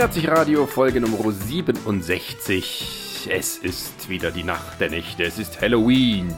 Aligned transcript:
Nazi 0.00 0.24
Radio 0.24 0.66
Folge 0.66 0.98
Nummer 0.98 1.30
67. 1.30 3.28
Es 3.30 3.58
ist 3.58 4.08
wieder 4.08 4.30
die 4.30 4.44
Nacht 4.44 4.80
der 4.80 4.88
Nächte. 4.88 5.24
Es 5.24 5.38
ist 5.38 5.60
Halloween. 5.60 6.34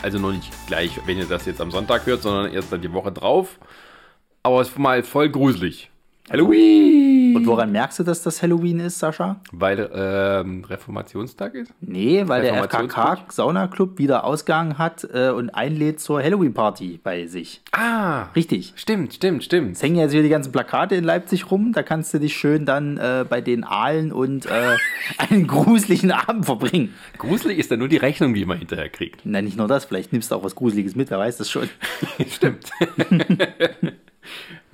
Also 0.00 0.18
noch 0.18 0.32
nicht 0.32 0.50
gleich, 0.66 0.98
wenn 1.04 1.18
ihr 1.18 1.26
das 1.26 1.44
jetzt 1.44 1.60
am 1.60 1.70
Sonntag 1.70 2.06
hört, 2.06 2.22
sondern 2.22 2.50
erst 2.50 2.72
dann 2.72 2.80
die 2.80 2.90
Woche 2.90 3.12
drauf. 3.12 3.58
Aber 4.42 4.62
es 4.62 4.68
ist 4.68 4.78
mal 4.78 5.02
voll 5.02 5.28
gruselig. 5.28 5.90
Halloween! 6.30 7.17
Und 7.38 7.46
woran 7.46 7.72
merkst 7.72 7.98
du, 7.98 8.04
dass 8.04 8.22
das 8.22 8.42
Halloween 8.42 8.80
ist, 8.80 8.98
Sascha? 8.98 9.40
Weil 9.52 9.90
ähm, 9.94 10.64
Reformationstag 10.64 11.54
ist? 11.54 11.72
Nee, 11.80 12.24
weil 12.26 12.42
der? 12.42 12.64
FKK 12.64 13.26
Sauna 13.28 13.68
Club 13.68 13.98
wieder 13.98 14.24
Ausgang 14.24 14.78
hat 14.78 15.08
äh, 15.12 15.30
und 15.30 15.50
einlädt 15.50 16.00
zur 16.00 16.22
Halloween-Party 16.22 17.00
bei 17.02 17.26
sich. 17.26 17.62
Ah, 17.72 18.24
Richtig. 18.34 18.72
stimmt, 18.76 19.14
stimmt, 19.14 19.44
stimmt. 19.44 19.76
Es 19.76 19.82
hängen 19.82 19.96
jetzt 19.96 20.12
hier 20.12 20.22
die 20.22 20.28
ganzen 20.28 20.52
Plakate 20.52 20.94
in 20.94 21.04
Leipzig 21.04 21.50
rum. 21.50 21.72
Da 21.72 21.82
kannst 21.82 22.12
du 22.14 22.18
dich 22.18 22.36
schön 22.36 22.66
dann 22.66 22.96
äh, 22.98 23.24
bei 23.28 23.40
den 23.40 23.64
Aalen 23.64 24.12
und 24.12 24.46
äh, 24.46 24.76
einen 25.18 25.46
gruseligen 25.46 26.12
Abend 26.12 26.46
verbringen. 26.46 26.94
Gruselig 27.18 27.58
ist 27.58 27.70
dann 27.70 27.78
nur 27.78 27.88
die 27.88 27.96
Rechnung, 27.96 28.34
die 28.34 28.44
man 28.44 28.58
hinterher 28.58 28.88
kriegt. 28.88 29.20
Na, 29.24 29.42
nicht 29.42 29.56
nur 29.56 29.68
das, 29.68 29.84
vielleicht 29.84 30.12
nimmst 30.12 30.30
du 30.30 30.34
auch 30.34 30.44
was 30.44 30.54
Gruseliges 30.54 30.94
mit, 30.96 31.10
wer 31.10 31.18
weiß 31.18 31.36
das 31.36 31.50
schon. 31.50 31.68
Stimmt. 32.30 32.70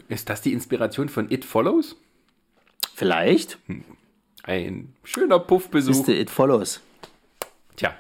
ist 0.09 0.29
das 0.29 0.43
die 0.43 0.53
Inspiration 0.53 1.09
von 1.09 1.31
It 1.31 1.45
Follows? 1.45 1.97
Vielleicht. 2.95 3.59
Ein 4.45 4.93
schöner 5.03 5.39
Puffbesuch. 5.41 5.91
Ist 5.91 6.09
It 6.09 6.31
Follows. 6.31 6.81
Tja. 7.77 7.95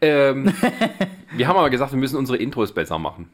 Ähm, 0.00 0.52
wir 1.36 1.48
haben 1.48 1.56
aber 1.56 1.70
gesagt, 1.70 1.92
wir 1.92 1.98
müssen 1.98 2.16
unsere 2.16 2.38
Intros 2.38 2.72
besser 2.72 2.98
machen. 2.98 3.30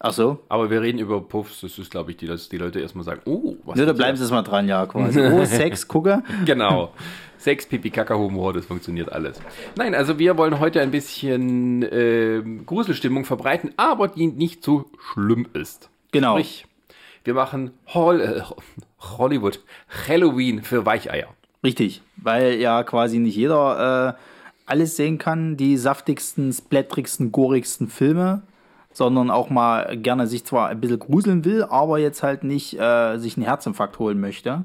Ach 0.00 0.12
so. 0.12 0.38
Aber 0.48 0.70
wir 0.70 0.80
reden 0.80 0.98
über 0.98 1.20
Puffs. 1.20 1.60
Das 1.60 1.76
ist, 1.78 1.90
glaube 1.90 2.12
ich, 2.12 2.16
die, 2.16 2.26
dass 2.26 2.48
die 2.48 2.58
Leute 2.58 2.80
erstmal 2.80 3.04
sagen, 3.04 3.20
oh, 3.24 3.56
was 3.64 3.78
Ja, 3.78 3.84
da 3.84 3.92
ist 3.92 3.96
bleiben 3.98 4.12
das? 4.12 4.18
sie 4.20 4.24
jetzt 4.24 4.32
mal 4.32 4.42
dran, 4.42 4.68
ja, 4.68 4.86
quasi. 4.86 5.20
Oh, 5.32 5.44
Sex, 5.44 5.86
gucke. 5.88 6.22
Genau. 6.44 6.92
Sex, 7.36 7.66
Pipi, 7.66 7.90
Kaka, 7.90 8.14
Humor, 8.16 8.52
das 8.52 8.66
funktioniert 8.66 9.10
alles. 9.12 9.40
Nein, 9.76 9.94
also 9.94 10.18
wir 10.18 10.36
wollen 10.36 10.58
heute 10.60 10.80
ein 10.80 10.90
bisschen 10.90 11.86
ähm, 11.90 12.64
Gruselstimmung 12.66 13.24
verbreiten, 13.24 13.72
aber 13.76 14.08
die 14.08 14.26
nicht 14.28 14.64
so 14.64 14.86
schlimm 15.12 15.46
ist. 15.52 15.90
Genau. 16.12 16.34
Sprich, 16.34 16.66
wir 17.28 17.34
machen 17.34 17.72
Hol 17.92 18.22
äh, 18.22 18.42
Hollywood 18.98 19.60
Halloween 20.08 20.62
für 20.62 20.86
Weicheier. 20.86 21.28
Richtig, 21.62 22.00
weil 22.16 22.54
ja 22.54 22.82
quasi 22.84 23.18
nicht 23.18 23.36
jeder 23.36 24.16
äh, 24.16 24.22
alles 24.64 24.96
sehen 24.96 25.18
kann, 25.18 25.58
die 25.58 25.76
saftigsten, 25.76 26.52
splattrigsten, 26.54 27.30
gorigsten 27.30 27.88
Filme, 27.88 28.42
sondern 28.94 29.30
auch 29.30 29.50
mal 29.50 29.98
gerne 29.98 30.26
sich 30.26 30.46
zwar 30.46 30.68
ein 30.68 30.80
bisschen 30.80 31.00
gruseln 31.00 31.44
will, 31.44 31.64
aber 31.64 31.98
jetzt 31.98 32.22
halt 32.22 32.44
nicht 32.44 32.80
äh, 32.80 33.18
sich 33.18 33.36
einen 33.36 33.44
Herzinfarkt 33.44 33.98
holen 33.98 34.18
möchte. 34.18 34.64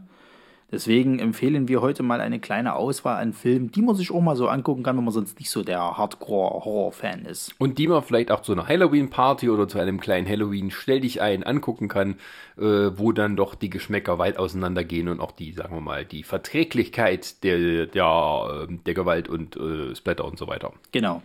Deswegen 0.73 1.19
empfehlen 1.19 1.67
wir 1.67 1.81
heute 1.81 2.01
mal 2.01 2.19
eine 2.19 2.39
kleine 2.39 2.75
Auswahl 2.75 3.21
an 3.21 3.33
Filmen, 3.33 3.71
die 3.71 3.83
man 3.83 3.93
sich 3.93 4.09
auch 4.09 4.21
mal 4.21 4.35
so 4.35 4.47
angucken 4.47 4.81
kann, 4.81 4.97
wenn 4.97 5.03
man 5.03 5.13
sonst 5.13 5.37
nicht 5.37 5.51
so 5.51 5.61
der 5.61 5.97
Hardcore-Horror-Fan 5.97 7.25
ist. 7.25 7.53
Und 7.59 7.77
die 7.77 7.87
man 7.87 8.01
vielleicht 8.01 8.31
auch 8.31 8.41
zu 8.41 8.53
einer 8.53 8.67
Halloween-Party 8.67 9.51
oder 9.51 9.67
zu 9.67 9.77
einem 9.77 9.99
kleinen 9.99 10.27
Halloween 10.27 10.71
Stell 10.71 11.01
dich 11.01 11.21
ein 11.21 11.43
angucken 11.43 11.89
kann, 11.89 12.15
äh, 12.57 12.89
wo 12.95 13.11
dann 13.11 13.35
doch 13.35 13.53
die 13.53 13.69
Geschmäcker 13.69 14.17
weit 14.17 14.39
auseinandergehen 14.39 15.09
und 15.09 15.19
auch 15.19 15.31
die, 15.31 15.51
sagen 15.51 15.75
wir 15.75 15.81
mal, 15.81 16.05
die 16.05 16.23
Verträglichkeit 16.23 17.43
der, 17.43 17.85
der, 17.85 18.67
äh, 18.67 18.73
der 18.83 18.93
Gewalt 18.95 19.29
und 19.29 19.55
äh, 19.55 19.95
Splatter 19.95 20.25
und 20.25 20.39
so 20.39 20.47
weiter. 20.47 20.73
Genau. 20.91 21.21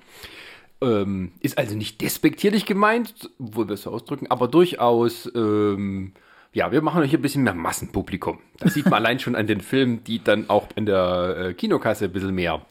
Ähm, 0.82 1.32
ist 1.40 1.56
also 1.56 1.74
nicht 1.74 2.02
despektierlich 2.02 2.66
gemeint, 2.66 3.30
wohl 3.38 3.66
wir 3.66 3.74
es 3.74 3.82
so 3.84 3.92
ausdrücken, 3.92 4.26
aber 4.30 4.46
durchaus, 4.46 5.30
ähm, 5.34 6.12
ja, 6.52 6.72
wir 6.72 6.82
machen 6.82 7.02
hier 7.04 7.18
ein 7.18 7.22
bisschen 7.22 7.44
mehr 7.44 7.54
Massenpublikum. 7.54 8.38
Das 8.58 8.74
sieht 8.74 8.86
man 8.86 8.94
allein 9.04 9.18
schon 9.18 9.36
an 9.36 9.46
den 9.46 9.60
Filmen, 9.60 10.02
die 10.04 10.22
dann 10.22 10.48
auch 10.48 10.68
in 10.74 10.86
der 10.86 11.36
äh, 11.38 11.54
Kinokasse 11.54 12.06
ein 12.06 12.12
bisschen 12.12 12.34
mehr 12.34 12.62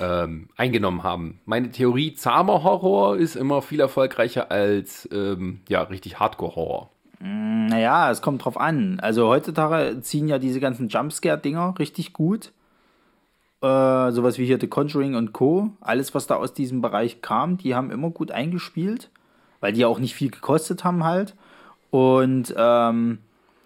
ähm, 0.00 0.48
eingenommen 0.56 1.02
haben. 1.02 1.40
Meine 1.44 1.70
Theorie, 1.70 2.14
zahmer 2.14 2.62
Horror 2.62 3.16
ist 3.16 3.36
immer 3.36 3.62
viel 3.62 3.80
erfolgreicher 3.80 4.50
als, 4.50 5.08
ähm, 5.12 5.60
ja, 5.68 5.82
richtig 5.82 6.18
Hardcore-Horror. 6.18 6.90
Naja, 7.20 8.10
es 8.10 8.22
kommt 8.22 8.44
drauf 8.44 8.58
an. 8.58 9.00
Also 9.00 9.28
heutzutage 9.28 10.00
ziehen 10.02 10.28
ja 10.28 10.38
diese 10.38 10.60
ganzen 10.60 10.88
Jumpscare-Dinger 10.88 11.74
richtig 11.78 12.12
gut. 12.12 12.52
Äh, 13.60 14.12
sowas 14.12 14.38
wie 14.38 14.46
hier 14.46 14.60
The 14.60 14.68
Conjuring 14.68 15.16
und 15.16 15.32
Co. 15.32 15.70
Alles, 15.80 16.14
was 16.14 16.28
da 16.28 16.36
aus 16.36 16.54
diesem 16.54 16.80
Bereich 16.80 17.20
kam, 17.20 17.58
die 17.58 17.74
haben 17.74 17.90
immer 17.90 18.10
gut 18.10 18.30
eingespielt, 18.30 19.10
weil 19.58 19.72
die 19.72 19.80
ja 19.80 19.88
auch 19.88 19.98
nicht 19.98 20.14
viel 20.14 20.30
gekostet 20.30 20.84
haben 20.84 21.02
halt. 21.02 21.34
Und 21.90 22.54
ähm, 22.56 23.18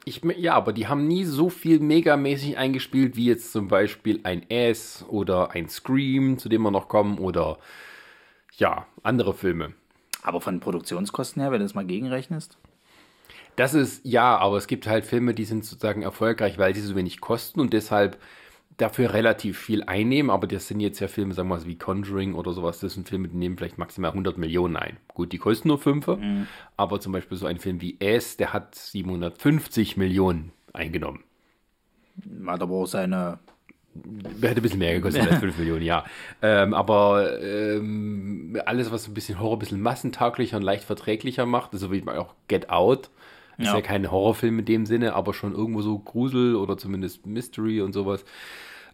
Ich, 0.04 0.20
ja, 0.36 0.54
aber 0.54 0.72
die 0.72 0.88
haben 0.88 1.06
nie 1.06 1.24
so 1.24 1.48
viel 1.48 1.78
megamäßig 1.80 2.56
eingespielt, 2.58 3.16
wie 3.16 3.26
jetzt 3.26 3.52
zum 3.52 3.68
Beispiel 3.68 4.20
ein 4.24 4.44
Ass 4.50 5.04
oder 5.08 5.52
ein 5.52 5.68
Scream, 5.68 6.38
zu 6.38 6.48
dem 6.48 6.62
wir 6.62 6.70
noch 6.70 6.88
kommen, 6.88 7.18
oder 7.18 7.58
ja, 8.56 8.86
andere 9.02 9.32
Filme. 9.32 9.74
aber 10.22 10.40
von 10.40 10.60
Produktionskosten 10.60 11.42
her, 11.42 11.50
wenn 11.50 11.60
du 11.60 11.64
das 11.64 11.74
mal 11.74 11.84
gegenrechnest. 11.84 12.58
Das 13.56 13.74
ist, 13.74 14.04
ja, 14.04 14.36
aber 14.38 14.56
es 14.56 14.66
gibt 14.66 14.86
halt 14.86 15.04
Filme, 15.04 15.34
die 15.34 15.44
sind 15.44 15.64
sozusagen 15.64 16.02
erfolgreich, 16.02 16.58
weil 16.58 16.74
sie 16.74 16.80
so 16.80 16.96
wenig 16.96 17.20
kosten 17.20 17.60
und 17.60 17.72
deshalb 17.72 18.18
dafür 18.76 19.12
relativ 19.12 19.58
viel 19.58 19.82
einnehmen. 19.84 20.30
Aber 20.30 20.46
das 20.46 20.68
sind 20.68 20.80
jetzt 20.80 21.00
ja 21.00 21.08
Filme, 21.08 21.34
sagen 21.34 21.48
wir 21.48 21.56
mal, 21.56 21.66
wie 21.66 21.76
Conjuring 21.76 22.34
oder 22.34 22.52
sowas. 22.52 22.80
Das 22.80 22.94
sind 22.94 23.08
Filme, 23.08 23.28
die 23.28 23.36
nehmen 23.36 23.56
vielleicht 23.56 23.78
maximal 23.78 24.10
100 24.10 24.38
Millionen 24.38 24.76
ein. 24.76 24.96
Gut, 25.14 25.32
die 25.32 25.38
kosten 25.38 25.68
nur 25.68 25.78
5, 25.78 26.18
aber 26.76 27.00
zum 27.00 27.12
Beispiel 27.12 27.36
so 27.36 27.46
ein 27.46 27.58
Film 27.58 27.80
wie 27.80 27.96
S, 28.00 28.36
der 28.36 28.52
hat 28.52 28.74
750 28.74 29.96
Millionen 29.96 30.52
eingenommen. 30.72 31.20
Hat 32.46 32.62
aber 32.62 32.74
auch 32.74 32.86
seine. 32.86 33.38
Hätte 34.40 34.56
ein 34.60 34.62
bisschen 34.62 34.78
mehr 34.78 34.94
gekostet 34.94 35.30
als 35.30 35.40
5 35.40 35.58
Millionen, 35.58 35.82
ja. 35.82 36.04
Ähm, 36.40 36.72
aber 36.72 37.42
ähm, 37.42 38.58
alles, 38.64 38.90
was 38.90 39.06
ein 39.06 39.12
bisschen 39.12 39.38
Horror, 39.38 39.56
ein 39.56 39.58
bisschen 39.58 39.82
massentauglicher 39.82 40.56
und 40.56 40.62
leicht 40.62 40.84
verträglicher 40.84 41.44
macht, 41.44 41.72
so 41.72 41.92
wie 41.92 42.06
auch 42.08 42.34
Get 42.48 42.70
Out, 42.70 43.10
ist 43.58 43.66
ja. 43.66 43.74
Ja. 43.74 43.80
kein 43.80 44.10
Horrorfilm 44.10 44.60
in 44.60 44.64
dem 44.64 44.86
Sinne, 44.86 45.14
aber 45.14 45.34
schon 45.34 45.54
irgendwo 45.54 45.82
so 45.82 45.98
Grusel 45.98 46.56
oder 46.56 46.76
zumindest 46.76 47.26
Mystery 47.26 47.80
und 47.80 47.92
sowas. 47.92 48.24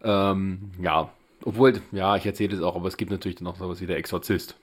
Ähm, 0.03 0.71
ja, 0.81 1.09
obwohl, 1.43 1.81
ja, 1.91 2.15
ich 2.15 2.25
erzähle 2.25 2.55
es 2.55 2.61
auch, 2.61 2.75
aber 2.75 2.87
es 2.87 2.97
gibt 2.97 3.11
natürlich 3.11 3.37
dann 3.37 3.45
noch 3.45 3.57
sowas 3.57 3.81
wie 3.81 3.87
der 3.87 3.97
Exorzist. 3.97 4.55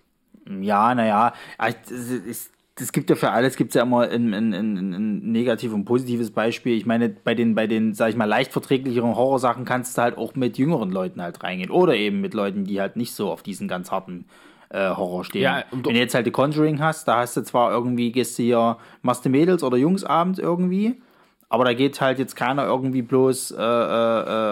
Ja, 0.60 0.94
naja, 0.94 1.32
es, 1.58 2.50
es 2.78 2.92
gibt 2.92 3.08
ja 3.08 3.16
für 3.16 3.30
alles 3.30 3.56
gibt 3.56 3.70
es 3.70 3.74
ja 3.74 3.82
immer 3.82 4.02
ein, 4.02 4.34
ein, 4.34 4.52
ein, 4.52 4.76
ein 4.76 5.32
negativ 5.32 5.72
und 5.72 5.86
positives 5.86 6.30
Beispiel. 6.30 6.76
Ich 6.76 6.84
meine, 6.84 7.08
bei 7.08 7.34
den, 7.34 7.54
bei 7.54 7.66
den, 7.66 7.94
sag 7.94 8.10
ich 8.10 8.16
mal, 8.16 8.26
leicht 8.26 8.52
verträglicheren 8.52 9.16
Horrorsachen 9.16 9.64
kannst 9.64 9.96
du 9.96 10.02
halt 10.02 10.18
auch 10.18 10.34
mit 10.34 10.58
jüngeren 10.58 10.90
Leuten 10.90 11.22
halt 11.22 11.42
reingehen. 11.42 11.70
Oder 11.70 11.94
eben 11.96 12.20
mit 12.20 12.34
Leuten, 12.34 12.64
die 12.64 12.80
halt 12.80 12.96
nicht 12.96 13.12
so 13.14 13.30
auf 13.30 13.42
diesen 13.42 13.66
ganz 13.66 13.90
harten 13.90 14.26
äh, 14.70 14.88
Horror 14.90 15.24
stehen. 15.24 15.42
Ja, 15.42 15.64
und- 15.70 15.86
Wenn 15.86 15.94
du 15.94 16.00
jetzt 16.00 16.14
halt 16.14 16.24
The 16.26 16.30
Conjuring 16.32 16.80
hast, 16.80 17.06
da 17.08 17.18
hast 17.18 17.36
du 17.36 17.42
zwar 17.42 17.70
irgendwie, 17.72 18.12
gehst 18.12 18.38
du 18.38 18.42
hier, 18.42 18.76
machst 19.02 19.24
du 19.24 19.28
Mädels- 19.28 19.62
oder 19.62 19.76
Jungsabend 19.76 20.38
irgendwie, 20.38 21.00
aber 21.48 21.64
da 21.64 21.74
geht 21.74 22.00
halt 22.00 22.18
jetzt 22.18 22.34
keiner 22.34 22.64
irgendwie 22.66 23.02
bloß 23.02 23.52
äh, 23.52 23.56
äh, 23.62 23.62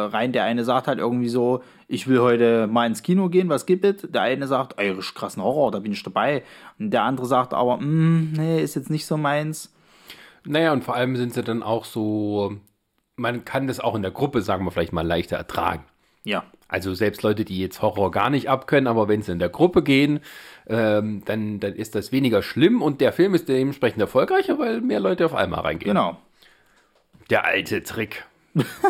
rein. 0.07 0.33
Der 0.33 0.45
eine 0.45 0.65
sagt 0.65 0.87
halt 0.87 0.99
irgendwie 1.01 1.29
so, 1.29 1.63
ich 1.89 2.07
will 2.07 2.21
heute 2.21 2.67
mal 2.69 2.87
ins 2.87 3.03
Kino 3.03 3.29
gehen, 3.29 3.49
was 3.49 3.67
gibt 3.67 3.85
es? 3.85 4.09
Der 4.11 4.23
eine 4.23 4.47
sagt, 4.47 4.79
ey, 4.79 4.95
krassen 5.15 5.43
Horror, 5.43 5.73
da 5.73 5.81
bin 5.81 5.91
ich 5.93 6.03
dabei. 6.05 6.45
Und 6.79 6.91
der 6.93 7.03
andere 7.03 7.27
sagt 7.27 7.53
aber, 7.53 7.79
"Mm, 7.79 8.33
nee, 8.37 8.63
ist 8.63 8.77
jetzt 8.77 8.91
nicht 8.91 9.07
so 9.07 9.17
meins. 9.17 9.75
Naja, 10.47 10.73
und 10.73 10.85
vor 10.85 10.95
allem 10.95 11.17
sind 11.17 11.35
sie 11.35 11.43
dann 11.43 11.63
auch 11.63 11.85
so, 11.85 12.57
man 13.17 13.45
kann 13.45 13.67
das 13.67 13.81
auch 13.81 13.95
in 13.97 14.03
der 14.03 14.11
Gruppe, 14.13 14.43
sagen 14.43 14.65
wir 14.65 14.71
vielleicht 14.71 14.93
mal, 14.93 15.07
leichter 15.07 15.37
ertragen. 15.37 15.85
Ja, 16.23 16.45
Also 16.69 16.95
selbst 16.95 17.23
Leute, 17.23 17.45
die 17.45 17.59
jetzt 17.59 17.83
Horror 17.83 18.11
gar 18.11 18.31
nicht 18.31 18.49
abkönnen, 18.49 18.87
aber 18.87 19.09
wenn 19.09 19.23
sie 19.23 19.33
in 19.33 19.39
der 19.39 19.49
Gruppe 19.49 19.83
gehen, 19.83 20.21
ähm, 20.67 21.23
dann, 21.25 21.61
dann 21.61 21.75
ist 21.75 21.95
das 21.95 22.11
weniger 22.11 22.43
schlimm 22.43 22.83
und 22.83 23.01
der 23.01 23.13
Film 23.13 23.35
ist 23.35 23.49
dementsprechend 23.49 24.01
erfolgreicher, 24.01 24.59
weil 24.59 24.81
mehr 24.81 25.01
Leute 25.01 25.27
auf 25.27 25.35
einmal 25.35 25.61
reingehen. 25.61 25.91
genau. 25.91 26.19
Der 27.31 27.45
alte 27.45 27.83
Trick, 27.83 28.25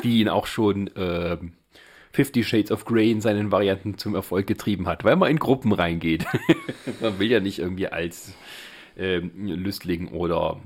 wie 0.02 0.20
ihn 0.20 0.28
auch 0.28 0.46
schon 0.46 0.90
ähm, 0.96 1.52
Fifty 2.12 2.44
Shades 2.44 2.70
of 2.70 2.84
Grey 2.84 3.10
in 3.10 3.20
seinen 3.20 3.50
Varianten 3.50 3.98
zum 3.98 4.14
Erfolg 4.14 4.46
getrieben 4.46 4.86
hat, 4.86 5.04
weil 5.04 5.16
man 5.16 5.30
in 5.30 5.38
Gruppen 5.38 5.72
reingeht. 5.72 6.24
man 7.00 7.18
will 7.18 7.30
ja 7.30 7.40
nicht 7.40 7.58
irgendwie 7.58 7.88
als 7.88 8.34
ähm, 8.96 9.32
Lüstling 9.34 10.08
oder 10.08 10.60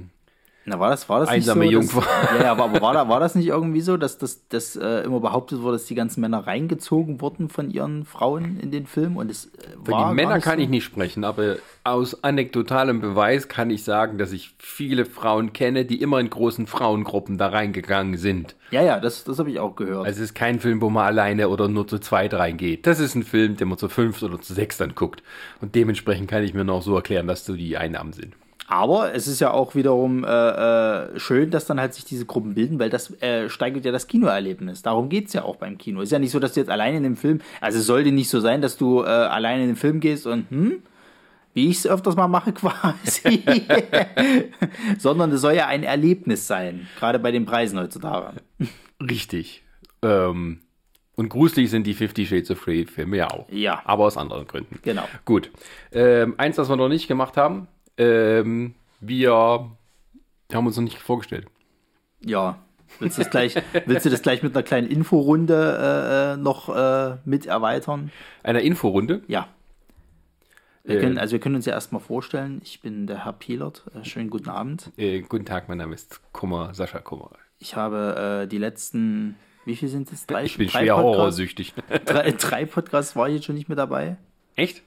Na, 0.69 0.79
war 0.79 0.91
das, 0.91 1.09
war 1.09 1.21
das 1.21 1.31
Einsame 1.31 1.61
nicht 1.61 1.71
so? 1.71 1.81
Jungfrau. 1.81 2.01
Dass, 2.01 2.31
ja, 2.39 2.45
ja, 2.45 2.53
aber, 2.53 2.65
aber 2.65 2.81
war, 2.81 2.93
da, 2.93 3.09
war 3.09 3.21
das 3.21 3.35
nicht 3.35 3.49
irgendwie 3.49 3.81
so, 3.81 3.97
dass 3.97 4.19
das 4.19 4.47
dass, 4.49 4.77
äh, 4.77 5.01
immer 5.05 5.21
behauptet 5.21 5.63
wurde, 5.63 5.79
dass 5.79 5.87
die 5.87 5.95
ganzen 5.95 6.21
Männer 6.21 6.47
reingezogen 6.47 7.21
wurden 7.23 7.49
von 7.49 7.71
ihren 7.71 8.05
Frauen 8.05 8.61
in 8.61 8.71
den 8.71 8.87
Film? 8.87 9.17
Und 9.17 9.31
es 9.31 9.47
äh, 9.47 9.49
Für 9.85 9.93
war 9.93 10.09
die 10.11 10.15
Männer 10.15 10.41
kann 10.41 10.59
so? 10.59 10.63
ich 10.65 10.69
nicht 10.69 10.85
sprechen, 10.85 11.25
aber 11.25 11.57
aus 11.85 12.23
anekdotalem 12.23 13.01
Beweis 13.01 13.49
kann 13.49 13.71
ich 13.71 13.83
sagen, 13.83 14.19
dass 14.19 14.33
ich 14.33 14.55
viele 14.59 15.07
Frauen 15.07 15.55
kenne, 15.55 15.87
die 15.87 16.03
immer 16.03 16.21
in 16.21 16.29
großen 16.29 16.67
Frauengruppen 16.67 17.39
da 17.39 17.49
reingegangen 17.49 18.19
sind. 18.19 18.55
Ja, 18.71 18.83
ja, 18.83 19.01
das, 19.01 19.25
das 19.25 19.39
habe 19.39 19.51
ich 19.51 19.59
auch 19.61 19.75
gehört. 19.75 20.07
Also 20.07 20.19
es 20.19 20.31
ist 20.31 20.35
kein 20.35 20.61
Film, 20.61 20.83
wo 20.83 20.91
man 20.91 21.07
alleine 21.07 21.49
oder 21.49 21.69
nur 21.69 21.89
zu 21.89 21.99
zweit 21.99 22.35
reingeht. 22.35 22.87
Das 22.87 23.01
ist 23.01 23.15
ein 23.15 23.23
Film, 23.23 23.57
den 23.57 23.69
man 23.69 23.79
zu 23.79 23.89
fünf 23.89 24.23
oder 24.23 24.39
zu 24.39 24.53
sechs 24.53 24.77
dann 24.77 24.95
guckt. 24.95 25.23
Und 25.63 25.75
dementsprechend 25.75 26.29
kann 26.29 26.45
ich 26.45 26.53
mir 26.53 26.65
noch 26.65 26.83
so 26.83 26.95
erklären, 26.95 27.27
dass 27.27 27.47
so 27.47 27.55
die 27.55 27.79
Einnahmen 27.79 28.13
sind. 28.13 28.35
Aber 28.71 29.15
es 29.15 29.27
ist 29.27 29.41
ja 29.41 29.51
auch 29.51 29.75
wiederum 29.75 30.25
äh, 30.25 30.29
äh, 30.29 31.19
schön, 31.19 31.51
dass 31.51 31.65
dann 31.65 31.81
halt 31.81 31.95
sich 31.95 32.05
diese 32.05 32.27
Gruppen 32.27 32.55
bilden, 32.55 32.79
weil 32.79 32.91
das 32.91 33.11
äh, 33.23 33.49
steigert 33.49 33.87
ja 33.87 33.93
das 33.93 34.07
Kinoerlebnis. 34.07 34.83
Darum 34.83 35.09
geht 35.09 35.29
es 35.29 35.33
ja 35.33 35.43
auch 35.43 35.57
beim 35.57 35.79
Kino. 35.79 36.03
Ist 36.03 36.13
ja 36.13 36.19
nicht 36.19 36.33
so, 36.33 36.39
dass 36.39 36.53
du 36.53 36.61
jetzt 36.61 36.69
alleine 36.69 36.99
in 36.99 37.03
dem 37.03 37.17
Film, 37.17 37.41
also 37.63 37.79
es 37.79 37.87
sollte 37.87 38.13
nicht 38.13 38.29
so 38.29 38.41
sein, 38.41 38.61
dass 38.61 38.77
du 38.77 39.03
äh, 39.03 39.07
alleine 39.07 39.63
in 39.63 39.71
den 39.71 39.77
Film 39.77 40.01
gehst 40.01 40.27
und, 40.27 40.51
hm, 40.51 40.83
wie 41.55 41.71
ich 41.71 41.79
es 41.79 41.87
öfters 41.87 42.15
mal 42.15 42.29
mache 42.29 42.53
quasi, 42.55 43.43
sondern 44.99 45.33
es 45.33 45.41
soll 45.41 45.55
ja 45.55 45.67
ein 45.67 45.83
Erlebnis 45.83 46.47
sein, 46.47 46.89
gerade 46.99 47.19
bei 47.19 47.33
den 47.33 47.47
Preisen 47.47 47.79
heutzutage. 47.79 48.35
Richtig. 49.01 49.63
Ähm, 50.03 50.61
und 51.17 51.31
gruselig 51.31 51.71
sind 51.71 51.87
die 51.87 51.95
Fifty 51.95 52.27
Shades 52.27 52.51
of 52.51 52.63
Grey 52.63 52.85
Filme 52.85 53.17
ja 53.17 53.31
auch. 53.31 53.49
Ja. 53.51 53.81
Aber 53.87 54.05
aus 54.05 54.19
anderen 54.19 54.47
Gründen. 54.47 54.79
Genau. 54.83 55.09
Gut. 55.25 55.51
Ähm, 55.91 56.35
eins, 56.37 56.59
was 56.59 56.69
wir 56.69 56.77
noch 56.77 56.89
nicht 56.89 57.09
gemacht 57.09 57.39
haben. 57.39 57.67
Ähm, 57.99 58.75
wir 59.01 59.33
haben 59.33 60.67
uns 60.67 60.77
noch 60.77 60.85
nicht 60.85 60.99
vorgestellt. 60.99 61.47
Ja. 62.25 62.59
Willst 63.01 63.19
du 63.19 63.23
das 63.23 63.31
gleich, 63.31 63.55
willst 63.87 64.07
du 64.07 64.11
das 64.11 64.23
gleich 64.23 64.43
mit 64.43 64.57
einer 64.57 64.63
kleinen 64.63 64.87
Inforunde 64.89 65.55
äh, 65.55 66.33
äh, 66.33 66.37
noch 66.39 66.75
äh, 66.75 67.19
mit 67.27 67.45
erweitern? 67.47 68.11
Einer 68.43 68.61
Inforunde. 68.63 69.23
Ja. 69.29 69.49
Wir 70.85 70.97
Äh. 70.97 71.01
können, 71.01 71.19
also 71.19 71.33
wir 71.33 71.41
können 71.41 71.57
uns 71.57 71.67
ja 71.67 71.75
erstmal 71.75 72.01
vorstellen, 72.01 72.63
ich 72.65 72.81
bin 72.81 73.07
der 73.07 73.25
Herr 73.27 73.35
Pielert. 73.35 73.85
Äh, 73.95 74.05
schönen 74.07 74.31
guten 74.31 74.49
Abend. 74.49 74.91
Äh, 74.97 75.21
guten 75.21 75.45
Tag, 75.45 75.69
mein 75.69 75.77
Name 75.79 75.95
ist 75.95 76.21
Kummer, 76.33 76.73
Sascha 76.73 77.01
Kummer. 77.01 77.33
Ich 77.59 77.77
habe 77.77 78.45
äh, 78.45 78.49
die 78.49 78.57
letzten, 78.59 79.37
wie 79.67 79.77
viel 79.77 79.89
sind 79.91 80.11
es? 80.11 80.27
Drei, 80.27 80.45
Ich 80.45 80.57
bin 80.57 80.69
drei 80.69 80.85
schwer 80.85 80.95
Podcasts? 80.95 81.17
horrorsüchtig. 81.19 81.75
Drei, 82.07 82.31
drei 82.33 82.65
Podcasts 82.65 83.17
war 83.17 83.29
ich 83.29 83.35
jetzt 83.35 83.45
schon 83.45 83.55
nicht 83.57 83.69
mehr 83.69 83.77
dabei. 83.77 84.17
Echt? 84.57 84.83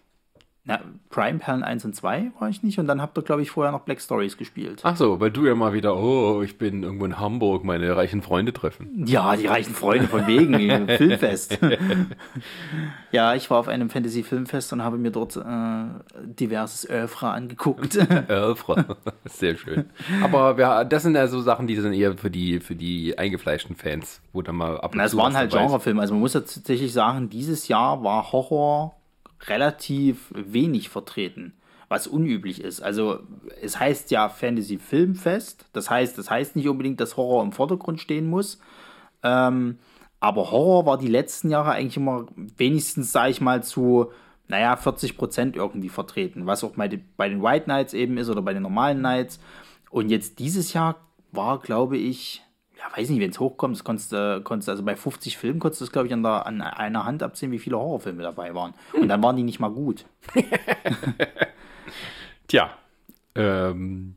Na, 0.64 0.80
Prime 1.10 1.40
Perlen 1.40 1.64
1 1.64 1.86
und 1.86 1.96
2 1.96 2.34
war 2.38 2.48
ich 2.48 2.62
nicht 2.62 2.78
und 2.78 2.86
dann 2.86 3.02
habt 3.02 3.18
ihr, 3.18 3.24
glaube 3.24 3.42
ich, 3.42 3.50
vorher 3.50 3.72
noch 3.72 3.82
Black 3.82 4.00
Stories 4.00 4.38
gespielt. 4.38 4.82
Ach 4.84 4.96
so, 4.96 5.20
weil 5.20 5.32
du 5.32 5.48
ja 5.48 5.56
mal 5.56 5.74
wieder, 5.74 5.98
oh, 5.98 6.44
ich 6.44 6.60
bin 6.60 6.84
irgendwo 6.84 7.06
in 7.06 7.20
Hamburg, 7.20 7.64
meine 7.64 7.96
reichen 7.96 8.22
Freunde 8.22 8.54
treffen. 8.54 9.06
Ja, 9.08 9.36
die 9.36 9.48
reichen 9.48 9.74
Freunde 9.74 10.08
von 10.08 10.28
wegen, 10.28 10.88
Filmfest. 10.98 11.58
ja, 13.12 13.34
ich 13.34 13.50
war 13.50 13.58
auf 13.58 13.70
einem 13.70 13.90
Fantasy-Filmfest 13.90 14.72
und 14.74 14.84
habe 14.84 15.00
mir 15.00 15.10
dort 15.10 15.36
äh, 15.36 15.86
diverses 16.26 16.88
Oeuvre 16.88 17.32
angeguckt. 17.32 17.96
Elfra. 18.28 18.86
Sehr 19.26 19.56
schön. 19.56 19.86
Aber 20.22 20.60
ja, 20.60 20.84
das 20.84 21.02
sind 21.02 21.16
ja 21.16 21.26
so 21.26 21.42
Sachen, 21.42 21.66
die 21.66 21.76
sind 21.76 21.94
eher 21.94 22.16
für 22.20 22.30
die, 22.30 22.60
für 22.60 22.76
die 22.76 23.18
eingefleischten 23.18 23.76
Fans, 23.76 24.22
wo 24.32 24.44
dann 24.44 24.58
mal 24.58 24.80
ab 24.80 24.92
und 24.92 25.00
Na, 25.00 25.06
es 25.06 25.18
waren 25.18 25.36
halt. 25.36 25.52
Genrefilme. 25.52 26.02
Also 26.02 26.14
man 26.14 26.22
muss 26.22 26.36
ja 26.36 26.42
tatsächlich 26.42 26.94
sagen, 26.94 27.32
dieses 27.32 27.68
Jahr 27.68 28.04
war 28.04 28.32
Horror 28.32 28.96
relativ 29.48 30.32
wenig 30.34 30.90
vertreten, 30.90 31.54
was 31.90 32.08
unüblich 32.08 32.64
ist. 32.64 32.82
Also 32.82 33.20
es 33.62 33.80
heißt 33.80 34.12
ja 34.12 34.30
Fantasy 34.30 34.78
Filmfest. 34.78 35.66
Das 35.74 35.90
heißt, 35.90 36.18
das 36.18 36.30
heißt 36.30 36.56
nicht 36.56 36.68
unbedingt, 36.68 37.00
dass 37.00 37.18
Horror 37.18 37.44
im 37.44 37.52
Vordergrund 37.52 38.00
stehen 38.00 38.30
muss. 38.30 38.60
Ähm, 39.24 39.80
aber 40.20 40.52
Horror 40.52 40.86
war 40.86 40.98
die 40.98 41.08
letzten 41.08 41.50
Jahre 41.50 41.72
eigentlich 41.72 41.98
immer 41.98 42.28
wenigstens, 42.36 43.12
sage 43.12 43.32
ich 43.32 43.42
mal, 43.42 43.64
zu, 43.64 44.12
naja, 44.48 44.76
40 44.76 45.18
Prozent 45.18 45.56
irgendwie 45.56 45.90
vertreten. 45.90 46.46
Was 46.46 46.64
auch 46.64 46.72
bei 46.72 46.88
den, 46.88 47.04
bei 47.18 47.28
den 47.28 47.42
White 47.42 47.66
Knights 47.66 47.94
eben 47.94 48.18
ist 48.18 48.30
oder 48.30 48.42
bei 48.42 48.54
den 48.54 48.64
normalen 48.64 49.00
Knights. 49.00 49.40
Und 49.90 50.10
jetzt 50.10 50.40
dieses 50.40 50.74
Jahr 50.74 50.98
war, 51.32 51.60
glaube 51.60 51.98
ich, 51.98 52.44
ja, 52.82 52.98
weiß 52.98 53.10
nicht, 53.10 53.20
wenn 53.20 53.30
es 53.30 53.40
hochkommt, 53.40 53.76
das 53.76 53.84
konntest, 53.84 54.12
du- 54.12 54.42
konntest, 54.44 54.70
also 54.70 54.84
bei 54.84 54.96
50 54.96 55.38
Filmen 55.38 55.60
konntest 55.60 55.82
du 55.82 55.86
es, 55.86 55.92
glaube 55.92 56.08
ich, 56.08 56.14
an, 56.14 56.24
der, 56.24 56.46
an 56.48 56.62
einer 56.62 57.06
Hand 57.06 57.22
abzählen, 57.24 57.52
wie 57.52 57.60
viele 57.60 57.78
Horrorfilme 57.78 58.24
dabei 58.24 58.54
waren. 58.56 58.74
Und 58.94 59.08
dann 59.08 59.22
waren 59.24 59.36
die 59.36 59.44
nicht 59.44 59.60
mal 59.60 59.70
gut. 59.72 60.06
Tja, 62.48 62.70
ähm, 63.36 64.16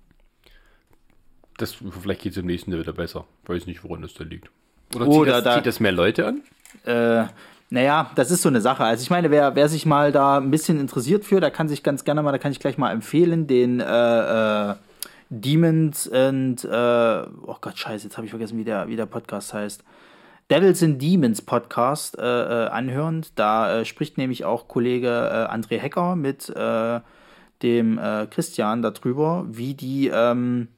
das, 1.59 1.77
vielleicht 2.01 2.23
geht 2.23 2.33
es 2.33 2.39
im 2.39 2.47
nächsten 2.47 2.71
Jahr 2.73 2.81
wieder 2.81 2.93
besser. 2.93 3.25
Weiß 3.47 3.67
nicht, 3.67 3.85
woran 3.85 4.03
das 4.03 4.15
da 4.15 4.25
liegt. 4.25 4.51
Oder 4.95 5.07
Oh, 5.07 5.25
zieht, 5.25 5.29
da- 5.33 5.35
das, 5.41 5.45
da- 5.45 5.55
zieht 5.57 5.67
das 5.67 5.81
mehr 5.81 5.93
Leute 5.93 6.27
an? 6.27 6.43
Äh, 6.85 7.27
naja, 7.71 8.11
das 8.17 8.31
ist 8.31 8.43
so 8.43 8.49
eine 8.49 8.61
Sache. 8.61 8.85
Also 8.85 9.03
ich 9.03 9.11
meine, 9.11 9.31
wer, 9.31 9.55
wer 9.55 9.69
sich 9.69 9.87
mal 9.87 10.11
da 10.13 10.39
ein 10.39 10.51
bisschen 10.51 10.81
interessiert 10.81 11.25
für, 11.25 11.41
da 11.41 11.51
kann 11.51 11.69
sich 11.69 11.83
ganz 11.83 12.05
gerne 12.05 12.23
mal, 12.23 12.33
da 12.33 12.39
kann 12.39 12.53
ich 12.53 12.61
gleich 12.61 12.79
mal 12.79 12.91
empfehlen, 12.93 13.47
den 13.47 13.81
äh, 13.81 13.85
äh, 14.71 14.75
Demons 15.41 16.11
and, 16.11 16.65
äh, 16.65 16.69
oh 16.69 17.57
Gott, 17.61 17.79
scheiße, 17.79 18.05
jetzt 18.05 18.17
habe 18.17 18.27
ich 18.27 18.31
vergessen, 18.31 18.59
wie 18.59 18.65
der, 18.65 18.89
wie 18.89 18.97
der 18.97 19.07
Podcast 19.07 19.55
heißt. 19.55 19.85
Devils 20.51 20.83
and 20.83 21.01
Demons 21.01 21.41
Podcast 21.41 22.19
äh, 22.19 22.23
äh, 22.23 22.69
anhören. 22.69 23.25
Da 23.35 23.81
äh, 23.81 23.85
spricht 23.85 24.19
nämlich 24.19 24.45
auch 24.45 24.69
Kollege 24.69 25.09
äh, 25.09 25.53
André 25.53 25.79
Hecker 25.79 26.17
mit 26.17 26.51
äh, 26.51 27.01
dem 27.63 27.99
äh, 27.99 28.27
Christian 28.27 28.83
darüber, 28.83 29.47
wie 29.49 29.75
die, 29.75 30.09
ähm, 30.09 30.69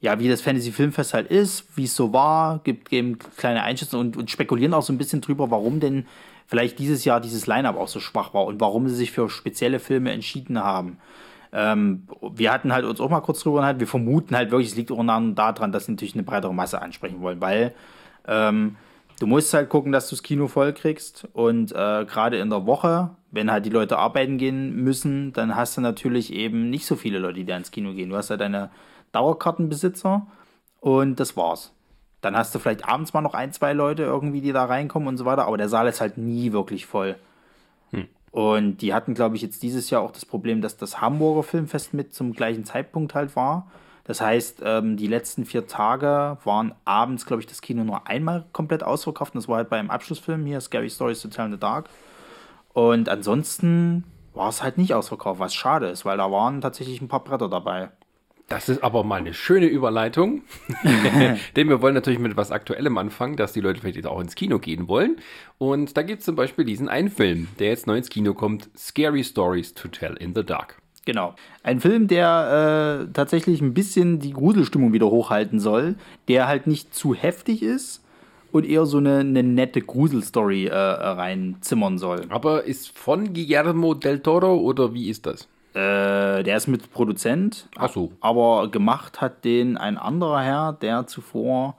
ja, 0.00 0.20
wie 0.20 0.28
das 0.28 0.40
Fantasy 0.40 0.70
Filmfest 0.70 1.14
halt 1.14 1.28
ist, 1.30 1.76
wie 1.76 1.84
es 1.84 1.96
so 1.96 2.12
war, 2.12 2.60
gibt 2.62 2.90
geben 2.90 3.18
kleine 3.36 3.64
Einschätzungen 3.64 4.08
und, 4.08 4.16
und 4.16 4.30
spekulieren 4.30 4.72
auch 4.72 4.82
so 4.82 4.92
ein 4.92 4.98
bisschen 4.98 5.20
drüber, 5.20 5.50
warum 5.50 5.80
denn 5.80 6.06
vielleicht 6.46 6.78
dieses 6.78 7.04
Jahr 7.04 7.20
dieses 7.20 7.46
Line-up 7.46 7.76
auch 7.76 7.88
so 7.88 7.98
schwach 7.98 8.34
war 8.34 8.44
und 8.44 8.60
warum 8.60 8.88
sie 8.88 8.94
sich 8.94 9.10
für 9.10 9.28
spezielle 9.28 9.80
Filme 9.80 10.12
entschieden 10.12 10.62
haben. 10.62 10.98
Ähm, 11.52 12.08
wir 12.34 12.52
hatten 12.52 12.72
halt 12.72 12.84
uns 12.84 13.00
auch 13.00 13.10
mal 13.10 13.20
kurz 13.20 13.40
drüber 13.40 13.56
unterhalten, 13.56 13.80
wir 13.80 13.86
vermuten 13.86 14.34
halt 14.34 14.50
wirklich, 14.50 14.70
es 14.70 14.76
liegt 14.76 14.90
anderem 14.90 15.34
daran, 15.34 15.70
dass 15.70 15.86
sie 15.86 15.92
natürlich 15.92 16.14
eine 16.14 16.22
breitere 16.22 16.54
Masse 16.54 16.80
ansprechen 16.80 17.20
wollen, 17.20 17.40
weil 17.42 17.74
ähm, 18.26 18.76
du 19.20 19.26
musst 19.26 19.52
halt 19.52 19.68
gucken, 19.68 19.92
dass 19.92 20.08
du 20.08 20.16
das 20.16 20.22
Kino 20.22 20.48
voll 20.48 20.72
kriegst 20.72 21.28
und 21.34 21.72
äh, 21.72 22.06
gerade 22.06 22.38
in 22.38 22.48
der 22.48 22.64
Woche, 22.64 23.10
wenn 23.30 23.50
halt 23.50 23.66
die 23.66 23.70
Leute 23.70 23.98
arbeiten 23.98 24.38
gehen 24.38 24.74
müssen, 24.76 25.34
dann 25.34 25.54
hast 25.54 25.76
du 25.76 25.82
natürlich 25.82 26.32
eben 26.32 26.70
nicht 26.70 26.86
so 26.86 26.96
viele 26.96 27.18
Leute, 27.18 27.34
die 27.34 27.44
da 27.44 27.56
ins 27.56 27.70
Kino 27.70 27.92
gehen. 27.92 28.10
Du 28.10 28.16
hast 28.16 28.30
halt 28.30 28.40
deine 28.40 28.70
Dauerkartenbesitzer 29.12 30.26
und 30.80 31.20
das 31.20 31.36
war's. 31.36 31.74
Dann 32.22 32.36
hast 32.36 32.54
du 32.54 32.58
vielleicht 32.60 32.88
abends 32.88 33.12
mal 33.12 33.20
noch 33.20 33.34
ein, 33.34 33.52
zwei 33.52 33.74
Leute 33.74 34.04
irgendwie, 34.04 34.40
die 34.40 34.52
da 34.52 34.64
reinkommen 34.64 35.08
und 35.08 35.18
so 35.18 35.24
weiter, 35.26 35.46
aber 35.46 35.58
der 35.58 35.68
Saal 35.68 35.88
ist 35.88 36.00
halt 36.00 36.16
nie 36.16 36.52
wirklich 36.52 36.86
voll. 36.86 37.16
Und 38.32 38.78
die 38.78 38.94
hatten, 38.94 39.14
glaube 39.14 39.36
ich, 39.36 39.42
jetzt 39.42 39.62
dieses 39.62 39.90
Jahr 39.90 40.00
auch 40.00 40.10
das 40.10 40.24
Problem, 40.24 40.62
dass 40.62 40.78
das 40.78 41.00
Hamburger 41.00 41.42
Filmfest 41.42 41.92
mit 41.92 42.14
zum 42.14 42.32
gleichen 42.32 42.64
Zeitpunkt 42.64 43.14
halt 43.14 43.36
war. 43.36 43.70
Das 44.04 44.20
heißt, 44.20 44.62
ähm, 44.64 44.96
die 44.96 45.06
letzten 45.06 45.44
vier 45.44 45.66
Tage 45.66 46.38
waren 46.44 46.74
abends, 46.84 47.26
glaube 47.26 47.40
ich, 47.40 47.46
das 47.46 47.60
Kino 47.60 47.84
nur 47.84 48.08
einmal 48.08 48.46
komplett 48.52 48.82
ausverkauft. 48.82 49.34
Und 49.34 49.42
das 49.42 49.48
war 49.48 49.58
halt 49.58 49.68
beim 49.68 49.90
Abschlussfilm 49.90 50.44
hier, 50.46 50.60
Scary 50.60 50.90
Stories 50.90 51.20
to 51.20 51.28
Tell 51.28 51.44
in 51.44 51.52
the 51.52 51.58
Dark. 51.58 51.88
Und 52.72 53.08
ansonsten 53.08 54.04
war 54.34 54.48
es 54.48 54.62
halt 54.62 54.78
nicht 54.78 54.94
ausverkauft, 54.94 55.38
was 55.38 55.54
schade 55.54 55.88
ist, 55.88 56.04
weil 56.06 56.16
da 56.16 56.30
waren 56.32 56.62
tatsächlich 56.62 57.00
ein 57.02 57.08
paar 57.08 57.22
Bretter 57.22 57.50
dabei. 57.50 57.90
Das 58.52 58.68
ist 58.68 58.84
aber 58.84 59.02
mal 59.02 59.16
eine 59.16 59.32
schöne 59.32 59.64
Überleitung. 59.64 60.42
Denn 61.56 61.70
wir 61.70 61.80
wollen 61.80 61.94
natürlich 61.94 62.18
mit 62.18 62.36
was 62.36 62.52
Aktuellem 62.52 62.98
anfangen, 62.98 63.36
dass 63.36 63.54
die 63.54 63.62
Leute 63.62 63.80
vielleicht 63.80 63.96
jetzt 63.96 64.06
auch 64.06 64.20
ins 64.20 64.34
Kino 64.34 64.58
gehen 64.58 64.88
wollen. 64.88 65.16
Und 65.56 65.96
da 65.96 66.02
gibt 66.02 66.18
es 66.18 66.26
zum 66.26 66.36
Beispiel 66.36 66.66
diesen 66.66 66.90
einen 66.90 67.08
Film, 67.08 67.48
der 67.58 67.68
jetzt 67.68 67.86
neu 67.86 67.96
ins 67.96 68.10
Kino 68.10 68.34
kommt: 68.34 68.68
Scary 68.76 69.24
Stories 69.24 69.72
to 69.72 69.88
Tell 69.88 70.18
in 70.18 70.34
the 70.34 70.44
Dark. 70.44 70.76
Genau. 71.06 71.34
Ein 71.62 71.80
Film, 71.80 72.08
der 72.08 73.06
äh, 73.08 73.12
tatsächlich 73.14 73.62
ein 73.62 73.72
bisschen 73.72 74.18
die 74.18 74.34
Gruselstimmung 74.34 74.92
wieder 74.92 75.06
hochhalten 75.06 75.58
soll, 75.58 75.94
der 76.28 76.46
halt 76.46 76.66
nicht 76.66 76.94
zu 76.94 77.14
heftig 77.14 77.62
ist 77.62 78.04
und 78.50 78.66
eher 78.66 78.84
so 78.84 78.98
eine, 78.98 79.20
eine 79.20 79.42
nette 79.42 79.80
Gruselstory 79.80 80.66
äh, 80.66 80.76
reinzimmern 80.76 81.96
soll. 81.96 82.26
Aber 82.28 82.64
ist 82.64 82.90
von 82.98 83.32
Guillermo 83.32 83.94
del 83.94 84.20
Toro 84.20 84.56
oder 84.56 84.92
wie 84.92 85.08
ist 85.08 85.24
das? 85.24 85.48
Äh, 85.74 86.42
der 86.42 86.56
ist 86.56 86.66
mit 86.68 86.92
Produzent, 86.92 87.68
Ach 87.76 87.90
so. 87.90 88.12
aber 88.20 88.70
gemacht 88.70 89.20
hat 89.20 89.44
den 89.44 89.76
ein 89.78 89.96
anderer 89.96 90.40
Herr, 90.42 90.72
der 90.74 91.06
zuvor, 91.06 91.76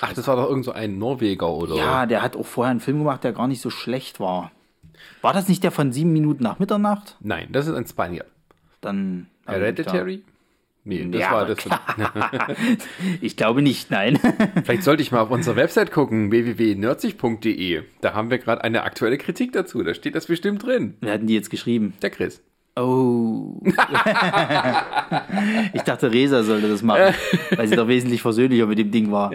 Ach, 0.00 0.12
das 0.12 0.28
war 0.28 0.36
doch 0.36 0.48
irgend 0.48 0.64
so 0.64 0.72
ein 0.72 0.98
Norweger 0.98 1.50
oder? 1.50 1.74
ja, 1.74 2.06
der 2.06 2.22
hat 2.22 2.36
auch 2.36 2.46
vorher 2.46 2.70
einen 2.70 2.78
Film 2.80 2.98
gemacht, 2.98 3.24
der 3.24 3.32
gar 3.32 3.48
nicht 3.48 3.60
so 3.60 3.70
schlecht 3.70 4.20
war. 4.20 4.52
War 5.22 5.32
das 5.32 5.48
nicht 5.48 5.64
der 5.64 5.72
von 5.72 5.92
sieben 5.92 6.12
Minuten 6.12 6.44
nach 6.44 6.60
Mitternacht? 6.60 7.16
Nein, 7.20 7.48
das 7.50 7.66
ist 7.66 7.74
ein 7.74 7.86
Spanier. 7.86 8.24
Dann. 8.80 9.26
Hereditary? 9.46 10.22
Nee, 10.88 11.06
das 11.10 11.20
Ja, 11.20 11.32
war 11.32 11.44
das. 11.44 11.58
Ich 13.20 13.36
glaube 13.36 13.60
nicht, 13.60 13.90
nein. 13.90 14.18
Vielleicht 14.64 14.84
sollte 14.84 15.02
ich 15.02 15.12
mal 15.12 15.20
auf 15.20 15.30
unserer 15.30 15.56
Website 15.56 15.92
gucken, 15.92 16.30
www.nerdzig.de. 16.30 17.82
Da 18.00 18.14
haben 18.14 18.30
wir 18.30 18.38
gerade 18.38 18.64
eine 18.64 18.84
aktuelle 18.84 19.18
Kritik 19.18 19.52
dazu. 19.52 19.82
Da 19.82 19.92
steht 19.92 20.14
das 20.14 20.24
bestimmt 20.26 20.64
drin. 20.64 20.96
Wir 21.02 21.12
hatten 21.12 21.26
die 21.26 21.34
jetzt 21.34 21.50
geschrieben. 21.50 21.92
Der 22.00 22.08
Chris. 22.08 22.42
Oh. 22.74 23.60
ich 25.74 25.82
dachte, 25.82 26.10
Resa 26.10 26.42
sollte 26.44 26.68
das 26.68 26.82
machen, 26.82 27.12
weil 27.50 27.66
sie 27.68 27.76
doch 27.76 27.88
wesentlich 27.88 28.22
versöhnlicher 28.22 28.66
mit 28.66 28.78
dem 28.78 28.90
Ding 28.90 29.10
war. 29.12 29.32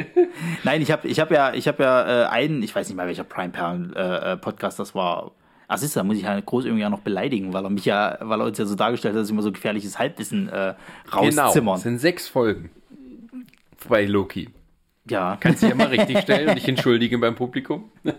Nein, 0.63 0.81
ich 0.81 0.91
habe 0.91 1.07
ich 1.07 1.19
hab 1.19 1.29
ja, 1.29 1.53
ich 1.53 1.67
hab 1.67 1.79
ja 1.79 2.23
äh, 2.23 2.27
einen, 2.29 2.63
ich 2.63 2.73
weiß 2.73 2.87
nicht 2.87 2.95
mal, 2.95 3.05
welcher 3.05 3.25
Prime 3.25 3.49
Perlen 3.49 3.93
äh, 3.95 4.31
äh, 4.33 4.37
Podcast 4.37 4.79
das 4.79 4.95
war. 4.95 5.33
Du, 5.81 5.87
da 5.87 6.03
muss 6.03 6.17
ich 6.17 6.25
halt 6.25 6.45
groß 6.45 6.65
irgendwie 6.65 6.85
auch 6.85 6.89
noch 6.89 6.99
beleidigen, 7.01 7.53
weil 7.53 7.63
er 7.65 7.69
mich 7.69 7.85
ja, 7.85 8.17
weil 8.21 8.39
er 8.41 8.45
uns 8.47 8.57
ja 8.57 8.65
so 8.65 8.75
dargestellt 8.75 9.15
hat, 9.15 9.21
dass 9.21 9.29
immer 9.29 9.41
so 9.41 9.51
gefährliches 9.51 9.97
Halbwissen 9.97 10.49
äh, 10.49 10.73
Genau. 11.11 11.43
rauszimmern. 11.43 11.75
Es 11.77 11.83
sind 11.83 11.99
sechs 11.99 12.27
Folgen 12.27 12.69
bei 13.89 14.05
Loki. 14.05 14.49
Ja. 15.09 15.35
Kannst 15.37 15.61
dich 15.61 15.69
ja 15.69 15.75
mal 15.75 15.87
richtig 15.87 16.19
stellen 16.19 16.47
und 16.47 16.55
dich 16.55 16.67
entschuldigen 16.67 17.19
beim 17.19 17.35
Publikum. 17.35 17.85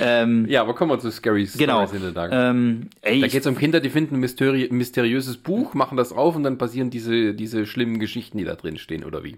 Ähm, 0.00 0.46
Ja, 0.48 0.60
aber 0.62 0.74
kommen 0.74 0.92
wir 0.92 0.98
zu 1.00 1.10
Scary 1.10 1.48
genau. 1.56 1.84
Stories 1.86 2.00
in 2.02 2.08
the 2.08 2.14
Dark. 2.14 2.30
Ähm, 2.32 2.88
ey, 3.02 3.20
Da 3.20 3.26
ich, 3.26 3.32
geht 3.32 3.40
es 3.40 3.46
um 3.48 3.56
Kinder, 3.56 3.80
die 3.80 3.90
finden 3.90 4.14
ein 4.16 4.20
mysteri 4.20 4.68
mysteriöses 4.70 5.36
Buch, 5.38 5.74
machen 5.74 5.96
das 5.96 6.12
auf 6.12 6.36
und 6.36 6.44
dann 6.44 6.56
passieren 6.58 6.90
diese, 6.90 7.34
diese 7.34 7.66
schlimmen 7.66 7.98
Geschichten, 7.98 8.38
die 8.38 8.44
da 8.44 8.54
drin 8.54 8.78
stehen, 8.78 9.04
oder 9.04 9.24
wie? 9.24 9.36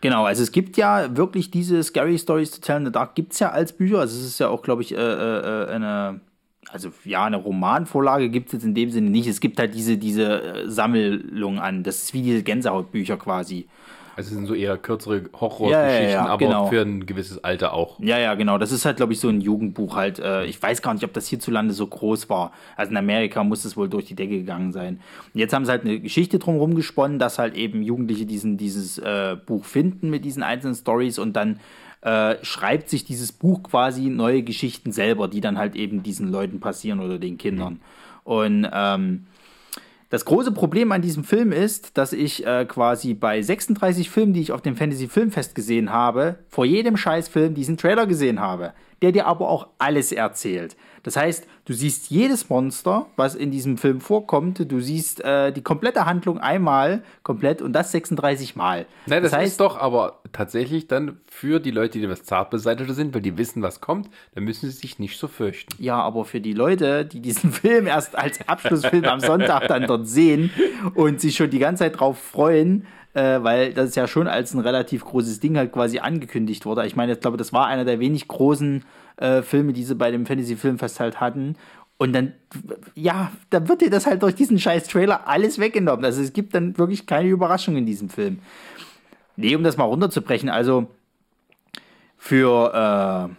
Genau, 0.00 0.24
also 0.24 0.42
es 0.42 0.52
gibt 0.52 0.76
ja 0.76 1.16
wirklich 1.16 1.50
diese 1.50 1.82
Scary 1.82 2.18
Stories 2.18 2.50
to 2.52 2.60
Tell 2.60 2.78
in 2.78 2.86
the 2.86 2.92
Dark, 2.92 3.14
gibt 3.14 3.32
es 3.34 3.38
ja 3.40 3.50
als 3.50 3.72
Bücher. 3.74 4.00
Also 4.00 4.18
es 4.18 4.24
ist 4.26 4.38
ja 4.40 4.48
auch, 4.48 4.62
glaube 4.62 4.82
ich, 4.82 4.92
äh, 4.92 4.96
äh, 4.96 5.66
eine, 5.68 6.20
also 6.70 6.90
ja, 7.04 7.24
eine 7.24 7.36
Romanvorlage 7.36 8.28
gibt 8.28 8.48
es 8.48 8.54
jetzt 8.54 8.64
in 8.64 8.74
dem 8.74 8.90
Sinne 8.90 9.10
nicht. 9.10 9.26
Es 9.26 9.40
gibt 9.40 9.58
halt 9.58 9.74
diese, 9.74 9.96
diese 9.96 10.42
äh, 10.42 10.70
Sammlung 10.70 11.58
an. 11.58 11.82
Das 11.82 12.02
ist 12.02 12.14
wie 12.14 12.22
diese 12.22 12.42
Gänsehautbücher 12.42 13.16
quasi. 13.16 13.66
Also 14.16 14.28
es 14.28 14.36
sind 14.36 14.46
so 14.46 14.54
eher 14.54 14.76
kürzere 14.78 15.16
Ja, 15.16 15.22
ja, 15.22 15.40
Horrorgeschichten, 15.40 16.10
ja, 16.10 16.26
aber 16.26 16.38
genau. 16.38 16.66
für 16.68 16.82
ein 16.82 17.04
gewisses 17.04 17.42
Alter 17.42 17.72
auch. 17.72 17.98
Ja, 17.98 18.18
ja, 18.18 18.34
genau. 18.34 18.58
Das 18.58 18.70
ist 18.70 18.84
halt, 18.84 18.96
glaube 18.96 19.12
ich, 19.12 19.20
so 19.20 19.28
ein 19.28 19.40
Jugendbuch 19.40 19.96
halt. 19.96 20.20
Äh, 20.20 20.44
ich 20.44 20.62
weiß 20.62 20.82
gar 20.82 20.94
nicht, 20.94 21.04
ob 21.04 21.12
das 21.12 21.26
hierzulande 21.26 21.74
so 21.74 21.86
groß 21.86 22.30
war. 22.30 22.52
Also 22.76 22.92
in 22.92 22.96
Amerika 22.96 23.42
muss 23.42 23.64
es 23.64 23.76
wohl 23.76 23.88
durch 23.88 24.04
die 24.04 24.14
Decke 24.14 24.38
gegangen 24.38 24.72
sein. 24.72 25.00
Und 25.32 25.40
jetzt 25.40 25.52
haben 25.52 25.64
sie 25.64 25.70
halt 25.72 25.84
eine 25.84 25.98
Geschichte 25.98 26.38
drumherum 26.38 26.76
gesponnen, 26.76 27.18
dass 27.18 27.38
halt 27.38 27.54
eben 27.56 27.82
Jugendliche 27.82 28.24
diesen, 28.24 28.56
dieses 28.56 28.98
äh, 28.98 29.36
Buch 29.44 29.64
finden 29.64 30.10
mit 30.10 30.24
diesen 30.24 30.42
einzelnen 30.42 30.76
Stories 30.76 31.18
und 31.18 31.34
dann 31.34 31.58
äh, 32.04 32.36
schreibt 32.42 32.90
sich 32.90 33.04
dieses 33.04 33.32
Buch 33.32 33.62
quasi 33.62 34.10
neue 34.10 34.42
Geschichten 34.42 34.92
selber, 34.92 35.26
die 35.26 35.40
dann 35.40 35.58
halt 35.58 35.74
eben 35.74 36.02
diesen 36.02 36.30
Leuten 36.30 36.60
passieren 36.60 37.00
oder 37.00 37.18
den 37.18 37.38
Kindern. 37.38 37.80
Und 38.24 38.68
ähm, 38.72 39.26
das 40.10 40.24
große 40.26 40.52
Problem 40.52 40.92
an 40.92 41.02
diesem 41.02 41.24
Film 41.24 41.50
ist, 41.50 41.96
dass 41.96 42.12
ich 42.12 42.46
äh, 42.46 42.66
quasi 42.66 43.14
bei 43.14 43.40
36 43.40 44.10
Filmen, 44.10 44.34
die 44.34 44.42
ich 44.42 44.52
auf 44.52 44.62
dem 44.62 44.76
Fantasy 44.76 45.08
Filmfest 45.08 45.54
gesehen 45.54 45.90
habe, 45.90 46.38
vor 46.48 46.64
jedem 46.66 46.96
Scheißfilm 46.96 47.54
diesen 47.54 47.78
Trailer 47.78 48.06
gesehen 48.06 48.38
habe, 48.38 48.74
der 49.02 49.12
dir 49.12 49.26
aber 49.26 49.48
auch 49.48 49.68
alles 49.78 50.12
erzählt. 50.12 50.76
Das 51.04 51.16
heißt, 51.16 51.46
du 51.66 51.72
siehst 51.72 52.10
jedes 52.10 52.48
Monster, 52.48 53.06
was 53.14 53.34
in 53.34 53.50
diesem 53.50 53.78
Film 53.78 54.00
vorkommt, 54.00 54.70
du 54.70 54.80
siehst 54.80 55.22
äh, 55.22 55.52
die 55.52 55.62
komplette 55.62 56.06
Handlung 56.06 56.38
einmal 56.38 57.04
komplett 57.22 57.62
und 57.62 57.72
das 57.72 57.92
36 57.92 58.56
Mal. 58.56 58.86
Nein, 59.06 59.22
das, 59.22 59.32
heißt, 59.32 59.52
ist 59.52 59.60
doch 59.60 59.78
aber 59.78 60.20
tatsächlich 60.32 60.88
dann 60.88 61.20
für 61.26 61.60
die 61.60 61.70
Leute, 61.70 61.98
die 61.98 62.04
etwas 62.04 62.24
zartbeseiteter 62.24 62.94
sind, 62.94 63.14
weil 63.14 63.20
die 63.20 63.38
wissen, 63.38 63.62
was 63.62 63.80
kommt, 63.80 64.08
dann 64.34 64.44
müssen 64.44 64.68
sie 64.70 64.76
sich 64.76 64.98
nicht 64.98 65.18
so 65.18 65.28
fürchten. 65.28 65.80
Ja, 65.82 66.00
aber 66.00 66.24
für 66.24 66.40
die 66.40 66.54
Leute, 66.54 67.04
die 67.04 67.20
diesen 67.20 67.52
Film 67.52 67.86
erst 67.86 68.16
als 68.16 68.48
Abschlussfilm 68.48 69.04
am 69.04 69.20
Sonntag 69.20 69.68
dann 69.68 69.86
dort 69.86 70.08
sehen 70.08 70.50
und 70.94 71.20
sich 71.20 71.36
schon 71.36 71.50
die 71.50 71.58
ganze 71.58 71.84
Zeit 71.84 72.00
drauf 72.00 72.18
freuen, 72.18 72.86
äh, 73.14 73.42
weil 73.42 73.72
das 73.72 73.94
ja 73.94 74.08
schon 74.08 74.26
als 74.26 74.54
ein 74.54 74.60
relativ 74.60 75.04
großes 75.04 75.40
Ding 75.40 75.56
halt 75.56 75.72
quasi 75.72 75.98
angekündigt 75.98 76.66
wurde. 76.66 76.86
Ich 76.86 76.96
meine, 76.96 77.12
ich 77.12 77.20
glaube, 77.20 77.36
das 77.36 77.52
war 77.52 77.66
einer 77.66 77.84
der 77.84 78.00
wenig 78.00 78.26
großen 78.26 78.84
äh, 79.16 79.42
Filme, 79.42 79.72
die 79.72 79.84
sie 79.84 79.94
bei 79.94 80.10
dem 80.10 80.26
Fantasy 80.26 80.56
Filmfest 80.56 81.00
halt 81.00 81.20
hatten. 81.20 81.56
Und 81.96 82.12
dann, 82.12 82.34
ja, 82.94 83.30
da 83.50 83.68
wird 83.68 83.80
dir 83.80 83.90
das 83.90 84.06
halt 84.06 84.22
durch 84.22 84.34
diesen 84.34 84.58
scheiß 84.58 84.88
Trailer 84.88 85.28
alles 85.28 85.58
weggenommen. 85.58 86.04
Also 86.04 86.22
es 86.22 86.32
gibt 86.32 86.54
dann 86.54 86.76
wirklich 86.76 87.06
keine 87.06 87.28
Überraschung 87.28 87.76
in 87.76 87.86
diesem 87.86 88.08
Film. 88.08 88.40
Nee, 89.36 89.54
um 89.54 89.62
das 89.62 89.76
mal 89.76 89.84
runterzubrechen, 89.84 90.48
also 90.48 90.88
für, 92.16 93.30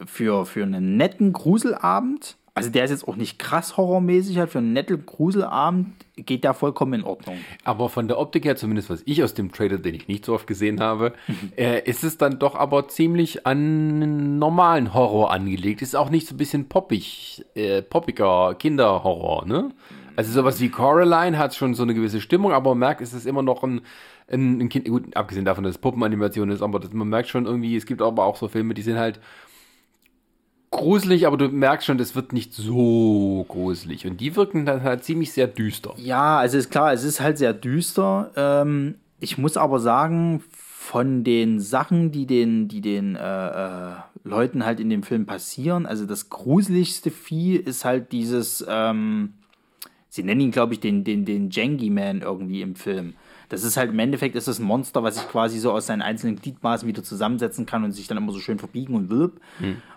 äh, 0.00 0.04
für, 0.06 0.46
für 0.46 0.62
einen 0.62 0.96
netten 0.96 1.32
Gruselabend, 1.32 2.36
also 2.54 2.70
der 2.70 2.84
ist 2.84 2.90
jetzt 2.90 3.08
auch 3.08 3.16
nicht 3.16 3.40
krass 3.40 3.76
horrormäßig, 3.76 4.38
halt 4.38 4.50
für 4.50 4.58
einen 4.58 4.72
netten 4.72 5.04
Gruselabend 5.04 5.88
geht 6.16 6.44
der 6.44 6.54
vollkommen 6.54 7.00
in 7.00 7.04
Ordnung. 7.04 7.36
Aber 7.64 7.88
von 7.88 8.06
der 8.06 8.18
Optik 8.18 8.44
her, 8.44 8.54
zumindest 8.54 8.90
was 8.90 9.02
ich 9.06 9.24
aus 9.24 9.34
dem 9.34 9.50
Trailer, 9.50 9.78
den 9.78 9.96
ich 9.96 10.06
nicht 10.06 10.24
so 10.24 10.34
oft 10.34 10.46
gesehen 10.46 10.80
habe, 10.80 11.14
äh, 11.56 11.82
ist 11.82 12.04
es 12.04 12.16
dann 12.16 12.38
doch 12.38 12.54
aber 12.54 12.86
ziemlich 12.86 13.44
an 13.44 14.38
normalen 14.38 14.94
Horror 14.94 15.32
angelegt. 15.32 15.82
Ist 15.82 15.96
auch 15.96 16.10
nicht 16.10 16.28
so 16.28 16.34
ein 16.34 16.38
bisschen 16.38 16.68
poppig, 16.68 17.44
äh, 17.56 17.82
poppiger 17.82 18.54
Kinderhorror, 18.54 19.46
ne? 19.46 19.70
Also 20.16 20.30
sowas 20.30 20.60
wie 20.60 20.68
Coraline 20.68 21.36
hat 21.36 21.56
schon 21.56 21.74
so 21.74 21.82
eine 21.82 21.92
gewisse 21.92 22.20
Stimmung, 22.20 22.52
aber 22.52 22.70
man 22.70 22.78
merkt, 22.78 23.00
es 23.00 23.12
ist 23.12 23.26
immer 23.26 23.42
noch 23.42 23.64
ein, 23.64 23.80
ein, 24.30 24.60
ein 24.60 24.68
Kind, 24.68 24.88
gut, 24.88 25.16
abgesehen 25.16 25.44
davon, 25.44 25.64
dass 25.64 25.72
es 25.72 25.78
Puppenanimation 25.78 26.50
ist, 26.50 26.62
aber 26.62 26.78
das, 26.78 26.92
man 26.92 27.08
merkt 27.08 27.28
schon 27.28 27.46
irgendwie, 27.46 27.74
es 27.74 27.84
gibt 27.84 28.00
aber 28.00 28.24
auch 28.24 28.36
so 28.36 28.46
Filme, 28.46 28.74
die 28.74 28.82
sind 28.82 28.96
halt 28.96 29.18
gruselig, 30.74 31.26
aber 31.26 31.36
du 31.36 31.48
merkst 31.48 31.86
schon, 31.86 31.98
das 31.98 32.14
wird 32.14 32.32
nicht 32.32 32.52
so 32.52 33.46
gruselig. 33.48 34.06
Und 34.06 34.20
die 34.20 34.36
wirken 34.36 34.66
dann 34.66 34.82
halt 34.82 35.04
ziemlich 35.04 35.32
sehr 35.32 35.46
düster. 35.46 35.94
Ja, 35.96 36.38
also 36.38 36.58
ist 36.58 36.70
klar, 36.70 36.92
es 36.92 37.04
ist 37.04 37.20
halt 37.20 37.38
sehr 37.38 37.54
düster. 37.54 38.30
Ähm, 38.36 38.96
ich 39.20 39.38
muss 39.38 39.56
aber 39.56 39.80
sagen, 39.80 40.42
von 40.50 41.24
den 41.24 41.60
Sachen, 41.60 42.12
die 42.12 42.26
den, 42.26 42.68
die 42.68 42.80
den 42.80 43.16
äh, 43.16 43.48
äh, 43.48 43.94
Leuten 44.24 44.66
halt 44.66 44.80
in 44.80 44.90
dem 44.90 45.02
Film 45.02 45.24
passieren, 45.26 45.86
also 45.86 46.04
das 46.04 46.28
gruseligste 46.28 47.10
Vieh 47.10 47.56
ist 47.56 47.84
halt 47.84 48.12
dieses, 48.12 48.64
ähm, 48.68 49.34
sie 50.08 50.22
nennen 50.22 50.42
ihn, 50.42 50.50
glaube 50.50 50.74
ich, 50.74 50.80
den, 50.80 51.04
den, 51.04 51.24
den 51.24 51.50
Jangy 51.50 51.88
Man 51.88 52.20
irgendwie 52.20 52.60
im 52.60 52.74
Film. 52.74 53.14
Das 53.48 53.62
ist 53.62 53.76
halt 53.76 53.90
im 53.90 53.98
Endeffekt 53.98 54.36
ist 54.36 54.48
das 54.48 54.58
ein 54.58 54.64
Monster, 54.64 55.02
was 55.02 55.16
sich 55.16 55.28
quasi 55.28 55.58
so 55.58 55.70
aus 55.70 55.86
seinen 55.86 56.02
einzelnen 56.02 56.36
Gliedmaßen 56.36 56.88
wieder 56.88 57.02
zusammensetzen 57.02 57.66
kann 57.66 57.84
und 57.84 57.92
sich 57.92 58.06
dann 58.06 58.18
immer 58.18 58.32
so 58.32 58.40
schön 58.40 58.58
verbiegen 58.58 58.94
und 58.94 59.10
wirb. 59.10 59.40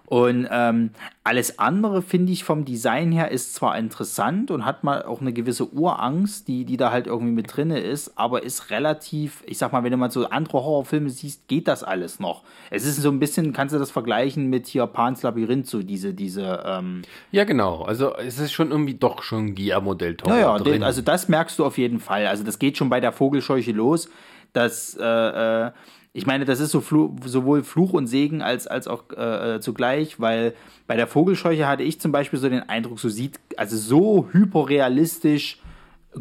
Und 0.10 0.48
ähm, 0.50 0.92
alles 1.26 1.60
andere, 1.60 2.02
finde 2.02 2.32
ich, 2.32 2.46
vom 2.46 2.64
Design 2.64 3.12
her 3.12 3.30
ist 3.30 3.54
zwar 3.56 3.78
interessant 3.78 4.52
und 4.52 4.64
hat 4.64 4.86
mal 4.86 5.04
auch 5.04 5.20
eine 5.20 5.34
gewisse 5.34 5.68
Urangst, 5.74 6.48
die, 6.48 6.64
die 6.64 6.78
da 6.78 6.92
halt 6.92 7.08
irgendwie 7.08 7.34
mit 7.34 7.54
drinne 7.54 7.82
ist, 7.82 8.18
aber 8.18 8.44
ist 8.44 8.70
relativ, 8.70 9.44
ich 9.46 9.58
sag 9.58 9.74
mal, 9.74 9.84
wenn 9.84 9.92
du 9.92 9.98
mal 9.98 10.10
so 10.10 10.30
andere 10.30 10.64
Horrorfilme 10.64 11.10
siehst, 11.10 11.50
geht 11.50 11.68
das 11.68 11.84
alles 11.84 12.22
noch. 12.22 12.44
Es 12.70 12.86
ist 12.86 13.02
so 13.02 13.10
ein 13.10 13.20
bisschen, 13.20 13.52
kannst 13.52 13.76
du 13.76 13.80
das 13.80 13.92
vergleichen 13.92 14.50
mit 14.50 14.68
hier 14.68 14.88
Pans 14.88 15.24
Labyrinth, 15.24 15.68
so 15.68 15.84
diese, 15.84 16.14
diese, 16.14 16.64
ähm, 16.66 17.02
Ja, 17.32 17.44
genau. 17.44 17.82
Also 17.82 18.16
es 18.16 18.40
ist 18.40 18.54
schon 18.54 18.72
irgendwie 18.72 18.94
doch 18.94 19.24
schon 19.24 19.56
Guillermo 19.56 19.94
del 19.94 20.16
Toro 20.16 20.34
naja, 20.34 20.58
drin. 20.58 20.84
also 20.84 21.02
das 21.02 21.28
merkst 21.28 21.60
du 21.60 21.66
auf 21.66 21.78
jeden 21.78 22.00
Fall. 22.00 22.28
Also 22.28 22.46
das 22.46 22.60
geht 22.60 22.78
schon 22.78 22.88
bei 22.88 23.02
der 23.02 23.12
Vogelscheuche 23.12 23.74
los, 23.74 24.10
dass, 24.54 24.96
äh, 24.98 25.04
äh, 25.04 25.72
ich 26.18 26.26
meine, 26.26 26.46
das 26.46 26.60
ist 26.60 26.72
so 26.72 26.82
Flu 26.82 27.16
sowohl 27.26 27.62
Fluch 27.64 27.94
und 27.94 28.08
Segen 28.08 28.42
als, 28.42 28.66
als 28.66 28.88
auch 28.88 29.04
äh, 29.16 29.58
äh, 29.58 29.60
zugleich, 29.60 30.20
weil 30.20 30.56
bei 30.88 30.96
der 30.96 31.06
Vogelscheuche 31.06 31.68
hatte 31.68 31.84
ich 31.84 32.02
zum 32.02 32.12
Beispiel 32.12 32.40
so 32.40 32.50
den 32.50 32.68
Eindruck, 32.68 33.00
so 33.00 33.08
sieht, 33.08 33.40
also 33.56 33.78
so 33.78 34.28
hyperrealistisch 34.32 35.60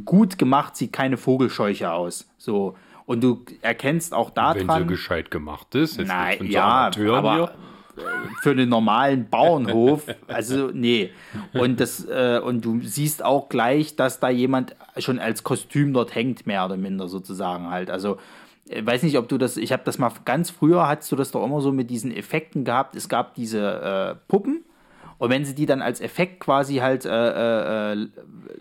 gut 0.05 0.37
gemacht 0.37 0.77
sieht 0.77 0.93
keine 0.93 1.17
Vogelscheuche 1.17 1.93
aus. 1.93 2.29
So. 2.37 2.77
Und 3.07 3.23
du 3.23 3.43
erkennst 3.63 4.13
auch 4.13 4.33
Wenn 4.37 4.61
sie 4.61 4.67
daran. 4.67 4.87
gescheit 4.87 5.31
gemacht 5.31 5.75
ist. 5.75 5.97
Jetzt 5.97 6.09
Nein, 6.09 6.39
so 6.41 6.45
ja, 6.45 6.89
Amateuren 6.89 7.15
aber 7.15 7.35
hier. 7.35 7.51
für 8.43 8.51
einen 8.51 8.69
normalen 8.69 9.31
Bauernhof, 9.31 10.03
also 10.29 10.71
nee. 10.75 11.11
Und 11.55 11.81
das 11.81 12.05
äh, 12.05 12.39
und 12.45 12.63
du 12.67 12.83
siehst 12.83 13.25
auch 13.25 13.49
gleich, 13.49 13.97
dass 13.97 14.21
da 14.21 14.29
jemand 14.29 14.77
schon 14.99 15.19
als 15.19 15.43
Kostüm 15.43 15.95
dort 15.95 16.15
hängt, 16.15 16.47
mehr 16.47 16.67
oder 16.67 16.77
minder 16.77 17.09
sozusagen 17.09 17.71
halt. 17.71 17.89
Also 17.89 18.19
weiß 18.69 19.03
nicht, 19.03 19.19
ob 19.19 19.29
du 19.29 19.39
das, 19.39 19.57
ich 19.57 19.73
habe 19.73 19.83
das 19.85 19.99
mal 19.99 20.13
ganz 20.25 20.51
früher, 20.51 20.89
hattest 20.89 21.13
du 21.13 21.17
das 21.17 21.31
doch 21.31 21.45
immer 21.45 21.61
so 21.61 21.73
mit 21.73 21.91
diesen 21.91 22.13
Effekten 22.15 22.65
gehabt. 22.65 22.97
Es 22.97 23.09
gab 23.09 23.35
diese 23.35 23.61
äh, 23.61 24.15
Puppen 24.29 24.65
und 25.19 25.31
wenn 25.31 25.45
sie 25.45 25.55
die 25.55 25.67
dann 25.67 25.83
als 25.83 26.01
Effekt 26.01 26.41
quasi 26.41 26.77
halt 26.77 27.05
äh, 27.05 27.93
äh, 27.93 28.07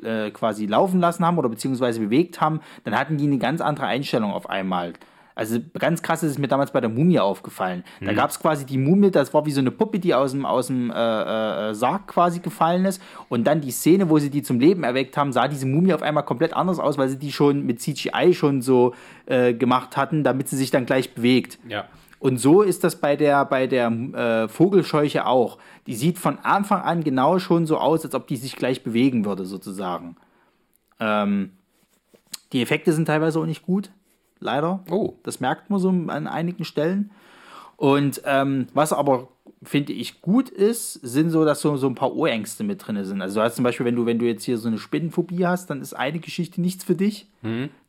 äh, 0.03 0.31
quasi 0.31 0.65
laufen 0.65 0.99
lassen 0.99 1.25
haben 1.25 1.37
oder 1.37 1.49
beziehungsweise 1.49 1.99
bewegt 1.99 2.39
haben, 2.39 2.61
dann 2.83 2.97
hatten 2.97 3.17
die 3.17 3.25
eine 3.25 3.37
ganz 3.37 3.61
andere 3.61 3.87
Einstellung 3.87 4.31
auf 4.31 4.49
einmal. 4.49 4.93
Also 5.35 5.59
ganz 5.77 6.01
krass 6.01 6.23
ist 6.23 6.31
es 6.31 6.37
mir 6.37 6.47
damals 6.47 6.71
bei 6.71 6.79
der 6.79 6.89
Mumie 6.89 7.19
aufgefallen. 7.19 7.83
Da 7.99 8.13
gab 8.13 8.29
es 8.29 8.39
quasi 8.39 8.65
die 8.65 8.77
Mumie, 8.77 9.11
das 9.11 9.33
war 9.33 9.45
wie 9.45 9.51
so 9.51 9.59
eine 9.59 9.69
Puppe, 9.69 9.99
die 9.99 10.15
aus 10.15 10.31
dem, 10.31 10.45
aus 10.45 10.67
dem 10.67 10.89
äh, 10.91 10.93
äh, 10.93 11.73
Sarg 11.75 12.07
quasi 12.07 12.39
gefallen 12.39 12.85
ist. 12.85 13.01
Und 13.27 13.45
dann 13.45 13.59
die 13.59 13.71
Szene, 13.71 14.09
wo 14.09 14.17
sie 14.17 14.29
die 14.29 14.43
zum 14.43 14.61
Leben 14.61 14.83
erweckt 14.83 15.17
haben, 15.17 15.33
sah 15.33 15.49
diese 15.49 15.65
Mumie 15.65 15.93
auf 15.93 16.01
einmal 16.01 16.23
komplett 16.23 16.53
anders 16.53 16.79
aus, 16.79 16.97
weil 16.97 17.09
sie 17.09 17.19
die 17.19 17.33
schon 17.33 17.65
mit 17.65 17.81
CGI 17.81 18.33
schon 18.33 18.61
so 18.61 18.95
äh, 19.25 19.53
gemacht 19.53 19.97
hatten, 19.97 20.23
damit 20.23 20.47
sie 20.47 20.55
sich 20.55 20.71
dann 20.71 20.85
gleich 20.85 21.13
bewegt. 21.13 21.59
Ja. 21.67 21.85
Und 22.19 22.37
so 22.37 22.61
ist 22.61 22.85
das 22.85 22.95
bei 22.95 23.17
der, 23.17 23.43
bei 23.43 23.67
der 23.67 23.87
äh, 23.91 24.47
Vogelscheuche 24.47 25.25
auch. 25.25 25.57
Die 25.85 25.95
sieht 25.95 26.17
von 26.17 26.39
Anfang 26.39 26.81
an 26.81 27.03
genau 27.03 27.39
schon 27.39 27.65
so 27.65 27.77
aus, 27.77 28.05
als 28.05 28.15
ob 28.15 28.25
die 28.27 28.37
sich 28.37 28.55
gleich 28.55 28.83
bewegen 28.83 29.25
würde, 29.25 29.45
sozusagen. 29.45 30.15
Ähm, 30.99 31.51
die 32.53 32.61
Effekte 32.61 32.93
sind 32.93 33.05
teilweise 33.05 33.39
auch 33.39 33.45
nicht 33.45 33.63
gut, 33.63 33.91
leider. 34.45 34.83
Oh. 34.89 35.15
Das 35.23 35.39
merkt 35.39 35.69
man 35.69 35.79
so 35.79 35.89
an 35.89 36.27
einigen 36.27 36.63
Stellen. 36.63 37.11
Und 37.75 38.21
ähm, 38.25 38.67
was 38.73 38.93
aber 38.93 39.27
finde 39.63 39.93
ich 39.93 40.21
gut 40.21 40.49
ist, 40.49 40.93
sind 40.93 41.29
so, 41.29 41.43
dass 41.43 41.61
so, 41.61 41.75
so 41.75 41.87
ein 41.87 41.95
paar 41.95 42.15
Urängste 42.15 42.63
mit 42.63 42.85
drin 42.85 43.03
sind. 43.03 43.21
Also 43.21 43.39
du 43.39 43.43
hast 43.43 43.55
zum 43.55 43.63
Beispiel, 43.63 43.85
wenn 43.85 43.95
du, 43.95 44.05
wenn 44.05 44.19
du 44.19 44.25
jetzt 44.25 44.43
hier 44.43 44.57
so 44.57 44.67
eine 44.67 44.77
Spinnenphobie 44.77 45.45
hast, 45.45 45.69
dann 45.69 45.81
ist 45.81 45.93
eine 45.93 46.19
Geschichte 46.19 46.61
nichts 46.61 46.83
für 46.83 46.95
dich. 46.95 47.27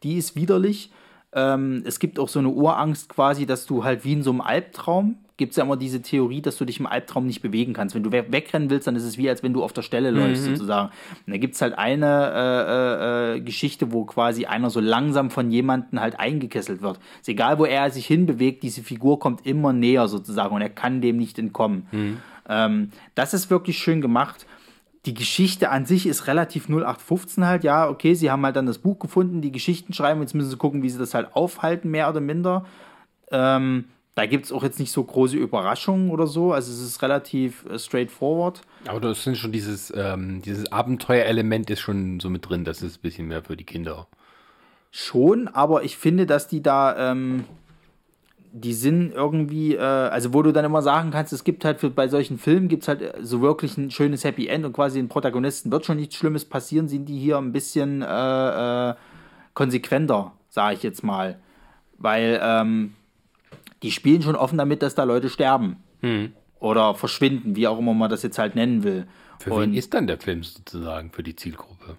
Die 0.02 0.16
ist 0.16 0.34
widerlich. 0.34 0.90
Ähm, 1.32 1.82
es 1.84 1.98
gibt 1.98 2.18
auch 2.18 2.28
so 2.28 2.38
eine 2.38 2.48
Urangst 2.48 3.08
quasi, 3.08 3.46
dass 3.46 3.66
du 3.66 3.84
halt 3.84 4.04
wie 4.04 4.14
in 4.14 4.22
so 4.22 4.30
einem 4.30 4.40
Albtraum 4.40 5.18
gibt 5.36 5.52
es 5.52 5.56
ja 5.56 5.64
immer 5.64 5.76
diese 5.76 6.02
Theorie, 6.02 6.40
dass 6.40 6.56
du 6.56 6.64
dich 6.64 6.80
im 6.80 6.86
Albtraum 6.86 7.26
nicht 7.26 7.42
bewegen 7.42 7.72
kannst. 7.72 7.94
Wenn 7.94 8.02
du 8.02 8.12
we 8.12 8.24
wegrennen 8.30 8.70
willst, 8.70 8.86
dann 8.86 8.96
ist 8.96 9.04
es 9.04 9.18
wie, 9.18 9.28
als 9.28 9.42
wenn 9.42 9.52
du 9.52 9.62
auf 9.62 9.72
der 9.72 9.82
Stelle 9.82 10.10
läufst, 10.10 10.44
sozusagen. 10.44 10.90
Und 11.26 11.32
da 11.32 11.36
gibt 11.38 11.54
es 11.54 11.62
halt 11.62 11.76
eine 11.76 12.32
äh, 12.34 13.34
äh, 13.34 13.36
äh, 13.36 13.40
Geschichte, 13.40 13.92
wo 13.92 14.04
quasi 14.04 14.46
einer 14.46 14.70
so 14.70 14.80
langsam 14.80 15.30
von 15.30 15.50
jemandem 15.50 16.00
halt 16.00 16.18
eingekesselt 16.18 16.82
wird. 16.82 16.98
Ist 17.20 17.28
egal, 17.28 17.58
wo 17.58 17.64
er 17.64 17.90
sich 17.90 18.06
hinbewegt, 18.06 18.62
diese 18.62 18.82
Figur 18.82 19.18
kommt 19.18 19.46
immer 19.46 19.72
näher 19.72 20.08
sozusagen 20.08 20.54
und 20.54 20.62
er 20.62 20.70
kann 20.70 21.00
dem 21.00 21.16
nicht 21.16 21.38
entkommen. 21.38 21.86
Ähm, 22.48 22.90
das 23.14 23.34
ist 23.34 23.50
wirklich 23.50 23.78
schön 23.78 24.00
gemacht 24.00 24.46
die 25.06 25.14
Geschichte 25.14 25.70
an 25.70 25.86
sich 25.86 26.06
ist 26.06 26.26
relativ 26.26 26.68
0815 26.68 27.46
halt. 27.46 27.64
Ja, 27.64 27.88
okay, 27.88 28.14
sie 28.14 28.30
haben 28.30 28.44
halt 28.44 28.56
dann 28.56 28.66
das 28.66 28.78
Buch 28.78 28.98
gefunden, 28.98 29.40
die 29.40 29.52
Geschichten 29.52 29.92
schreiben. 29.92 30.20
Jetzt 30.20 30.34
müssen 30.34 30.50
sie 30.50 30.56
gucken, 30.56 30.82
wie 30.82 30.90
sie 30.90 30.98
das 30.98 31.14
halt 31.14 31.34
aufhalten, 31.34 31.90
mehr 31.90 32.10
oder 32.10 32.20
minder. 32.20 32.66
Ähm, 33.30 33.84
da 34.16 34.24
gibt 34.24 34.46
es 34.46 34.52
auch 34.52 34.62
jetzt 34.62 34.80
nicht 34.80 34.92
so 34.92 35.04
große 35.04 35.36
Überraschungen 35.36 36.10
oder 36.10 36.26
so. 36.26 36.54
Also 36.54 36.72
es 36.72 36.80
ist 36.80 37.02
relativ 37.02 37.66
äh, 37.66 37.78
straightforward. 37.78 38.62
Aber 38.86 38.98
das 38.98 39.22
sind 39.22 39.36
schon 39.36 39.52
dieses, 39.52 39.92
ähm, 39.94 40.40
dieses 40.40 40.72
Abenteuerelement 40.72 41.68
ist 41.68 41.80
schon 41.80 42.18
so 42.18 42.30
mit 42.30 42.48
drin. 42.48 42.64
Das 42.64 42.80
ist 42.80 42.96
ein 42.96 43.02
bisschen 43.02 43.28
mehr 43.28 43.42
für 43.42 43.58
die 43.58 43.64
Kinder. 43.64 44.06
Schon, 44.90 45.48
aber 45.48 45.84
ich 45.84 45.98
finde, 45.98 46.24
dass 46.24 46.48
die 46.48 46.62
da, 46.62 47.10
ähm, 47.10 47.44
die 48.52 48.72
sind 48.72 49.12
irgendwie, 49.12 49.74
äh, 49.74 49.80
also 49.80 50.32
wo 50.32 50.42
du 50.42 50.50
dann 50.50 50.64
immer 50.64 50.80
sagen 50.80 51.10
kannst, 51.10 51.34
es 51.34 51.44
gibt 51.44 51.66
halt 51.66 51.78
für, 51.78 51.90
bei 51.90 52.08
solchen 52.08 52.38
Filmen 52.38 52.68
gibt 52.68 52.84
es 52.84 52.88
halt 52.88 53.02
äh, 53.02 53.12
so 53.20 53.42
wirklich 53.42 53.76
ein 53.76 53.90
schönes 53.90 54.24
Happy 54.24 54.46
End 54.46 54.64
und 54.64 54.72
quasi 54.72 54.98
den 54.98 55.10
Protagonisten 55.10 55.70
wird 55.70 55.84
schon 55.84 55.98
nichts 55.98 56.14
Schlimmes 56.14 56.46
passieren, 56.46 56.88
sind 56.88 57.04
die 57.04 57.18
hier 57.18 57.36
ein 57.36 57.52
bisschen 57.52 58.00
äh, 58.00 58.90
äh, 58.90 58.94
konsequenter, 59.52 60.32
sage 60.48 60.76
ich 60.76 60.82
jetzt 60.82 61.04
mal. 61.04 61.38
Weil 61.98 62.40
ähm, 62.42 62.94
die 63.82 63.90
spielen 63.90 64.22
schon 64.22 64.36
offen 64.36 64.58
damit, 64.58 64.82
dass 64.82 64.94
da 64.94 65.04
Leute 65.04 65.28
sterben. 65.28 65.76
Oder 66.60 66.94
verschwinden, 66.94 67.56
wie 67.56 67.66
auch 67.68 67.78
immer 67.78 67.94
man 67.94 68.10
das 68.10 68.22
jetzt 68.22 68.38
halt 68.38 68.54
nennen 68.54 68.82
will. 68.84 69.06
Für 69.40 69.52
Und- 69.54 69.62
wen 69.62 69.74
ist 69.74 69.92
dann 69.94 70.06
der 70.06 70.18
Film 70.18 70.42
sozusagen 70.42 71.10
für 71.10 71.22
die 71.22 71.36
Zielgruppe? 71.36 71.96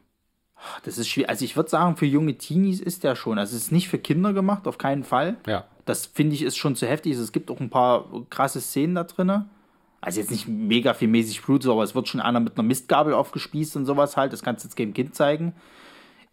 Das 0.83 0.97
ist 0.97 1.07
schwierig. 1.07 1.29
Also 1.29 1.45
ich 1.45 1.55
würde 1.55 1.69
sagen, 1.69 1.97
für 1.97 2.05
junge 2.07 2.35
Teenies 2.37 2.79
ist 2.79 3.03
der 3.03 3.15
schon. 3.15 3.37
Also 3.37 3.55
es 3.55 3.63
ist 3.63 3.71
nicht 3.71 3.89
für 3.89 3.99
Kinder 3.99 4.33
gemacht, 4.33 4.67
auf 4.67 4.77
keinen 4.79 5.03
Fall. 5.03 5.37
Ja. 5.45 5.65
Das 5.85 6.05
finde 6.07 6.35
ich 6.35 6.41
ist 6.41 6.57
schon 6.57 6.75
zu 6.75 6.87
heftig. 6.87 7.13
Es 7.13 7.31
gibt 7.31 7.51
auch 7.51 7.59
ein 7.59 7.69
paar 7.69 8.05
krasse 8.29 8.59
Szenen 8.59 8.95
da 8.95 9.03
drin. 9.03 9.45
Also 10.01 10.19
jetzt 10.19 10.31
nicht 10.31 10.47
mega 10.47 10.93
viel 10.93 11.07
mäßig 11.07 11.41
Blut, 11.43 11.63
so, 11.63 11.71
aber 11.73 11.83
es 11.83 11.93
wird 11.95 12.07
schon 12.07 12.21
einer 12.21 12.39
mit 12.39 12.57
einer 12.57 12.67
Mistgabel 12.67 13.13
aufgespießt 13.13 13.75
und 13.77 13.85
sowas 13.85 14.17
halt. 14.17 14.33
Das 14.33 14.41
kannst 14.43 14.63
du 14.63 14.67
jetzt 14.67 14.75
keinem 14.75 14.93
Kind 14.93 15.15
zeigen. 15.15 15.53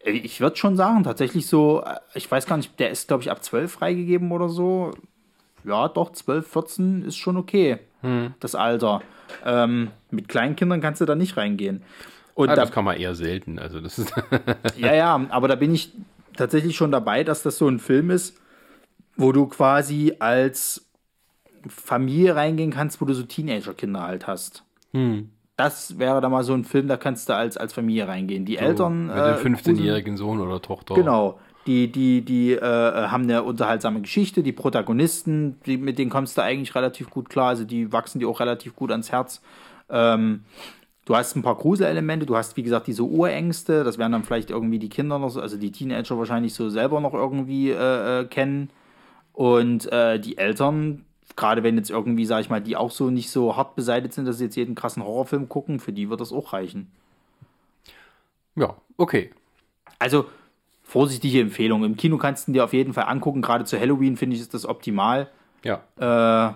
Äh, 0.01 0.13
Ich 0.13 0.41
würde 0.41 0.57
schon 0.57 0.77
sagen, 0.77 1.03
tatsächlich 1.05 1.47
so, 1.47 1.83
äh, 1.85 1.97
ich 2.15 2.31
weiß 2.31 2.47
gar 2.47 2.57
nicht, 2.57 2.79
der 2.81 2.91
ist, 2.91 3.09
glaube 3.09 3.23
ich, 3.23 3.31
ab 3.31 3.45
12 3.45 3.73
freigegeben 3.73 4.33
oder 4.33 4.49
so. 4.49 4.93
Ja, 5.65 5.89
doch, 5.89 6.13
12, 6.13 6.47
14 6.47 7.03
ist 7.05 7.17
schon 7.17 7.37
okay, 7.37 7.79
das 8.41 8.55
Alter. 8.55 9.01
Ähm, 9.45 9.91
mit 10.11 10.29
kleinen 10.29 10.57
Kindern 10.57 10.81
kannst 10.83 11.01
du 11.01 11.07
da 11.07 11.15
nicht 11.15 11.37
reingehen. 11.39 11.83
Und 12.35 12.51
Ah, 12.51 12.55
da, 12.57 12.63
das 12.63 12.73
kann 12.73 12.85
man 12.85 12.97
eher 12.99 13.15
selten. 13.15 13.59
Also 13.59 13.81
das 13.81 13.99
ist 13.99 14.13
ja, 14.77 14.95
ja, 14.95 15.27
aber 15.31 15.49
da 15.49 15.55
bin 15.55 15.73
ich 15.75 15.93
tatsächlich 16.37 16.77
schon 16.77 16.91
dabei, 16.93 17.25
dass 17.25 17.43
das 17.43 17.57
so 17.57 17.67
ein 17.69 17.79
Film 17.79 18.11
ist, 18.11 18.37
wo 19.17 19.33
du 19.33 19.47
quasi 19.47 20.15
als 20.19 20.85
Familie 21.69 22.37
reingehen 22.37 22.71
kannst, 22.71 23.01
wo 23.01 23.05
du 23.07 23.15
so 23.15 23.23
Teenager-Kinder 23.23 24.03
halt 24.03 24.27
hast. 24.27 24.65
Das 25.57 25.99
wäre 25.99 26.21
da 26.21 26.29
mal 26.29 26.45
so 26.45 26.53
ein 26.53 26.65
Film, 26.65 26.89
da 26.89 26.97
kannst 26.97 27.29
du 27.29 27.35
als, 27.35 27.57
als 27.57 27.73
Familie 27.73 28.07
reingehen. 28.09 28.45
Die 28.45 28.59
Eltern. 28.59 29.07
mit 29.07 29.17
äh, 29.17 29.43
dem 29.43 29.55
15-jährigen 29.55 30.17
Sohn 30.17 30.41
oder 30.41 30.61
Tochter. 30.61 30.95
Genau. 30.95 31.39
Die, 31.67 31.91
die, 31.91 32.21
die 32.23 32.53
äh, 32.53 32.61
haben 32.61 33.25
eine 33.25 33.43
unterhaltsame 33.43 34.03
Geschichte, 34.03 34.43
die 34.43 34.53
Protagonisten, 34.53 35.59
die, 35.65 35.79
mit 35.79 35.99
denen 35.99 36.11
kommst 36.11 36.37
du 36.37 36.43
eigentlich 36.43 36.75
relativ 36.75 37.09
gut 37.09 37.31
klar, 37.31 37.49
also 37.49 37.65
die 37.65 37.91
wachsen 37.91 38.19
dir 38.19 38.29
auch 38.29 38.41
relativ 38.41 38.77
gut 38.77 38.91
ans 38.91 39.11
Herz. 39.11 39.41
Ähm, 39.89 40.45
du 41.07 41.17
hast 41.17 41.37
ein 41.37 41.43
paar 41.43 41.57
Gruselelemente, 41.57 42.27
du 42.27 42.37
hast 42.37 42.57
wie 42.59 42.63
gesagt 42.63 42.87
diese 42.87 43.03
Urängste, 43.03 43.83
das 43.83 43.97
werden 43.97 44.13
dann 44.13 44.25
vielleicht 44.25 44.51
irgendwie 44.51 44.79
die 44.79 44.91
Kinder 44.91 45.19
noch, 45.19 45.31
so, 45.31 45.41
also 45.41 45.57
die 45.57 45.73
Teenager 45.73 46.19
wahrscheinlich 46.19 46.53
so 46.53 46.69
selber 46.69 47.01
noch 47.01 47.15
irgendwie 47.15 47.71
äh, 47.71 48.21
äh, 48.21 48.25
kennen. 48.27 48.71
Und 49.33 49.91
äh, 49.91 50.21
die 50.21 50.39
Eltern, 50.39 51.05
gerade 51.35 51.63
wenn 51.63 51.77
jetzt 51.77 51.91
irgendwie, 51.91 52.27
sag 52.27 52.41
ich 52.41 52.51
mal, 52.51 52.61
die 52.61 52.77
auch 52.77 52.91
so 52.91 53.11
nicht 53.11 53.31
so 53.31 53.57
hart 53.57 53.75
beseitigt 53.75 54.15
sind, 54.15 54.27
dass 54.27 54.39
sie 54.39 54.45
jetzt 54.45 54.57
jeden 54.57 54.75
krassen 54.75 55.03
Horrorfilm 55.03 55.49
gucken, 55.49 55.81
für 55.81 55.93
die 55.93 56.09
wird 56.09 56.21
das 56.21 56.33
auch 56.33 56.53
reichen. 56.53 56.91
Ja, 58.55 58.77
okay. 58.97 59.31
Also, 59.99 60.27
vorsichtige 60.85 61.41
Empfehlung. 61.41 61.83
Im 61.83 61.97
Kino 61.97 62.19
kannst 62.19 62.47
du 62.47 62.53
ihn 62.53 62.55
dir 62.55 62.65
auf 62.65 62.73
jeden 62.73 62.93
Fall 62.93 63.05
angucken. 63.05 63.43
Gerade 63.43 63.65
zu 63.65 63.81
Halloween 63.81 64.17
finde 64.17 64.37
ich 64.37 64.43
ist 64.43 64.55
das 64.55 64.67
optimal. 64.67 65.29
Ja, 65.65 65.81
Äh, 65.97 66.55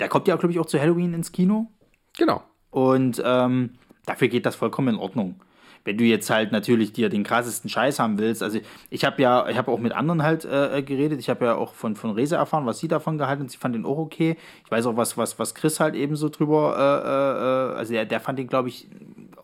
der 0.00 0.08
kommt 0.08 0.26
ja, 0.26 0.36
glaube 0.36 0.52
ich, 0.52 0.58
auch 0.58 0.66
zu 0.66 0.80
Halloween 0.80 1.14
ins 1.14 1.30
Kino. 1.30 1.68
genau. 2.16 2.42
Und 2.70 3.22
ähm, 3.24 3.70
dafür 4.04 4.26
geht 4.26 4.44
das 4.46 4.56
vollkommen 4.56 4.94
in 4.94 4.96
Ordnung. 4.96 5.36
Wenn 5.84 5.96
du 5.98 6.04
jetzt 6.04 6.28
halt 6.28 6.50
natürlich 6.50 6.92
dir 6.92 7.08
den 7.08 7.22
krassesten 7.22 7.70
Scheiß 7.70 8.00
haben 8.00 8.18
willst, 8.18 8.42
also 8.42 8.58
ich 8.90 9.04
habe 9.04 9.22
ja, 9.22 9.46
ich 9.48 9.56
habe 9.56 9.70
auch 9.70 9.78
mit 9.78 9.92
anderen 9.92 10.22
halt 10.24 10.44
äh, 10.44 10.82
geredet, 10.82 11.20
ich 11.20 11.28
habe 11.28 11.44
ja 11.44 11.54
auch 11.54 11.74
von, 11.74 11.94
von 11.94 12.10
Rese 12.12 12.34
erfahren, 12.36 12.66
was 12.66 12.78
sie 12.80 12.88
davon 12.88 13.18
gehalten 13.18 13.42
und 13.42 13.50
sie 13.50 13.58
fand 13.58 13.76
den 13.76 13.84
auch 13.84 13.98
okay. 13.98 14.36
Ich 14.64 14.70
weiß 14.72 14.86
auch, 14.86 14.96
was, 14.96 15.16
was, 15.16 15.38
was 15.38 15.54
Chris 15.54 15.78
halt 15.78 15.94
eben 15.94 16.16
so 16.16 16.30
drüber, 16.30 16.74
äh, 16.76 17.74
äh, 17.74 17.78
also 17.78 17.92
der, 17.92 18.06
der 18.06 18.18
fand 18.18 18.38
den, 18.40 18.48
glaube 18.48 18.70
ich, 18.70 18.88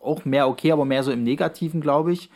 auch 0.01 0.25
mehr 0.25 0.49
okay, 0.49 0.71
aber 0.73 0.83
mehr 0.83 1.03
so 1.03 1.11
im 1.11 1.23
Negativen, 1.23 1.79
glaube 1.79 2.11
ich. 2.11 2.29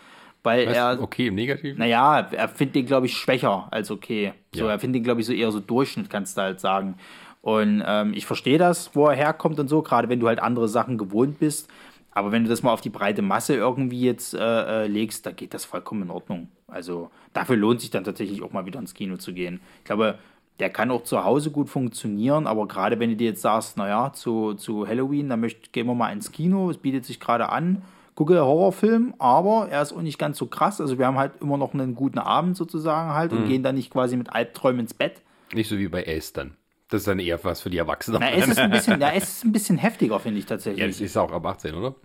Weil 0.46 0.68
Was? 0.68 0.78
er, 0.78 1.02
okay, 1.02 1.28
im 1.28 1.36
Negativen? 1.36 1.78
naja, 1.78 2.20
er 2.32 2.48
findet 2.50 2.76
den, 2.76 2.86
glaube 2.86 3.08
ich, 3.08 3.18
schwächer 3.18 3.68
als 3.72 3.92
okay. 3.92 4.34
So, 4.54 4.66
Ja. 4.66 4.72
er 4.72 4.80
findet 4.80 5.00
den, 5.00 5.04
glaube 5.04 5.22
ich, 5.22 5.28
so 5.28 5.34
eher 5.34 5.52
so 5.52 5.60
Durchschnitt, 5.60 6.10
kannst 6.10 6.38
du 6.38 6.42
halt 6.42 6.60
sagen. 6.60 6.96
Und 7.42 7.84
ähm, 7.86 8.14
ich 8.16 8.26
verstehe 8.26 8.58
das, 8.58 8.96
wo 8.96 9.08
er 9.08 9.16
herkommt 9.16 9.60
und 9.60 9.68
so, 9.68 9.82
gerade 9.82 10.10
wenn 10.10 10.20
du 10.20 10.28
halt 10.28 10.40
andere 10.40 10.68
Sachen 10.68 10.98
gewohnt 10.98 11.40
bist. 11.40 11.70
Aber 12.12 12.32
wenn 12.32 12.44
du 12.44 12.50
das 12.50 12.64
mal 12.64 12.72
auf 12.72 12.82
die 12.82 12.90
breite 12.90 13.22
Masse 13.22 13.56
irgendwie 13.56 14.02
jetzt 14.02 14.34
äh, 14.34 14.84
äh, 14.86 14.88
legst, 14.88 15.26
da 15.26 15.32
geht 15.32 15.54
das 15.54 15.66
vollkommen 15.66 16.04
in 16.04 16.10
Ordnung. 16.10 16.48
Also 16.68 17.12
dafür 17.34 17.58
lohnt 17.58 17.82
sich 17.82 17.90
dann 17.90 18.04
tatsächlich 18.06 18.42
auch 18.42 18.52
mal 18.54 18.66
wieder 18.66 18.80
ins 18.80 18.94
Kino 18.94 19.18
zu 19.18 19.34
gehen. 19.34 19.60
Ich 19.80 19.84
glaube, 19.86 20.18
der 20.60 20.70
kann 20.70 20.92
auch 20.92 21.04
zu 21.04 21.26
Hause 21.26 21.52
gut 21.52 21.70
funktionieren, 21.70 22.48
aber 22.48 22.68
gerade 22.68 23.00
wenn 23.00 23.10
du 23.10 23.16
dir 23.18 23.28
jetzt 23.32 23.42
sagst, 23.42 23.76
naja, 23.78 24.14
zu, 24.14 24.54
zu 24.54 24.88
Halloween, 24.88 25.28
da 25.28 25.36
möcht, 25.36 25.74
gehen 25.74 25.88
wir 25.88 25.94
mal 25.96 26.14
ins 26.14 26.32
Kino, 26.32 26.70
es 26.70 26.78
bietet 26.78 27.04
sich 27.06 27.20
gerade 27.20 27.50
an, 27.50 27.82
gucke 28.16 28.40
Horrorfilm, 28.40 29.14
aber 29.20 29.68
er 29.70 29.82
ist 29.82 29.94
auch 29.94 30.02
nicht 30.02 30.18
ganz 30.18 30.38
so 30.38 30.48
krass. 30.48 30.82
Also 30.82 30.98
wir 30.98 31.06
haben 31.06 31.18
halt 31.18 31.34
immer 31.42 31.58
noch 31.58 31.74
einen 31.74 31.96
guten 31.96 32.18
Abend 32.20 32.58
sozusagen 32.58 33.14
halt 33.14 33.34
und 33.34 33.48
gehen 33.48 33.62
dann 33.62 33.76
nicht 33.76 33.92
quasi 33.92 34.16
mit 34.18 34.32
Albträumen 34.32 34.82
ins 34.82 34.94
Bett. 34.94 35.22
Nicht 35.54 35.70
so 35.70 35.78
wie 35.78 35.88
bei 35.88 36.08
Ace 36.08 36.34
dann. 36.34 36.56
Das 36.90 37.02
ist 37.02 37.08
dann 37.08 37.20
eher 37.20 37.44
was 37.44 37.62
für 37.62 37.70
die 37.70 37.78
Erwachsenen. 37.78 38.22
Na, 38.22 38.32
es 38.32 38.48
ist 38.48 38.60
ein 38.60 38.72
bisschen, 38.72 39.02
ja, 39.02 39.12
es 39.12 39.24
ist 39.24 39.46
ein 39.46 39.52
bisschen 39.52 39.78
heftiger, 39.78 40.20
finde 40.20 40.40
ich 40.40 40.46
ja, 40.46 40.56
das 40.56 40.64
tatsächlich. 40.64 41.02
ist 41.02 41.18
auch 41.18 41.32
ab 41.32 41.46
18, 41.46 41.76
oder? 41.76 41.96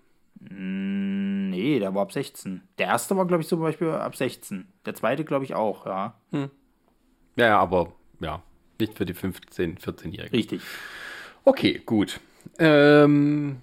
nee, 0.49 1.79
der 1.79 1.93
war 1.93 2.01
ab 2.01 2.11
16. 2.11 2.61
Der 2.79 2.87
erste 2.87 3.15
war, 3.15 3.27
glaube 3.27 3.43
ich, 3.43 3.47
zum 3.47 3.59
Beispiel 3.59 3.89
ab 3.89 4.15
16. 4.15 4.67
Der 4.85 4.95
zweite, 4.95 5.23
glaube 5.23 5.45
ich, 5.45 5.53
auch, 5.53 5.85
ja. 5.85 6.15
Ja, 6.31 6.49
ja, 7.35 7.59
aber 7.59 7.93
ja, 8.19 8.41
nicht 8.79 8.97
für 8.97 9.05
die 9.05 9.13
15-, 9.13 9.79
14-Jährigen. 9.79 10.35
Richtig. 10.35 10.61
Okay, 11.43 11.81
gut. 11.85 12.19
Ähm, 12.57 13.61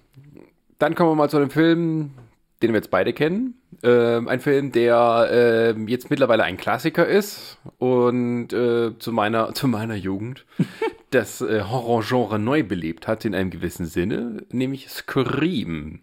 dann 0.77 0.95
kommen 0.95 1.11
wir 1.11 1.15
mal 1.15 1.29
zu 1.29 1.39
dem 1.39 1.49
Film, 1.49 2.11
den 2.61 2.71
wir 2.71 2.77
jetzt 2.77 2.91
beide 2.91 3.13
kennen. 3.13 3.55
Ähm, 3.83 4.27
ein 4.27 4.39
Film, 4.41 4.71
der 4.71 5.73
ähm, 5.75 5.87
jetzt 5.87 6.09
mittlerweile 6.09 6.43
ein 6.43 6.57
Klassiker 6.57 7.07
ist 7.07 7.57
und 7.77 8.51
äh, 8.51 8.97
zu, 8.99 9.11
meiner, 9.11 9.53
zu 9.53 9.67
meiner 9.67 9.95
Jugend 9.95 10.45
das 11.11 11.41
äh, 11.41 11.63
Horrorgenre 11.63 12.39
neu 12.39 12.63
belebt 12.63 13.07
hat 13.07 13.23
in 13.25 13.33
einem 13.33 13.49
gewissen 13.49 13.85
Sinne, 13.85 14.43
nämlich 14.51 14.89
Scream. 14.89 16.01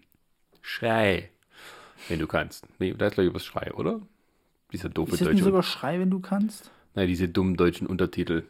Schrei. 0.62 1.30
Wenn 2.08 2.18
du 2.18 2.26
kannst. 2.26 2.64
Nee, 2.78 2.94
da 2.96 3.08
ist 3.08 3.14
glaube 3.14 3.28
ich 3.28 3.34
was 3.34 3.44
Schrei, 3.44 3.72
oder? 3.74 4.00
Dieser 4.72 4.88
doofe 4.88 5.12
Ist 5.12 5.20
das 5.20 5.28
deutsche. 5.28 5.44
sogar 5.44 5.62
Schrei, 5.62 6.00
wenn 6.00 6.10
du 6.10 6.20
kannst? 6.20 6.70
Nein, 6.94 7.08
diese 7.08 7.28
dummen 7.28 7.56
deutschen 7.56 7.86
Untertitel, 7.86 8.44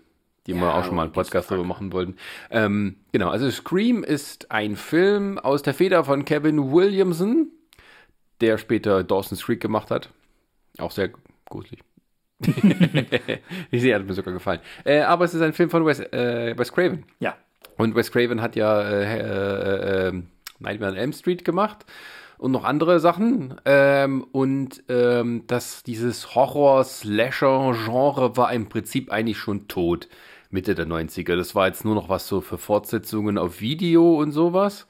die 0.46 0.52
Ja, 0.52 0.60
wir 0.60 0.74
auch 0.74 0.84
schon 0.84 0.94
mal 0.94 1.02
einen 1.02 1.12
Podcast 1.12 1.50
darüber 1.50 1.66
machen 1.66 1.92
wollten. 1.92 2.16
Ähm, 2.50 2.96
genau, 3.12 3.28
also 3.28 3.50
Scream 3.50 4.04
ist 4.04 4.50
ein 4.50 4.76
Film 4.76 5.38
aus 5.38 5.62
der 5.62 5.74
Feder 5.74 6.04
von 6.04 6.24
Kevin 6.24 6.72
Williamson, 6.72 7.48
der 8.40 8.58
später 8.58 9.04
Dawson's 9.04 9.44
Creek 9.44 9.60
gemacht 9.60 9.90
hat. 9.90 10.10
Auch 10.78 10.90
sehr 10.90 11.10
gruselig. 11.48 11.80
ich 13.70 13.80
sehe, 13.80 13.94
hat 13.94 14.06
mir 14.06 14.12
sogar 14.12 14.34
gefallen. 14.34 14.60
Äh, 14.84 15.00
aber 15.00 15.24
es 15.24 15.34
ist 15.34 15.40
ein 15.40 15.54
Film 15.54 15.70
von 15.70 15.86
Wes, 15.86 16.00
äh, 16.00 16.54
Wes 16.56 16.72
Craven. 16.72 17.04
Ja. 17.18 17.36
Und 17.78 17.94
Wes 17.94 18.10
Craven 18.10 18.42
hat 18.42 18.56
ja 18.56 18.82
äh, 18.82 19.20
äh, 19.20 20.08
äh, 20.08 20.22
Nightmare 20.58 20.92
on 20.92 20.98
Elm 20.98 21.12
Street 21.12 21.44
gemacht 21.44 21.86
und 22.38 22.52
noch 22.52 22.64
andere 22.64 23.00
Sachen. 23.00 23.54
Ähm, 23.64 24.24
und 24.32 24.82
ähm, 24.88 25.44
das, 25.46 25.82
dieses 25.82 26.34
Horror-Slasher-Genre 26.34 28.36
war 28.36 28.52
im 28.52 28.68
Prinzip 28.68 29.10
eigentlich 29.10 29.38
schon 29.38 29.68
tot. 29.68 30.08
Mitte 30.50 30.74
der 30.74 30.86
90er. 30.86 31.36
Das 31.36 31.54
war 31.54 31.66
jetzt 31.66 31.84
nur 31.84 31.94
noch 31.94 32.08
was 32.08 32.28
so 32.28 32.40
für 32.40 32.58
Fortsetzungen 32.58 33.36
auf 33.36 33.60
Video 33.60 34.20
und 34.20 34.32
sowas. 34.32 34.86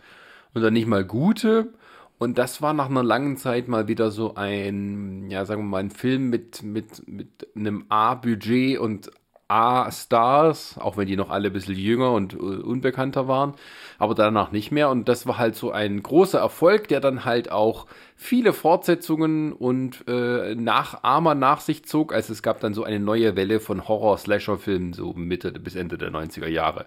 Und 0.55 0.63
dann 0.63 0.75
nicht 0.75 0.87
mal 0.87 1.05
gute. 1.05 1.73
Und 2.19 2.39
das 2.39 2.63
war 2.63 2.73
nach 2.73 2.89
einer 2.89 3.03
langen 3.03 3.37
Zeit 3.37 3.69
mal 3.69 3.89
wieder 3.89 4.11
so 4.11 4.35
ein, 4.37 5.29
ja, 5.31 5.45
sagen 5.45 5.63
wir 5.63 5.69
mal, 5.69 5.79
ein 5.79 5.91
Film 5.91 6.31
mit, 6.31 6.63
mit, 6.63 7.07
mit 7.07 7.49
einem 7.55 7.85
A-Budget 7.91 8.79
und 8.79 9.11
A-Stars, 9.49 10.77
auch 10.79 10.97
wenn 10.97 11.07
die 11.07 11.17
noch 11.17 11.31
alle 11.31 11.49
ein 11.49 11.53
bisschen 11.53 11.77
jünger 11.77 12.13
und 12.13 12.35
unbekannter 12.35 13.29
waren, 13.29 13.55
aber 13.99 14.15
danach 14.15 14.51
nicht 14.51 14.73
mehr. 14.73 14.91
Und 14.91 15.09
das 15.09 15.27
war 15.27 15.39
halt 15.39 15.55
so 15.55 15.71
ein 15.71 16.03
großer 16.03 16.39
Erfolg, 16.39 16.89
der 16.89 17.01
dann 17.01 17.25
halt 17.25 17.53
auch 17.53 17.87
viele 18.17 18.53
Fortsetzungen 18.53 19.53
und 19.53 20.05
äh, 20.09 20.55
Nachahmer 20.57 21.35
nach 21.35 21.61
sich 21.61 21.85
zog. 21.85 22.13
Also 22.13 22.33
es 22.33 22.43
gab 22.43 22.61
dann 22.61 22.75
so 22.75 22.83
eine 22.83 22.99
neue 22.99 23.37
Welle 23.37 23.61
von 23.61 23.87
Horror-Slasher-Filmen, 23.87 24.95
so 24.95 25.13
Mitte 25.13 25.53
bis 25.53 25.77
Ende 25.77 25.97
der 25.97 26.11
90er 26.11 26.49
Jahre. 26.49 26.87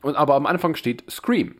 Und 0.00 0.16
aber 0.16 0.36
am 0.36 0.46
Anfang 0.46 0.76
steht 0.76 1.10
Scream. 1.10 1.56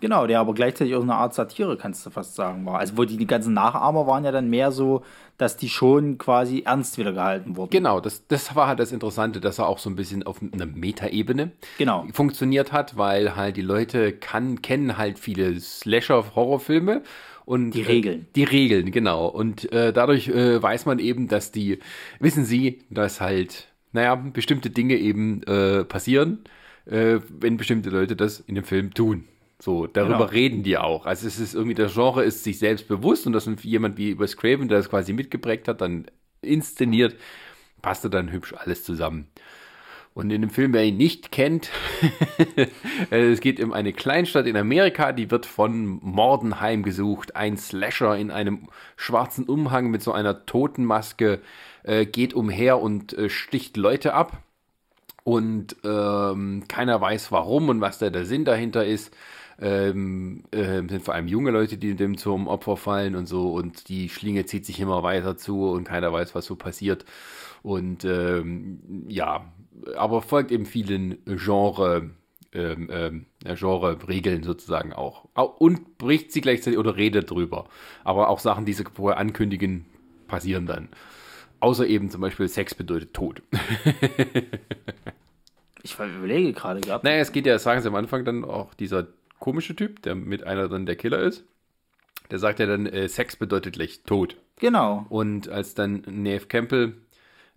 Genau, 0.00 0.26
der 0.26 0.38
aber 0.40 0.54
gleichzeitig 0.54 0.94
auch 0.94 1.02
eine 1.02 1.14
Art 1.14 1.34
Satire, 1.34 1.76
kannst 1.76 2.06
du 2.06 2.10
fast 2.10 2.34
sagen, 2.36 2.64
war. 2.66 2.78
Also 2.78 2.96
wo 2.96 3.04
die, 3.04 3.16
die 3.16 3.26
ganzen 3.26 3.52
Nachahmer 3.54 4.06
waren 4.06 4.24
ja 4.24 4.30
dann 4.30 4.48
mehr 4.48 4.70
so, 4.70 5.02
dass 5.38 5.56
die 5.56 5.68
schon 5.68 6.18
quasi 6.18 6.62
ernst 6.64 6.98
wieder 6.98 7.12
gehalten 7.12 7.56
wurden. 7.56 7.70
Genau, 7.70 8.00
das, 8.00 8.26
das 8.28 8.54
war 8.54 8.68
halt 8.68 8.78
das 8.78 8.92
Interessante, 8.92 9.40
dass 9.40 9.58
er 9.58 9.66
auch 9.68 9.78
so 9.78 9.90
ein 9.90 9.96
bisschen 9.96 10.22
auf 10.24 10.40
einer 10.40 10.66
Metaebene 10.66 11.50
Genau. 11.78 12.06
funktioniert 12.12 12.72
hat, 12.72 12.96
weil 12.96 13.34
halt 13.36 13.56
die 13.56 13.62
Leute 13.62 14.12
kann, 14.12 14.62
kennen 14.62 14.98
halt 14.98 15.18
viele 15.18 15.58
Slasher-Horrorfilme 15.58 17.02
und 17.44 17.72
Die 17.72 17.82
Regeln. 17.82 18.20
Äh, 18.22 18.24
die 18.36 18.44
Regeln, 18.44 18.90
genau. 18.90 19.26
Und 19.26 19.72
äh, 19.72 19.92
dadurch 19.92 20.28
äh, 20.28 20.62
weiß 20.62 20.86
man 20.86 20.98
eben, 20.98 21.28
dass 21.28 21.50
die, 21.50 21.78
wissen 22.20 22.44
sie, 22.44 22.80
dass 22.90 23.20
halt, 23.20 23.68
naja, 23.92 24.14
bestimmte 24.14 24.70
Dinge 24.70 24.96
eben 24.96 25.42
äh, 25.44 25.84
passieren, 25.84 26.40
äh, 26.86 27.18
wenn 27.30 27.56
bestimmte 27.56 27.90
Leute 27.90 28.16
das 28.16 28.40
in 28.40 28.54
dem 28.54 28.64
Film 28.64 28.92
tun. 28.94 29.24
So, 29.60 29.86
darüber 29.88 30.18
Genau. 30.18 30.30
reden 30.30 30.62
die 30.62 30.78
auch. 30.78 31.04
Also 31.06 31.26
es 31.26 31.38
ist 31.40 31.54
irgendwie, 31.54 31.74
der 31.74 31.88
Genre 31.88 32.22
ist 32.24 32.44
sich 32.44 32.58
selbst 32.58 32.86
bewusst 32.88 33.26
und 33.26 33.32
dass 33.32 33.48
jemand 33.62 33.98
wie 33.98 34.18
Wes 34.18 34.36
Craven, 34.36 34.68
der 34.68 34.78
das 34.78 34.88
quasi 34.90 35.12
mitgeprägt 35.12 35.66
hat, 35.68 35.80
dann 35.80 36.06
inszeniert, 36.42 37.16
passte 37.82 38.08
dann 38.10 38.30
hübsch 38.30 38.54
alles 38.56 38.84
zusammen. 38.84 39.28
Und 40.14 40.30
in 40.30 40.40
dem 40.40 40.50
Film, 40.50 40.72
wer 40.72 40.84
ihn 40.84 40.96
nicht 40.96 41.30
kennt, 41.30 41.70
äh, 43.10 43.30
es 43.30 43.40
geht 43.40 43.60
um 43.60 43.72
eine 43.72 43.92
Kleinstadt 43.92 44.46
in 44.46 44.56
Amerika, 44.56 45.12
die 45.12 45.30
wird 45.30 45.46
von 45.46 46.00
Morden 46.02 46.60
heimgesucht. 46.60 47.36
Ein 47.36 47.56
Slasher 47.56 48.16
in 48.16 48.30
einem 48.32 48.68
schwarzen 48.96 49.44
Umhang 49.44 49.90
mit 49.90 50.02
so 50.02 50.12
einer 50.12 50.44
Totenmaske 50.46 51.40
äh, 51.84 52.04
geht 52.06 52.34
umher 52.34 52.80
und 52.80 53.12
äh, 53.12 53.28
sticht 53.30 53.76
Leute 53.76 54.14
ab. 54.14 54.42
Und 55.24 55.76
ähm, 55.84 56.64
keiner 56.68 57.00
weiß 57.00 57.30
warum 57.30 57.68
und 57.68 57.80
was 57.80 57.98
da 57.98 58.10
der 58.10 58.24
Sinn 58.24 58.44
dahinter 58.44 58.84
ist. 58.86 59.14
Ähm, 59.60 60.44
äh, 60.52 60.82
sind 60.88 61.02
vor 61.02 61.14
allem 61.14 61.26
junge 61.26 61.50
Leute, 61.50 61.78
die 61.78 61.94
dem 61.96 62.16
zum 62.16 62.46
Opfer 62.46 62.76
fallen 62.76 63.16
und 63.16 63.26
so. 63.26 63.52
Und 63.52 63.88
die 63.88 64.08
Schlinge 64.08 64.44
zieht 64.46 64.64
sich 64.64 64.78
immer 64.80 65.02
weiter 65.02 65.36
zu 65.36 65.70
und 65.70 65.84
keiner 65.84 66.12
weiß, 66.12 66.34
was 66.34 66.46
so 66.46 66.54
passiert. 66.56 67.04
Und 67.62 68.04
ähm, 68.04 68.80
ja, 69.08 69.52
aber 69.96 70.22
folgt 70.22 70.52
eben 70.52 70.64
vielen 70.64 71.18
Genre, 71.26 72.10
ähm, 72.52 72.88
ähm, 72.92 73.26
Genre-Regeln 73.44 74.42
sozusagen 74.44 74.92
auch. 74.92 75.26
Au- 75.34 75.46
Und 75.58 75.98
bricht 75.98 76.32
sie 76.32 76.40
gleichzeitig 76.40 76.78
oder 76.78 76.96
redet 76.96 77.30
drüber. 77.30 77.66
Aber 78.04 78.28
auch 78.28 78.38
Sachen, 78.38 78.64
die 78.64 78.72
sie 78.72 78.84
vorher 78.94 79.18
ankündigen, 79.18 79.86
passieren 80.28 80.66
dann. 80.66 80.88
Außer 81.60 81.86
eben 81.88 82.10
zum 82.10 82.20
Beispiel 82.20 82.46
Sex 82.46 82.74
bedeutet 82.74 83.12
Tod. 83.12 83.42
Ich 85.82 85.94
überlege 85.98 86.52
gerade 86.52 86.80
gehabt. 86.80 87.04
Naja, 87.04 87.18
es 87.18 87.32
geht 87.32 87.46
ja, 87.46 87.54
das 87.54 87.62
sagen 87.62 87.80
sie 87.80 87.88
am 87.88 87.94
Anfang 87.94 88.24
dann 88.24 88.44
auch 88.44 88.74
dieser 88.74 89.06
komische 89.38 89.74
Typ, 89.76 90.02
der 90.02 90.14
mit 90.14 90.44
einer 90.44 90.68
dann 90.68 90.86
der 90.86 90.96
Killer 90.96 91.20
ist. 91.20 91.44
Der 92.30 92.38
sagt 92.38 92.58
ja 92.58 92.66
dann, 92.66 92.86
äh, 92.86 93.08
Sex 93.08 93.36
bedeutet 93.36 93.74
gleich 93.74 94.02
Tod. 94.04 94.36
Genau. 94.56 95.06
Und 95.08 95.48
als 95.48 95.74
dann 95.74 96.02
Neve 96.06 96.46
Campbell 96.46 96.94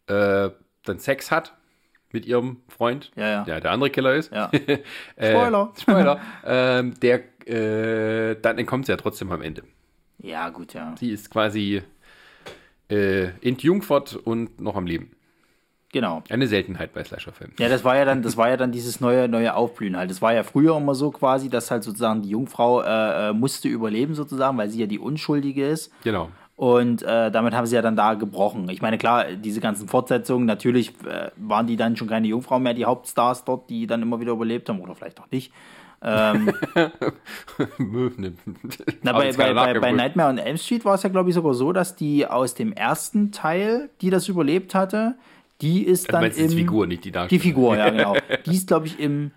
äh, 0.08 0.50
dann 0.86 1.00
Sex 1.00 1.32
hat 1.32 1.54
mit 2.12 2.26
ihrem 2.26 2.58
Freund, 2.68 3.12
Ja, 3.16 3.28
ja. 3.30 3.44
der 3.44 3.62
der 3.62 3.72
andere 3.72 3.90
Killer 3.90 4.16
ist, 4.16 4.32
Ja. 4.32 4.50
äh, 5.16 5.32
Spoiler. 5.32 5.74
Spoiler, 5.80 6.20
ähm, 6.46 6.94
der, 7.02 7.22
äh, 7.48 8.36
dann 8.42 8.58
entkommt 8.58 8.86
sie 8.86 8.92
ja 8.92 8.98
trotzdem 8.98 9.32
am 9.32 9.42
Ende. 9.42 9.64
Ja, 10.20 10.50
gut, 10.50 10.74
ja. 10.74 10.94
Sie 11.00 11.10
ist 11.12 11.30
quasi 11.32 11.82
äh, 12.90 13.30
entjungfert 13.42 14.16
und 14.16 14.60
noch 14.60 14.76
am 14.76 14.86
Leben. 14.86 15.12
Genau. 15.94 16.24
Eine 16.30 16.48
Seltenheit 16.48 16.94
bei 16.94 17.04
Slasher-Filmen. 17.04 17.56
Ja, 17.60 17.68
das 17.68 17.84
war 17.84 17.98
ja 17.98 18.06
dann, 18.06 18.22
das 18.22 18.38
war 18.38 18.50
ja 18.50 18.56
dann 18.56 18.72
dieses 18.72 19.02
neue, 19.02 19.28
neue 19.28 19.54
Aufblühen 19.54 19.98
halt. 19.98 20.10
Das 20.10 20.22
war 20.22 20.34
ja 20.34 20.44
früher 20.44 20.78
immer 20.78 20.96
so 20.96 21.12
quasi, 21.12 21.50
dass 21.50 21.70
halt 21.70 21.84
sozusagen 21.84 22.22
die 22.22 22.30
Jungfrau 22.30 22.82
äh, 22.82 23.30
äh, 23.30 23.34
musste 23.34 23.68
überleben 23.68 24.16
sozusagen, 24.16 24.58
weil 24.58 24.70
sie 24.70 24.80
ja 24.80 24.88
die 24.88 25.00
Unschuldige 25.00 25.68
ist. 25.68 25.92
Genau. 26.04 26.30
Und 26.56 27.02
äh, 27.02 27.32
damit 27.32 27.54
haben 27.54 27.66
sie 27.66 27.76
ja 27.76 27.82
dann 27.82 27.96
da 27.96 28.14
gebrochen. 28.14 28.70
Ich 28.70 28.82
meine, 28.82 28.98
klar, 28.98 29.26
diese 29.36 29.60
ganzen 29.60 29.88
Fortsetzungen, 29.88 30.46
natürlich 30.46 30.94
äh, 31.06 31.32
waren 31.36 31.68
die 31.68 31.76
dann 31.76 31.98
schon 31.98 32.08
keine 32.08 32.28
Jungfrau 32.28 32.60
mehr, 32.60 32.74
die 32.74 32.86
Hauptstars 32.86 33.44
dort, 33.44 33.70
die 33.70 33.88
dann 33.88 34.02
immer 34.02 34.20
wieder 34.20 34.32
überlebt 34.34 34.70
haben, 34.70 34.80
oder 34.80 34.96
vielleicht 34.96 35.20
auch 35.20 35.32
nicht. 35.32 35.52
Ähm, 36.04 36.52
na, 39.04 39.14
bei, 39.14 39.32
bei, 39.34 39.54
bei, 39.54 39.80
bei 39.80 39.92
Nightmare 39.92 40.30
on 40.30 40.38
Elm 40.38 40.58
Street 40.58 40.84
war 40.86 40.96
es 40.96 41.04
ja, 41.04 41.10
glaube 41.10 41.30
ich, 41.30 41.36
sogar 41.36 41.54
so, 41.54 41.74
dass 41.74 41.96
die 41.96 42.26
aus 42.26 42.54
dem 42.54 42.74
ersten 42.74 43.32
Teil, 43.32 43.90
die 44.02 44.10
das 44.10 44.28
überlebt 44.28 44.74
hatte, 44.74 45.16
die 45.62 45.84
ist 45.86 46.08
Du 46.08 46.12
dann 46.14 46.22
meinst 46.22 46.40
im... 46.40 46.50
die 46.50 46.56
Figur, 46.58 46.88
nicht 46.88 47.04
die 47.04 47.10
Die 47.10 47.12
Darstellung. 47.12 47.42
Figur, 47.44 47.78
ja, 47.78 47.90
genau. 47.90 48.16
Die 48.46 48.56
ist, 48.56 48.68
glaube 48.68 48.88
ich, 48.88 49.00
im 49.00 49.32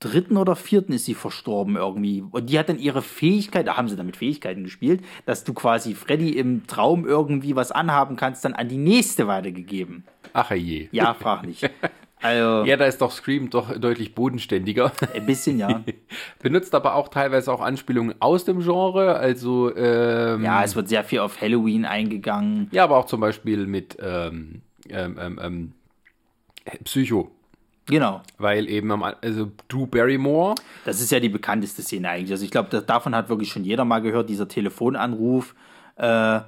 dritten 0.00 0.36
oder 0.36 0.54
vierten 0.54 0.92
ist 0.92 1.06
sie 1.06 1.14
verstorben 1.14 1.76
irgendwie. 1.76 2.22
Und 2.30 2.50
die 2.50 2.58
hat 2.58 2.68
dann 2.68 2.78
ihre 2.78 3.00
Fähigkeit, 3.00 3.66
da 3.66 3.76
haben 3.78 3.88
sie 3.88 3.96
dann 3.96 4.04
mit 4.04 4.16
Fähigkeiten 4.18 4.62
gespielt, 4.64 5.02
dass 5.24 5.44
du 5.44 5.54
quasi 5.54 5.94
Freddy 5.94 6.30
im 6.30 6.66
Traum 6.66 7.06
irgendwie 7.06 7.56
was 7.56 7.72
anhaben 7.72 8.16
kannst, 8.16 8.44
dann 8.44 8.52
an 8.52 8.68
die 8.68 8.76
nächste 8.76 9.26
weitergegeben. 9.26 10.04
Ach 10.34 10.50
je. 10.50 10.88
Ja, 10.92 11.14
frag 11.14 11.46
nicht. 11.46 11.68
Also, 12.22 12.64
Ja, 12.64 12.78
da 12.78 12.86
ist 12.86 13.02
doch 13.02 13.10
Scream 13.10 13.50
doch 13.50 13.76
deutlich 13.78 14.14
bodenständiger. 14.14 14.92
ein 15.14 15.26
bisschen, 15.26 15.58
ja. 15.58 15.84
Benutzt 16.42 16.74
aber 16.74 16.94
auch 16.94 17.08
teilweise 17.08 17.52
auch 17.52 17.60
Anspielungen 17.60 18.14
aus 18.18 18.46
dem 18.46 18.60
Genre. 18.60 19.16
Also, 19.16 19.76
ähm, 19.76 20.42
Ja, 20.42 20.64
es 20.64 20.74
wird 20.74 20.88
sehr 20.88 21.04
viel 21.04 21.18
auf 21.18 21.42
Halloween 21.42 21.84
eingegangen. 21.84 22.68
ja, 22.72 22.84
aber 22.84 22.96
auch 22.96 23.04
zum 23.04 23.20
Beispiel 23.20 23.66
mit 23.66 23.98
ähm, 24.00 24.62
ähm, 24.90 25.18
ähm, 25.20 25.38
ähm, 25.42 25.72
Psycho. 26.84 27.30
Genau. 27.86 28.22
Weil 28.38 28.68
eben, 28.68 28.90
am, 28.92 29.02
also 29.02 29.50
Drew 29.68 29.86
Barrymore, 29.86 30.54
Das 30.86 31.00
ist 31.02 31.12
ja 31.12 31.20
die 31.20 31.28
bekannteste 31.28 31.82
Szene 31.82 32.08
eigentlich. 32.08 32.30
Also 32.32 32.44
ich 32.44 32.50
glaube, 32.50 32.70
da- 32.70 32.80
davon 32.80 33.14
hat 33.14 33.28
wirklich 33.28 33.50
schon 33.50 33.64
jeder 33.64 33.84
mal 33.84 34.00
gehört, 34.00 34.30
dieser 34.30 34.48
Telefonanruf. 34.48 35.54
Äh, 35.96 36.40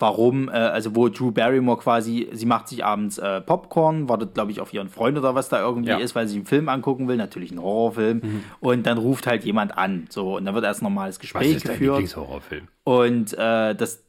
warum, 0.00 0.48
äh, 0.48 0.52
also 0.52 0.96
wo 0.96 1.08
Drew 1.08 1.30
Barrymore 1.30 1.78
quasi, 1.78 2.28
sie 2.32 2.46
macht 2.46 2.66
sich 2.66 2.84
abends 2.84 3.18
äh, 3.18 3.40
Popcorn, 3.40 4.08
wartet, 4.08 4.34
glaube 4.34 4.50
ich, 4.50 4.60
auf 4.60 4.74
ihren 4.74 4.88
Freund 4.88 5.16
oder 5.16 5.36
was 5.36 5.48
da 5.48 5.60
irgendwie 5.60 5.90
Ja. 5.90 5.98
ist, 5.98 6.16
weil 6.16 6.26
sie 6.26 6.34
einen 6.38 6.46
Film 6.46 6.68
angucken 6.68 7.06
will, 7.06 7.16
natürlich 7.16 7.52
einen 7.52 7.62
Horrorfilm. 7.62 8.18
Mhm. 8.20 8.44
Und 8.58 8.84
dann 8.84 8.98
ruft 8.98 9.28
halt 9.28 9.44
jemand 9.44 9.78
an. 9.78 10.06
So, 10.10 10.36
und 10.38 10.44
dann 10.44 10.54
wird 10.56 10.64
erst 10.64 10.82
ein 10.82 10.86
normales 10.86 11.14
was 11.14 11.20
Gespräch 11.20 11.54
ist 11.54 11.64
dein 11.68 11.74
geführt. 11.74 11.98
Lieblingshorrorfilm? 11.98 12.66
Und 12.82 13.32
äh, 13.34 13.76
das 13.76 14.02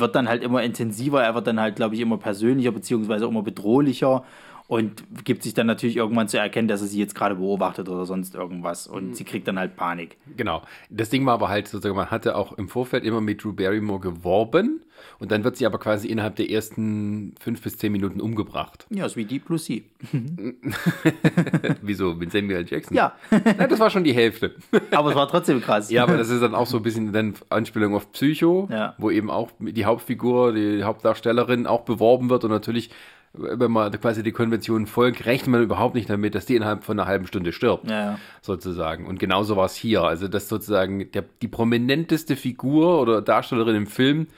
wird 0.00 0.14
dann 0.14 0.28
halt 0.28 0.42
immer 0.42 0.62
intensiver, 0.62 1.22
er 1.22 1.34
wird 1.34 1.46
dann 1.46 1.60
halt, 1.60 1.76
glaube 1.76 1.94
ich, 1.94 2.00
immer 2.00 2.18
persönlicher, 2.18 2.72
beziehungsweise 2.72 3.26
immer 3.26 3.42
bedrohlicher 3.42 4.24
und 4.68 5.02
gibt 5.24 5.42
sich 5.42 5.54
dann 5.54 5.66
natürlich 5.66 5.96
irgendwann 5.96 6.28
zu 6.28 6.38
erkennen, 6.38 6.68
dass 6.68 6.82
er 6.82 6.88
sie 6.88 6.98
jetzt 6.98 7.14
gerade 7.14 7.36
beobachtet 7.36 7.88
oder 7.88 8.04
sonst 8.04 8.34
irgendwas. 8.34 8.86
Und 8.86 9.16
sie 9.16 9.24
kriegt 9.24 9.48
dann 9.48 9.58
halt 9.58 9.76
Panik. 9.76 10.18
Genau. 10.36 10.62
Das 10.90 11.08
Ding 11.08 11.24
war 11.24 11.34
aber 11.34 11.48
halt 11.48 11.68
sozusagen, 11.68 11.96
man 11.96 12.10
hatte 12.10 12.36
auch 12.36 12.52
im 12.52 12.68
Vorfeld 12.68 13.04
immer 13.04 13.22
mit 13.22 13.42
Drew 13.42 13.54
Barrymore 13.54 14.00
geworben 14.00 14.82
und 15.18 15.30
dann 15.30 15.44
wird 15.44 15.56
sie 15.56 15.66
aber 15.66 15.78
quasi 15.78 16.08
innerhalb 16.08 16.36
der 16.36 16.50
ersten 16.50 17.34
fünf 17.40 17.62
bis 17.62 17.76
zehn 17.78 17.92
Minuten 17.92 18.20
umgebracht. 18.20 18.86
Ja, 18.90 19.06
ist 19.06 19.16
wie 19.16 19.24
Deep 19.24 19.46
Blue 19.46 19.58
Sea. 19.58 19.80
Wieso? 21.82 22.14
Mit 22.14 22.32
Samuel 22.32 22.64
Jackson? 22.68 22.96
Ja, 22.96 23.12
Nein, 23.30 23.68
das 23.68 23.78
war 23.80 23.90
schon 23.90 24.04
die 24.04 24.12
Hälfte. 24.12 24.54
aber 24.90 25.10
es 25.10 25.16
war 25.16 25.28
trotzdem 25.28 25.60
krass. 25.60 25.90
Ja, 25.90 26.02
aber 26.04 26.16
das 26.16 26.28
ist 26.30 26.40
dann 26.42 26.54
auch 26.54 26.66
so 26.66 26.78
ein 26.78 26.82
bisschen 26.82 27.12
dann 27.12 27.34
Anspielung 27.50 27.94
auf 27.94 28.12
Psycho, 28.12 28.68
Ja. 28.70 28.94
wo 28.98 29.10
eben 29.10 29.30
auch 29.30 29.50
die 29.60 29.84
Hauptfigur, 29.84 30.52
die 30.52 30.82
Hauptdarstellerin 30.84 31.66
auch 31.66 31.82
beworben 31.82 32.30
wird 32.30 32.44
und 32.44 32.50
natürlich, 32.50 32.90
wenn 33.34 33.70
man 33.70 33.92
quasi 34.00 34.22
die 34.22 34.32
Konvention 34.32 34.86
folgt, 34.86 35.26
rechnet 35.26 35.48
man 35.48 35.62
überhaupt 35.62 35.94
nicht 35.94 36.08
damit, 36.08 36.34
dass 36.34 36.46
die 36.46 36.56
innerhalb 36.56 36.84
von 36.84 36.98
einer 36.98 37.06
halben 37.08 37.26
Stunde 37.26 37.52
stirbt, 37.52 37.88
Ja, 37.88 38.12
ja. 38.12 38.18
sozusagen. 38.40 39.06
Und 39.06 39.18
genauso 39.18 39.56
war 39.56 39.66
es 39.66 39.74
hier. 39.76 40.02
Also, 40.02 40.28
dass 40.28 40.48
sozusagen 40.48 41.10
der, 41.12 41.24
die 41.42 41.48
prominenteste 41.48 42.36
Figur 42.36 43.00
oder 43.00 43.20
Darstellerin 43.22 43.76
im 43.76 43.86
Film 43.86 44.28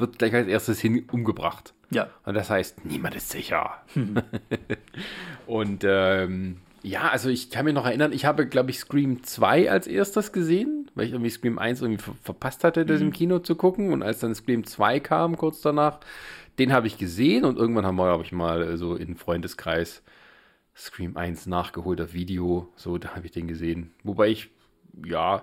wird 0.00 0.18
gleich 0.18 0.34
als 0.34 0.48
erstes 0.48 0.80
hin 0.80 1.04
umgebracht. 1.10 1.74
Ja. 1.90 2.08
Und 2.24 2.34
das 2.34 2.50
heißt, 2.50 2.84
niemand 2.84 3.14
ist 3.14 3.30
sicher. 3.30 3.82
und 5.46 5.84
ähm, 5.84 6.58
ja, 6.82 7.08
also 7.08 7.28
ich 7.28 7.50
kann 7.50 7.66
mich 7.66 7.74
noch 7.74 7.84
erinnern, 7.84 8.12
ich 8.12 8.24
habe, 8.24 8.46
glaube 8.46 8.70
ich, 8.70 8.78
Scream 8.78 9.22
2 9.22 9.70
als 9.70 9.86
erstes 9.86 10.32
gesehen, 10.32 10.90
weil 10.94 11.06
ich 11.06 11.12
irgendwie 11.12 11.30
Scream 11.30 11.58
1 11.58 11.82
irgendwie 11.82 12.02
ver 12.02 12.14
verpasst 12.22 12.64
hatte, 12.64 12.86
das 12.86 13.00
im 13.00 13.12
Kino 13.12 13.40
zu 13.40 13.54
gucken. 13.54 13.92
Und 13.92 14.02
als 14.02 14.20
dann 14.20 14.34
Scream 14.34 14.64
2 14.64 15.00
kam, 15.00 15.36
kurz 15.36 15.60
danach, 15.60 16.00
den 16.58 16.72
habe 16.72 16.86
ich 16.86 16.96
gesehen 16.96 17.44
und 17.44 17.58
irgendwann 17.58 17.86
haben 17.86 17.96
wir, 17.96 18.06
glaube 18.06 18.24
ich, 18.24 18.32
mal 18.32 18.62
äh, 18.62 18.76
so 18.76 18.94
in 18.94 19.16
Freundeskreis 19.16 20.02
Scream 20.74 21.16
1 21.16 21.46
nachgeholt 21.46 22.00
auf 22.00 22.14
Video. 22.14 22.72
So, 22.76 22.96
da 22.98 23.14
habe 23.14 23.26
ich 23.26 23.32
den 23.32 23.48
gesehen. 23.48 23.92
Wobei 24.02 24.28
ich, 24.28 24.50
ja, 25.04 25.42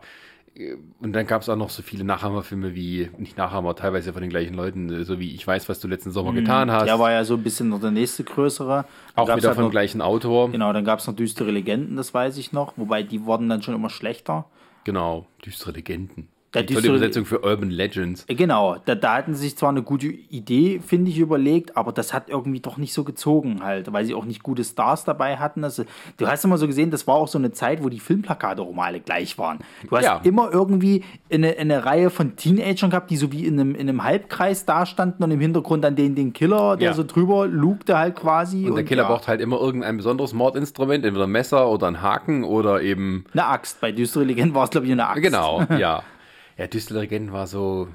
und 0.99 1.13
dann 1.13 1.27
gab 1.27 1.41
es 1.41 1.49
auch 1.49 1.55
noch 1.55 1.69
so 1.69 1.81
viele 1.81 2.03
Nachhammerfilme 2.03 2.73
wie, 2.75 3.09
nicht 3.17 3.37
Nachhammer, 3.37 3.75
teilweise 3.75 4.13
von 4.13 4.21
den 4.21 4.29
gleichen 4.29 4.53
Leuten, 4.53 5.03
so 5.03 5.19
wie 5.19 5.33
Ich 5.33 5.45
weiß, 5.45 5.69
was 5.69 5.79
du 5.79 5.87
letzten 5.87 6.11
Sommer 6.11 6.33
getan 6.33 6.71
hast. 6.71 6.85
Der 6.85 6.99
war 6.99 7.11
ja 7.11 7.23
so 7.23 7.35
ein 7.35 7.43
bisschen 7.43 7.69
noch 7.69 7.79
der 7.79 7.91
nächste 7.91 8.23
größere. 8.23 8.85
Dann 9.15 9.23
auch 9.23 9.35
wieder 9.35 9.47
halt 9.47 9.55
vom 9.55 9.65
noch, 9.65 9.71
gleichen 9.71 10.01
Autor. 10.01 10.51
Genau, 10.51 10.73
dann 10.73 10.85
gab 10.85 10.99
es 10.99 11.07
noch 11.07 11.15
düstere 11.15 11.51
Legenden, 11.51 11.95
das 11.95 12.13
weiß 12.13 12.37
ich 12.37 12.53
noch. 12.53 12.73
Wobei 12.77 13.03
die 13.03 13.25
wurden 13.25 13.49
dann 13.49 13.61
schon 13.61 13.75
immer 13.75 13.89
schlechter. 13.89 14.45
Genau, 14.83 15.27
düstere 15.45 15.71
Legenden. 15.73 16.29
Die 16.55 16.65
tolle 16.65 16.65
düstere- 16.81 16.87
Übersetzung 16.95 17.25
für 17.25 17.43
Urban 17.43 17.69
Legends. 17.69 18.23
Äh, 18.27 18.35
Genau, 18.35 18.77
da, 18.85 18.95
da 18.95 19.15
hatten 19.17 19.33
sie 19.35 19.41
sich 19.41 19.57
zwar 19.57 19.69
eine 19.69 19.81
gute 19.83 20.07
Idee, 20.07 20.79
finde 20.85 21.11
ich, 21.11 21.19
überlegt, 21.19 21.75
aber 21.75 21.91
das 21.91 22.13
hat 22.13 22.29
irgendwie 22.29 22.59
doch 22.61 22.77
nicht 22.77 22.93
so 22.93 23.03
gezogen 23.03 23.59
halt, 23.63 23.91
weil 23.91 24.05
sie 24.05 24.13
auch 24.15 24.25
nicht 24.25 24.43
gute 24.43 24.63
Stars 24.63 25.03
dabei 25.03 25.37
hatten. 25.37 25.63
Also, 25.63 25.83
du 26.17 26.25
hast 26.27 26.45
immer 26.45 26.57
so 26.57 26.65
gesehen, 26.65 26.89
das 26.89 27.05
war 27.05 27.15
auch 27.15 27.27
so 27.27 27.37
eine 27.37 27.51
Zeit, 27.51 27.83
wo 27.83 27.89
die 27.89 27.99
Filmplakate 27.99 28.61
auch 28.61 28.75
alle 28.77 28.99
gleich 29.01 29.37
waren. 29.37 29.59
Du 29.89 29.95
hast 29.97 30.05
Ja. 30.05 30.21
immer 30.23 30.49
irgendwie 30.51 31.03
eine, 31.31 31.57
eine 31.57 31.83
Reihe 31.85 32.09
von 32.09 32.35
Teenagern 32.37 32.89
gehabt, 32.91 33.09
die 33.11 33.17
so 33.17 33.31
wie 33.31 33.45
in 33.45 33.59
einem, 33.59 33.75
in 33.75 33.81
einem 33.89 34.03
Halbkreis 34.03 34.65
dastanden 34.65 35.23
und 35.25 35.31
im 35.31 35.39
Hintergrund 35.41 35.83
dann 35.83 35.95
den, 35.95 36.15
den 36.15 36.31
Killer, 36.33 36.77
der 36.77 36.89
Ja. 36.89 36.93
so 36.93 37.03
drüber 37.03 37.47
lugte 37.47 37.97
halt 37.97 38.15
quasi. 38.15 38.67
Und 38.69 38.75
der 38.75 38.85
Killer 38.85 39.03
ja, 39.03 39.09
braucht 39.09 39.27
halt 39.27 39.41
immer 39.41 39.59
irgendein 39.59 39.97
besonderes 39.97 40.33
Mordinstrument, 40.33 41.03
entweder 41.05 41.25
ein 41.27 41.31
Messer 41.31 41.69
oder 41.69 41.87
ein 41.87 42.01
Haken 42.01 42.43
oder 42.45 42.81
eben. 42.81 43.25
eine 43.33 43.45
Axt. 43.47 43.81
Bei 43.81 43.91
Düstere 43.91 44.23
Legenden 44.23 44.55
war 44.55 44.63
es, 44.63 44.69
glaube 44.69 44.85
ich, 44.87 44.91
eine 44.93 45.07
Axt. 45.07 45.21
Genau, 45.21 45.63
ja. 45.77 46.03
Ja, 46.57 46.67
düstere 46.67 46.99
Legenden 47.01 47.33
war 47.33 47.47
so. 47.47 47.87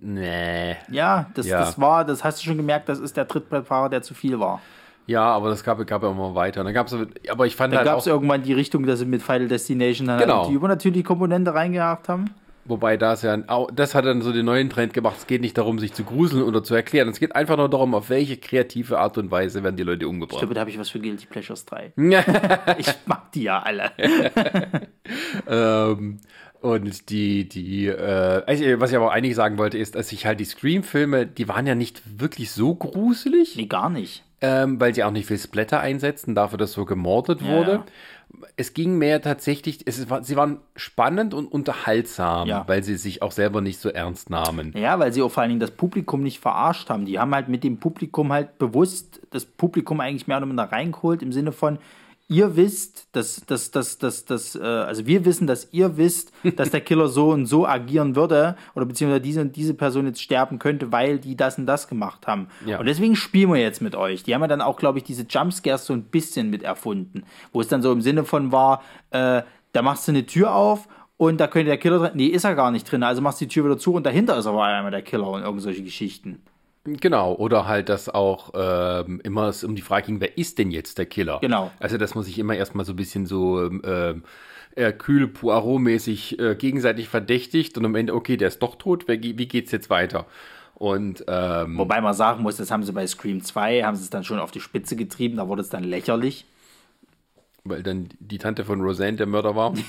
Nee. 0.00 0.76
Ja, 0.90 1.30
das, 1.34 1.46
Ja. 1.46 1.60
das 1.60 1.80
war, 1.80 2.04
das 2.04 2.24
hast 2.24 2.40
du 2.40 2.44
schon 2.46 2.56
gemerkt, 2.56 2.88
das 2.88 2.98
ist 2.98 3.16
der 3.16 3.26
Trittbrettfahrer, 3.28 3.88
der 3.88 4.02
zu 4.02 4.14
viel 4.14 4.38
war. 4.40 4.60
Ja, 5.06 5.22
aber 5.22 5.48
das 5.48 5.64
gab, 5.64 5.84
gab 5.86 6.02
ja 6.02 6.10
immer 6.10 6.34
weiter. 6.34 6.62
Dann 6.64 6.74
gab's, 6.74 6.94
aber 7.30 7.46
ich 7.46 7.56
fand 7.56 7.72
Dann 7.72 7.78
halt 7.78 7.86
gab 7.88 7.98
es 7.98 8.06
irgendwann 8.06 8.42
die 8.42 8.52
Richtung, 8.52 8.84
dass 8.84 8.98
sie 8.98 9.06
mit 9.06 9.22
Final 9.22 9.48
Destination 9.48 10.06
dann 10.08 10.18
Genau. 10.18 10.40
halt 10.42 10.50
die 10.50 10.54
übernatürliche 10.54 11.04
Komponente 11.04 11.54
reingejagt 11.54 12.08
haben. 12.10 12.26
wobei 12.66 12.98
das 12.98 13.22
ja, 13.22 13.34
das 13.72 13.94
hat 13.94 14.04
dann 14.04 14.20
so 14.20 14.30
den 14.32 14.44
neuen 14.44 14.68
Trend 14.68 14.92
gemacht. 14.92 15.14
Es 15.16 15.26
geht 15.26 15.40
nicht 15.40 15.56
darum, 15.56 15.78
sich 15.78 15.94
zu 15.94 16.04
gruseln 16.04 16.42
oder 16.42 16.62
zu 16.62 16.74
erklären. 16.74 17.08
Es 17.08 17.18
geht 17.18 17.34
einfach 17.34 17.56
nur 17.56 17.70
darum, 17.70 17.94
auf 17.94 18.10
welche 18.10 18.36
kreative 18.36 18.98
Art 18.98 19.16
und 19.16 19.30
Weise 19.30 19.62
werden 19.62 19.76
die 19.76 19.82
Leute 19.84 20.04
Ich 20.04 20.10
umgebracht. 20.10 20.40
glaube, 20.40 20.52
da 20.52 20.60
habe 20.60 20.68
ich 20.70 20.78
was 20.78 20.90
für 20.90 21.00
Guilty 21.00 21.24
Pleasures 21.26 21.64
3. 21.64 21.92
Ja. 21.96 22.22
Ich 22.76 22.92
mag 23.06 23.32
die 23.32 23.44
ja 23.44 23.60
alle. 23.60 23.90
ähm, 25.48 26.18
und 26.60 27.10
die, 27.10 27.48
die, 27.48 27.86
äh, 27.86 28.80
was 28.80 28.90
ich 28.90 28.96
aber 28.96 29.12
eigentlich 29.12 29.34
sagen 29.36 29.58
wollte, 29.58 29.78
ist, 29.78 29.94
dass 29.94 30.10
ich 30.12 30.26
halt 30.26 30.40
die 30.40 30.44
Scream-Filme, 30.44 31.26
die 31.26 31.48
waren 31.48 31.66
ja 31.66 31.74
nicht 31.74 32.02
wirklich 32.20 32.50
so 32.50 32.74
gruselig. 32.74 33.56
Nee, 33.56 33.66
gar 33.66 33.90
nicht. 33.90 34.24
ähm, 34.40 34.78
weil 34.80 34.94
sie 34.94 35.02
auch 35.02 35.10
nicht 35.10 35.26
viel 35.26 35.38
Splatter 35.38 35.80
einsetzten, 35.80 36.34
dafür, 36.36 36.58
dass 36.58 36.72
so 36.72 36.84
gemordet 36.84 37.42
Ja, 37.42 37.48
wurde. 37.48 37.72
ja. 37.72 37.84
Es 38.56 38.72
ging 38.74 38.96
mehr 38.98 39.20
tatsächlich, 39.22 39.80
es 39.86 40.10
war, 40.10 40.22
sie 40.22 40.36
waren 40.36 40.58
spannend 40.76 41.32
und 41.34 41.46
unterhaltsam, 41.50 42.46
Ja. 42.46 42.62
weil 42.68 42.82
sie 42.84 42.96
sich 42.96 43.22
auch 43.22 43.32
selber 43.32 43.60
nicht 43.60 43.80
so 43.80 43.88
ernst 43.88 44.30
nahmen. 44.30 44.72
Ja, 44.76 44.98
weil 44.98 45.12
sie 45.12 45.22
auch 45.22 45.30
vor 45.30 45.42
allen 45.42 45.50
Dingen 45.50 45.60
das 45.60 45.70
Publikum 45.72 46.22
nicht 46.22 46.38
verarscht 46.38 46.88
haben. 46.90 47.04
Die 47.06 47.18
haben 47.18 47.34
halt 47.34 47.48
mit 47.48 47.64
dem 47.64 47.78
Publikum 47.78 48.32
halt 48.32 48.58
bewusst 48.58 49.20
das 49.30 49.44
Publikum 49.44 49.98
eigentlich 50.00 50.26
mehr 50.28 50.36
oder 50.36 50.46
minder 50.46 50.70
reingeholt 50.70 51.22
im 51.22 51.32
Sinne 51.32 51.50
von, 51.52 51.78
ihr 52.28 52.56
wisst, 52.56 53.08
dass, 53.12 53.44
dass, 53.46 53.70
dass, 53.70 53.98
dass, 53.98 54.24
dass 54.26 54.54
äh, 54.54 54.62
also 54.62 55.06
wir 55.06 55.24
wissen, 55.24 55.46
dass 55.46 55.72
ihr 55.72 55.96
wisst, 55.96 56.32
dass 56.56 56.70
der 56.70 56.82
Killer 56.82 57.08
so 57.08 57.30
und 57.30 57.46
so 57.46 57.66
agieren 57.66 58.14
würde 58.14 58.56
oder 58.74 58.84
beziehungsweise 58.84 59.22
diese 59.22 59.40
und 59.40 59.56
diese 59.56 59.74
Person 59.74 60.06
jetzt 60.06 60.20
sterben 60.20 60.58
könnte, 60.58 60.92
weil 60.92 61.18
die 61.18 61.36
das 61.36 61.58
und 61.58 61.66
das 61.66 61.88
gemacht 61.88 62.26
haben. 62.26 62.48
Ja. 62.66 62.78
Und 62.78 62.86
deswegen 62.86 63.16
spielen 63.16 63.50
wir 63.50 63.60
jetzt 63.60 63.80
mit 63.80 63.96
euch. 63.96 64.22
Die 64.22 64.34
haben 64.34 64.42
ja 64.42 64.46
dann 64.48 64.60
auch, 64.60 64.76
glaube 64.76 64.98
ich, 64.98 65.04
diese 65.04 65.24
Jumpscares 65.28 65.86
so 65.86 65.94
ein 65.94 66.04
bisschen 66.04 66.50
mit 66.50 66.62
erfunden, 66.62 67.24
wo 67.52 67.62
es 67.62 67.68
dann 67.68 67.82
so 67.82 67.90
im 67.90 68.02
Sinne 68.02 68.24
von 68.24 68.52
war, 68.52 68.82
äh, 69.10 69.42
da 69.72 69.82
machst 69.82 70.06
du 70.06 70.12
eine 70.12 70.26
Tür 70.26 70.54
auf 70.54 70.86
und 71.16 71.38
da 71.40 71.46
könnte 71.46 71.66
der 71.66 71.78
Killer 71.78 71.98
drin. 71.98 72.10
Nee, 72.14 72.26
ist 72.26 72.44
er 72.44 72.54
gar 72.54 72.70
nicht 72.70 72.90
drin. 72.90 73.02
Also 73.02 73.22
machst 73.22 73.40
du 73.40 73.46
die 73.46 73.54
Tür 73.54 73.64
wieder 73.64 73.78
zu 73.78 73.94
und 73.94 74.04
dahinter 74.04 74.36
ist 74.36 74.46
aber 74.46 74.64
einmal 74.64 74.90
der 74.90 75.02
Killer 75.02 75.28
und 75.28 75.42
irgend 75.42 75.62
solche 75.62 75.82
Geschichten. 75.82 76.42
Genau, 76.84 77.34
oder 77.34 77.66
halt, 77.66 77.88
dass 77.88 78.08
auch 78.08 78.52
ähm, 78.54 79.20
immer 79.22 79.48
es 79.48 79.64
um 79.64 79.74
die 79.74 79.82
Frage 79.82 80.06
ging, 80.06 80.20
wer 80.20 80.38
ist 80.38 80.58
denn 80.58 80.70
jetzt 80.70 80.98
der 80.98 81.06
Killer? 81.06 81.38
Genau. 81.40 81.70
Also, 81.80 81.98
dass 81.98 82.14
man 82.14 82.24
sich 82.24 82.38
immer 82.38 82.56
erstmal 82.56 82.84
so 82.84 82.92
ein 82.92 82.96
bisschen 82.96 83.26
so 83.26 83.62
ähm, 83.62 84.22
äh, 84.74 84.92
kühl 84.92 85.26
Poirot-mäßig 85.28 86.38
äh, 86.38 86.54
gegenseitig 86.54 87.08
verdächtigt 87.08 87.76
und 87.76 87.84
am 87.84 87.94
Ende, 87.94 88.14
okay, 88.14 88.36
der 88.36 88.48
ist 88.48 88.60
doch 88.60 88.76
tot, 88.76 89.04
wer, 89.06 89.22
wie 89.22 89.48
geht's 89.48 89.72
jetzt 89.72 89.90
weiter? 89.90 90.26
Und 90.74 91.24
ähm, 91.26 91.76
Wobei 91.76 92.00
man 92.00 92.14
sagen 92.14 92.42
muss, 92.42 92.56
das 92.56 92.70
haben 92.70 92.84
sie 92.84 92.92
bei 92.92 93.06
Scream 93.06 93.42
2, 93.42 93.82
haben 93.82 93.96
sie 93.96 94.04
es 94.04 94.10
dann 94.10 94.22
schon 94.22 94.38
auf 94.38 94.52
die 94.52 94.60
Spitze 94.60 94.94
getrieben, 94.94 95.36
da 95.36 95.48
wurde 95.48 95.62
es 95.62 95.68
dann 95.70 95.82
lächerlich. 95.82 96.46
Weil 97.64 97.82
dann 97.82 98.08
die 98.20 98.38
Tante 98.38 98.64
von 98.64 98.80
Roseanne 98.80 99.16
der 99.16 99.26
Mörder 99.26 99.54
war. 99.56 99.74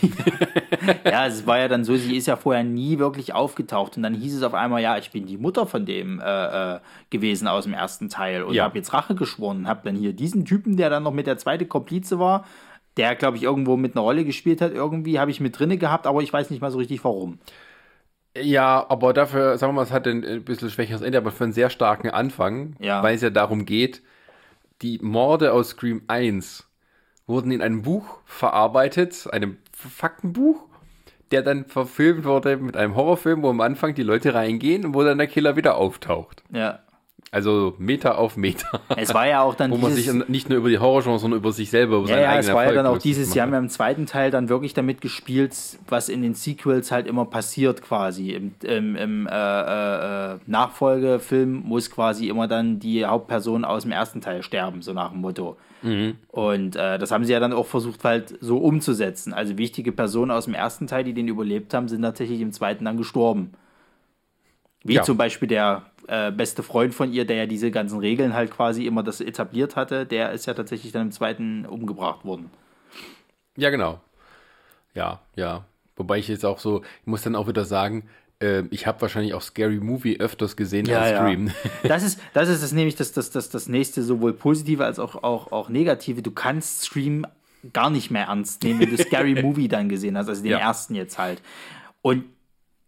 Ja, 1.04 1.28
es 1.28 1.46
war 1.46 1.60
ja 1.60 1.68
dann 1.68 1.84
so, 1.84 1.96
sie 1.98 2.16
ist 2.16 2.26
ja 2.28 2.36
vorher 2.36 2.64
nie 2.64 3.00
wirklich 3.00 3.34
aufgetaucht 3.34 3.98
und 3.98 4.04
dann 4.04 4.14
hieß 4.14 4.36
es 4.38 4.44
auf 4.44 4.54
einmal, 4.54 4.82
ja, 4.82 4.98
ich 4.98 5.12
bin 5.12 5.26
die 5.26 5.38
Mutter 5.38 5.66
von 5.68 5.86
dem 5.86 6.20
äh, 6.20 6.76
äh, 6.76 6.80
gewesen 7.10 7.48
aus 7.48 7.66
dem 7.66 7.74
ersten 7.74 8.10
Teil 8.10 8.44
und 8.44 8.54
Ja. 8.56 8.64
habe 8.64 8.78
jetzt 8.78 8.94
Rache 8.94 9.14
geschworen 9.14 9.58
und 9.58 9.68
habe 9.68 9.82
dann 9.84 9.96
hier 9.96 10.14
diesen 10.14 10.46
Typen, 10.46 10.78
der 10.78 10.90
dann 10.90 11.04
noch 11.04 11.12
mit 11.14 11.28
der 11.28 11.38
zweite 11.38 11.66
Komplize 11.66 12.18
war, 12.18 12.46
der 12.98 13.16
glaube 13.16 13.38
ich 13.38 13.44
irgendwo 13.44 13.78
mit 13.78 13.96
einer 13.96 14.04
Rolle 14.04 14.24
gespielt 14.26 14.62
hat, 14.62 14.72
irgendwie 14.74 15.20
habe 15.20 15.32
ich 15.32 15.40
mit 15.42 15.60
drinne 15.60 15.78
gehabt, 15.78 16.08
aber 16.08 16.22
ich 16.22 16.32
weiß 16.32 16.50
nicht 16.50 16.62
mal 16.62 16.72
so 16.72 16.78
richtig 16.80 17.04
warum. 17.04 17.40
Ja, 18.38 18.86
aber 18.90 19.14
dafür, 19.14 19.58
sagen 19.58 19.74
wir 19.74 19.78
mal, 19.78 19.84
es 19.84 19.92
hat 19.92 20.08
ein, 20.08 20.24
ein 20.24 20.44
bisschen 20.46 20.70
schwächeres 20.70 21.02
Ende, 21.02 21.18
aber 21.18 21.32
für 21.32 21.44
einen 21.44 21.54
sehr 21.54 21.70
starken 21.70 22.10
Anfang, 22.10 22.76
Ja. 22.80 23.04
weil 23.04 23.16
es 23.16 23.22
ja 23.22 23.30
darum 23.32 23.66
geht, 23.66 24.02
die 24.82 25.00
Morde 25.02 25.52
aus 25.52 25.70
Scream 25.70 26.04
1 26.08 26.69
wurden 27.30 27.52
in 27.52 27.62
einem 27.62 27.84
Buch 27.84 28.18
verarbeitet, 28.26 29.28
einem 29.32 29.58
Faktenbuch, 29.72 30.66
der 31.32 31.44
dann 31.44 31.66
verfilmt 31.66 32.26
wurde 32.26 32.58
mit 32.58 32.76
einem 32.76 32.96
Horrorfilm, 32.96 33.44
wo 33.44 33.50
am 33.50 33.62
Anfang 33.62 33.94
die 33.94 34.04
Leute 34.04 34.34
reingehen 34.34 34.86
und 34.86 34.94
wo 34.96 35.04
dann 35.04 35.20
der 35.20 35.28
Killer 35.28 35.56
wieder 35.56 35.78
auftaucht. 35.78 36.44
Ja. 36.52 36.80
Also 37.32 37.76
Meter 37.78 38.18
auf 38.18 38.38
Meter. 38.38 38.82
Es 38.98 39.14
war 39.14 39.28
ja 39.28 39.42
auch 39.42 39.54
dann 39.54 39.70
Wo 39.72 39.78
man 39.78 39.94
sich 39.94 40.12
nicht 40.30 40.50
nur 40.50 40.58
über 40.58 40.70
die 40.70 40.80
Horrorgenre, 40.80 41.20
sondern 41.20 41.40
über 41.40 41.52
sich 41.52 41.70
selber, 41.70 41.98
über 41.98 42.08
Ja, 42.10 42.16
seinen 42.16 42.24
ja, 42.24 42.30
es 42.32 42.38
eigenen 42.38 42.56
war 42.56 42.64
ja 42.64 42.70
Erfolg 42.70 42.84
dann 42.84 42.96
auch 42.96 42.98
dieses, 42.98 43.32
sie 43.32 43.42
haben 43.42 43.52
ja 43.54 43.60
im 43.60 43.70
zweiten 43.70 44.08
Teil 44.08 44.32
dann 44.32 44.50
wirklich 44.50 44.74
damit 44.74 45.00
gespielt, 45.02 45.56
was 45.88 46.10
in 46.10 46.24
den 46.24 46.34
Sequels 46.34 46.92
halt 46.92 47.06
immer 47.06 47.26
passiert 47.26 47.84
quasi. 47.84 48.32
Im, 48.32 48.56
im, 48.64 48.96
im 48.96 49.28
äh, 49.28 50.34
äh, 50.34 50.38
Nachfolgefilm 50.48 51.62
muss 51.66 51.92
quasi 51.92 52.30
immer 52.30 52.48
dann 52.48 52.80
die 52.80 53.06
Hauptperson 53.06 53.64
aus 53.64 53.84
dem 53.84 53.92
ersten 53.92 54.22
Teil 54.22 54.42
sterben, 54.42 54.82
so 54.82 54.94
nach 54.94 55.12
dem 55.12 55.22
Motto. 55.22 55.58
Mhm. 55.84 56.16
Und 56.30 56.76
äh, 56.76 56.98
das 56.98 57.12
haben 57.12 57.26
sie 57.26 57.34
ja 57.34 57.40
dann 57.40 57.54
auch 57.54 57.68
versucht 57.68 58.04
halt 58.04 58.38
so 58.42 58.58
umzusetzen. 58.58 59.34
Also 59.34 59.58
wichtige 59.58 59.92
Personen 59.92 60.32
aus 60.32 60.46
dem 60.46 60.56
ersten 60.56 60.88
Teil, 60.88 61.04
die 61.04 61.14
den 61.14 61.28
überlebt 61.28 61.74
haben, 61.76 61.88
sind 61.88 62.02
tatsächlich 62.02 62.42
im 62.42 62.52
zweiten 62.52 62.86
dann 62.86 62.98
gestorben. 62.98 63.52
Wie 64.84 64.94
Ja. 64.96 65.04
zum 65.04 65.18
Beispiel 65.18 65.48
der 65.48 65.84
äh, 66.10 66.32
beste 66.32 66.64
Freund 66.64 66.94
von 66.94 67.14
ihr, 67.14 67.26
der 67.26 67.38
ja 67.38 67.46
diese 67.46 67.72
ganzen 67.72 68.00
Regeln 68.00 68.34
halt 68.34 68.52
quasi 68.52 68.86
immer 68.86 69.04
das 69.04 69.22
etabliert 69.22 69.76
hatte, 69.76 70.06
der 70.06 70.32
ist 70.32 70.46
ja 70.48 70.54
tatsächlich 70.54 70.92
dann 70.92 71.04
im 71.04 71.12
zweiten 71.12 71.66
umgebracht 71.66 72.26
worden. 72.26 72.50
Ja, 73.58 73.70
genau. 73.70 74.00
Ja, 74.96 75.20
ja. 75.36 75.66
Wobei 75.96 76.18
ich 76.18 76.28
jetzt 76.28 76.46
auch 76.46 76.60
so, 76.60 76.82
ich 77.02 77.08
muss 77.08 77.22
dann 77.22 77.36
auch 77.36 77.48
wieder 77.48 77.66
sagen, 77.66 78.08
äh, 78.42 78.64
ich 78.72 78.88
habe 78.88 79.02
wahrscheinlich 79.02 79.34
auch 79.34 79.42
Scary 79.42 79.80
Movie 79.80 80.20
öfters 80.20 80.56
gesehen 80.56 80.90
als 80.90 81.10
Scream. 81.18 81.52
Das 81.84 82.04
ist, 82.04 82.20
das 82.34 82.50
ist 82.50 82.64
das 82.64 82.72
nämlich 82.72 82.96
das, 82.96 83.12
das, 83.12 83.32
das, 83.32 83.50
das 83.50 83.68
nächste, 83.68 84.02
sowohl 84.02 84.34
positive 84.34 84.86
als 84.86 84.98
auch, 84.98 85.24
auch, 85.24 85.52
auch 85.52 85.70
negative. 85.70 86.22
Du 86.22 86.32
kannst 86.32 86.82
Scream 86.84 87.26
gar 87.74 87.90
nicht 87.90 88.10
mehr 88.10 88.26
ernst 88.28 88.64
nehmen, 88.64 88.80
wenn 88.80 88.96
du 88.96 88.98
Scary 89.04 89.42
Movie 89.42 89.68
dann 89.68 89.90
gesehen 89.90 90.18
hast, 90.18 90.30
also 90.30 90.42
den 90.42 90.52
Ja. 90.52 90.60
ersten 90.60 90.96
jetzt 90.96 91.18
halt. 91.20 91.42
Und 92.02 92.24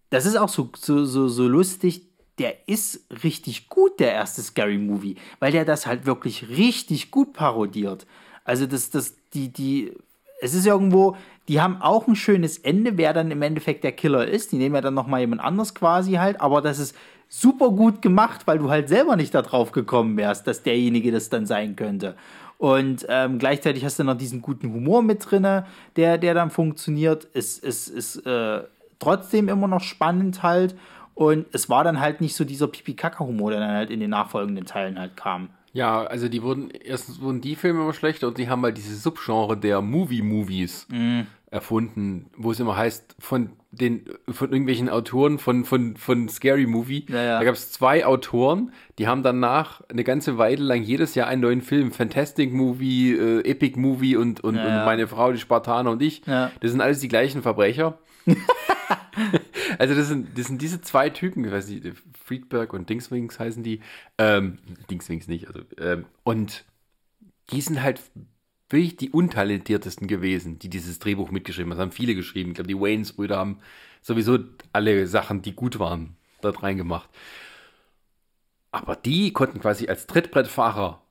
das 0.09 0.25
ist 0.25 0.37
auch 0.37 0.49
so, 0.49 0.69
so, 0.77 1.05
so, 1.05 1.27
so 1.27 1.47
lustig. 1.47 2.03
Der 2.39 2.67
ist 2.67 3.05
richtig 3.23 3.69
gut, 3.69 3.99
der 3.99 4.13
erste 4.13 4.41
Scary 4.41 4.77
Movie, 4.77 5.15
weil 5.39 5.51
der 5.51 5.65
das 5.65 5.85
halt 5.85 6.05
wirklich 6.05 6.49
richtig 6.49 7.11
gut 7.11 7.33
parodiert. 7.33 8.07
Also 8.43 8.65
das, 8.65 8.89
das, 8.89 9.15
die, 9.33 9.49
die, 9.49 9.93
es 10.41 10.53
ist 10.53 10.65
irgendwo, 10.65 11.15
die 11.47 11.61
haben 11.61 11.81
auch 11.81 12.07
ein 12.07 12.15
schönes 12.15 12.57
Ende, 12.57 12.97
wer 12.97 13.13
dann 13.13 13.31
im 13.31 13.41
Endeffekt 13.41 13.83
der 13.83 13.91
Killer 13.91 14.27
ist. 14.27 14.51
Die 14.51 14.57
nehmen 14.57 14.75
ja 14.75 14.81
dann 14.81 14.93
nochmal 14.93 15.19
jemand 15.19 15.41
anders 15.41 15.75
quasi 15.75 16.13
halt, 16.13 16.39
aber 16.41 16.61
das 16.61 16.79
ist 16.79 16.95
super 17.27 17.69
gut 17.69 18.01
gemacht, 18.01 18.41
weil 18.45 18.59
du 18.59 18.69
halt 18.69 18.89
selber 18.89 19.15
nicht 19.15 19.33
darauf 19.33 19.71
gekommen 19.71 20.17
wärst, 20.17 20.47
dass 20.47 20.63
derjenige 20.63 21.11
das 21.11 21.29
dann 21.29 21.45
sein 21.45 21.75
könnte. 21.75 22.15
Und 22.57 23.07
ähm, 23.09 23.39
gleichzeitig 23.39 23.83
hast 23.83 23.97
du 23.97 24.03
noch 24.03 24.17
diesen 24.17 24.41
guten 24.41 24.71
Humor 24.71 25.01
mit 25.01 25.31
drinne, 25.31 25.65
der, 25.95 26.19
der 26.19 26.35
dann 26.35 26.51
funktioniert. 26.51 27.27
Es 27.33 27.57
ist, 27.57 27.87
ist 27.87 28.17
äh, 28.27 28.61
trotzdem 28.99 29.49
immer 29.49 29.67
noch 29.67 29.81
spannend 29.81 30.43
halt. 30.43 30.75
Und 31.21 31.45
es 31.51 31.69
war 31.69 31.83
dann 31.83 31.99
halt 31.99 32.19
nicht 32.19 32.35
so 32.35 32.43
dieser 32.43 32.67
Pipi-Kaka-Humor, 32.67 33.51
der 33.51 33.59
dann 33.59 33.71
halt 33.75 33.91
in 33.91 33.99
den 33.99 34.09
nachfolgenden 34.09 34.65
Teilen 34.65 34.97
halt 34.97 35.15
kam. 35.15 35.49
Ja, 35.73 36.01
also 36.03 36.27
die 36.27 36.41
wurden, 36.41 36.69
erstens 36.71 37.21
wurden 37.21 37.41
die 37.41 37.55
Filme 37.55 37.81
immer 37.83 37.93
schlechter 37.93 38.27
und 38.27 38.37
die 38.39 38.49
haben 38.49 38.63
halt 38.63 38.75
dieses 38.77 39.03
Subgenre 39.03 39.55
der 39.55 39.81
Movie-Movies 39.81 40.87
Mhm. 40.91 41.27
erfunden, 41.51 42.25
wo 42.35 42.51
es 42.51 42.59
immer 42.59 42.75
heißt, 42.75 43.15
von 43.19 43.51
den, 43.71 44.03
von 44.29 44.49
irgendwelchen 44.49 44.89
Autoren 44.89 45.37
von, 45.37 45.63
von, 45.63 45.95
von 45.95 46.27
Scary 46.27 46.65
Movie. 46.65 47.05
Ja, 47.07 47.21
ja. 47.23 47.39
Da 47.39 47.45
gab 47.45 47.53
es 47.55 47.71
zwei 47.71 48.05
Autoren, 48.05 48.71
die 48.97 49.07
haben 49.07 49.21
danach 49.23 49.81
eine 49.89 50.03
ganze 50.03 50.37
Weile 50.37 50.63
lang 50.63 50.81
jedes 50.83 51.13
Jahr 51.15 51.27
einen 51.27 51.41
neuen 51.41 51.61
Film, 51.61 51.91
Fantastic 51.91 52.51
Movie, 52.51 53.11
äh, 53.13 53.41
Epic 53.49 53.79
Movie 53.79 54.15
und, 54.17 54.41
und, 54.43 54.55
Ja, 54.55 54.63
und 54.79 54.85
meine 54.85 55.07
Frau, 55.07 55.31
die 55.31 55.37
Spartaner 55.39 55.91
und 55.91 56.01
ich. 56.01 56.21
Das 56.25 56.49
sind 56.71 56.81
alles 56.81 56.99
die 56.99 57.07
gleichen 57.09 57.41
Verbrecher. 57.43 57.97
also 59.79 59.95
das 59.95 60.07
sind, 60.07 60.37
das 60.37 60.47
sind 60.47 60.61
diese 60.61 60.81
zwei 60.81 61.09
Typen, 61.09 61.45
ich 61.45 61.51
weiß 61.51 61.67
nicht, 61.69 61.87
Friedberg 62.23 62.73
und 62.73 62.89
Dingswings 62.89 63.39
heißen 63.39 63.63
die. 63.63 63.81
Ähm, 64.17 64.57
Dingswings 64.89 65.27
nicht, 65.27 65.47
also 65.47 65.61
ähm, 65.77 66.05
und 66.23 66.65
die 67.51 67.61
sind 67.61 67.81
halt 67.81 68.01
wirklich 68.69 68.95
die 68.95 69.09
untalentiertesten 69.09 70.07
gewesen, 70.07 70.59
die 70.59 70.69
dieses 70.69 70.99
Drehbuch 70.99 71.31
mitgeschrieben 71.31 71.71
haben. 71.71 71.77
Das 71.77 71.83
haben 71.83 71.91
viele 71.91 72.15
geschrieben. 72.15 72.51
Ich 72.51 72.55
glaube, 72.55 72.69
die 72.69 72.79
Waynes-Brüder 72.79 73.37
haben 73.37 73.59
sowieso 74.01 74.39
alle 74.71 75.07
Sachen, 75.07 75.41
die 75.41 75.53
gut 75.53 75.79
waren, 75.79 76.15
dort 76.41 76.63
reingemacht. 76.63 77.09
Aber 78.71 78.95
die 78.95 79.33
konnten 79.33 79.59
quasi 79.59 79.87
als 79.87 80.07
Trittbrettfahrer 80.07 81.01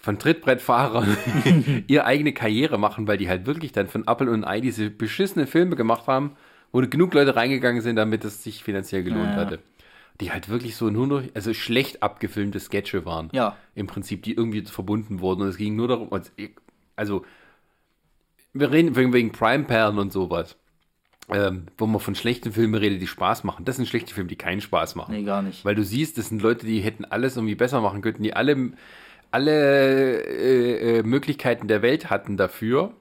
von 0.00 0.18
Trittbrettfahrer 0.18 1.06
ihre 1.86 2.04
eigene 2.04 2.32
Karriere 2.32 2.78
machen, 2.78 3.06
weil 3.06 3.18
die 3.18 3.28
halt 3.28 3.46
wirklich 3.46 3.72
dann 3.72 3.86
von 3.86 4.06
Apple 4.06 4.30
und 4.30 4.44
Ei 4.44 4.60
diese 4.60 4.90
beschissene 4.90 5.46
Filme 5.46 5.76
gemacht 5.76 6.06
haben, 6.06 6.36
wo 6.72 6.80
genug 6.80 7.14
Leute 7.14 7.36
reingegangen 7.36 7.82
sind, 7.82 7.96
damit 7.96 8.24
es 8.24 8.42
sich 8.42 8.62
finanziell 8.62 9.02
gelohnt 9.02 9.32
Ja, 9.32 9.36
hatte. 9.36 9.58
Die 10.20 10.32
halt 10.32 10.48
wirklich 10.48 10.76
so 10.76 10.90
nur 10.90 11.24
also 11.34 11.54
schlecht 11.54 12.02
abgefilmte 12.02 12.60
Sketche 12.60 13.04
waren. 13.06 13.30
Ja. 13.32 13.56
Im 13.74 13.86
Prinzip, 13.86 14.22
die 14.22 14.34
irgendwie 14.34 14.62
verbunden 14.62 15.20
wurden. 15.20 15.42
Und 15.42 15.48
es 15.48 15.56
ging 15.56 15.76
nur 15.76 15.88
darum, 15.88 16.10
also, 16.96 17.24
wir 18.52 18.70
reden 18.70 18.94
wegen, 18.96 19.32
Prime-Perlen 19.32 19.98
und 19.98 20.12
sowas. 20.12 20.56
Ähm, 21.32 21.66
wo 21.78 21.86
man 21.86 22.00
von 22.00 22.16
schlechten 22.16 22.52
Filmen 22.52 22.74
redet, 22.74 23.00
die 23.00 23.06
Spaß 23.06 23.44
machen. 23.44 23.64
Das 23.64 23.76
sind 23.76 23.86
schlechte 23.86 24.12
Filme, 24.12 24.28
die 24.28 24.36
keinen 24.36 24.60
Spaß 24.60 24.96
machen. 24.96 25.14
Nee, 25.14 25.22
gar 25.22 25.42
nicht. 25.42 25.64
Weil 25.64 25.76
du 25.76 25.84
siehst, 25.84 26.18
das 26.18 26.28
sind 26.28 26.42
Leute, 26.42 26.66
die 26.66 26.80
hätten 26.80 27.04
alles 27.04 27.36
irgendwie 27.36 27.54
besser 27.54 27.80
machen 27.80 28.02
könnten, 28.02 28.24
die 28.24 28.34
alle, 28.34 28.72
alle 29.30 30.22
äh, 30.24 30.98
äh, 30.98 31.02
Möglichkeiten 31.04 31.68
der 31.68 31.82
Welt 31.82 32.10
hatten 32.10 32.36
dafür, 32.36 32.92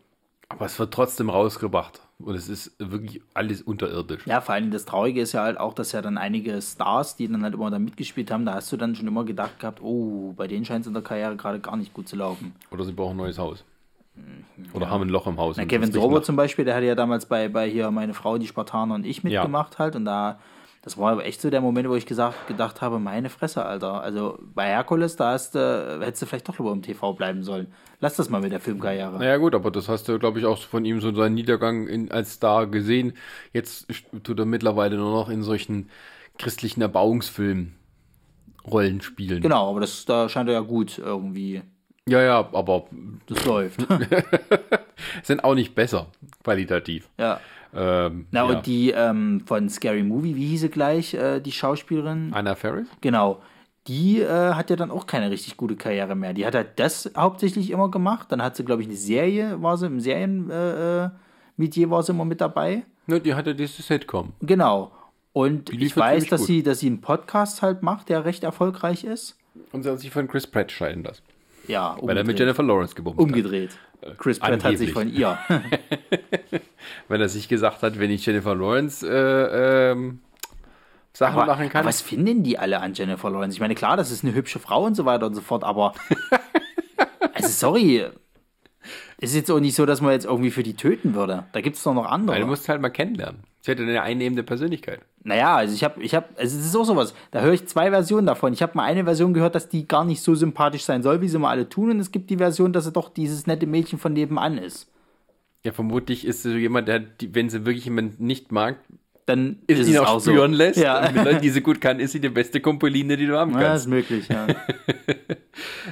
aber 0.48 0.66
es 0.66 0.78
wird 0.78 0.94
trotzdem 0.94 1.32
rausgebracht. 1.32 2.02
Und 2.22 2.36
es 2.36 2.50
ist 2.50 2.74
wirklich 2.80 3.22
alles 3.34 3.62
unterirdisch. 3.62 4.28
Ja, 4.28 4.42
vor 4.42 4.54
allem 4.54 4.72
das 4.72 4.84
Traurige 4.84 5.22
ist 5.22 5.32
ja 5.32 5.44
halt 5.44 5.58
auch, 5.58 5.74
dass 5.74 5.94
ja 5.94 6.02
dann 6.02 6.18
einige 6.18 6.62
Stars, 6.62 7.16
die 7.16 7.30
dann 7.30 7.44
halt 7.44 7.54
immer 7.54 7.72
da 7.72 7.80
mitgespielt 7.80 8.30
haben, 8.30 8.46
da 8.46 8.56
hast 8.56 8.72
du 8.72 8.78
dann 8.78 8.94
schon 8.96 9.08
immer 9.08 9.24
gedacht 9.24 9.58
gehabt, 9.60 9.82
oh, 9.82 10.34
bei 10.36 10.48
denen 10.48 10.66
scheint 10.66 10.82
es 10.82 10.88
in 10.88 10.94
der 10.94 11.02
Karriere 11.02 11.38
gerade 11.38 11.60
gar 11.60 11.78
nicht 11.78 11.94
gut 11.94 12.10
zu 12.10 12.18
laufen. 12.18 12.54
Oder 12.72 12.84
sie 12.84 12.92
brauchen 12.92 13.12
ein 13.12 13.18
neues 13.18 13.38
Haus. 13.38 13.64
Oder 14.74 14.90
haben 14.90 15.04
ein 15.04 15.10
Loch 15.10 15.28
im 15.28 15.38
Haus. 15.38 15.56
Na, 15.56 15.66
Kevin 15.66 15.94
Sorbo 15.94 16.20
zum 16.20 16.36
Beispiel, 16.36 16.66
der 16.66 16.76
hatte 16.76 16.86
ja 16.86 16.96
damals 16.96 17.26
bei, 17.26 17.48
bei 17.48 17.70
hier 17.70 17.90
meine 17.90 18.14
Frau, 18.14 18.38
die 18.38 18.48
Spartaner 18.48 18.96
und 18.96 19.06
ich 19.06 19.24
mitgemacht 19.24 19.80
halt 19.80 19.96
und 19.96 20.04
da, 20.04 20.40
das 20.82 20.98
war 20.98 21.12
aber 21.12 21.26
echt 21.26 21.42
so 21.42 21.50
der 21.50 21.62
Moment, 21.62 21.90
wo 21.90 21.96
ich 21.96 22.06
gesagt, 22.06 22.48
gedacht 22.48 22.82
habe, 22.82 23.00
meine 23.00 23.30
Fresse, 23.30 23.66
Alter. 23.66 24.02
Also 24.02 24.40
bei 24.54 24.68
Herkules, 24.68 25.16
da 25.18 25.32
hast, 25.32 25.56
du 25.56 26.00
hättest 26.02 26.22
du 26.22 26.26
vielleicht 26.26 26.48
doch 26.48 26.58
lieber 26.58 26.72
im 26.72 26.82
TV 26.82 27.14
bleiben 27.14 27.44
sollen. 27.44 27.68
Lass 28.00 28.16
das 28.16 28.30
mal 28.30 28.40
mit 28.42 28.54
der 28.54 28.62
Filmkarriere. 28.62 29.18
Naja 29.20 29.38
gut, 29.38 29.56
aber 29.56 29.72
das 29.72 29.90
hast 29.90 30.08
du, 30.08 30.18
glaube 30.20 30.40
ich, 30.40 30.46
auch 30.46 30.58
von 30.58 30.86
ihm 30.86 31.02
so 31.02 31.14
seinen 31.14 31.34
Niedergang 31.36 31.88
in, 31.88 32.12
als 32.12 32.34
Star 32.34 32.66
gesehen. 32.68 33.14
Jetzt 33.52 33.88
tut 34.24 34.40
er 34.40 34.46
mittlerweile 34.46 34.96
nur 34.96 35.12
noch 35.12 35.30
in 35.30 35.44
solchen 35.44 35.90
christlichen 36.38 36.82
Erbauungsfilmen 36.82 37.76
Rollen 38.66 39.02
spielen. 39.02 39.42
Genau, 39.42 39.70
aber 39.70 39.82
das, 39.82 40.06
da 40.06 40.30
scheint 40.30 40.48
er 40.48 40.54
ja 40.56 40.60
gut 40.62 40.98
irgendwie, 40.98 41.62
Ja, 42.08 42.22
ja, 42.22 42.38
aber 42.54 42.86
das 43.28 43.44
läuft. 43.46 43.86
sind 45.24 45.44
auch 45.44 45.56
nicht 45.56 45.76
besser, 45.76 46.08
qualitativ. 46.44 47.10
ja. 47.18 47.40
Ähm, 47.74 48.28
Na, 48.32 48.40
ja. 48.40 48.58
und 48.58 48.66
die 48.66 48.92
ähm, 48.92 49.42
von 49.46 49.70
Scary 49.70 50.04
Movie, 50.04 50.36
wie 50.36 50.48
hieß 50.48 50.62
sie 50.62 50.70
gleich, 50.70 51.14
äh, 51.14 51.40
die 51.40 51.52
Schauspielerin? 51.52 52.32
Anna 52.34 52.56
Ferris? 52.56 52.88
Genau. 53.02 53.42
Die 53.88 54.22
äh, 54.22 54.54
hat 54.54 54.70
ja 54.70 54.76
dann 54.76 54.92
auch 54.92 55.08
keine 55.08 55.32
richtig 55.32 55.58
gute 55.58 55.76
Karriere 55.76 56.16
mehr. 56.16 56.34
Die 56.34 56.46
hat 56.46 56.56
halt 56.56 56.80
das 56.80 57.12
hauptsächlich 57.16 57.72
immer 57.72 57.90
gemacht. 57.90 58.32
Dann 58.32 58.42
hat 58.42 58.56
sie, 58.56 58.64
glaube 58.64 58.82
ich, 58.82 58.88
eine 58.88 58.98
Serie, 58.98 59.62
war 59.62 59.78
sie 59.78 59.88
im 59.88 60.00
Serienmetier, 60.00 61.12
äh, 61.16 61.20
Metier 61.58 61.90
war 61.90 62.04
sie 62.04 62.12
immer 62.12 62.26
mit 62.26 62.42
dabei. 62.42 62.84
Ne, 63.08 63.20
die 63.20 63.34
hatte 63.34 63.56
dieses 63.56 63.88
Sitcom. 63.88 64.34
Genau. 64.42 64.92
Und 65.34 65.72
ich 65.72 65.96
ja 65.96 65.98
weiß, 65.98 66.28
dass 66.28 66.42
gut. 66.42 66.48
sie, 66.48 66.64
dass 66.64 66.80
sie 66.80 66.88
einen 66.88 67.02
Podcast 67.02 67.62
halt 67.62 67.82
macht, 67.82 68.10
der 68.10 68.26
recht 68.26 68.44
erfolgreich 68.44 69.04
ist. 69.04 69.38
Und 69.72 69.84
sie 69.84 69.90
hat 69.90 70.00
sich 70.00 70.12
von 70.12 70.28
Chris 70.28 70.48
Pratt 70.48 70.72
scheiden 70.72 71.04
lassen. 71.04 71.24
Ja, 71.68 71.98
Weil 72.02 72.18
er 72.18 72.24
mit 72.24 72.36
umgedreht. 72.36 72.40
Jennifer 72.40 72.64
Lawrence 72.64 72.96
gebumst 72.96 73.20
hat. 73.20 73.24
umgedreht. 73.26 73.78
Chris 74.18 74.40
Pratt 74.40 74.64
hat 74.64 74.78
sich 74.78 74.94
von 74.94 75.14
ihr. 75.14 75.38
Wenn 77.08 77.22
er 77.22 77.30
sich 77.30 77.48
gesagt 77.50 77.84
hat, 77.84 78.00
wenn 78.00 78.12
ich 78.12 78.26
Jennifer 78.26 78.56
Lawrence 78.56 79.06
äh, 79.08 79.92
ähm, 79.92 80.22
Sachen 81.12 81.38
Aber, 81.40 81.48
machen 81.48 81.70
kann. 81.70 81.86
was 81.86 82.02
finden 82.02 82.44
die 82.44 82.58
alle 82.58 82.80
an 82.80 82.94
Jennifer 82.94 83.30
Lawrence? 83.30 83.56
Ich 83.56 83.60
meine, 83.60 83.76
klar, 83.76 83.98
das 83.98 84.10
ist 84.12 84.24
eine 84.24 84.34
hübsche 84.34 84.60
Frau 84.60 84.86
und 84.86 84.96
so 84.96 85.06
weiter 85.06 85.26
und 85.26 85.36
so 85.36 85.42
fort, 85.42 85.64
aber. 85.64 85.94
also, 87.34 87.50
sorry. 87.50 88.06
Es 89.20 89.32
ist 89.32 89.36
jetzt 89.36 89.52
auch 89.52 89.60
nicht 89.60 89.76
so, 89.76 89.86
dass 89.86 90.00
man 90.02 90.12
jetzt 90.14 90.26
irgendwie 90.26 90.52
für 90.52 90.64
die 90.64 90.76
töten 90.76 91.14
würde. 91.14 91.46
Da 91.52 91.62
gibt 91.62 91.76
es 91.76 91.84
doch 91.84 91.94
noch 91.94 92.06
andere. 92.06 92.36
Weil 92.36 92.42
du 92.42 92.48
musst 92.48 92.70
halt 92.70 92.82
mal 92.82 92.90
kennenlernen. 92.90 93.44
Sie 93.62 93.72
hat 93.72 93.80
eine 93.80 94.02
einnehmende 94.02 94.44
Persönlichkeit. 94.44 95.02
Naja, 95.24 95.58
also 95.58 95.74
ich 95.76 95.84
habe, 95.84 96.02
ich 96.02 96.16
habe, 96.16 96.28
also 96.38 96.58
es 96.58 96.66
ist 96.66 96.76
auch 96.76 96.86
sowas. 96.86 97.14
Da 97.32 97.42
höre 97.42 97.54
ich 97.54 97.68
zwei 97.68 97.90
Versionen 97.92 98.26
davon. 98.26 98.54
Ich 98.54 98.62
habe 98.62 98.72
mal 98.76 98.84
eine 98.84 99.04
Version 99.04 99.34
gehört, 99.34 99.54
dass 99.54 99.68
die 99.70 99.88
gar 99.88 100.06
nicht 100.06 100.22
so 100.22 100.34
sympathisch 100.34 100.84
sein 100.84 101.04
soll, 101.04 101.22
wie 101.22 101.28
sie 101.28 101.38
mal 101.38 101.50
alle 101.52 101.68
tun. 101.68 101.92
Und 101.92 102.00
es 102.00 102.12
gibt 102.12 102.30
die 102.30 102.38
Version, 102.38 102.72
dass 102.74 102.86
sie 102.86 102.92
doch 102.92 103.10
dieses 103.10 103.46
nette 103.46 103.68
Mädchen 103.68 104.00
von 104.00 104.14
nebenan 104.14 104.58
ist. 104.58 104.90
Ja, 105.64 105.74
vermutlich 105.74 106.26
ist 106.26 106.44
sie 106.44 106.52
so 106.52 106.58
jemand, 106.58 106.88
der, 106.88 107.00
die, 107.00 107.36
wenn 107.36 107.50
sie 107.50 107.66
wirklich 107.66 107.84
jemanden 107.86 108.26
nicht 108.26 108.52
mag, 108.54 108.78
Dann 109.26 109.58
ist 109.68 109.80
ist 109.80 109.88
ihn 109.90 109.96
es 109.96 110.00
auch 110.00 110.08
auch 110.16 110.20
so. 110.22 110.32
spüren 110.32 110.54
lässt. 110.54 110.80
Ja. 110.80 111.06
Und 111.06 111.16
mit 111.16 111.26
Leuten, 111.26 111.42
die 111.42 111.50
sie 111.50 111.62
gut 111.62 111.82
kann, 111.82 112.00
ist 112.00 112.14
sie 112.14 112.22
die 112.22 112.30
beste 112.30 112.62
Kompoline, 112.62 113.18
die 113.18 113.28
du 113.28 113.38
haben 113.38 113.52
Ja, 113.54 113.60
kannst. 113.60 113.86
ist 113.86 113.90
möglich, 113.90 114.28
ja. 114.30 114.48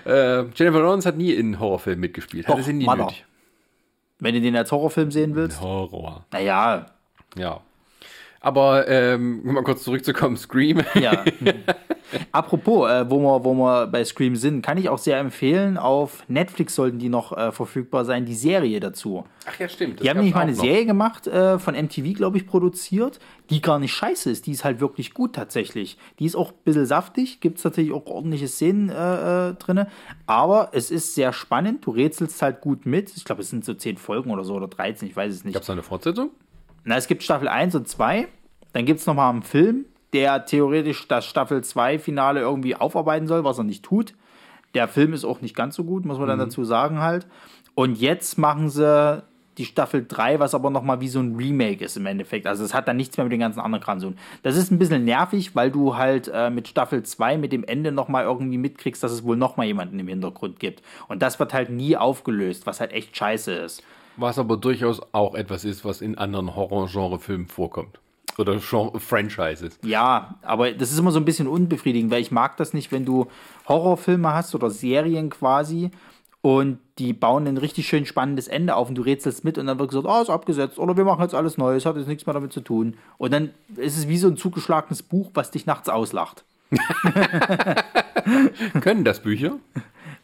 Äh, 0.05 0.45
Jennifer 0.55 0.79
Lawrence 0.81 1.05
hat 1.07 1.17
nie 1.17 1.33
in 1.33 1.59
Horrorfilmen 1.59 1.99
mitgespielt. 1.99 2.47
Doch, 2.47 2.59
sie 2.61 2.71
nie 2.71 2.85
Mother. 2.85 3.05
nötig. 3.05 3.25
Wenn 4.19 4.33
du 4.35 4.41
den 4.41 4.55
als 4.55 4.71
Horrorfilm 4.71 5.11
sehen 5.11 5.35
willst. 5.35 5.59
Horror. 5.59 6.25
Naja, 6.31 6.85
Ja. 7.35 7.59
Aber, 8.47 8.87
ähm, 8.87 9.41
um 9.43 9.55
mal 9.55 9.63
kurz 9.63 9.83
zurückzukommen, 9.83 10.37
Scream. 10.37 10.81
ja. 10.95 11.25
Apropos, 12.31 12.89
äh, 12.89 13.09
wo, 13.09 13.19
wir, 13.19 13.43
wo 13.43 13.53
wir 13.53 13.87
bei 13.87 14.05
Scream 14.05 14.37
sind, 14.37 14.61
kann 14.61 14.77
ich 14.77 14.87
auch 14.87 14.99
sehr 14.99 15.19
empfehlen, 15.19 15.77
auf 15.77 16.23
Netflix 16.29 16.73
sollten 16.73 16.97
die 16.97 17.09
noch 17.09 17.35
äh, 17.35 17.51
verfügbar 17.51 18.05
sein, 18.05 18.23
die 18.23 18.35
Serie 18.35 18.79
dazu. 18.79 19.25
Ach 19.45 19.59
ja, 19.59 19.67
stimmt. 19.67 20.01
Die 20.01 20.09
haben 20.09 20.15
nämlich 20.15 20.33
mal 20.33 20.43
eine 20.43 20.55
Serie 20.55 20.85
gemacht, 20.85 21.27
äh, 21.27 21.59
von 21.59 21.75
MTV, 21.75 22.13
glaube 22.13 22.37
ich, 22.37 22.47
produziert, 22.47 23.19
die 23.49 23.59
gar 23.59 23.79
nicht 23.79 23.91
scheiße 23.91 24.31
ist. 24.31 24.47
Die 24.47 24.51
ist 24.51 24.63
halt 24.63 24.79
wirklich 24.79 25.13
gut 25.13 25.35
tatsächlich. 25.35 25.97
Die 26.19 26.25
ist 26.25 26.37
auch 26.37 26.51
ein 26.51 26.57
bisschen 26.63 26.85
saftig, 26.85 27.41
gibt 27.41 27.57
es 27.57 27.65
natürlich 27.65 27.91
auch 27.91 28.05
ordentliche 28.05 28.47
Szenen 28.47 28.87
äh, 28.87 29.49
äh, 29.49 29.53
drin. 29.55 29.87
Aber 30.25 30.69
es 30.71 30.89
ist 30.89 31.15
sehr 31.15 31.33
spannend, 31.33 31.85
du 31.85 31.91
rätselst 31.91 32.41
halt 32.41 32.61
gut 32.61 32.85
mit. 32.85 33.11
Ich 33.17 33.25
glaube, 33.25 33.41
es 33.41 33.49
sind 33.49 33.65
so 33.65 33.73
10 33.73 33.97
Folgen 33.97 34.31
oder 34.31 34.45
so 34.45 34.53
oder 34.53 34.69
13, 34.69 35.09
ich 35.09 35.17
weiß 35.17 35.33
es 35.33 35.43
nicht. 35.43 35.53
Gab 35.53 35.63
es 35.63 35.67
da 35.67 35.73
eine 35.73 35.83
Fortsetzung? 35.83 36.29
Na, 36.89 36.95
es 36.95 37.07
gibt 37.07 37.21
Staffel 37.21 37.49
1 37.49 37.75
und 37.75 37.85
2. 37.89 38.29
Dann 38.77 38.85
gibt 38.85 38.99
es 38.99 39.07
nochmal 39.07 39.31
einen 39.31 39.41
Film, 39.41 39.85
der 40.13 40.45
theoretisch 40.45 41.07
das 41.07 41.25
Staffel 41.25 41.63
2 41.63 41.97
Finale 41.97 42.41
irgendwie 42.41 42.75
aufarbeiten 42.75 43.25
soll, 43.25 43.43
was 43.43 43.57
er 43.57 43.63
nicht 43.63 43.81
tut. 43.81 44.13
Der 44.75 44.87
Film 44.87 45.13
ist 45.13 45.25
auch 45.25 45.41
nicht 45.41 45.55
ganz 45.55 45.73
so 45.75 45.83
gut, 45.83 46.05
muss 46.05 46.19
man 46.19 46.27
dann 46.27 46.37
dazu 46.37 46.63
sagen 46.63 46.99
halt. 46.99 47.25
Und 47.73 47.99
jetzt 47.99 48.37
machen 48.37 48.69
sie 48.69 49.23
die 49.57 49.65
Staffel 49.65 50.05
3, 50.07 50.39
was 50.39 50.53
aber 50.53 50.69
nochmal 50.69 51.01
wie 51.01 51.07
so 51.07 51.19
ein 51.19 51.37
Remake 51.37 51.83
ist 51.83 51.97
im 51.97 52.05
Endeffekt. 52.05 52.45
Also 52.45 52.63
es 52.63 52.75
hat 52.75 52.87
dann 52.87 52.97
nichts 52.97 53.17
mehr 53.17 53.23
mit 53.23 53.31
den 53.31 53.39
ganzen 53.39 53.61
anderen 53.61 53.83
Kram 53.83 53.99
zu 53.99 54.09
tun. 54.09 54.17
Das 54.43 54.55
ist 54.55 54.69
ein 54.69 54.77
bisschen 54.77 55.05
nervig, 55.05 55.55
weil 55.55 55.71
du 55.71 55.95
halt 55.95 56.29
äh, 56.31 56.51
mit 56.51 56.67
Staffel 56.67 57.01
2 57.01 57.39
mit 57.39 57.53
dem 57.53 57.63
Ende 57.63 57.91
nochmal 57.91 58.25
irgendwie 58.25 58.59
mitkriegst, 58.59 59.01
dass 59.01 59.11
es 59.11 59.23
wohl 59.23 59.37
nochmal 59.37 59.65
jemanden 59.65 59.97
im 59.97 60.07
Hintergrund 60.07 60.59
gibt. 60.59 60.83
Und 61.07 61.23
das 61.23 61.39
wird 61.39 61.51
halt 61.51 61.71
nie 61.71 61.97
aufgelöst, 61.97 62.67
was 62.67 62.79
halt 62.79 62.93
echt 62.93 63.17
scheiße 63.17 63.53
ist. 63.53 63.81
Was 64.17 64.37
aber 64.37 64.55
durchaus 64.55 65.01
auch 65.13 65.33
etwas 65.33 65.65
ist, 65.65 65.83
was 65.83 66.01
in 66.01 66.15
anderen 66.15 66.55
Horror-Genre-Filmen 66.55 67.47
vorkommt. 67.47 67.99
Oder 68.37 68.59
Genre 68.59 68.99
Franchises. 68.99 69.79
Ja, 69.83 70.35
aber 70.41 70.71
das 70.71 70.91
ist 70.91 70.99
immer 70.99 71.11
so 71.11 71.19
ein 71.19 71.25
bisschen 71.25 71.47
unbefriedigend, 71.47 72.11
weil 72.11 72.21
ich 72.21 72.31
mag 72.31 72.57
das 72.57 72.73
nicht, 72.73 72.91
wenn 72.91 73.05
du 73.05 73.27
Horrorfilme 73.67 74.33
hast 74.33 74.53
oder 74.53 74.69
Serien 74.69 75.29
quasi 75.29 75.91
und 76.41 76.79
die 76.97 77.13
bauen 77.13 77.47
ein 77.47 77.57
richtig 77.57 77.87
schön 77.87 78.05
spannendes 78.05 78.47
Ende 78.47 78.75
auf 78.75 78.89
und 78.89 78.95
du 78.95 79.01
rätselst 79.01 79.43
mit 79.43 79.57
und 79.57 79.67
dann 79.67 79.79
wird 79.79 79.89
gesagt, 79.89 80.07
oh, 80.07 80.21
ist 80.21 80.29
abgesetzt 80.29 80.79
oder 80.79 80.95
wir 80.95 81.03
machen 81.03 81.21
jetzt 81.21 81.35
alles 81.35 81.57
Neues, 81.57 81.85
hat 81.85 81.97
jetzt 81.97 82.07
nichts 82.07 82.25
mehr 82.25 82.33
damit 82.33 82.53
zu 82.53 82.61
tun. 82.61 82.95
Und 83.17 83.33
dann 83.33 83.51
ist 83.75 83.97
es 83.97 84.07
wie 84.07 84.17
so 84.17 84.27
ein 84.27 84.37
zugeschlagenes 84.37 85.03
Buch, 85.03 85.31
was 85.33 85.51
dich 85.51 85.65
nachts 85.65 85.89
auslacht. 85.89 86.45
Können 88.81 89.03
das 89.03 89.21
Bücher? 89.21 89.57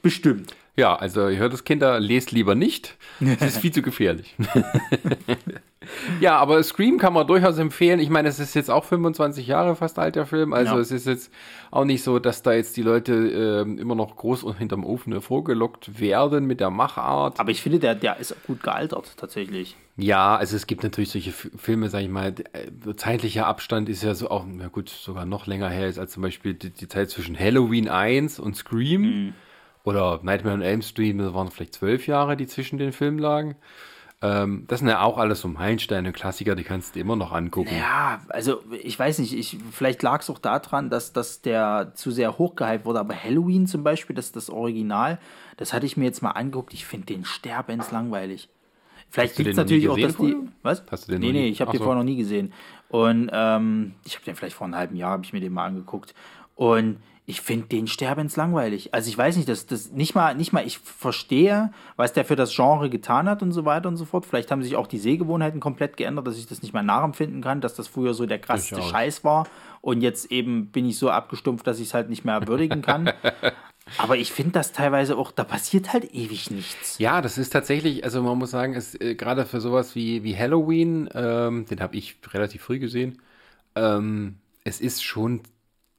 Bestimmt. 0.02 0.56
Ja, 0.76 0.96
also 0.96 1.28
ihr 1.30 1.38
hört 1.38 1.54
es, 1.54 1.64
Kinder, 1.66 2.00
lest 2.00 2.32
lieber 2.32 2.56
nicht. 2.56 2.98
Es 3.20 3.42
ist 3.42 3.58
viel 3.60 3.72
zu 3.72 3.84
gefährlich. 3.84 4.36
ja, 6.20 6.38
aber 6.38 6.64
Scream 6.64 6.98
kann 6.98 7.14
man 7.14 7.28
durchaus 7.28 7.58
empfehlen. 7.60 8.00
Ich 8.00 8.10
meine, 8.10 8.28
es 8.30 8.40
ist 8.40 8.56
jetzt 8.56 8.72
auch 8.72 8.84
25 8.84 9.46
Jahre 9.46 9.76
fast 9.76 10.00
alt, 10.00 10.16
der 10.16 10.26
Film. 10.26 10.52
Also 10.54 10.74
Ja. 10.76 10.80
es 10.80 10.92
ist 10.92 11.06
jetzt 11.06 11.32
auch 11.70 11.86
nicht 11.86 12.02
so, 12.04 12.18
dass 12.20 12.42
da 12.42 12.54
jetzt 12.54 12.76
die 12.78 12.82
Leute 12.82 13.14
ähm, 13.14 13.78
immer 13.78 13.94
noch 13.96 14.16
groß 14.16 14.44
und 14.44 14.58
hinterm 14.58 14.84
Ofen 14.84 15.12
hervorgelockt 15.14 16.00
werden 16.00 16.46
mit 16.46 16.60
der 16.60 16.70
Machart. 16.72 17.40
Aber 17.40 17.52
ich 17.52 17.62
finde, 17.62 17.80
der, 17.80 17.94
der 17.96 18.18
ist 18.18 18.36
gut 18.48 18.64
gealtert, 18.64 19.14
tatsächlich. 19.18 19.76
Ja, 19.96 20.36
also 20.38 20.56
es 20.56 20.66
gibt 20.66 20.82
natürlich 20.82 21.12
solche 21.12 21.32
Filme, 21.32 21.90
sag 21.90 22.02
ich 22.02 22.10
mal, 22.10 22.34
äh, 22.54 22.96
zeitlicher 22.96 23.46
Abstand 23.46 23.90
ist 23.90 24.02
ja 24.02 24.16
so 24.16 24.30
auch, 24.32 24.44
na 24.48 24.70
gut, 24.70 24.90
sogar 24.90 25.26
noch 25.28 25.46
länger 25.46 25.70
her 25.70 25.88
ist 25.88 26.00
als 26.00 26.14
zum 26.14 26.24
Beispiel 26.24 26.56
die, 26.56 26.72
die 26.72 26.88
Zeit 26.88 27.12
zwischen 27.12 27.38
Halloween 27.38 27.90
1 27.90 28.40
und 28.40 28.56
Scream 28.56 29.02
Mhm. 29.04 29.34
Oder 29.84 30.20
Nightmare 30.24 30.56
on 30.56 30.62
Elm 30.62 30.82
Street, 30.82 31.20
das 31.20 31.34
waren 31.34 31.52
vielleicht 31.52 31.76
zwölf 31.76 32.08
Jahre, 32.08 32.38
die 32.38 32.48
zwischen 32.48 32.78
den 32.78 32.92
Filmen 32.94 33.20
lagen. 33.20 33.56
Ähm, 34.22 34.64
das 34.70 34.80
sind 34.80 34.88
ja 34.88 35.02
auch 35.02 35.18
alles 35.18 35.42
so 35.42 35.50
Meilensteine, 35.50 36.14
Klassiker, 36.14 36.56
die 36.56 36.64
kannst 36.64 36.96
du 36.96 37.00
immer 37.02 37.18
noch 37.18 37.34
angucken. 37.34 37.76
Ja, 37.78 38.22
also 38.30 38.64
ich 38.82 38.98
weiß 38.98 39.20
nicht, 39.20 39.34
ich, 39.34 39.58
vielleicht 39.72 40.02
lag 40.02 40.22
es 40.22 40.30
auch 40.30 40.40
daran, 40.40 40.90
dass, 40.90 41.12
dass 41.12 41.42
der 41.42 41.92
zu 41.96 42.10
sehr 42.10 42.38
hochgehypt 42.38 42.86
wurde, 42.86 43.02
aber 43.02 43.22
Halloween 43.22 43.68
zum 43.68 43.84
Beispiel, 43.84 44.16
das 44.16 44.32
das 44.32 44.50
Original, 44.50 45.20
das 45.58 45.74
hatte 45.74 45.86
ich 45.86 45.98
mir 45.98 46.06
jetzt 46.06 46.22
mal 46.22 46.32
angeguckt, 46.32 46.74
ich 46.74 46.86
finde 46.86 47.08
den 47.08 47.26
sterbens 47.26 47.92
langweilig. 47.92 48.48
Vielleicht 49.10 49.36
gibt 49.36 49.50
es 49.50 49.58
natürlich 49.58 49.90
auch, 49.90 49.98
dass 49.98 50.14
die. 50.14 50.18
vorher? 50.18 50.38
Was? 50.64 50.84
Hast 50.90 51.08
du 51.08 51.12
den 51.12 51.20
nee, 51.22 51.28
noch 51.28 51.34
nie- 51.34 51.40
nee, 51.42 51.48
ich 51.50 51.60
habe 51.62 51.72
den 51.72 51.80
so. 51.80 51.84
vorher 51.84 52.02
noch 52.02 52.10
nie 52.10 52.16
gesehen. 52.16 52.54
Und 52.88 53.30
ähm, 53.32 53.94
ich 54.06 54.16
habe 54.16 54.24
den 54.26 54.36
vielleicht 54.36 54.56
vor 54.56 54.66
einem 54.66 54.76
halben 54.76 54.96
Jahr, 54.96 55.12
habe 55.12 55.26
ich 55.26 55.34
mir 55.34 55.42
den 55.42 55.52
mal 55.54 55.66
angeguckt. 55.66 56.16
Und 56.56 56.98
ich 57.26 57.40
finde 57.40 57.68
den 57.68 57.88
sterbens 57.88 58.36
langweilig. 58.36 58.94
Also 58.94 59.10
ich 59.10 59.18
weiß 59.18 59.38
nicht, 59.38 59.48
das, 59.48 59.66
das 59.66 59.92
nicht 59.92 60.14
mal, 60.14 60.36
nicht 60.36 60.52
mal, 60.52 60.66
ich 60.68 60.80
verstehe, 60.80 61.72
was 61.96 62.12
der 62.12 62.26
für 62.26 62.36
das 62.36 62.54
Genre 62.54 62.90
getan 62.90 63.30
hat 63.30 63.42
und 63.42 63.54
so 63.54 63.64
weiter 63.64 63.88
und 63.88 63.96
so 63.96 64.04
fort. 64.04 64.26
Vielleicht 64.26 64.52
haben 64.52 64.62
sich 64.62 64.76
auch 64.76 64.88
die 64.88 64.98
Sehgewohnheiten 64.98 65.62
komplett 65.62 65.96
geändert, 65.96 66.28
dass 66.28 66.38
ich 66.38 66.48
das 66.48 66.62
nicht 66.62 66.74
mehr 66.74 66.84
nachempfinden 66.84 67.42
kann, 67.42 67.62
dass 67.62 67.76
das 67.76 67.88
früher 67.88 68.14
so 68.14 68.26
der 68.26 68.40
krasseste. 68.40 68.82
Scheiß 68.82 69.24
war. 69.24 69.48
Und 69.80 70.02
jetzt 70.02 70.32
eben 70.32 70.68
bin 70.68 70.86
ich 70.86 70.98
so 70.98 71.10
abgestumpft, 71.10 71.66
dass 71.66 71.80
ich 71.80 71.88
es 71.88 71.94
halt 71.94 72.10
nicht 72.10 72.26
mehr 72.26 72.46
würdigen 72.46 72.82
kann. 72.82 73.12
Aber 73.98 74.18
ich 74.18 74.32
finde 74.32 74.52
das 74.52 74.72
teilweise 74.72 75.18
auch, 75.18 75.32
da 75.32 75.44
passiert 75.44 75.94
halt 75.94 76.14
ewig 76.14 76.52
nichts. 76.52 76.98
Ja, 77.00 77.22
das 77.22 77.38
ist 77.38 77.52
tatsächlich, 77.52 78.04
also 78.04 78.22
man 78.22 78.38
muss 78.38 78.52
sagen, 78.52 78.76
es 78.76 79.00
äh, 79.00 79.16
gerade 79.16 79.46
für 79.46 79.60
sowas 79.60 79.96
wie, 79.96 80.24
wie 80.24 80.38
Halloween, 80.38 81.10
ähm, 81.14 81.66
den 81.66 81.82
habe 81.82 81.96
ich 81.98 82.18
relativ 82.32 82.64
früh 82.64 82.80
gesehen, 82.80 83.22
ähm, 83.76 84.38
es 84.64 84.80
ist 84.80 85.04
schon 85.04 85.42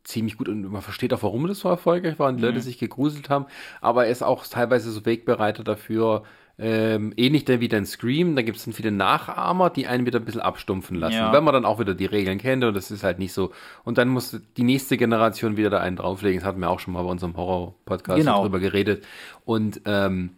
ziemlich 0.05 0.37
gut 0.37 0.49
und 0.49 0.71
man 0.71 0.83
versteht 0.83 1.13
auch, 1.15 1.23
warum 1.23 1.47
das 1.47 1.59
so 1.61 1.69
erfolgreich 1.69 2.19
war 2.19 2.29
und 2.29 2.37
die 2.37 2.43
Leute 2.43 2.61
sich 2.61 2.79
gegruselt 2.79 3.31
haben, 3.31 3.47
aber 3.81 4.07
er 4.07 4.13
ist 4.13 4.23
auch 4.23 4.47
teilweise 4.47 4.91
so 4.93 5.05
Wegbereiter 5.05 5.65
dafür, 5.65 6.23
ähm, 6.57 7.13
ähnlich 7.17 7.45
dann 7.45 7.59
wie 7.59 7.67
dein 7.67 7.85
Scream, 7.85 8.37
da 8.37 8.43
gibt 8.43 8.59
es 8.59 8.65
dann 8.65 8.75
viele 8.75 8.93
Nachahmer, 8.93 9.71
die 9.71 9.89
einen 9.89 10.07
wieder 10.07 10.21
ein 10.21 10.25
bisschen 10.25 10.41
abstumpfen 10.41 10.97
lassen, 10.97 11.15
Ja. 11.17 11.33
wenn 11.33 11.43
man 11.43 11.53
dann 11.53 11.65
auch 11.65 11.81
wieder 11.81 11.95
die 11.95 12.07
Regeln 12.07 12.39
kennt 12.39 12.63
und 12.63 12.75
das 12.75 12.93
ist 12.93 13.03
halt 13.03 13.19
nicht 13.19 13.33
so. 13.33 13.51
Und 13.83 13.99
dann 13.99 14.09
muss 14.09 14.41
die 14.57 14.63
nächste 14.63 14.97
Generation 14.97 15.57
wieder 15.57 15.71
da 15.71 15.81
einen 15.81 15.97
drauflegen, 15.97 16.39
das 16.39 16.47
hatten 16.47 16.61
wir 16.61 16.71
auch 16.71 16.79
schon 16.79 16.95
mal 16.95 17.03
bei 17.03 17.11
unserem 17.11 17.37
Horror-Podcast 17.37 18.19
Genau. 18.21 18.43
drüber 18.43 18.61
geredet. 18.61 19.05
Und 19.45 19.81
ähm, 19.87 20.31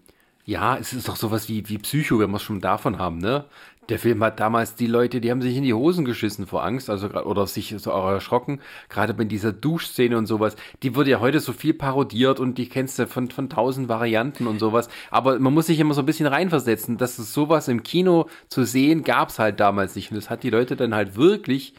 ja, 0.47 0.79
es 0.79 0.93
ist 0.95 1.07
doch 1.09 1.17
sowas 1.17 1.49
wie, 1.51 1.69
wie 1.69 1.77
Psycho, 1.79 2.19
wenn 2.19 2.31
wir 2.31 2.37
es 2.37 2.43
schon 2.43 2.61
davon 2.63 2.99
haben, 2.99 3.19
ne? 3.19 3.45
Der 3.89 3.99
Film 3.99 4.23
hat 4.25 4.41
damals 4.41 4.75
die 4.75 4.87
Leute, 4.87 5.21
die 5.21 5.31
haben 5.31 5.43
sich 5.43 5.57
in 5.57 5.63
die 5.63 5.75
Hosen 5.75 6.05
geschissen 6.05 6.47
vor 6.47 6.65
Angst, 6.65 6.91
also 6.91 7.09
oder 7.09 7.47
sich 7.47 7.75
so 7.79 7.93
auch 7.93 8.09
erschrocken, 8.09 8.61
gerade 8.89 9.15
bei 9.15 9.25
dieser 9.25 9.53
Duschszene 9.53 10.19
und 10.19 10.27
sowas. 10.27 10.57
Die 10.83 10.95
wird 10.97 11.07
ja 11.07 11.21
heute 11.21 11.41
so 11.41 11.53
viel 11.53 11.73
parodiert 11.75 12.41
und 12.41 12.59
die 12.59 12.69
kennst 12.69 12.99
du 12.99 13.07
von, 13.07 13.31
von 13.31 13.49
tausend 13.49 13.89
Varianten 13.89 14.47
und 14.47 14.59
sowas. 14.59 14.89
Aber 15.11 15.39
man 15.39 15.55
muss 15.55 15.67
sich 15.67 15.79
immer 15.79 15.95
so 15.95 16.03
ein 16.03 16.07
bisschen 16.07 16.27
reinversetzen, 16.27 16.97
dass 16.97 17.19
es 17.19 17.33
sowas 17.33 17.69
im 17.69 17.83
Kino 17.83 18.27
zu 18.49 18.65
sehen 18.65 19.05
gab's 19.05 19.39
halt 19.39 19.61
damals 19.61 19.95
nicht. 19.95 20.11
Und 20.11 20.17
das 20.17 20.31
hat 20.31 20.43
die 20.43 20.51
Leute 20.51 20.75
dann 20.75 20.95
halt 20.95 21.17
wirklich, 21.17 21.75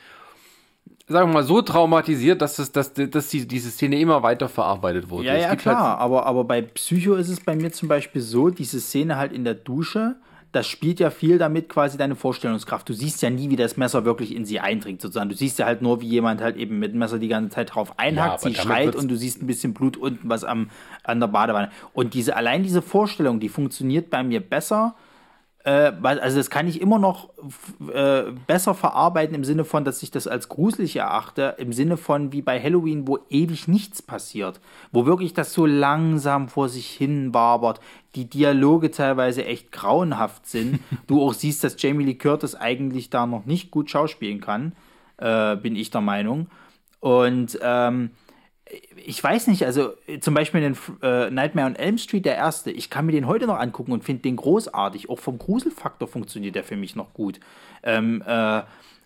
sagen 1.07 1.29
wir 1.29 1.33
mal, 1.35 1.43
so 1.43 1.61
traumatisiert, 1.61 2.41
dass, 2.41 2.59
es, 2.59 2.71
dass, 2.71 2.93
dass 2.93 3.27
die, 3.29 3.47
diese 3.47 3.69
Szene 3.69 3.99
immer 3.99 4.23
weiter 4.23 4.47
verarbeitet 4.47 5.09
wurde. 5.09 5.27
Ja, 5.27 5.35
ja, 5.35 5.49
halt 5.49 5.59
klar. 5.59 5.97
aber, 5.97 6.25
aber 6.25 6.45
bei 6.45 6.61
Psycho 6.61 7.15
ist 7.15 7.29
es 7.29 7.41
bei 7.41 7.55
mir 7.55 7.71
zum 7.71 7.89
Beispiel 7.89 8.21
so, 8.21 8.49
diese 8.49 8.79
Szene 8.79 9.17
halt 9.17 9.33
in 9.33 9.43
der 9.43 9.55
Dusche, 9.55 10.15
das 10.51 10.67
spielt 10.67 10.99
ja 10.99 11.09
viel 11.09 11.37
damit 11.37 11.69
quasi 11.69 11.97
deine 11.97 12.15
Vorstellungskraft. 12.15 12.87
Du 12.87 12.93
siehst 12.93 13.21
ja 13.21 13.29
nie, 13.29 13.49
wie 13.49 13.55
das 13.55 13.77
Messer 13.77 14.05
wirklich 14.05 14.35
in 14.35 14.45
sie 14.45 14.59
eindringt, 14.59 15.01
sozusagen. 15.01 15.29
Du 15.29 15.35
siehst 15.35 15.59
ja 15.59 15.65
halt 15.65 15.81
nur, 15.81 16.01
wie 16.01 16.07
jemand 16.07 16.41
halt 16.41 16.55
eben 16.55 16.79
mit 16.79 16.93
dem 16.93 16.99
Messer 16.99 17.19
die 17.19 17.27
ganze 17.27 17.49
Zeit 17.55 17.75
drauf 17.75 17.89
Ja, 17.89 17.95
einhackt, 17.97 18.41
aber 18.41 18.49
sie 18.49 18.55
schreit 18.55 18.95
und 18.95 19.09
du 19.09 19.15
siehst 19.15 19.41
ein 19.41 19.47
bisschen 19.47 19.73
Blut 19.73 19.97
unten, 19.97 20.29
was 20.29 20.43
am, 20.43 20.69
an 21.03 21.19
der 21.19 21.27
Badewanne. 21.27 21.69
Und 21.93 22.13
diese, 22.13 22.35
allein 22.35 22.63
diese 22.63 22.81
Vorstellung, 22.81 23.39
die 23.39 23.49
funktioniert 23.49 24.09
bei 24.09 24.23
mir 24.23 24.39
besser. 24.39 24.95
Äh, 25.67 25.91
also 26.01 26.37
das 26.37 26.49
kann 26.49 26.65
ich 26.65 26.79
immer 26.79 26.97
noch 26.97 27.29
äh, 27.93 28.23
besser 28.47 28.73
verarbeiten 28.73 29.35
im 29.35 29.43
Sinne 29.43 29.65
von, 29.65 29.83
dass 29.83 30.01
ich 30.01 30.11
das 30.11 30.25
als 30.25 30.47
gruselig 30.47 30.95
erachte, 30.95 31.55
im 31.57 31.73
Sinne 31.73 31.97
von 31.97 32.31
wie 32.31 32.41
bei 32.41 32.61
Halloween, 32.61 33.05
wo 33.05 33.19
ewig 33.29 33.67
nichts 33.67 34.01
passiert, 34.01 34.61
wo 34.93 35.05
wirklich 35.05 35.33
das 35.33 35.51
so 35.51 35.65
langsam 35.65 36.47
vor 36.47 36.69
sich 36.69 36.87
hin 36.87 37.33
wabert, 37.33 37.81
die 38.15 38.29
Dialoge 38.29 38.91
teilweise 38.91 39.43
echt 39.43 39.73
grauenhaft 39.73 40.47
sind, 40.47 40.79
du 41.07 41.21
auch 41.21 41.33
siehst, 41.33 41.65
dass 41.65 41.75
Jamie 41.77 42.05
Lee 42.05 42.15
Curtis 42.15 42.55
eigentlich 42.55 43.09
da 43.09 43.25
noch 43.25 43.45
nicht 43.45 43.69
gut 43.69 43.89
schauspielen 43.89 44.39
kann, 44.39 44.71
äh, 45.17 45.57
bin 45.57 45.75
ich 45.75 45.91
der 45.91 46.01
Meinung. 46.01 46.47
Und 47.01 47.59
ähm, 47.61 48.11
ich 49.05 49.23
weiß 49.23 49.47
nicht, 49.47 49.65
also 49.65 49.93
äh, 50.07 50.19
zum 50.19 50.33
Beispiel 50.33 50.61
den 50.61 50.77
äh, 51.01 51.29
Nightmare 51.29 51.67
on 51.67 51.75
Elm 51.75 51.97
Street, 51.97 52.25
der 52.25 52.35
erste, 52.35 52.71
ich 52.71 52.89
kann 52.89 53.05
mir 53.05 53.11
den 53.11 53.27
heute 53.27 53.47
noch 53.47 53.59
angucken 53.59 53.91
und 53.91 54.03
finde 54.03 54.23
den 54.23 54.35
großartig. 54.35 55.09
Auch 55.09 55.19
vom 55.19 55.37
Gruselfaktor 55.37 56.07
funktioniert 56.07 56.55
der 56.55 56.63
für 56.63 56.75
mich 56.75 56.95
noch 56.95 57.13
gut. 57.13 57.39
Ähm, 57.83 58.23
äh, 58.25 58.61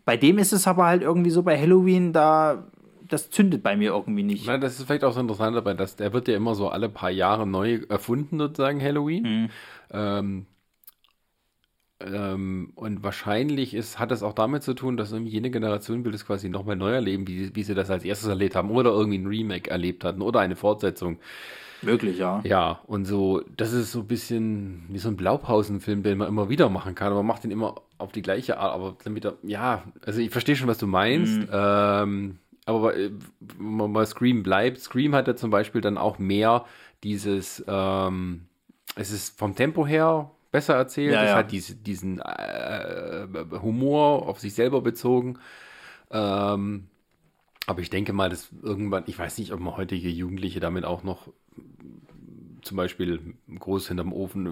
bei 0.06 0.18
dem 0.18 0.38
ist 0.38 0.52
es 0.52 0.68
aber 0.68 0.86
halt 0.86 1.02
irgendwie 1.02 1.30
so 1.30 1.44
bei 1.44 1.60
Halloween, 1.60 2.14
da 2.14 2.64
das 3.08 3.30
zündet 3.30 3.62
bei 3.62 3.76
mir 3.76 3.92
irgendwie 3.92 4.24
nicht. 4.24 4.48
Na, 4.48 4.58
das 4.58 4.80
ist 4.80 4.86
vielleicht 4.86 5.04
auch 5.04 5.12
so 5.12 5.20
interessant 5.20 5.56
dabei, 5.56 5.74
dass 5.74 5.98
der 5.98 6.14
wird 6.14 6.30
ja 6.30 6.36
immer 6.36 6.56
so 6.56 6.70
alle 6.70 6.88
paar 6.88 7.10
Jahre 7.10 7.46
neu 7.46 7.82
erfunden, 7.90 8.40
sozusagen, 8.40 8.82
Halloween. 8.82 9.50
Ähm, 9.92 10.46
ähm, 12.06 12.72
und 12.76 13.04
wahrscheinlich 13.04 13.74
ist, 13.74 14.00
hat 14.00 14.12
das 14.12 14.24
auch 14.24 14.34
damit 14.34 14.64
zu 14.64 14.74
tun, 14.74 14.98
dass 14.98 15.12
irgendwie 15.12 15.32
jene 15.32 15.52
Generation 15.52 16.06
will 16.06 16.12
das 16.12 16.26
quasi 16.26 16.50
nochmal 16.50 16.76
neu 16.76 16.92
erleben, 16.92 17.28
wie, 17.28 17.56
wie 17.56 17.64
sie 17.64 17.76
das 17.76 17.90
als 17.90 18.04
erstes 18.04 18.30
erlebt 18.30 18.56
haben 18.56 18.72
oder 18.72 18.92
irgendwie 18.92 19.18
ein 19.18 19.28
Remake 19.28 19.70
erlebt 19.70 20.04
hatten 20.04 20.22
oder 20.22 20.40
eine 20.40 20.56
Fortsetzung. 20.56 21.20
Wirklich, 21.82 22.20
ja. 22.20 22.42
Ja, 22.44 22.80
und 22.86 23.06
so, 23.06 23.42
das 23.58 23.74
ist 23.74 23.92
so 23.92 24.02
ein 24.02 24.08
bisschen 24.08 24.84
wie 24.90 25.00
so 25.00 25.10
ein 25.10 25.18
Blaupausenfilm, 25.18 26.04
den 26.04 26.18
man 26.18 26.28
immer 26.28 26.50
wieder 26.50 26.70
machen 26.70 26.94
kann, 26.94 27.08
aber 27.08 27.18
man 27.18 27.28
macht 27.28 27.44
den 27.44 27.52
immer 27.52 27.82
auf 27.98 28.12
die 28.12 28.22
gleiche 28.22 28.58
Art, 28.58 28.74
aber 28.74 28.96
damit 29.04 29.26
er, 29.26 29.34
ja, 29.42 29.84
also 30.06 30.20
ich 30.20 30.30
verstehe 30.30 30.56
schon, 30.56 30.68
was 30.68 30.78
du 30.78 30.88
meinst, 30.88 31.48
ähm, 31.52 32.38
aber 32.66 32.96
äh, 32.96 33.12
wenn 33.40 33.92
man 33.92 34.06
Scream 34.06 34.44
bleibt, 34.44 34.80
Scream 34.80 35.16
hat 35.16 35.28
ja 35.28 35.36
zum 35.36 35.50
Beispiel 35.50 35.82
dann 35.82 35.98
auch 35.98 36.20
mehr 36.20 36.66
dieses, 37.04 37.64
ähm, 37.68 38.46
es 38.96 39.12
ist 39.12 39.40
vom 39.40 39.56
Tempo 39.56 39.88
her 39.88 40.30
besser 40.52 40.76
erzählt, 40.76 41.14
Ja, 41.14 41.24
es 41.24 41.36
ja. 41.36 41.36
hat 41.36 41.52
diese, 41.52 41.76
diesen 41.76 42.20
äh, 42.20 43.28
Humor 43.62 44.28
auf 44.28 44.40
sich 44.40 44.54
selber 44.54 44.82
bezogen, 44.82 45.40
ähm, 46.12 46.90
aber 47.68 47.82
ich 47.82 47.90
denke 47.90 48.14
mal, 48.14 48.30
dass 48.30 48.52
irgendwann, 48.62 49.04
ich 49.08 49.18
weiß 49.20 49.38
nicht, 49.40 49.54
ob 49.54 49.60
man 49.62 49.78
heutige 49.78 50.10
Jugendliche 50.10 50.60
damit 50.60 50.86
auch 50.86 51.04
noch 51.04 51.30
zum 52.62 52.78
Beispiel 52.78 53.20
groß 53.60 53.88
hinterm 53.88 54.14
Ofen 54.14 54.44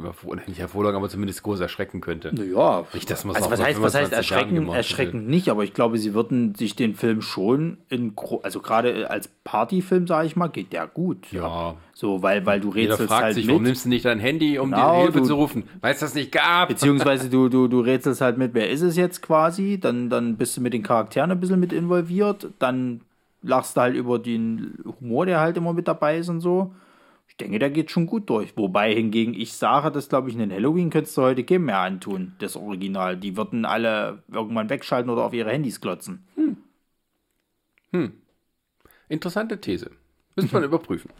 nicht 0.48 0.60
hervorlocken, 0.60 0.98
aber 0.98 1.10
zumindest 1.10 1.44
groß 1.44 1.60
erschrecken 1.60 2.02
könnte. 2.02 2.34
Naja, 2.34 2.86
Nicht, 2.94 3.10
dass 3.10 3.26
man's 3.26 3.38
also 3.38 3.50
was 3.52 3.62
heißt, 3.62 3.82
was 3.82 3.96
heißt 3.96 4.10
25 4.10 4.12
Jahren 4.12 4.42
erschrecken, 4.42 4.56
gemacht 4.56 4.78
erschreckend 4.78 5.28
nicht, 5.30 5.50
aber 5.50 5.64
ich 5.64 5.74
glaube, 5.74 5.98
sie 5.98 6.14
würden 6.14 6.56
sich 6.56 6.76
den 6.76 6.96
Film 6.96 7.22
schon 7.22 7.78
in, 7.90 8.14
also 8.44 8.60
gerade 8.60 9.10
als 9.10 9.30
Partyfilm, 9.44 10.08
sage 10.08 10.28
ich 10.28 10.36
mal, 10.36 10.48
geht 10.48 10.74
der 10.74 10.88
gut. 10.88 11.32
Ja. 11.32 11.76
So, 11.94 12.22
weil, 12.24 12.46
weil 12.46 12.60
du 12.62 12.74
Jeder 12.74 12.92
rätselst 12.94 13.12
fragt 13.12 13.24
halt 13.24 13.36
sich, 13.36 13.46
mit. 13.46 13.54
warum 13.54 13.64
nimmst 13.64 13.86
du 13.86 13.90
nicht 13.90 14.06
dein 14.06 14.20
Handy, 14.20 14.58
um 14.60 14.72
Genau, 14.72 14.96
dir 14.96 15.02
Hilfe 15.04 15.20
du- 15.20 15.26
zu 15.26 15.36
rufen? 15.36 15.64
Weil 15.82 15.94
es 15.94 16.00
das 16.00 16.14
nicht 16.16 16.32
gab. 16.32 16.70
Beziehungsweise 16.70 17.30
du, 17.32 17.50
du, 17.50 17.68
du 17.68 17.80
rätselst 17.82 18.22
halt 18.22 18.38
mit, 18.38 18.54
wer 18.54 18.70
ist 18.70 18.82
es 18.82 18.96
jetzt 18.96 19.22
quasi, 19.22 19.80
dann, 19.80 20.10
dann 20.10 20.38
bist 20.38 20.56
du 20.58 20.62
mit 20.62 20.74
den 20.74 20.84
Charakteren 20.84 21.32
ein 21.32 21.40
bisschen 21.40 21.60
mit 21.60 21.74
involviert, 21.74 22.48
dann 22.60 23.02
lachst 23.42 23.78
du 23.78 23.82
halt 23.82 23.96
über 23.96 24.20
den 24.20 24.78
Humor, 25.00 25.26
der 25.26 25.40
halt 25.40 25.56
immer 25.58 25.74
mit 25.74 25.88
dabei 25.88 26.18
ist 26.18 26.30
und 26.30 26.42
so. 26.42 26.74
Denke, 27.40 27.60
der 27.60 27.70
geht 27.70 27.90
schon 27.90 28.06
gut 28.06 28.30
durch. 28.30 28.58
Wobei 28.58 28.94
hingegen 28.94 29.34
ich 29.34 29.54
sage, 29.54 29.92
das 29.92 30.10
glaube 30.10 30.28
ich, 30.30 30.36
in 30.36 30.40
den 30.42 30.52
Halloween 30.52 30.90
könntest 30.90 31.18
du 31.18 31.22
heute 31.22 31.44
keinem 31.44 31.66
mehr 31.66 31.80
antun, 31.80 32.36
das 32.40 32.56
Original. 32.58 33.16
Die 33.18 33.38
würden 33.38 33.66
alle 33.66 34.24
irgendwann 34.32 34.70
wegschalten 34.70 35.10
oder 35.10 35.24
auf 35.24 35.34
ihre 35.34 35.50
Handys 35.52 35.80
klotzen. 35.80 36.28
Interessante 39.08 39.60
These. 39.62 39.92
Müsste 40.42 40.56
man 40.56 40.64
überprüfen. 40.70 41.12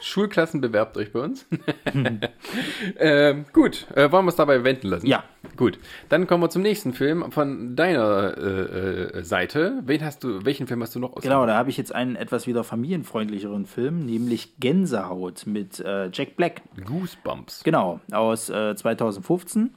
Schulklassen 0.00 0.60
bewerbt 0.60 0.96
euch 0.96 1.12
bei 1.12 1.20
uns. 1.20 1.46
ähm, 2.98 3.44
gut, 3.52 3.86
äh, 3.94 4.10
wollen 4.10 4.24
wir 4.26 4.30
es 4.30 4.36
dabei 4.36 4.64
wenden 4.64 4.88
lassen? 4.88 5.06
Ja. 5.06 5.24
Gut, 5.56 5.78
dann 6.08 6.26
kommen 6.26 6.42
wir 6.42 6.50
zum 6.50 6.62
nächsten 6.62 6.92
Film 6.92 7.30
von 7.30 7.76
deiner 7.76 8.36
äh, 8.36 9.18
äh, 9.20 9.24
Seite. 9.24 9.80
Wen 9.84 10.04
hast 10.04 10.24
du, 10.24 10.44
welchen 10.44 10.66
Film 10.66 10.82
hast 10.82 10.94
du 10.94 10.98
noch 10.98 11.14
aus? 11.14 11.22
Genau, 11.22 11.46
da 11.46 11.56
habe 11.56 11.70
ich 11.70 11.76
jetzt 11.76 11.94
einen 11.94 12.16
etwas 12.16 12.46
wieder 12.46 12.64
familienfreundlicheren 12.64 13.66
Film, 13.66 14.04
nämlich 14.04 14.58
Gänsehaut 14.58 15.46
mit 15.46 15.80
äh, 15.80 16.10
Jack 16.12 16.36
Black. 16.36 16.62
Goosebumps. 16.84 17.62
Genau, 17.62 18.00
aus 18.10 18.50
äh, 18.50 18.74
2015. 18.74 19.74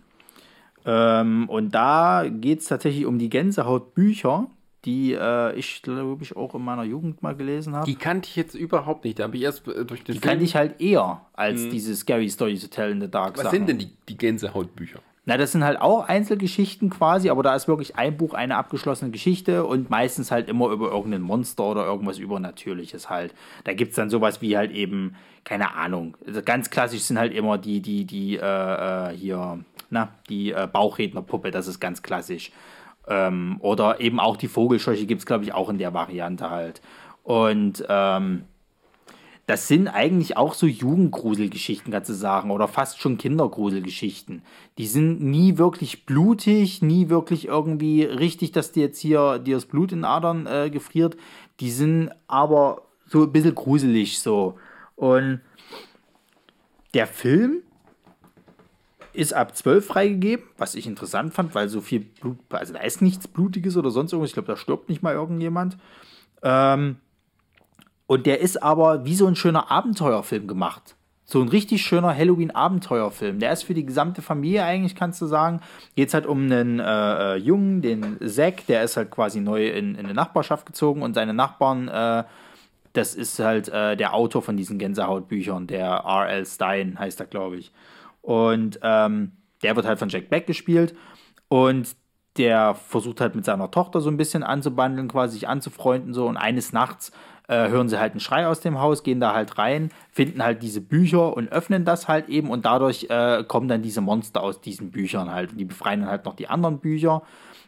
Ähm, 0.86 1.50
und 1.50 1.76
da 1.76 2.26
geht 2.30 2.60
es 2.60 2.66
tatsächlich 2.66 3.06
um 3.06 3.20
die 3.20 3.30
Gänsehaut-Bücher, 3.30 4.48
die 4.86 5.14
äh, 5.14 5.54
ich, 5.56 5.82
glaube 5.82 6.24
ich, 6.24 6.36
auch 6.36 6.56
in 6.56 6.64
meiner 6.64 6.84
Jugend 6.84 7.22
mal 7.24 7.36
gelesen 7.36 7.76
habe. 7.76 7.86
Die 7.86 7.96
kannte 7.96 8.30
ich 8.30 8.36
jetzt 8.36 8.56
überhaupt 8.56 9.04
nicht. 9.04 9.20
Da 9.20 9.24
habe 9.24 9.36
ich 9.38 9.44
erst 9.44 9.68
äh, 9.68 9.86
durch 9.86 10.04
den 10.04 10.14
Die 10.16 10.20
Film. 10.20 10.30
kannte 10.30 10.46
ich 10.46 10.56
halt 10.56 10.80
eher 10.80 11.22
als 11.34 11.70
diese 11.70 11.96
Scary 11.96 12.30
Stories 12.30 12.62
to 12.62 12.68
Tell 12.68 12.92
in 12.92 13.02
the 13.02 13.10
Dark. 13.10 13.38
Was 13.38 13.44
Sachen. 13.46 13.58
sind 13.58 13.70
denn 13.70 13.80
die, 13.80 13.90
die 14.08 14.18
Gänsehautbücher? 14.18 15.00
Na, 15.30 15.36
das 15.36 15.52
sind 15.52 15.66
halt 15.66 15.82
auch 15.82 16.08
Einzelgeschichten 16.08 16.90
quasi, 16.90 17.30
aber 17.30 17.44
da 17.44 17.54
ist 17.54 17.68
wirklich 17.68 17.98
ein 17.98 18.16
Buch 18.16 18.34
eine 18.34 18.56
abgeschlossene 18.56 19.12
Geschichte 19.12 19.66
und 19.66 19.90
meistens 19.90 20.32
halt 20.32 20.48
immer 20.48 20.70
über 20.70 20.90
irgendein 20.90 21.22
Monster 21.22 21.66
oder 21.66 21.86
irgendwas 21.86 22.18
Übernatürliches 22.18 23.10
halt. 23.10 23.34
Da 23.66 23.74
gibt 23.74 23.90
es 23.90 23.98
dann 23.98 24.10
sowas 24.10 24.42
wie 24.42 24.56
halt 24.56 24.72
eben, 24.72 25.16
keine 25.44 25.76
Ahnung. 25.76 26.16
Also 26.26 26.42
ganz 26.42 26.70
klassisch 26.70 27.02
sind 27.02 27.20
halt 27.20 27.34
immer 27.34 27.58
die, 27.58 27.82
die, 27.82 28.06
die, 28.06 28.38
äh, 28.38 29.10
äh, 29.12 29.18
hier, 29.18 29.60
na, 29.90 30.14
die 30.30 30.52
äh, 30.54 30.66
Bauchrednerpuppe, 30.72 31.52
das 31.52 31.68
ist 31.68 31.82
ganz 31.82 32.02
klassisch. 32.02 32.54
Ähm, 33.08 33.58
oder 33.60 34.00
eben 34.00 34.20
auch 34.20 34.38
die 34.38 34.48
Vogelscheuche 34.48 35.06
gibt 35.06 35.20
es, 35.20 35.26
glaube 35.26 35.44
ich, 35.44 35.54
auch 35.54 35.70
in 35.70 35.78
der 35.78 35.94
Variante 35.94 36.50
halt. 36.50 36.82
Und 37.24 37.86
ähm, 37.88 38.44
das 39.48 39.70
sind 39.70 39.88
eigentlich 39.88 40.36
auch 40.36 40.54
so 40.54 40.68
Jugendgruselgeschichten, 40.68 41.92
kannst 41.92 42.10
du 42.10 42.14
sagen, 42.14 42.52
oder 42.52 42.68
fast 42.68 43.00
schon 43.00 43.18
Kindergruselgeschichten. 43.18 44.42
Die 44.78 44.88
sind 44.88 45.22
nie 45.22 45.58
wirklich 45.58 46.06
blutig, 46.06 46.82
nie 46.82 47.08
wirklich 47.08 47.48
irgendwie 47.48 48.04
richtig, 48.04 48.52
dass 48.52 48.74
dir 48.74 48.84
jetzt 48.84 49.00
hier 49.00 49.40
dir 49.40 49.56
das 49.56 49.66
Blut 49.66 49.94
in 49.94 50.04
Adern 50.04 50.48
äh, 50.48 50.70
gefriert. 50.70 51.16
Die 51.62 51.72
sind 51.72 52.12
aber 52.28 52.82
so 53.06 53.24
ein 53.24 53.32
bisschen 53.32 53.56
gruselig 53.56 54.20
so. 54.20 54.56
Und 54.98 55.40
der 56.94 57.08
Film 57.08 57.62
ist 59.18 59.34
ab 59.34 59.56
12 59.56 59.86
freigegeben, 59.86 60.46
was 60.58 60.76
ich 60.76 60.86
interessant 60.86 61.34
fand, 61.34 61.56
weil 61.56 61.70
so 61.70 61.82
viel 61.82 62.02
Blut, 62.02 62.38
also 62.52 62.74
da 62.74 62.80
ist 62.80 63.02
nichts 63.02 63.28
Blutiges 63.28 63.76
oder 63.76 63.90
sonst 63.90 64.14
irgendwas. 64.14 64.30
Ich 64.30 64.36
glaube, 64.36 64.48
da 64.48 64.56
stirbt 64.56 64.90
nicht 64.90 65.02
mal 65.02 65.16
irgendjemand. 65.16 65.78
Ähm, 66.44 66.98
und 68.06 68.28
der 68.28 68.40
ist 68.42 68.62
aber 68.62 69.06
wie 69.06 69.16
so 69.16 69.26
ein 69.26 69.36
schöner 69.36 69.72
Abenteuerfilm 69.72 70.48
gemacht. 70.48 70.96
So 71.26 71.42
ein 71.42 71.50
richtig 71.50 71.82
schöner 71.82 72.16
Halloween-Abenteuerfilm. 72.16 73.40
Der 73.40 73.52
ist 73.52 73.64
für 73.64 73.74
die 73.74 73.86
gesamte 73.86 74.22
Familie 74.22 74.64
eigentlich, 74.64 74.96
kannst 74.96 75.20
du 75.20 75.26
sagen. 75.26 75.62
Geht 75.96 76.14
halt 76.14 76.28
um 76.28 76.44
einen 76.44 76.80
äh, 76.80 77.34
äh, 77.34 77.36
Jungen, 77.38 77.82
den 77.82 78.20
Zack, 78.26 78.68
der 78.68 78.84
ist 78.84 78.98
halt 78.98 79.10
quasi 79.10 79.42
neu 79.42 79.68
in, 79.68 79.96
in 79.96 80.06
eine 80.06 80.14
Nachbarschaft 80.14 80.68
gezogen 80.68 81.02
und 81.02 81.16
seine 81.16 81.34
Nachbarn, 81.34 81.88
äh, 81.88 82.24
das 82.94 83.16
ist 83.16 83.40
halt 83.40 83.68
äh, 83.70 83.98
der 83.98 84.14
Autor 84.14 84.44
von 84.44 84.58
diesen 84.58 84.78
Gänsehautbüchern, 84.78 85.68
der 85.68 85.88
R.L. 85.88 86.46
Stein 86.46 86.98
heißt 87.00 87.20
er, 87.20 87.26
glaube 87.26 87.58
ich. 87.58 87.72
Und 88.28 88.78
ähm, 88.84 89.32
der 89.64 89.78
wird 89.78 89.86
halt 89.86 90.00
von 90.00 90.10
Jack 90.10 90.28
Black 90.28 90.48
gespielt. 90.48 90.94
Und 91.48 91.96
der 92.36 92.76
versucht 92.76 93.22
halt 93.22 93.36
mit 93.36 93.46
seiner 93.46 93.72
Tochter 93.72 94.02
so 94.02 94.10
ein 94.10 94.18
bisschen 94.18 94.44
anzubandeln, 94.44 95.08
quasi 95.08 95.36
sich 95.36 95.48
anzufreunden 95.48 96.14
so. 96.14 96.28
Und 96.28 96.36
eines 96.36 96.74
Nachts 96.74 97.14
äh, 97.48 97.70
hören 97.70 97.88
sie 97.88 97.98
halt 97.98 98.12
einen 98.12 98.20
Schrei 98.20 98.46
aus 98.46 98.60
dem 98.60 98.82
Haus, 98.82 99.04
gehen 99.04 99.22
da 99.22 99.34
halt 99.34 99.58
rein, 99.58 99.92
finden 100.12 100.44
halt 100.44 100.62
diese 100.62 100.82
Bücher 100.82 101.38
und 101.38 101.54
öffnen 101.54 101.86
das 101.86 102.10
halt 102.10 102.28
eben. 102.28 102.50
Und 102.50 102.66
dadurch 102.66 103.08
äh, 103.10 103.46
kommen 103.48 103.70
dann 103.70 103.82
diese 103.82 104.02
Monster 104.02 104.44
aus 104.44 104.60
diesen 104.60 104.92
Büchern 104.92 105.32
halt. 105.32 105.54
Und 105.54 105.58
die 105.58 105.66
befreien 105.66 106.02
dann 106.02 106.10
halt 106.10 106.26
noch 106.26 106.36
die 106.36 106.50
anderen 106.50 106.80
Bücher. 106.80 107.22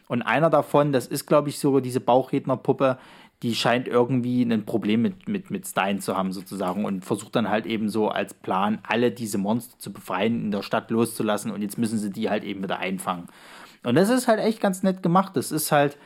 Und 0.08 0.20
einer 0.20 0.50
davon, 0.50 0.92
das 0.92 1.06
ist, 1.06 1.24
glaube 1.24 1.48
ich, 1.48 1.58
so 1.58 1.80
diese 1.80 2.00
Bauchrednerpuppe, 2.00 2.98
die 3.42 3.54
scheint 3.54 3.88
irgendwie 3.88 4.42
ein 4.42 4.64
Problem 4.66 5.02
mit, 5.02 5.28
mit, 5.28 5.50
mit 5.50 5.66
Stein 5.66 6.00
zu 6.00 6.16
haben, 6.16 6.32
sozusagen, 6.32 6.84
und 6.84 7.04
versucht 7.04 7.34
dann 7.36 7.48
halt 7.48 7.66
eben 7.66 7.88
so 7.88 8.08
als 8.08 8.34
Plan, 8.34 8.78
alle 8.82 9.10
diese 9.10 9.38
Monster 9.38 9.78
zu 9.78 9.92
befreien, 9.92 10.44
in 10.44 10.50
der 10.50 10.62
Stadt 10.62 10.90
loszulassen 10.90 11.50
und 11.50 11.62
jetzt 11.62 11.78
müssen 11.78 11.98
sie 11.98 12.10
die 12.10 12.28
halt 12.28 12.44
eben 12.44 12.62
wieder 12.62 12.78
einfangen. 12.78 13.28
Und 13.82 13.94
das 13.94 14.10
ist 14.10 14.28
halt 14.28 14.40
echt 14.40 14.60
ganz 14.60 14.82
nett 14.82 15.02
gemacht. 15.02 15.36
Das 15.36 15.52
ist 15.52 15.72
halt, 15.72 15.96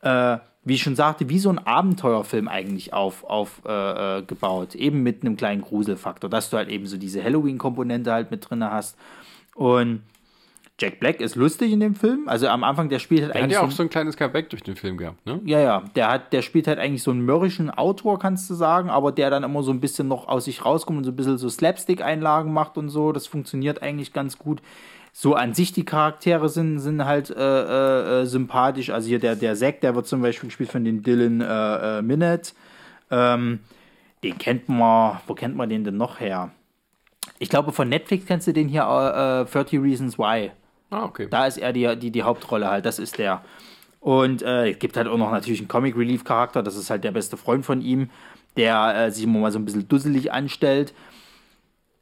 äh, 0.00 0.38
wie 0.64 0.74
ich 0.74 0.82
schon 0.82 0.96
sagte, 0.96 1.28
wie 1.28 1.38
so 1.38 1.50
ein 1.50 1.58
Abenteuerfilm 1.58 2.48
eigentlich 2.48 2.94
aufgebaut. 2.94 3.30
Auf, 3.30 3.62
äh, 3.66 4.22
gebaut. 4.22 4.74
eben 4.74 5.02
mit 5.02 5.22
einem 5.22 5.36
kleinen 5.36 5.60
Gruselfaktor, 5.60 6.30
dass 6.30 6.48
du 6.48 6.56
halt 6.56 6.70
eben 6.70 6.86
so 6.86 6.96
diese 6.96 7.22
Halloween-Komponente 7.22 8.12
halt 8.12 8.30
mit 8.30 8.48
drin 8.48 8.64
hast. 8.64 8.96
Und 9.54 10.02
Jack 10.80 11.00
Black 11.00 11.20
ist 11.20 11.34
lustig 11.34 11.72
in 11.72 11.80
dem 11.80 11.94
Film. 11.96 12.28
Also 12.28 12.46
am 12.48 12.62
Anfang, 12.62 12.88
der 12.88 13.00
spielt 13.00 13.22
halt 13.22 13.32
Er 13.34 13.38
hat 13.38 13.42
eigentlich. 13.44 13.54
ja 13.54 13.60
so 13.60 13.64
auch 13.66 13.70
ein- 13.70 13.74
so 13.76 13.82
ein 13.82 13.90
kleines 13.90 14.16
Comeback 14.16 14.48
durch 14.50 14.62
den 14.62 14.76
Film 14.76 14.96
gehabt, 14.96 15.26
ne? 15.26 15.40
ja, 15.44 15.58
ja, 15.60 15.82
der 15.96 16.08
hat, 16.10 16.32
der 16.32 16.42
spielt 16.42 16.68
halt 16.68 16.78
eigentlich 16.78 17.02
so 17.02 17.10
einen 17.10 17.20
mürrischen 17.22 17.68
Autor, 17.70 18.18
kannst 18.20 18.48
du 18.48 18.54
sagen, 18.54 18.88
aber 18.88 19.10
der 19.10 19.28
dann 19.30 19.42
immer 19.42 19.62
so 19.64 19.72
ein 19.72 19.80
bisschen 19.80 20.06
noch 20.06 20.28
aus 20.28 20.44
sich 20.44 20.64
rauskommt 20.64 20.98
und 20.98 21.04
so 21.04 21.10
ein 21.10 21.16
bisschen 21.16 21.36
so 21.36 21.48
Slapstick-Einlagen 21.48 22.52
macht 22.52 22.78
und 22.78 22.90
so. 22.90 23.10
Das 23.10 23.26
funktioniert 23.26 23.82
eigentlich 23.82 24.12
ganz 24.12 24.38
gut. 24.38 24.60
So 25.12 25.34
an 25.34 25.52
sich 25.52 25.72
die 25.72 25.84
Charaktere 25.84 26.48
sind, 26.48 26.78
sind 26.78 27.04
halt 27.04 27.30
äh, 27.30 28.20
äh, 28.20 28.24
sympathisch. 28.26 28.90
Also 28.90 29.08
hier 29.08 29.18
der, 29.18 29.34
der 29.34 29.56
Zack, 29.56 29.80
der 29.80 29.96
wird 29.96 30.06
zum 30.06 30.22
Beispiel 30.22 30.48
gespielt 30.48 30.70
von 30.70 30.84
den 30.84 31.02
Dylan 31.02 31.40
äh, 31.40 31.98
äh, 31.98 32.02
Minute. 32.02 32.52
Ähm, 33.10 33.58
den 34.22 34.38
kennt 34.38 34.68
man, 34.68 35.18
wo 35.26 35.34
kennt 35.34 35.56
man 35.56 35.68
den 35.68 35.82
denn 35.82 35.96
noch 35.96 36.20
her? 36.20 36.50
Ich 37.40 37.48
glaube, 37.48 37.72
von 37.72 37.88
Netflix 37.88 38.26
kennst 38.26 38.46
du 38.46 38.52
den 38.52 38.68
hier, 38.68 38.82
äh, 38.82 39.40
äh, 39.42 39.44
30 39.44 39.80
Reasons 39.80 40.18
Why. 40.18 40.52
Ah, 40.90 41.04
okay. 41.04 41.28
Da 41.30 41.46
ist 41.46 41.58
er 41.58 41.72
die, 41.72 41.96
die, 41.96 42.10
die 42.10 42.22
Hauptrolle 42.22 42.68
halt, 42.68 42.86
das 42.86 42.98
ist 42.98 43.18
der. 43.18 43.42
Und 44.00 44.42
äh, 44.42 44.70
es 44.70 44.78
gibt 44.78 44.96
halt 44.96 45.08
auch 45.08 45.18
noch 45.18 45.30
natürlich 45.30 45.60
einen 45.60 45.68
Comic 45.68 45.96
Relief 45.96 46.24
Charakter, 46.24 46.62
das 46.62 46.76
ist 46.76 46.90
halt 46.90 47.04
der 47.04 47.10
beste 47.10 47.36
Freund 47.36 47.64
von 47.64 47.80
ihm, 47.82 48.10
der 48.56 48.94
äh, 48.96 49.10
sich 49.10 49.24
immer 49.24 49.40
mal 49.40 49.52
so 49.52 49.58
ein 49.58 49.64
bisschen 49.64 49.88
dusselig 49.88 50.32
anstellt. 50.32 50.94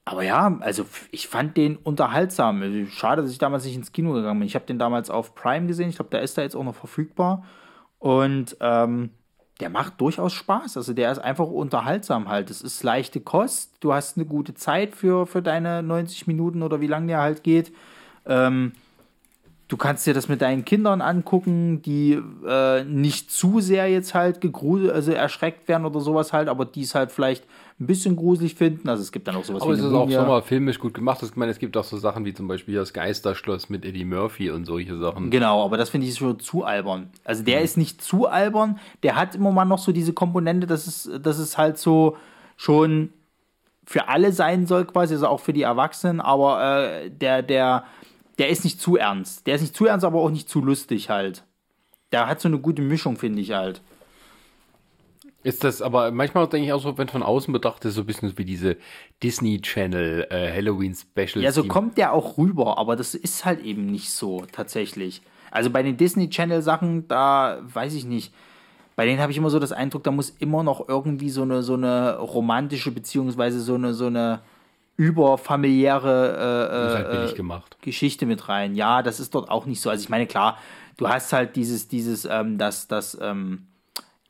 Aber 0.04 0.22
ja, 0.22 0.56
also 0.60 0.86
ich 1.10 1.26
fand 1.26 1.56
den 1.56 1.76
unterhaltsam. 1.76 2.62
Also, 2.62 2.86
Schade, 2.86 3.22
dass 3.22 3.32
ich 3.32 3.38
damals 3.38 3.64
nicht 3.64 3.74
ins 3.74 3.92
Kino 3.92 4.12
gegangen 4.12 4.38
bin. 4.38 4.46
Ich 4.46 4.54
habe 4.54 4.64
den 4.64 4.78
damals 4.78 5.10
auf 5.10 5.34
Prime 5.34 5.66
gesehen. 5.66 5.88
Ich 5.88 5.96
glaube, 5.96 6.12
der 6.12 6.22
ist 6.22 6.38
da 6.38 6.42
jetzt 6.42 6.54
auch 6.54 6.62
noch 6.62 6.76
verfügbar. 6.76 7.44
Und 7.98 8.56
ähm, 8.60 9.10
der 9.58 9.68
macht 9.68 10.00
durchaus 10.00 10.32
Spaß. 10.32 10.76
Also 10.76 10.92
der 10.92 11.10
ist 11.10 11.18
einfach 11.18 11.48
unterhaltsam 11.48 12.28
halt. 12.28 12.50
Es 12.50 12.62
ist 12.62 12.84
leichte 12.84 13.20
Kost. 13.20 13.74
Du 13.80 13.92
hast 13.92 14.16
eine 14.16 14.26
gute 14.26 14.54
Zeit 14.54 14.94
für, 14.94 15.26
für 15.26 15.42
deine 15.42 15.82
90 15.82 16.28
Minuten 16.28 16.62
oder 16.62 16.80
wie 16.80 16.86
lange 16.86 17.08
der 17.08 17.20
halt 17.20 17.42
geht. 17.42 17.72
Ähm, 18.26 18.72
du 19.68 19.76
kannst 19.76 20.06
dir 20.06 20.14
das 20.14 20.28
mit 20.28 20.42
deinen 20.42 20.64
Kindern 20.64 21.00
angucken, 21.00 21.82
die 21.82 22.20
äh, 22.46 22.84
nicht 22.84 23.30
zu 23.30 23.60
sehr 23.60 23.88
jetzt 23.88 24.14
halt 24.14 24.40
gegruselt, 24.40 24.92
also 24.92 25.12
erschreckt 25.12 25.68
werden 25.68 25.84
oder 25.84 26.00
sowas 26.00 26.32
halt, 26.32 26.48
aber 26.48 26.64
die 26.64 26.82
es 26.82 26.94
halt 26.94 27.10
vielleicht 27.10 27.44
ein 27.78 27.86
bisschen 27.86 28.16
gruselig 28.16 28.54
finden. 28.54 28.88
Also 28.88 29.02
es 29.02 29.12
gibt 29.12 29.28
dann 29.28 29.36
auch 29.36 29.44
sowas 29.44 29.62
Aber 29.62 29.72
es 29.72 29.80
ist 29.80 29.92
auch 29.92 30.10
schon 30.10 30.26
mal 30.26 30.40
filmisch 30.40 30.78
gut 30.78 30.94
gemacht. 30.94 31.22
Ich 31.22 31.36
meine, 31.36 31.50
es 31.50 31.58
gibt 31.58 31.76
auch 31.76 31.84
so 31.84 31.98
Sachen 31.98 32.24
wie 32.24 32.32
zum 32.32 32.48
Beispiel 32.48 32.74
das 32.76 32.92
Geisterschloss 32.92 33.68
mit 33.68 33.84
Eddie 33.84 34.04
Murphy 34.04 34.50
und 34.50 34.64
solche 34.64 34.96
Sachen. 34.96 35.30
Genau, 35.30 35.64
aber 35.64 35.76
das 35.76 35.90
finde 35.90 36.06
ich 36.06 36.14
schon 36.14 36.40
zu 36.40 36.64
albern. 36.64 37.10
Also 37.24 37.42
Mhm. 37.42 37.46
der 37.46 37.60
ist 37.62 37.76
nicht 37.76 38.00
zu 38.00 38.26
albern, 38.28 38.78
der 39.02 39.16
hat 39.16 39.34
immer 39.34 39.52
mal 39.52 39.64
noch 39.66 39.78
so 39.78 39.92
diese 39.92 40.12
Komponente, 40.14 40.66
dass 40.66 40.86
es, 40.86 41.10
dass 41.20 41.38
es 41.38 41.58
halt 41.58 41.76
so 41.76 42.16
schon 42.56 43.10
für 43.84 44.08
alle 44.08 44.32
sein 44.32 44.66
soll, 44.66 44.84
quasi, 44.84 45.14
also 45.14 45.28
auch 45.28 45.40
für 45.40 45.52
die 45.52 45.62
Erwachsenen, 45.62 46.20
aber 46.20 46.62
äh, 47.04 47.10
der, 47.10 47.42
der, 47.42 47.84
der 48.38 48.48
ist 48.48 48.64
nicht 48.64 48.80
zu 48.80 48.96
ernst. 48.96 49.46
Der 49.46 49.54
ist 49.54 49.62
nicht 49.62 49.76
zu 49.76 49.86
ernst, 49.86 50.04
aber 50.04 50.20
auch 50.20 50.30
nicht 50.30 50.48
zu 50.48 50.60
lustig 50.60 51.10
halt. 51.10 51.44
Der 52.12 52.26
hat 52.26 52.40
so 52.40 52.48
eine 52.48 52.58
gute 52.58 52.82
Mischung, 52.82 53.16
finde 53.16 53.40
ich 53.40 53.52
halt. 53.52 53.80
Ist 55.42 55.62
das 55.62 55.80
aber 55.80 56.10
manchmal 56.10 56.48
denke 56.48 56.66
ich 56.66 56.72
auch 56.72 56.82
so, 56.82 56.98
wenn 56.98 57.06
von 57.06 57.22
außen 57.22 57.52
betrachtet, 57.52 57.92
so 57.92 58.00
ein 58.00 58.06
bisschen 58.06 58.36
wie 58.36 58.44
diese 58.44 58.76
Disney 59.22 59.60
Channel 59.60 60.26
äh, 60.28 60.52
Halloween 60.52 60.92
Specials. 60.92 61.36
Ja, 61.36 61.52
so 61.52 61.62
kommt 61.64 61.98
der 61.98 62.12
auch 62.12 62.36
rüber, 62.36 62.78
aber 62.78 62.96
das 62.96 63.14
ist 63.14 63.44
halt 63.44 63.62
eben 63.62 63.86
nicht 63.86 64.10
so 64.10 64.44
tatsächlich. 64.50 65.22
Also 65.52 65.70
bei 65.70 65.84
den 65.84 65.96
Disney 65.96 66.28
Channel 66.30 66.62
Sachen, 66.62 67.06
da 67.06 67.60
weiß 67.62 67.94
ich 67.94 68.04
nicht. 68.04 68.34
Bei 68.96 69.06
denen 69.06 69.20
habe 69.20 69.30
ich 69.30 69.38
immer 69.38 69.50
so 69.50 69.60
das 69.60 69.70
Eindruck, 69.70 70.02
da 70.02 70.10
muss 70.10 70.30
immer 70.30 70.64
noch 70.64 70.88
irgendwie 70.88 71.30
so 71.30 71.42
eine 71.42 71.62
so 71.62 71.74
eine 71.74 72.16
romantische 72.16 72.90
beziehungsweise 72.90 73.60
so 73.60 73.74
eine 73.74 73.94
so 73.94 74.06
eine 74.06 74.40
überfamiliäre 74.96 77.10
äh, 77.12 77.12
äh, 77.12 77.24
äh. 77.24 77.60
Geschichte 77.82 78.26
mit 78.26 78.48
rein. 78.48 78.74
Ja, 78.74 79.02
das 79.02 79.20
ist 79.20 79.34
dort 79.34 79.50
auch 79.50 79.66
nicht 79.66 79.80
so. 79.80 79.90
Also 79.90 80.02
ich 80.02 80.08
meine, 80.08 80.26
klar, 80.26 80.58
du 80.96 81.08
hast 81.08 81.32
halt 81.32 81.56
dieses, 81.56 81.88
dieses, 81.88 82.24
ähm, 82.24 82.58
dass, 82.58 82.88
dass 82.88 83.16
ähm, 83.20 83.66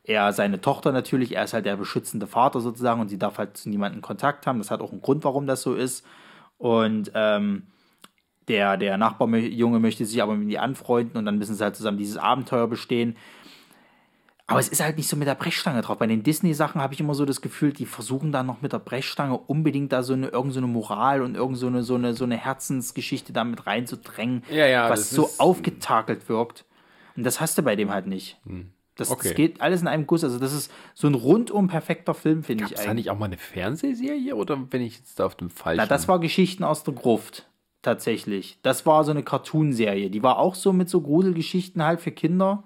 er 0.03 0.33
seine 0.33 0.61
Tochter 0.61 0.91
natürlich, 0.91 1.35
er 1.35 1.43
ist 1.43 1.53
halt 1.53 1.65
der 1.65 1.77
beschützende 1.77 2.27
Vater 2.27 2.59
sozusagen 2.59 3.01
und 3.01 3.09
sie 3.09 3.19
darf 3.19 3.37
halt 3.37 3.57
zu 3.57 3.69
niemandem 3.69 4.01
Kontakt 4.01 4.47
haben. 4.47 4.59
Das 4.59 4.71
hat 4.71 4.81
auch 4.81 4.91
einen 4.91 5.01
Grund, 5.01 5.23
warum 5.23 5.47
das 5.47 5.61
so 5.61 5.73
ist. 5.73 6.05
Und 6.57 7.11
ähm, 7.13 7.63
der, 8.47 8.77
der 8.77 8.97
Nachbarjunge 8.97 9.79
möchte 9.79 10.05
sich 10.05 10.21
aber 10.21 10.35
mit 10.35 10.49
ihr 10.49 10.61
anfreunden 10.61 11.17
und 11.17 11.25
dann 11.25 11.37
müssen 11.37 11.55
sie 11.55 11.63
halt 11.63 11.75
zusammen 11.75 11.97
dieses 11.97 12.17
Abenteuer 12.17 12.67
bestehen. 12.67 13.17
Aber 14.49 14.59
es 14.61 14.69
ist 14.69 14.81
halt 14.81 14.95
nicht 14.95 15.09
so 15.09 15.17
mit 15.17 15.27
der 15.27 15.35
Brechstange 15.35 15.81
drauf. 15.81 15.97
Bei 15.97 16.07
den 16.07 16.23
Disney-Sachen 16.23 16.79
habe 16.81 16.93
ich 16.93 17.01
immer 17.01 17.13
so 17.15 17.25
das 17.25 17.41
Gefühl, 17.41 17.73
die 17.73 17.85
versuchen 17.85 18.31
dann 18.31 18.45
noch 18.45 18.61
mit 18.61 18.71
der 18.71 18.79
Brechstange 18.79 19.37
unbedingt 19.37 19.91
da 19.91 20.03
so 20.03 20.13
eine 20.13 20.27
irgend 20.29 20.53
so 20.53 20.59
eine 20.61 20.67
Moral 20.67 21.21
und 21.21 21.35
irgend 21.35 21.57
so 21.57 21.67
eine, 21.67 21.83
so 21.83 21.95
eine, 21.95 22.13
so 22.13 22.23
eine 22.23 22.37
Herzensgeschichte 22.37 23.33
da 23.33 23.43
mit 23.43 23.67
reinzudrängen, 23.67 24.43
Ja, 24.49 24.65
ja, 24.65 24.89
was 24.89 25.01
das 25.01 25.09
so 25.11 25.25
ist- 25.25 25.39
aufgetakelt 25.41 26.29
wirkt. 26.29 26.63
Und 27.17 27.25
das 27.25 27.41
hast 27.41 27.57
du 27.57 27.61
bei 27.61 27.75
dem 27.75 27.91
halt 27.91 28.07
nicht. 28.07 28.37
Das, 28.95 29.11
Okay. 29.11 29.27
das 29.27 29.35
geht 29.35 29.61
alles 29.61 29.81
in 29.81 29.87
einem 29.87 30.07
Guss. 30.07 30.23
Also 30.23 30.39
das 30.39 30.53
ist 30.53 30.71
so 30.93 31.07
ein 31.07 31.13
rundum 31.15 31.67
perfekter 31.67 32.13
Film, 32.13 32.41
finde 32.43 32.63
ich 32.63 32.69
Gab 32.69 32.77
es 32.79 32.85
da 32.85 32.91
eigentlich. 32.91 33.05
nicht 33.05 33.11
auch 33.11 33.19
mal 33.19 33.25
eine 33.25 33.37
Fernsehserie 33.37 34.33
oder 34.35 34.55
bin 34.55 34.81
ich 34.81 34.97
jetzt 34.97 35.19
da 35.19 35.25
auf 35.25 35.35
dem 35.35 35.49
falschen? 35.49 35.77
Na, 35.79 35.85
das 35.87 36.07
war 36.07 36.19
Geschichten 36.19 36.63
aus 36.63 36.83
der 36.85 36.93
Gruft. 36.93 37.47
Tatsächlich. 37.81 38.59
Das 38.63 38.85
war 38.85 39.03
so 39.03 39.11
eine 39.11 39.23
Cartoonserie. 39.23 40.09
Die 40.09 40.23
war 40.23 40.39
auch 40.39 40.55
so 40.55 40.73
mit 40.73 40.89
so 40.89 41.01
Gruselgeschichten 41.01 41.83
halt 41.83 41.99
für 42.01 42.11
Kinder. 42.11 42.63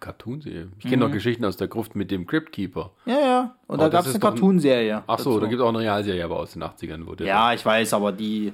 Cartoonserie. 0.00 0.68
Ich 0.78 0.84
kenne 0.84 1.04
noch 1.06 1.12
Geschichten 1.12 1.44
aus 1.44 1.56
der 1.56 1.68
Gruft 1.68 1.94
mit 1.96 2.10
dem 2.10 2.26
Crypt-Keeper. 2.26 2.92
Ja, 3.06 3.18
ja. 3.20 3.54
Und 3.66 3.78
Oh, 3.78 3.82
da 3.82 3.88
gab 3.88 4.00
es 4.06 4.10
eine 4.12 4.18
doch 4.18 4.28
ein- 4.28 4.34
Cartoonserie. 4.34 5.02
Ach 5.06 5.18
so, 5.18 5.30
dazu. 5.30 5.40
da 5.40 5.46
gibt 5.48 5.60
es 5.60 5.64
auch 5.64 5.68
eine 5.70 5.80
Realserie 5.80 6.24
aber 6.24 6.38
aus 6.38 6.52
den 6.52 6.62
80ern. 6.62 7.06
Wo 7.06 7.14
der 7.14 7.26
Ja, 7.26 7.52
ich 7.52 7.64
weiß, 7.64 7.92
aber 7.94 8.12
die. 8.12 8.52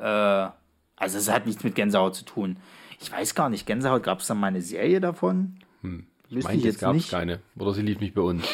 Äh, 0.00 0.02
also, 0.04 1.18
es 1.18 1.30
hat 1.30 1.46
nichts 1.46 1.62
mit 1.64 1.74
Gänsehaut 1.74 2.14
zu 2.14 2.24
tun. 2.24 2.56
Ich 3.00 3.10
weiß 3.12 3.34
gar 3.34 3.48
nicht, 3.48 3.66
Gänsehaut, 3.66 4.02
gab 4.02 4.20
es 4.20 4.26
da 4.26 4.34
mal 4.34 4.48
eine 4.48 4.62
Serie 4.62 5.00
davon? 5.00 5.56
ich 6.30 6.44
meinte, 6.44 6.52
ich 6.52 6.58
es 6.58 6.64
jetzt 6.64 6.80
gab 6.80 6.94
nicht. 6.94 7.10
keine. 7.10 7.40
Oder 7.56 7.72
sie 7.74 7.82
lief 7.82 8.00
nicht 8.00 8.14
bei 8.14 8.22
uns. 8.22 8.44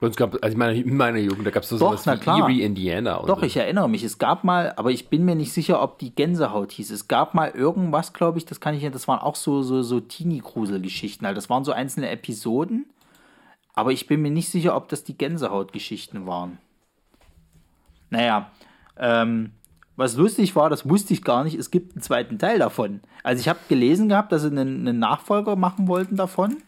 Bei 0.00 0.06
uns 0.06 0.16
gab 0.16 0.34
also 0.42 0.52
in 0.52 0.58
meiner, 0.58 0.72
in 0.72 0.96
meiner 0.96 1.18
Jugend, 1.18 1.46
da 1.46 1.50
gab 1.50 1.64
es 1.64 1.70
so 1.70 1.78
Doch, 1.78 1.92
sowas 1.92 2.06
na 2.06 2.14
wie 2.14 2.20
klar. 2.20 2.40
Erie, 2.42 2.62
Indiana. 2.62 3.16
Und 3.16 3.28
Doch, 3.28 3.40
so. 3.40 3.46
ich 3.46 3.56
erinnere 3.56 3.88
mich. 3.88 4.04
Es 4.04 4.18
gab 4.18 4.44
mal, 4.44 4.72
aber 4.76 4.92
ich 4.92 5.08
bin 5.08 5.24
mir 5.24 5.34
nicht 5.34 5.52
sicher, 5.52 5.82
ob 5.82 5.98
die 5.98 6.14
Gänsehaut 6.14 6.70
hieß. 6.72 6.90
Es 6.90 7.08
gab 7.08 7.34
mal 7.34 7.50
irgendwas, 7.50 8.12
glaube 8.12 8.38
ich, 8.38 8.46
das 8.46 8.60
kann 8.60 8.74
ich 8.74 8.82
ja, 8.82 8.90
das 8.90 9.08
waren 9.08 9.18
auch 9.18 9.34
so, 9.34 9.62
so, 9.62 9.82
so 9.82 9.98
Teenie-Grusel-Geschichten. 9.98 11.26
Halt. 11.26 11.36
Das 11.36 11.50
waren 11.50 11.64
so 11.64 11.72
einzelne 11.72 12.10
Episoden. 12.10 12.86
Aber 13.74 13.92
ich 13.92 14.06
bin 14.06 14.22
mir 14.22 14.30
nicht 14.30 14.48
sicher, 14.48 14.76
ob 14.76 14.88
das 14.88 15.02
die 15.02 15.18
Gänsehaut-Geschichten 15.18 16.26
waren. 16.26 16.58
Naja, 18.10 18.50
ähm, 18.96 19.52
was 19.96 20.16
lustig 20.16 20.54
war, 20.54 20.70
das 20.70 20.88
wusste 20.88 21.12
ich 21.12 21.22
gar 21.22 21.42
nicht, 21.42 21.58
es 21.58 21.72
gibt 21.72 21.94
einen 21.94 22.02
zweiten 22.02 22.38
Teil 22.38 22.60
davon. 22.60 23.00
Also 23.24 23.40
ich 23.40 23.48
habe 23.48 23.58
gelesen 23.68 24.08
gehabt, 24.08 24.30
dass 24.30 24.42
sie 24.42 24.48
einen, 24.48 24.86
einen 24.86 25.00
Nachfolger 25.00 25.56
machen 25.56 25.88
wollten 25.88 26.14
davon. 26.14 26.58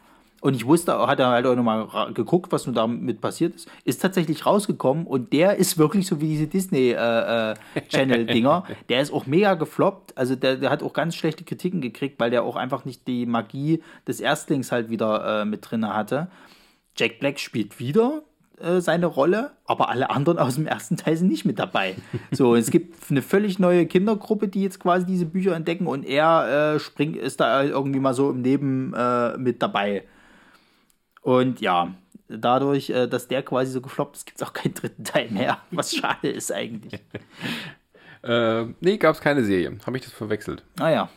Und 0.41 0.55
ich 0.55 0.67
wusste, 0.67 0.99
hatte 1.07 1.27
halt 1.27 1.47
auch 1.47 1.55
nochmal 1.55 1.87
geguckt, 2.15 2.51
was 2.51 2.67
nun 2.67 2.75
damit 2.75 3.21
passiert 3.21 3.55
ist. 3.55 3.69
Ist 3.85 4.01
tatsächlich 4.01 4.47
rausgekommen 4.47 5.07
und 5.07 5.35
der 5.35 5.57
ist 5.57 5.77
wirklich 5.77 6.07
so 6.07 6.19
wie 6.21 6.29
diese 6.29 6.47
Disney-Channel-Dinger. 6.47 8.65
der 8.89 9.03
ist 9.03 9.13
auch 9.13 9.27
mega 9.27 9.53
gefloppt. 9.55 10.17
Also 10.17 10.37
der, 10.37 10.57
der 10.57 10.71
hat 10.71 10.83
auch 10.83 10.95
ganz 10.95 11.15
schlechte 11.15 11.45
Kritiken 11.45 11.83
gekriegt, 11.83 12.19
weil 12.19 12.31
der 12.31 12.45
auch 12.45 12.57
einfach 12.57 12.87
nicht 12.87 13.07
die 13.07 13.27
Magie 13.27 13.83
des 14.09 14.21
Erstlings 14.21 14.73
halt 14.73 14.89
wieder 14.89 15.43
äh, 15.43 15.45
mit 15.45 15.71
drin 15.71 15.87
hatte. 15.87 16.29
Jack 16.97 17.21
Black 17.21 17.39
spielt 17.39 17.79
wieder 17.79 18.23
äh, 18.61 18.81
seine 18.81 19.07
Rolle, 19.07 19.53
aber 19.67 19.89
alle 19.89 20.11
anderen 20.11 20.39
aus 20.39 20.55
dem 20.55 20.67
ersten 20.67 20.97
Teil 20.97 21.17
sind 21.17 21.29
nicht 21.29 21.45
mit 21.45 21.59
dabei. 21.59 21.95
So, 22.31 22.55
es 22.55 22.71
gibt 22.71 23.11
eine 23.11 23.23
völlig 23.23 23.59
neue 23.59 23.87
Kindergruppe, 23.87 24.49
die 24.49 24.63
jetzt 24.63 24.81
quasi 24.81 25.07
diese 25.07 25.27
Bücher 25.27 25.55
entdecken 25.55 25.87
und 25.87 26.07
er 26.07 26.75
äh, 26.75 26.79
springt, 26.79 27.17
ist 27.17 27.41
da 27.41 27.63
irgendwie 27.63 28.01
mal 28.01 28.15
so 28.15 28.31
im 28.31 28.43
Leben 28.43 28.95
äh, 28.95 29.37
mit 29.37 29.63
dabei. 29.63 30.05
Und 31.21 31.61
ja, 31.61 31.95
dadurch, 32.29 32.91
äh, 32.91 33.07
dass 33.07 33.29
der 33.29 33.43
quasi 33.43 33.73
so 33.73 33.81
gefloppt 33.81 34.17
ist, 34.17 34.27
gibt 34.27 34.41
es 34.41 34.47
auch 34.47 34.53
keinen 34.53 34.75
dritten 34.75 35.05
Teil 35.05 35.31
mehr. 35.31 35.61
Was 35.71 35.95
schade 35.95 36.29
ist 36.29 36.53
eigentlich. 36.53 37.01
Äh, 38.23 38.67
nee, 38.81 38.99
gab 38.99 39.15
es 39.15 39.23
keine 39.23 39.43
Serie. 39.43 39.79
Habe 39.87 39.97
ich 39.97 40.05
das 40.05 40.13
verwechselt. 40.13 40.63
Naja, 40.77 41.09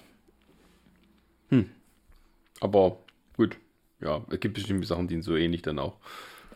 Aber 2.64 2.98
gut. 3.36 3.58
Ja, 4.00 4.22
es 4.30 4.40
gibt 4.40 4.54
bestimmt 4.54 4.88
Sachen, 4.88 5.10
die 5.10 5.16
sind 5.16 5.24
so 5.24 5.36
ähnlich 5.36 5.62
dann 5.62 5.80
auch. 5.80 5.98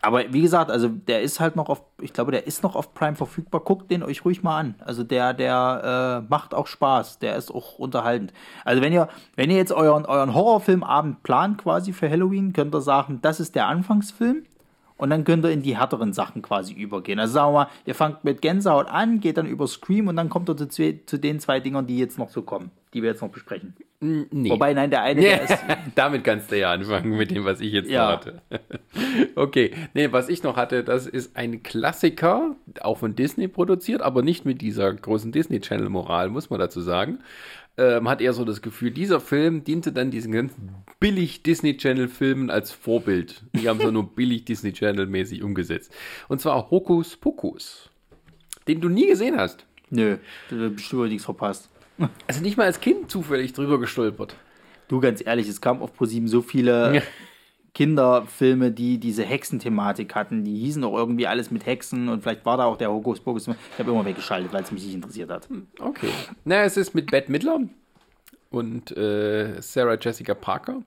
Aber 0.02 0.32
wie 0.32 0.42
gesagt, 0.42 0.70
also 0.70 0.88
der 0.88 1.22
ist 1.22 1.40
halt 1.40 1.56
noch 1.56 1.68
auf, 1.68 1.82
ich 2.00 2.12
glaube, 2.12 2.30
der 2.30 2.46
ist 2.46 2.62
noch 2.62 2.76
auf 2.76 2.94
Prime 2.94 3.16
verfügbar. 3.16 3.60
Guckt 3.60 3.90
den 3.90 4.02
euch 4.02 4.24
ruhig 4.24 4.42
mal 4.42 4.58
an. 4.58 4.74
Also 4.80 5.02
der, 5.04 5.34
der 5.34 6.22
äh, 6.24 6.28
macht 6.30 6.54
auch 6.54 6.66
Spaß. 6.66 7.18
Der 7.18 7.36
ist 7.36 7.50
auch 7.50 7.78
unterhaltend. 7.78 8.32
Also 8.64 8.82
wenn 8.82 8.92
ihr, 8.92 9.08
wenn 9.36 9.50
ihr 9.50 9.56
jetzt 9.56 9.72
euren, 9.72 10.06
euren 10.06 10.34
Horrorfilmabend 10.34 11.22
plant 11.22 11.58
quasi 11.58 11.92
für 11.92 12.08
Halloween, 12.08 12.52
könnt 12.52 12.74
ihr 12.74 12.80
sagen, 12.80 13.20
das 13.22 13.40
ist 13.40 13.54
der 13.54 13.66
Anfangsfilm. 13.66 14.44
Und 14.98 15.10
dann 15.10 15.24
könnt 15.24 15.44
ihr 15.44 15.50
in 15.50 15.62
die 15.62 15.78
härteren 15.78 16.12
Sachen 16.12 16.42
quasi 16.42 16.74
übergehen. 16.74 17.18
Also 17.18 17.32
sagen 17.34 17.48
wir 17.54 17.58
mal, 17.60 17.68
ihr 17.86 17.94
fangt 17.94 18.24
mit 18.24 18.42
Gänsehaut 18.42 18.88
an, 18.88 19.20
geht 19.20 19.38
dann 19.38 19.46
über 19.46 19.66
Scream 19.66 20.08
und 20.08 20.16
dann 20.16 20.28
kommt 20.28 20.48
ihr 20.50 20.56
zu, 20.68 21.04
zu 21.06 21.18
den 21.18 21.40
zwei 21.40 21.60
Dingern, 21.60 21.86
die 21.86 21.98
jetzt 21.98 22.18
noch 22.18 22.28
so 22.30 22.42
kommen, 22.42 22.70
die 22.92 23.02
wir 23.02 23.10
jetzt 23.10 23.22
noch 23.22 23.30
besprechen. 23.30 23.74
Nee. 24.00 24.50
Wobei, 24.50 24.74
nein, 24.74 24.90
der 24.90 25.02
eine, 25.02 25.20
der 25.20 25.42
ist, 25.50 25.58
Damit 25.96 26.22
kannst 26.22 26.52
du 26.52 26.58
ja 26.58 26.70
anfangen 26.70 27.16
mit 27.16 27.32
dem, 27.32 27.44
was 27.44 27.60
ich 27.60 27.72
jetzt 27.72 27.90
Ja. 27.90 28.12
hatte. 28.12 28.42
okay, 29.34 29.72
nee, 29.94 30.12
was 30.12 30.28
ich 30.28 30.42
noch 30.44 30.56
hatte, 30.56 30.84
das 30.84 31.06
ist 31.06 31.36
ein 31.36 31.62
Klassiker, 31.64 32.54
auch 32.80 32.98
von 32.98 33.16
Disney 33.16 33.48
produziert, 33.48 34.00
aber 34.02 34.22
nicht 34.22 34.44
mit 34.44 34.60
dieser 34.60 34.92
großen 34.94 35.32
Disney 35.32 35.60
Channel 35.60 35.88
Moral, 35.88 36.28
muss 36.28 36.48
man 36.50 36.60
dazu 36.60 36.80
sagen. 36.80 37.18
Ähm, 37.78 38.08
hat 38.08 38.20
eher 38.20 38.32
so 38.32 38.44
das 38.44 38.60
Gefühl, 38.60 38.90
dieser 38.90 39.20
Film 39.20 39.62
diente 39.62 39.92
dann 39.92 40.10
diesen 40.10 40.32
ganzen 40.32 40.74
billig 40.98 41.44
Disney 41.44 41.76
Channel 41.76 42.08
Filmen 42.08 42.50
als 42.50 42.72
Vorbild. 42.72 43.44
Die 43.54 43.68
haben 43.68 43.80
so 43.80 43.92
nur 43.92 44.12
billig 44.16 44.44
Disney 44.44 44.72
Channel 44.72 45.06
mäßig 45.06 45.44
umgesetzt. 45.44 45.94
Und 46.26 46.40
zwar 46.40 46.70
Hokus 46.72 47.16
Pokus, 47.16 47.88
den 48.66 48.80
du 48.80 48.88
nie 48.88 49.06
gesehen 49.06 49.36
hast. 49.38 49.64
nö, 49.90 50.16
da 50.50 50.68
bestimmt 50.68 51.08
nichts 51.08 51.24
verpasst. 51.24 51.70
Also 52.28 52.42
nicht 52.42 52.56
mal 52.56 52.64
als 52.64 52.80
Kind 52.80 53.10
zufällig 53.10 53.52
drüber 53.54 53.80
gestolpert. 53.80 54.36
Du, 54.86 55.00
ganz 55.00 55.20
ehrlich, 55.24 55.48
es 55.48 55.60
kam 55.60 55.82
auf 55.82 55.94
ProSieben 55.94 56.28
so 56.28 56.42
viele. 56.42 57.02
Kinderfilme, 57.74 58.72
die 58.72 58.98
diese 58.98 59.24
Hexenthematik 59.24 60.14
hatten. 60.14 60.44
Die 60.44 60.56
hießen 60.58 60.82
auch 60.84 60.96
irgendwie 60.96 61.26
alles 61.26 61.50
mit 61.50 61.66
Hexen 61.66 62.08
und 62.08 62.22
vielleicht 62.22 62.44
war 62.44 62.56
da 62.56 62.64
auch 62.64 62.76
der 62.76 62.90
Hokus 62.90 63.20
Pokus. 63.20 63.46
Ich 63.46 63.78
habe 63.78 63.90
immer 63.90 64.04
weggeschaltet, 64.04 64.52
weil 64.52 64.62
es 64.62 64.72
mich 64.72 64.84
nicht 64.84 64.94
interessiert 64.94 65.30
hat. 65.30 65.48
Okay. 65.78 66.10
Na, 66.44 66.62
es 66.62 66.76
ist 66.76 66.94
mit 66.94 67.10
Bette 67.10 67.30
Midler 67.30 67.60
und 68.50 68.96
äh, 68.96 69.60
Sarah 69.60 69.96
Jessica 70.00 70.34
Parker. 70.34 70.82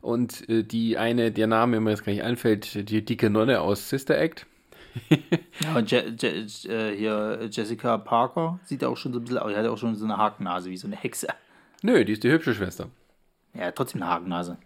Und 0.00 0.48
äh, 0.48 0.62
die 0.62 0.96
eine, 0.96 1.32
der 1.32 1.46
Name 1.46 1.80
mir 1.80 1.90
jetzt 1.90 2.04
gar 2.04 2.12
nicht 2.12 2.22
einfällt, 2.22 2.88
die 2.88 3.04
dicke 3.04 3.30
Nonne 3.30 3.60
aus 3.60 3.88
Sister 3.88 4.18
Act. 4.18 4.46
Ja, 5.60 5.76
und 5.76 5.90
Je 5.90 6.02
Je 6.18 6.72
äh, 6.72 6.96
hier 6.96 7.48
Jessica 7.50 7.98
Parker 7.98 8.60
sieht 8.64 8.84
auch 8.84 8.96
schon 8.96 9.12
so 9.12 9.18
ein 9.18 9.24
bisschen 9.24 9.38
aus. 9.38 9.50
Die 9.50 9.56
hat 9.56 9.66
auch 9.66 9.76
schon 9.76 9.94
so 9.96 10.04
eine 10.04 10.16
Hakennase, 10.16 10.70
wie 10.70 10.76
so 10.76 10.86
eine 10.86 10.96
Hexe. 10.96 11.28
Nö, 11.82 12.04
die 12.04 12.12
ist 12.12 12.22
die 12.22 12.30
hübsche 12.30 12.54
Schwester. 12.54 12.88
Ja, 13.54 13.70
trotzdem 13.72 14.02
eine 14.02 14.10
Hakennase. 14.10 14.56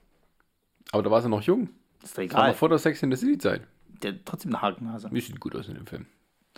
Aber 0.91 1.03
da 1.03 1.11
war 1.11 1.23
sie 1.23 1.29
noch 1.29 1.43
jung. 1.43 1.69
Ist 2.03 2.19
doch 2.19 2.25
Das 2.25 2.35
war 2.35 2.43
egal. 2.45 2.55
vor 2.55 2.69
der 2.69 2.79
Sex 2.79 3.03
in 3.03 3.11
the 3.11 3.17
City 3.17 3.39
Zeit. 3.39 3.63
Der 4.03 4.13
hat 4.13 4.19
trotzdem 4.25 4.53
eine 4.55 4.63
Hakennase. 4.63 5.09
Die 5.13 5.21
sieht 5.21 5.39
gut 5.39 5.55
aus 5.55 5.69
in 5.69 5.75
dem 5.75 5.87
Film. 5.87 6.07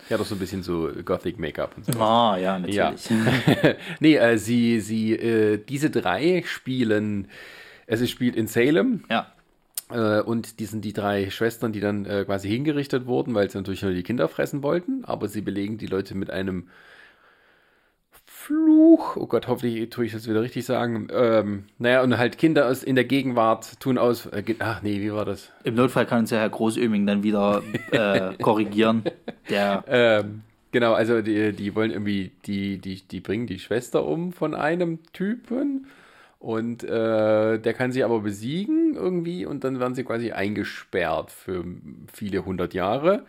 Hat 0.09 0.19
auch 0.19 0.25
so 0.25 0.35
ein 0.35 0.39
bisschen 0.39 0.61
so 0.63 0.89
Gothic-Make-up 1.05 1.77
und 1.77 1.85
so. 1.85 1.99
Ah, 1.99 2.37
ja, 2.37 2.57
Ja. 2.65 2.91
natürlich. 2.91 3.09
nee, 3.99 4.15
äh, 4.17 4.37
sie, 4.37 4.79
sie, 4.81 5.13
äh, 5.13 5.57
diese 5.63 5.89
drei 5.89 6.43
spielen, 6.45 7.27
es 7.87 8.01
ist 8.01 8.09
spielt 8.11 8.35
in 8.35 8.47
Salem, 8.47 9.03
Ja. 9.09 9.31
Äh, 9.91 10.21
und 10.21 10.59
die 10.59 10.65
sind 10.65 10.83
die 10.83 10.93
drei 10.93 11.29
Schwestern, 11.29 11.71
die 11.71 11.79
dann 11.79 12.05
äh, 12.05 12.25
quasi 12.25 12.49
hingerichtet 12.49 13.05
wurden, 13.05 13.35
weil 13.35 13.49
sie 13.51 13.57
natürlich 13.59 13.83
nur 13.83 13.91
die 13.93 14.01
Kinder 14.03 14.27
fressen 14.27 14.63
wollten. 14.63 15.05
Aber 15.05 15.27
sie 15.27 15.41
belegen 15.41 15.77
die 15.77 15.85
Leute 15.87 16.15
mit 16.15 16.31
einem 16.31 16.67
Fluch. 18.45 19.17
Oh 19.17 19.25
Gott, 19.25 19.47
hoffentlich 19.47 19.89
tue 19.89 20.05
ich 20.05 20.11
das 20.11 20.29
wieder 20.29 20.43
richtig 20.43 20.65
sagen. 20.65 21.07
Ähm, 21.11 21.63
naja, 21.79 22.03
und 22.03 22.15
halt 22.15 22.37
Kinder 22.37 22.67
aus, 22.67 22.83
in 22.83 22.93
der 22.93 23.05
Gegenwart 23.05 23.79
tun 23.79 23.97
aus. 23.97 24.27
Äh, 24.27 24.43
ach 24.59 24.83
nee, 24.83 25.01
wie 25.01 25.11
war 25.11 25.25
das? 25.25 25.51
Im 25.63 25.73
Notfall 25.73 26.05
kann 26.05 26.19
uns 26.19 26.29
ja 26.29 26.37
Herr 26.37 26.49
Großöming 26.49 27.07
dann 27.07 27.23
wieder 27.23 27.63
äh, 27.89 28.35
korrigieren. 28.41 29.01
Der 29.49 29.83
Ähm, 29.87 30.41
genau, 30.71 30.93
also 30.93 31.23
die, 31.23 31.53
die 31.53 31.73
wollen 31.73 31.89
irgendwie, 31.89 32.33
die, 32.45 32.77
die, 32.77 33.01
die 33.01 33.19
bringen 33.19 33.47
die 33.47 33.57
Schwester 33.57 34.05
um 34.05 34.31
von 34.31 34.53
einem 34.53 34.99
Typen 35.11 35.87
und 36.37 36.83
äh, 36.83 37.57
der 37.57 37.73
kann 37.73 37.91
sie 37.91 38.03
aber 38.03 38.19
besiegen 38.19 38.93
irgendwie 38.93 39.47
und 39.47 39.63
dann 39.63 39.79
werden 39.79 39.95
sie 39.95 40.03
quasi 40.03 40.33
eingesperrt 40.33 41.31
für 41.31 41.65
viele 42.13 42.45
hundert 42.45 42.75
Jahre 42.75 43.25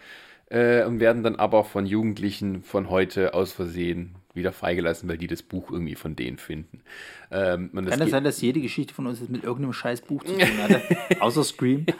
äh, 0.51 0.85
und 0.85 1.01
werden 1.01 1.23
dann 1.23 1.37
aber 1.37 1.64
von 1.64 1.87
Jugendlichen 1.87 2.62
von 2.62 2.91
heute 2.91 3.33
aus 3.33 3.53
Versehen 3.53 4.17
wieder 4.37 4.53
freigelassen, 4.53 5.09
weil 5.09 5.18
die 5.18 5.26
das 5.26 5.43
Buch 5.43 5.70
irgendwie 5.70 5.95
von 5.95 6.14
denen 6.14 6.39
finden. 6.39 6.82
Ähm, 7.31 7.70
das 7.72 7.85
Kann 7.85 7.93
es 7.93 7.99
geht- 8.01 8.11
sein, 8.11 8.24
dass 8.24 8.41
jede 8.41 8.61
Geschichte 8.61 8.95
von 8.95 9.07
uns 9.07 9.20
jetzt 9.20 9.31
mit 9.31 9.45
irgendeinem 9.45 9.72
scheiß 9.72 10.03
Buch 10.03 10.22
zu 10.24 10.33
tun 10.33 10.59
hatte? 10.62 10.81
Außer 11.20 11.45
Scream? 11.45 11.87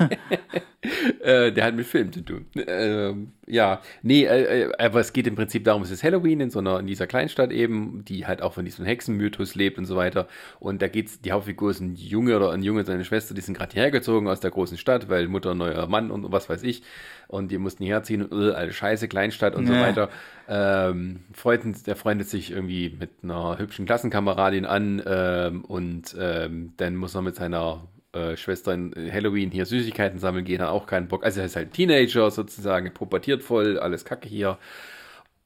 Äh, 1.21 1.51
der 1.53 1.65
hat 1.65 1.75
mit 1.75 1.85
Film 1.87 2.13
zu 2.13 2.21
tun. 2.21 2.47
Ähm, 2.55 3.33
ja, 3.49 3.81
nee, 4.03 4.23
äh, 4.25 4.67
äh, 4.67 4.73
aber 4.79 5.01
es 5.01 5.13
geht 5.13 5.27
im 5.27 5.35
Prinzip 5.35 5.65
darum, 5.65 5.83
es 5.83 5.91
ist 5.91 6.05
Halloween 6.05 6.39
in 6.41 6.51
so 6.51 6.61
einer, 6.61 6.79
in 6.79 6.87
dieser 6.87 7.09
Kleinstadt 7.09 7.51
eben, 7.51 8.05
die 8.05 8.27
halt 8.27 8.41
auch 8.41 8.53
von 8.53 8.65
diesem 8.65 8.85
Hexenmythos 8.85 9.57
lebt 9.57 9.79
und 9.79 9.87
so 9.87 9.97
weiter. 9.97 10.29
Und 10.61 10.83
da 10.83 10.89
geht's, 10.89 11.21
die 11.21 11.33
Hauptfigur 11.33 11.73
ist 11.73 11.81
ein 11.81 11.97
Junge 11.97 12.37
oder 12.37 12.53
ein 12.53 12.63
Junge 12.63 12.81
und 12.81 12.87
seine 12.87 13.05
Schwester, 13.05 13.35
die 13.35 13.41
sind 13.41 13.59
gerade 13.59 13.75
hergezogen 13.75 14.29
aus 14.29 14.39
der 14.39 14.53
großen 14.53 14.79
Stadt, 14.79 15.09
weil 15.09 15.27
Mutter 15.27 15.57
neuer 15.57 15.89
Mann 15.89 16.13
und 16.13 16.31
was 16.31 16.49
weiß 16.49 16.63
ich. 16.63 16.85
Und 17.27 17.51
die 17.51 17.59
mussten 17.59 17.83
herziehen 17.85 18.23
und 18.25 18.51
äh, 18.51 18.53
alle 18.53 18.73
scheiße, 18.73 19.09
Kleinstadt 19.09 19.57
und 19.57 19.67
so 19.67 19.73
Ja. 19.73 19.81
weiter. 19.81 20.09
Ähm, 20.49 21.25
freunden, 21.33 21.75
der 21.87 21.97
freundet 21.97 22.29
sich 22.29 22.53
irgendwie 22.53 22.95
mit 23.01 23.11
einer 23.25 23.59
hübschen 23.59 23.85
Klassenkameradin 23.87 24.65
an 24.65 25.01
ähm, 25.17 25.65
und 25.65 26.15
ähm, 26.19 26.75
dann 26.77 26.97
muss 26.97 27.15
er 27.15 27.23
mit 27.23 27.37
seiner 27.37 27.89
äh, 28.13 28.37
Schwestern 28.37 28.95
Halloween 28.95 29.51
hier 29.51 29.65
Süßigkeiten 29.65 30.19
sammeln 30.19 30.45
gehen, 30.45 30.61
hat 30.61 30.69
auch 30.69 30.87
keinen 30.87 31.09
Bock. 31.09 31.25
Also 31.25 31.41
er 31.41 31.47
ist 31.47 31.57
halt 31.57 31.73
Teenager 31.73 32.31
sozusagen, 32.31 32.93
pubertiert 32.93 33.43
voll, 33.43 33.79
alles 33.79 34.05
Kacke 34.05 34.29
hier. 34.29 34.59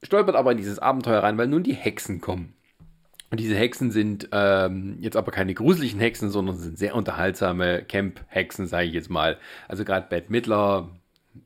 Stolpert 0.03 0.35
aber 0.35 0.53
in 0.53 0.59
dieses 0.59 0.79
Abenteuer 0.79 1.23
rein, 1.23 1.39
weil 1.39 1.47
nun 1.47 1.62
die 1.62 1.75
Hexen 1.75 2.21
kommen. 2.21 2.55
Und 3.31 3.39
diese 3.39 3.55
Hexen 3.55 3.93
sind 3.93 4.29
ähm, 4.33 4.97
jetzt 4.99 5.16
aber 5.16 5.31
keine 5.31 5.55
gruseligen 5.55 6.01
Hexen, 6.01 6.31
sondern 6.31 6.57
sind 6.57 6.79
sehr 6.79 6.97
unterhaltsame 6.97 7.85
Camp-Hexen, 7.85 8.66
sage 8.66 8.89
ich 8.89 8.95
jetzt 8.95 9.11
mal. 9.11 9.39
Also 9.68 9.85
gerade 9.85 10.09
Bette 10.09 10.33
Midler 10.33 10.91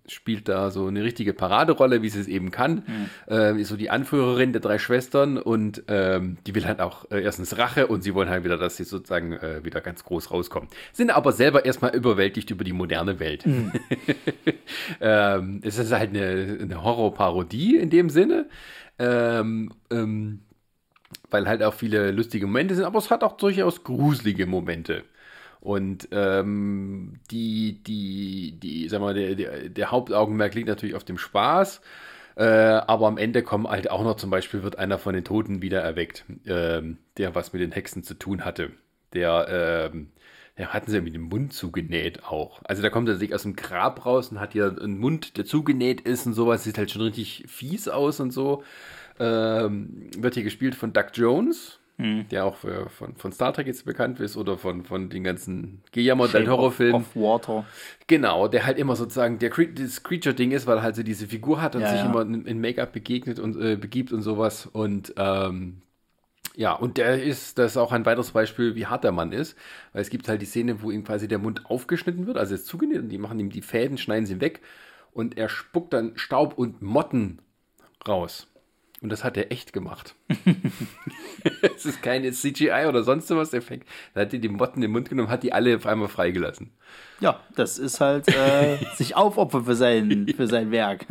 spielt 0.07 0.49
da 0.49 0.71
so 0.71 0.87
eine 0.87 1.03
richtige 1.03 1.33
Paraderolle, 1.33 2.03
wie 2.03 2.09
sie 2.09 2.21
es 2.21 2.29
eben 2.29 2.51
kann. 2.51 2.85
Mhm. 2.87 3.09
Äh, 3.29 3.61
ist 3.61 3.69
so 3.69 3.77
die 3.77 3.91
Anführerin 3.91 4.53
der 4.53 4.61
drei 4.61 4.79
Schwestern 4.79 5.39
und 5.39 5.85
ähm, 5.89 6.39
die 6.47 6.55
will 6.55 6.65
halt 6.67 6.81
auch 6.81 7.11
äh, 7.11 7.23
erstens 7.23 7.59
Rache 7.59 7.87
und 7.87 8.03
sie 8.03 8.15
wollen 8.15 8.29
halt 8.29 8.45
wieder, 8.45 8.57
dass 8.57 8.77
sie 8.77 8.85
sozusagen 8.85 9.33
äh, 9.33 9.65
wieder 9.65 9.81
ganz 9.81 10.05
groß 10.05 10.31
rauskommen. 10.31 10.69
Sind 10.93 11.11
aber 11.11 11.33
selber 11.33 11.65
erstmal 11.65 11.95
überwältigt 11.95 12.51
über 12.51 12.65
die 12.65 12.73
moderne 12.73 13.21
Welt. 13.21 13.47
Mhm. 13.47 13.73
ähm, 15.01 15.61
es 15.63 15.79
ist 15.79 15.93
halt 15.93 16.11
eine, 16.11 16.59
eine 16.61 16.83
Horrorparodie 16.83 17.77
in 17.77 17.91
dem 17.91 18.11
Sinne. 18.11 18.49
Ähm, 18.99 19.73
ähm, 19.91 20.41
weil 21.31 21.49
halt 21.49 21.63
auch 21.63 21.75
viele 21.75 22.13
lustige 22.13 22.47
Momente 22.47 22.75
sind, 22.75 22.85
aber 22.85 22.99
es 22.99 23.11
hat 23.11 23.25
auch 23.25 23.37
durchaus 23.37 23.83
gruselige 23.83 24.47
Momente. 24.47 25.05
Und 25.65 26.09
ähm, 26.13 27.15
die, 27.31 27.83
die, 27.83 28.53
die, 28.63 28.87
sag 28.91 29.01
mal, 29.01 29.15
der, 29.15 29.35
der, 29.35 29.71
der, 29.71 29.91
Hauptaugenmerk 29.91 30.55
liegt 30.55 30.69
natürlich 30.69 30.95
auf 30.95 31.05
dem 31.05 31.17
Spaß. 31.17 31.81
Äh, 32.37 32.45
aber 32.45 33.07
am 33.07 33.17
Ende 33.17 33.43
kommen 33.43 33.67
halt 33.67 33.91
auch 33.91 34.05
noch 34.05 34.17
zum 34.17 34.29
Beispiel, 34.29 34.63
wird 34.63 34.79
einer 34.79 34.99
von 34.99 35.15
den 35.15 35.25
Toten 35.25 35.63
wieder 35.63 35.81
erweckt, 35.81 36.27
ähm, 36.47 36.99
der 37.17 37.35
was 37.35 37.55
mit 37.55 37.63
den 37.63 37.73
Hexen 37.73 38.03
zu 38.03 38.13
tun 38.13 38.45
hatte. 38.45 38.73
Der, 39.15 39.91
ähm, 39.91 40.11
der 40.59 40.75
hatten 40.75 40.91
sie 40.91 41.01
mit 41.01 41.15
dem 41.15 41.23
Mund 41.23 41.55
zugenäht 41.55 42.25
auch. 42.25 42.61
Also 42.65 42.83
da 42.83 42.91
kommt 42.91 43.09
er 43.09 43.17
sich 43.17 43.35
aus 43.35 43.45
dem 43.45 43.57
Grab 43.57 44.05
raus 44.05 44.31
und 44.31 44.41
hat 44.41 44.53
hier 44.53 44.77
einen 44.79 44.99
Mund, 44.99 45.39
der 45.39 45.47
zugenäht 45.47 46.03
ist 46.03 46.27
und 46.27 46.35
sowas. 46.35 46.65
Sieht 46.65 46.77
halt 46.77 46.91
schon 46.91 47.03
richtig 47.03 47.45
fies 47.49 47.89
aus 47.89 48.21
und 48.21 48.33
so. 48.33 48.63
Ähm, 49.19 50.11
wird 50.15 50.35
hier 50.35 50.45
gespielt 50.45 50.75
von 50.75 50.93
Doug 50.93 51.07
Jones, 51.15 51.79
mhm. 51.97 52.29
der 52.29 52.45
auch 52.45 52.57
für, 52.57 52.89
von, 52.91 53.15
von 53.17 53.33
Star 53.33 53.53
Trek 53.53 53.67
jetzt 53.67 53.85
bekannt 53.85 54.21
ist 54.21 54.37
oder 54.37 54.59
von, 54.59 54.85
von 54.85 55.11
den 55.11 55.25
ganzen 55.25 55.83
Guillermo 55.93 56.27
del 56.27 56.49
Horrorfilmen. 56.49 57.03
Of, 57.03 57.17
of 57.17 57.23
Water. 57.23 57.65
Genau, 58.07 58.49
der 58.49 58.67
halt 58.67 58.79
immer 58.79 58.97
sozusagen 58.97 59.39
der 59.39 59.51
das 59.51 60.03
Creature-Ding 60.03 60.51
ist, 60.53 60.67
weil 60.67 60.79
er 60.79 60.83
halt 60.83 60.97
so 60.97 61.03
diese 61.03 61.27
Figur 61.27 61.63
hat 61.63 61.77
und 61.77 61.83
ja, 61.83 61.91
sich 61.91 62.01
ja. 62.01 62.07
immer 62.07 62.23
in, 62.23 62.47
in 62.47 62.61
Make-up 62.61 62.93
begegnet 62.93 63.39
und 63.39 63.61
äh, 63.61 63.77
begibt 63.77 64.13
und 64.13 64.23
sowas. 64.23 64.67
Und 64.67 65.15
ähm, 65.17 65.83
ja, 66.57 66.73
und 66.73 66.99
der 66.99 67.23
ist, 67.23 67.59
das 67.59 67.73
ist 67.73 67.77
auch 67.77 67.93
ein 67.93 68.07
weiteres 68.07 68.31
Beispiel, 68.31 68.75
wie 68.77 68.87
hart 68.87 69.05
der 69.05 69.13
Mann 69.13 69.33
ist, 69.33 69.57
weil 69.93 70.03
es 70.03 70.11
gibt 70.11 70.29
halt 70.29 70.41
die 70.41 70.47
Szene, 70.47 70.83
wo 70.83 70.91
ihm 70.91 71.05
quasi 71.05 71.27
der 71.27 71.39
Mund 71.39 71.67
aufgeschnitten 71.67 72.27
wird, 72.27 72.37
also 72.37 72.55
ist 72.55 72.67
zugenäht 72.67 72.99
und 72.99 73.09
die 73.09 73.19
machen 73.19 73.41
ihm 73.41 73.51
die 73.51 73.63
Fäden, 73.63 73.99
schneiden 73.99 74.27
sie 74.27 74.41
weg 74.41 74.61
und 75.13 75.37
er 75.37 75.49
spuckt 75.49 75.93
dann 75.93 76.13
Staub 76.17 76.57
und 76.57 76.81
Motten 76.81 77.41
raus. 78.07 78.47
Und 79.05 79.11
das 79.11 79.23
hat 79.23 79.37
er 79.37 79.53
echt 79.53 79.75
gemacht. 79.75 80.15
es 81.77 81.85
ist 81.85 82.03
keine 82.03 82.33
CGI 82.33 82.87
oder 82.89 83.03
sonst 83.03 83.29
was 83.29 83.53
Effekt. 83.53 83.87
Da 84.15 84.23
hat 84.23 84.33
er 84.33 84.39
die 84.39 84.49
Motten 84.49 84.77
in 84.77 84.81
den 84.81 84.93
Mund 84.93 85.11
genommen, 85.11 85.29
hat 85.29 85.43
die 85.43 85.53
alle 85.53 85.77
auf 85.77 85.85
einmal 85.85 86.09
freigelassen. 86.09 86.71
Ja, 87.21 87.39
das 87.55 87.79
ist 87.79 88.01
halt 88.01 88.29
äh, 88.29 88.79
sich 88.95 89.15
aufopfern 89.15 89.67
für 89.67 89.75
sein, 89.75 90.27
für 90.35 90.47
sein 90.47 90.71
Werk. 90.71 91.05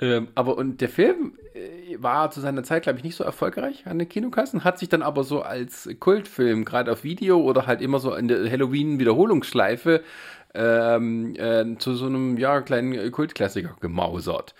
Ähm, 0.00 0.26
aber 0.34 0.58
und 0.58 0.80
der 0.80 0.88
Film 0.88 1.38
äh, 1.54 2.02
war 2.02 2.32
zu 2.32 2.40
seiner 2.40 2.64
Zeit, 2.64 2.82
glaube 2.82 2.98
ich, 2.98 3.04
nicht 3.04 3.14
so 3.14 3.22
erfolgreich 3.22 3.86
an 3.86 4.00
den 4.00 4.08
Kinokassen, 4.08 4.64
hat 4.64 4.80
sich 4.80 4.88
dann 4.88 5.02
aber 5.02 5.22
so 5.22 5.42
als 5.42 5.88
Kultfilm, 6.00 6.64
gerade 6.64 6.90
auf 6.90 7.04
Video 7.04 7.40
oder 7.40 7.68
halt 7.68 7.80
immer 7.80 8.00
so 8.00 8.12
in 8.12 8.26
der 8.26 8.50
Halloween-Wiederholungsschleife 8.50 10.02
ähm, 10.52 11.36
äh, 11.36 11.76
zu 11.78 11.94
so 11.94 12.06
einem 12.06 12.38
ja, 12.38 12.60
kleinen 12.60 13.12
Kultklassiker 13.12 13.76
gemausert. 13.80 14.56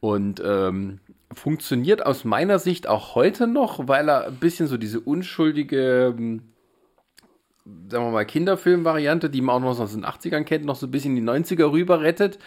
Und 0.00 0.42
ähm, 0.44 1.00
funktioniert 1.34 2.04
aus 2.04 2.24
meiner 2.24 2.58
Sicht 2.58 2.86
auch 2.88 3.14
heute 3.14 3.46
noch, 3.46 3.88
weil 3.88 4.08
er 4.08 4.26
ein 4.26 4.36
bisschen 4.36 4.66
so 4.66 4.76
diese 4.76 5.00
unschuldige, 5.00 6.14
ähm, 6.18 6.42
sagen 7.88 8.04
wir 8.04 8.10
mal, 8.10 8.24
Kinderfilm-Variante, 8.24 9.30
die 9.30 9.40
man 9.40 9.56
auch 9.56 9.60
noch 9.60 9.80
aus 9.80 9.92
den 9.92 10.04
80ern 10.04 10.44
kennt, 10.44 10.64
noch 10.64 10.76
so 10.76 10.86
ein 10.86 10.90
bisschen 10.90 11.16
die 11.16 11.22
90er 11.22 11.70
rüber 11.70 12.00
rettet 12.00 12.38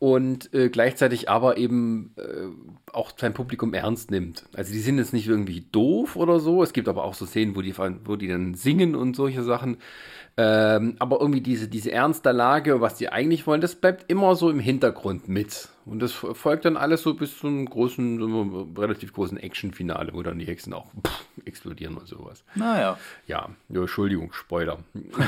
und 0.00 0.52
äh, 0.54 0.70
gleichzeitig 0.70 1.28
aber 1.28 1.58
eben 1.58 2.14
äh, 2.16 2.92
auch 2.92 3.12
sein 3.16 3.34
Publikum 3.34 3.74
ernst 3.74 4.10
nimmt. 4.10 4.46
Also 4.54 4.72
die 4.72 4.80
sind 4.80 4.96
jetzt 4.96 5.12
nicht 5.12 5.28
irgendwie 5.28 5.66
doof 5.72 6.16
oder 6.16 6.40
so. 6.40 6.62
Es 6.62 6.72
gibt 6.72 6.88
aber 6.88 7.04
auch 7.04 7.12
so 7.12 7.26
Szenen, 7.26 7.54
wo 7.54 7.60
die, 7.60 7.76
wo 7.76 8.16
die 8.16 8.26
dann 8.26 8.54
singen 8.54 8.96
und 8.96 9.14
solche 9.14 9.42
Sachen. 9.42 9.76
Ähm, 10.42 10.96
aber 10.98 11.20
irgendwie 11.20 11.42
diese, 11.42 11.68
diese 11.68 11.92
ernste 11.92 12.32
Lage, 12.32 12.80
was 12.80 12.94
die 12.94 13.10
eigentlich 13.10 13.46
wollen, 13.46 13.60
das 13.60 13.74
bleibt 13.74 14.10
immer 14.10 14.34
so 14.36 14.48
im 14.48 14.58
Hintergrund 14.58 15.28
mit. 15.28 15.68
Und 15.84 16.00
das 16.00 16.12
folgt 16.12 16.64
dann 16.64 16.78
alles 16.78 17.02
so 17.02 17.12
bis 17.12 17.36
zum 17.36 17.66
großen, 17.66 18.18
so 18.18 18.68
relativ 18.80 19.12
großen 19.12 19.36
Action-Finale, 19.36 20.14
wo 20.14 20.22
dann 20.22 20.38
die 20.38 20.46
Hexen 20.46 20.72
auch 20.72 20.86
pff, 21.06 21.26
explodieren 21.44 21.98
und 21.98 22.08
sowas. 22.08 22.42
Naja. 22.54 22.96
Ja, 23.26 23.50
ja 23.68 23.80
Entschuldigung, 23.80 24.32
Spoiler. 24.32 24.78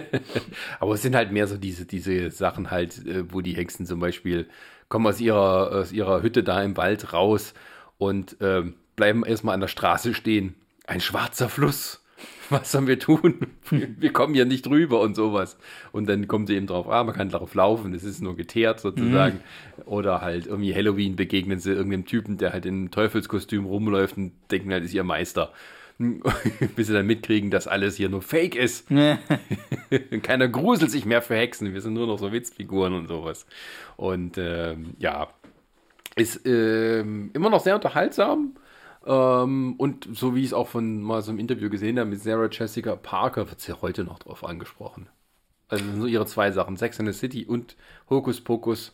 aber 0.80 0.94
es 0.94 1.02
sind 1.02 1.14
halt 1.14 1.30
mehr 1.30 1.46
so 1.46 1.56
diese, 1.56 1.84
diese 1.84 2.32
Sachen 2.32 2.72
halt, 2.72 3.06
äh, 3.06 3.32
wo 3.32 3.42
die 3.42 3.54
Hexen 3.54 3.86
zum 3.86 4.00
Beispiel 4.00 4.48
kommen 4.88 5.06
aus 5.06 5.20
ihrer, 5.20 5.70
aus 5.70 5.92
ihrer 5.92 6.20
Hütte 6.22 6.42
da 6.42 6.64
im 6.64 6.76
Wald 6.76 7.12
raus 7.12 7.54
und 7.96 8.40
äh, 8.40 8.64
bleiben 8.96 9.24
erstmal 9.24 9.54
an 9.54 9.60
der 9.60 9.68
Straße 9.68 10.14
stehen. 10.14 10.56
Ein 10.88 11.00
schwarzer 11.00 11.48
Fluss 11.48 12.02
was 12.50 12.72
sollen 12.72 12.86
wir 12.86 12.98
tun? 12.98 13.46
Wir 13.70 14.12
kommen 14.12 14.34
ja 14.34 14.44
nicht 14.44 14.66
rüber 14.68 15.00
und 15.00 15.14
sowas. 15.14 15.58
Und 15.92 16.08
dann 16.08 16.28
kommt 16.28 16.48
sie 16.48 16.56
eben 16.56 16.66
drauf, 16.66 16.88
ah, 16.88 17.04
man 17.04 17.14
kann 17.14 17.28
darauf 17.28 17.54
laufen, 17.54 17.92
das 17.92 18.04
ist 18.04 18.22
nur 18.22 18.36
geteert 18.36 18.80
sozusagen. 18.80 19.36
Mhm. 19.76 19.82
Oder 19.84 20.20
halt 20.20 20.46
irgendwie 20.46 20.74
Halloween 20.74 21.16
begegnen 21.16 21.58
sie 21.58 21.72
irgendeinem 21.72 22.06
Typen, 22.06 22.36
der 22.36 22.52
halt 22.52 22.66
in 22.66 22.90
Teufelskostüm 22.90 23.64
rumläuft 23.64 24.16
und 24.16 24.32
denken 24.50 24.72
halt, 24.72 24.84
ist 24.84 24.94
ihr 24.94 25.04
Meister. 25.04 25.52
Bis 26.76 26.88
sie 26.88 26.92
dann 26.92 27.06
mitkriegen, 27.06 27.50
dass 27.50 27.66
alles 27.66 27.96
hier 27.96 28.10
nur 28.10 28.20
Fake 28.20 28.54
ist. 28.54 28.86
Keiner 30.22 30.48
gruselt 30.48 30.90
sich 30.90 31.06
mehr 31.06 31.22
für 31.22 31.36
Hexen, 31.36 31.72
wir 31.72 31.80
sind 31.80 31.94
nur 31.94 32.06
noch 32.06 32.18
so 32.18 32.32
Witzfiguren 32.32 32.92
und 32.92 33.08
sowas. 33.08 33.46
Und 33.96 34.36
ähm, 34.36 34.94
ja, 34.98 35.28
ist 36.14 36.46
ähm, 36.46 37.30
immer 37.32 37.48
noch 37.48 37.60
sehr 37.60 37.74
unterhaltsam 37.74 38.56
ähm, 39.06 39.74
und 39.78 40.08
so 40.12 40.34
wie 40.34 40.40
ich 40.40 40.46
es 40.46 40.52
auch 40.52 40.68
von 40.68 41.00
mal 41.00 41.22
so 41.22 41.30
einem 41.30 41.38
Interview 41.38 41.70
gesehen 41.70 41.98
habe 41.98 42.10
mit 42.10 42.20
Sarah 42.20 42.48
Jessica 42.50 42.96
Parker, 42.96 43.48
wird 43.48 43.60
sie 43.60 43.72
ja 43.72 43.78
heute 43.80 44.04
noch 44.04 44.18
drauf 44.18 44.44
angesprochen. 44.44 45.08
Also 45.68 45.84
so 46.00 46.06
ihre 46.06 46.26
zwei 46.26 46.50
Sachen, 46.50 46.76
Sex 46.76 46.98
in 46.98 47.06
the 47.06 47.12
City 47.12 47.44
und 47.44 47.76
Hokus 48.10 48.40
Pokus. 48.40 48.92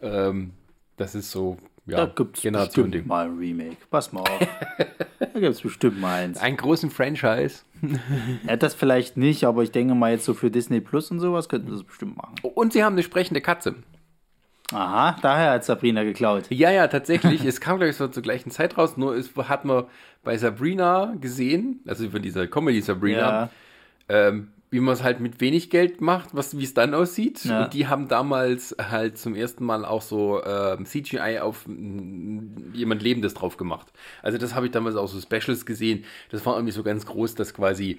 Ähm, 0.00 0.52
das 0.96 1.14
ist 1.14 1.30
so, 1.30 1.58
ja, 1.86 2.04
da 2.04 2.06
gibt 2.06 2.36
es 2.36 2.42
bestimmt 2.42 3.06
mal 3.06 3.26
ein 3.26 3.38
Remake. 3.38 3.76
Pass 3.90 4.12
mal 4.12 4.20
auf. 4.20 4.46
da 5.18 5.26
gibt 5.26 5.44
es 5.44 5.62
bestimmt 5.62 6.00
mal 6.00 6.24
eins. 6.24 6.38
Einen 6.40 6.58
großen 6.58 6.90
Franchise. 6.90 7.62
ja, 8.46 8.56
das 8.56 8.74
vielleicht 8.74 9.16
nicht, 9.16 9.44
aber 9.44 9.62
ich 9.62 9.70
denke 9.70 9.94
mal 9.94 10.12
jetzt 10.12 10.26
so 10.26 10.34
für 10.34 10.50
Disney 10.50 10.80
Plus 10.80 11.10
und 11.10 11.20
sowas 11.20 11.48
könnten 11.48 11.68
sie 11.68 11.74
das 11.74 11.84
bestimmt 11.84 12.18
machen. 12.18 12.34
Und 12.42 12.74
sie 12.74 12.84
haben 12.84 12.94
eine 12.94 13.02
sprechende 13.02 13.40
Katze. 13.40 13.76
Aha, 14.72 15.16
daher 15.22 15.52
hat 15.52 15.64
Sabrina 15.64 16.04
geklaut. 16.04 16.44
Ja, 16.50 16.70
ja, 16.70 16.88
tatsächlich. 16.88 17.44
es 17.44 17.60
kam, 17.60 17.78
glaube 17.78 17.90
ich, 17.90 17.96
so 17.96 18.08
zur 18.08 18.22
gleichen 18.22 18.50
Zeit 18.50 18.76
raus. 18.76 18.96
Nur 18.96 19.14
es 19.16 19.30
hat 19.36 19.64
man 19.64 19.84
bei 20.24 20.36
Sabrina 20.36 21.14
gesehen, 21.20 21.80
also 21.86 22.10
von 22.10 22.20
dieser 22.20 22.46
Comedy 22.46 22.82
Sabrina, 22.82 23.18
ja. 23.18 23.50
ähm, 24.08 24.48
wie 24.70 24.80
man 24.80 24.92
es 24.92 25.02
halt 25.02 25.20
mit 25.20 25.40
wenig 25.40 25.70
Geld 25.70 26.02
macht, 26.02 26.34
was 26.34 26.58
wie 26.58 26.64
es 26.64 26.74
dann 26.74 26.92
aussieht. 26.92 27.46
Ja. 27.46 27.64
Und 27.64 27.72
die 27.72 27.86
haben 27.86 28.08
damals 28.08 28.76
halt 28.78 29.16
zum 29.16 29.34
ersten 29.34 29.64
Mal 29.64 29.86
auch 29.86 30.02
so 30.02 30.44
ähm, 30.44 30.84
CGI 30.84 31.38
auf 31.40 31.64
jemand 32.74 33.02
Lebendes 33.02 33.32
drauf 33.32 33.56
gemacht. 33.56 33.90
Also 34.22 34.36
das 34.36 34.54
habe 34.54 34.66
ich 34.66 34.72
damals 34.72 34.96
auch 34.96 35.08
so 35.08 35.18
Specials 35.18 35.64
gesehen. 35.64 36.04
Das 36.30 36.44
war 36.44 36.56
irgendwie 36.56 36.72
so 36.72 36.82
ganz 36.82 37.06
groß, 37.06 37.34
dass 37.34 37.54
quasi 37.54 37.98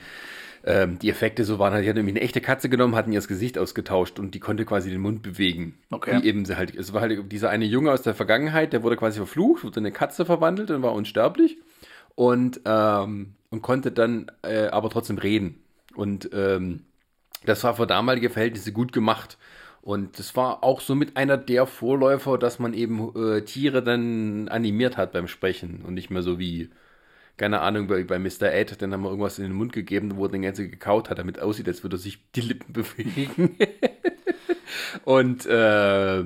ähm, 0.64 1.00
die 1.00 1.10
Effekte 1.10 1.44
so 1.46 1.60
waren 1.60 1.74
halt, 1.74 1.86
die 1.86 1.90
hat 1.90 1.96
irgendwie 1.96 2.14
eine 2.14 2.22
echte 2.22 2.42
Katze 2.42 2.70
genommen, 2.70 2.96
hatten 2.96 3.12
ihr 3.12 3.18
das 3.20 3.28
Gesicht 3.28 3.58
ausgetauscht 3.58 4.20
und 4.20 4.36
die 4.36 4.40
konnte 4.40 4.66
quasi 4.66 4.90
den 4.90 5.02
Mund 5.02 5.22
bewegen. 5.22 5.78
Okay. 5.92 6.22
Wie 6.22 6.28
eben 6.28 6.46
sie 6.46 6.58
halt, 6.58 6.76
es 6.76 6.94
war 6.94 7.02
halt 7.02 7.32
dieser 7.32 7.50
eine 7.50 7.66
Junge 7.66 7.92
aus 7.92 8.02
der 8.02 8.14
Vergangenheit, 8.14 8.74
der 8.74 8.84
wurde 8.84 8.98
quasi 8.98 9.18
verflucht, 9.18 9.64
wurde 9.64 9.80
in 9.80 9.86
eine 9.86 9.94
Katze 9.94 10.26
verwandelt 10.26 10.72
und 10.72 10.82
war 10.82 10.94
unsterblich 10.94 11.58
und, 12.16 12.62
ähm, 12.66 13.36
und 13.50 13.62
konnte 13.62 13.92
dann 13.92 14.32
äh, 14.42 14.68
aber 14.68 14.90
trotzdem 14.90 15.18
reden. 15.18 15.64
Und 15.96 16.30
ähm, 16.34 16.82
das 17.46 17.64
war 17.64 17.76
für 17.76 17.88
damalige 17.88 18.30
Verhältnisse 18.30 18.72
gut 18.74 18.92
gemacht. 18.92 19.38
Und 19.82 20.20
das 20.20 20.36
war 20.36 20.64
auch 20.64 20.82
so 20.82 20.94
mit 20.94 21.16
einer 21.16 21.38
der 21.38 21.66
Vorläufer, 21.66 22.38
dass 22.38 22.60
man 22.60 22.74
eben 22.74 23.16
äh, 23.16 23.42
Tiere 23.42 23.82
dann 23.82 24.50
animiert 24.50 24.98
hat 24.98 25.14
beim 25.14 25.28
Sprechen 25.28 25.84
und 25.86 25.94
nicht 25.94 26.10
mehr 26.10 26.22
so 26.22 26.38
wie 26.38 26.70
keine 27.40 27.62
Ahnung, 27.62 27.88
bei, 27.88 28.04
bei 28.04 28.20
Mr. 28.20 28.52
Ed, 28.54 28.82
dann 28.82 28.94
haben 28.94 29.02
wir 29.02 29.10
irgendwas 29.10 29.40
in 29.40 29.46
den 29.46 29.54
Mund 29.54 29.74
gegeben, 29.74 30.18
wo 30.18 30.26
er 30.26 30.32
den 30.32 30.44
ganze 30.44 30.70
gekaut 30.70 31.10
hat, 31.10 31.18
damit 31.18 31.40
aussieht, 31.40 31.68
als 31.68 31.84
würde 31.84 31.96
er 31.96 32.00
sich 32.00 32.20
die 32.36 32.42
Lippen 32.42 32.74
bewegen. 32.74 33.58
und 35.06 35.46
äh, 35.48 36.24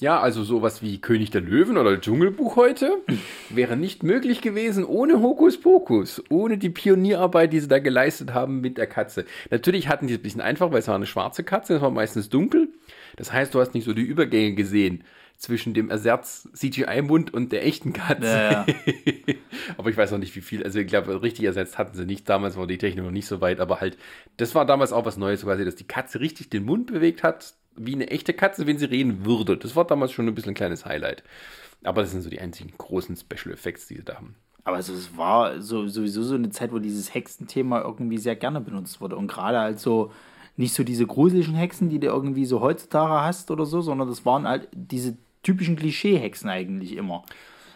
Ja, 0.00 0.20
also 0.20 0.42
sowas 0.42 0.82
wie 0.82 1.00
König 1.00 1.30
der 1.30 1.42
Löwen 1.42 1.78
oder 1.78 2.00
Dschungelbuch 2.00 2.56
heute 2.56 2.90
wäre 3.50 3.76
nicht 3.76 4.02
möglich 4.02 4.40
gewesen 4.40 4.84
ohne 4.84 5.20
Hokuspokus, 5.22 6.24
ohne 6.28 6.58
die 6.58 6.70
Pionierarbeit, 6.70 7.52
die 7.52 7.60
sie 7.60 7.68
da 7.68 7.78
geleistet 7.78 8.34
haben 8.34 8.60
mit 8.60 8.78
der 8.78 8.88
Katze. 8.88 9.26
Natürlich 9.50 9.88
hatten 9.88 10.08
die 10.08 10.14
es 10.14 10.18
ein 10.18 10.22
bisschen 10.24 10.40
einfach, 10.40 10.72
weil 10.72 10.80
es 10.80 10.88
war 10.88 10.96
eine 10.96 11.06
schwarze 11.06 11.44
Katze, 11.44 11.76
es 11.76 11.82
war 11.82 11.92
meistens 11.92 12.28
dunkel. 12.30 12.68
Das 13.16 13.32
heißt, 13.32 13.54
du 13.54 13.60
hast 13.60 13.74
nicht 13.74 13.84
so 13.84 13.92
die 13.94 14.02
Übergänge 14.02 14.54
gesehen 14.54 15.04
zwischen 15.42 15.74
dem 15.74 15.90
Ersatz 15.90 16.48
CGI-Mund 16.54 17.34
und 17.34 17.50
der 17.50 17.66
echten 17.66 17.92
Katze. 17.92 18.26
Ja, 18.26 18.52
ja. 18.52 18.66
aber 19.76 19.90
ich 19.90 19.96
weiß 19.96 20.12
noch 20.12 20.18
nicht, 20.18 20.36
wie 20.36 20.40
viel. 20.40 20.62
Also 20.62 20.78
ich 20.78 20.86
glaube, 20.86 21.20
richtig 21.20 21.44
ersetzt 21.44 21.78
hatten 21.78 21.96
sie 21.96 22.06
nicht. 22.06 22.28
Damals 22.28 22.56
war 22.56 22.68
die 22.68 22.78
Technik 22.78 23.04
noch 23.04 23.10
nicht 23.10 23.26
so 23.26 23.40
weit, 23.40 23.58
aber 23.58 23.80
halt, 23.80 23.98
das 24.36 24.54
war 24.54 24.64
damals 24.66 24.92
auch 24.92 25.04
was 25.04 25.16
Neues, 25.16 25.42
quasi, 25.42 25.64
dass 25.64 25.74
die 25.74 25.86
Katze 25.86 26.20
richtig 26.20 26.48
den 26.50 26.64
Mund 26.64 26.92
bewegt 26.92 27.24
hat, 27.24 27.54
wie 27.74 27.92
eine 27.92 28.08
echte 28.08 28.34
Katze, 28.34 28.68
wenn 28.68 28.78
sie 28.78 28.84
reden 28.84 29.24
würde. 29.24 29.56
Das 29.56 29.74
war 29.74 29.84
damals 29.84 30.12
schon 30.12 30.28
ein 30.28 30.34
bisschen 30.36 30.52
ein 30.52 30.54
kleines 30.54 30.86
Highlight. 30.86 31.24
Aber 31.82 32.02
das 32.02 32.12
sind 32.12 32.22
so 32.22 32.30
die 32.30 32.40
einzigen 32.40 32.72
großen 32.78 33.16
Special 33.16 33.52
Effects, 33.52 33.88
die 33.88 33.96
sie 33.96 34.04
da 34.04 34.14
haben. 34.14 34.36
Aber 34.62 34.76
also 34.76 34.92
es 34.92 35.16
war 35.16 35.60
so, 35.60 35.88
sowieso 35.88 36.22
so 36.22 36.36
eine 36.36 36.50
Zeit, 36.50 36.70
wo 36.70 36.78
dieses 36.78 37.12
Hexenthema 37.12 37.82
irgendwie 37.82 38.18
sehr 38.18 38.36
gerne 38.36 38.60
benutzt 38.60 39.00
wurde. 39.00 39.16
Und 39.16 39.26
gerade 39.26 39.58
halt 39.58 39.80
so 39.80 40.12
nicht 40.56 40.72
so 40.72 40.84
diese 40.84 41.04
gruseligen 41.04 41.56
Hexen, 41.56 41.88
die 41.88 41.98
du 41.98 42.06
irgendwie 42.06 42.44
so 42.44 42.60
heutzutage 42.60 43.24
hast 43.24 43.50
oder 43.50 43.66
so, 43.66 43.80
sondern 43.80 44.06
das 44.06 44.24
waren 44.24 44.46
halt 44.46 44.68
diese 44.72 45.16
typischen 45.42 45.76
Klischee-Hexen 45.76 46.48
eigentlich 46.48 46.96
immer. 46.96 47.24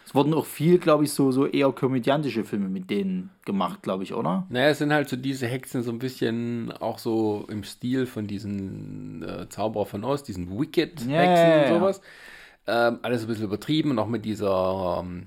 Es 0.07 0.14
wurden 0.14 0.35
auch 0.35 0.47
viel, 0.47 0.79
glaube 0.79 1.03
ich, 1.03 1.11
so, 1.11 1.33
so 1.33 1.47
eher 1.47 1.73
komödiantische 1.73 2.45
Filme 2.45 2.69
mit 2.69 2.91
denen 2.91 3.31
gemacht, 3.45 3.83
glaube 3.83 4.05
ich, 4.05 4.14
oder? 4.14 4.47
Naja, 4.51 4.69
es 4.69 4.79
sind 4.79 4.93
halt 4.93 5.09
so 5.09 5.17
diese 5.17 5.49
Hexen 5.49 5.83
so 5.83 5.91
ein 5.91 5.99
bisschen 5.99 6.71
auch 6.71 6.99
so 6.99 7.45
im 7.51 7.64
Stil 7.64 8.07
von 8.07 8.29
diesen 8.29 9.25
äh, 9.25 9.49
Zauberer 9.49 9.85
von 9.85 10.05
Oz, 10.05 10.23
diesen 10.23 10.57
Wicked-Hexen 10.57 11.11
Ja, 11.11 11.23
ja, 11.25 11.57
ja, 11.57 11.62
und 11.62 11.81
sowas. 11.81 12.01
Ähm, 12.69 13.01
alles 13.03 13.23
ein 13.23 13.27
bisschen 13.27 13.47
übertrieben 13.47 13.91
und 13.91 13.99
auch 13.99 14.07
mit 14.07 14.25
dieser 14.25 15.01
ähm, 15.03 15.27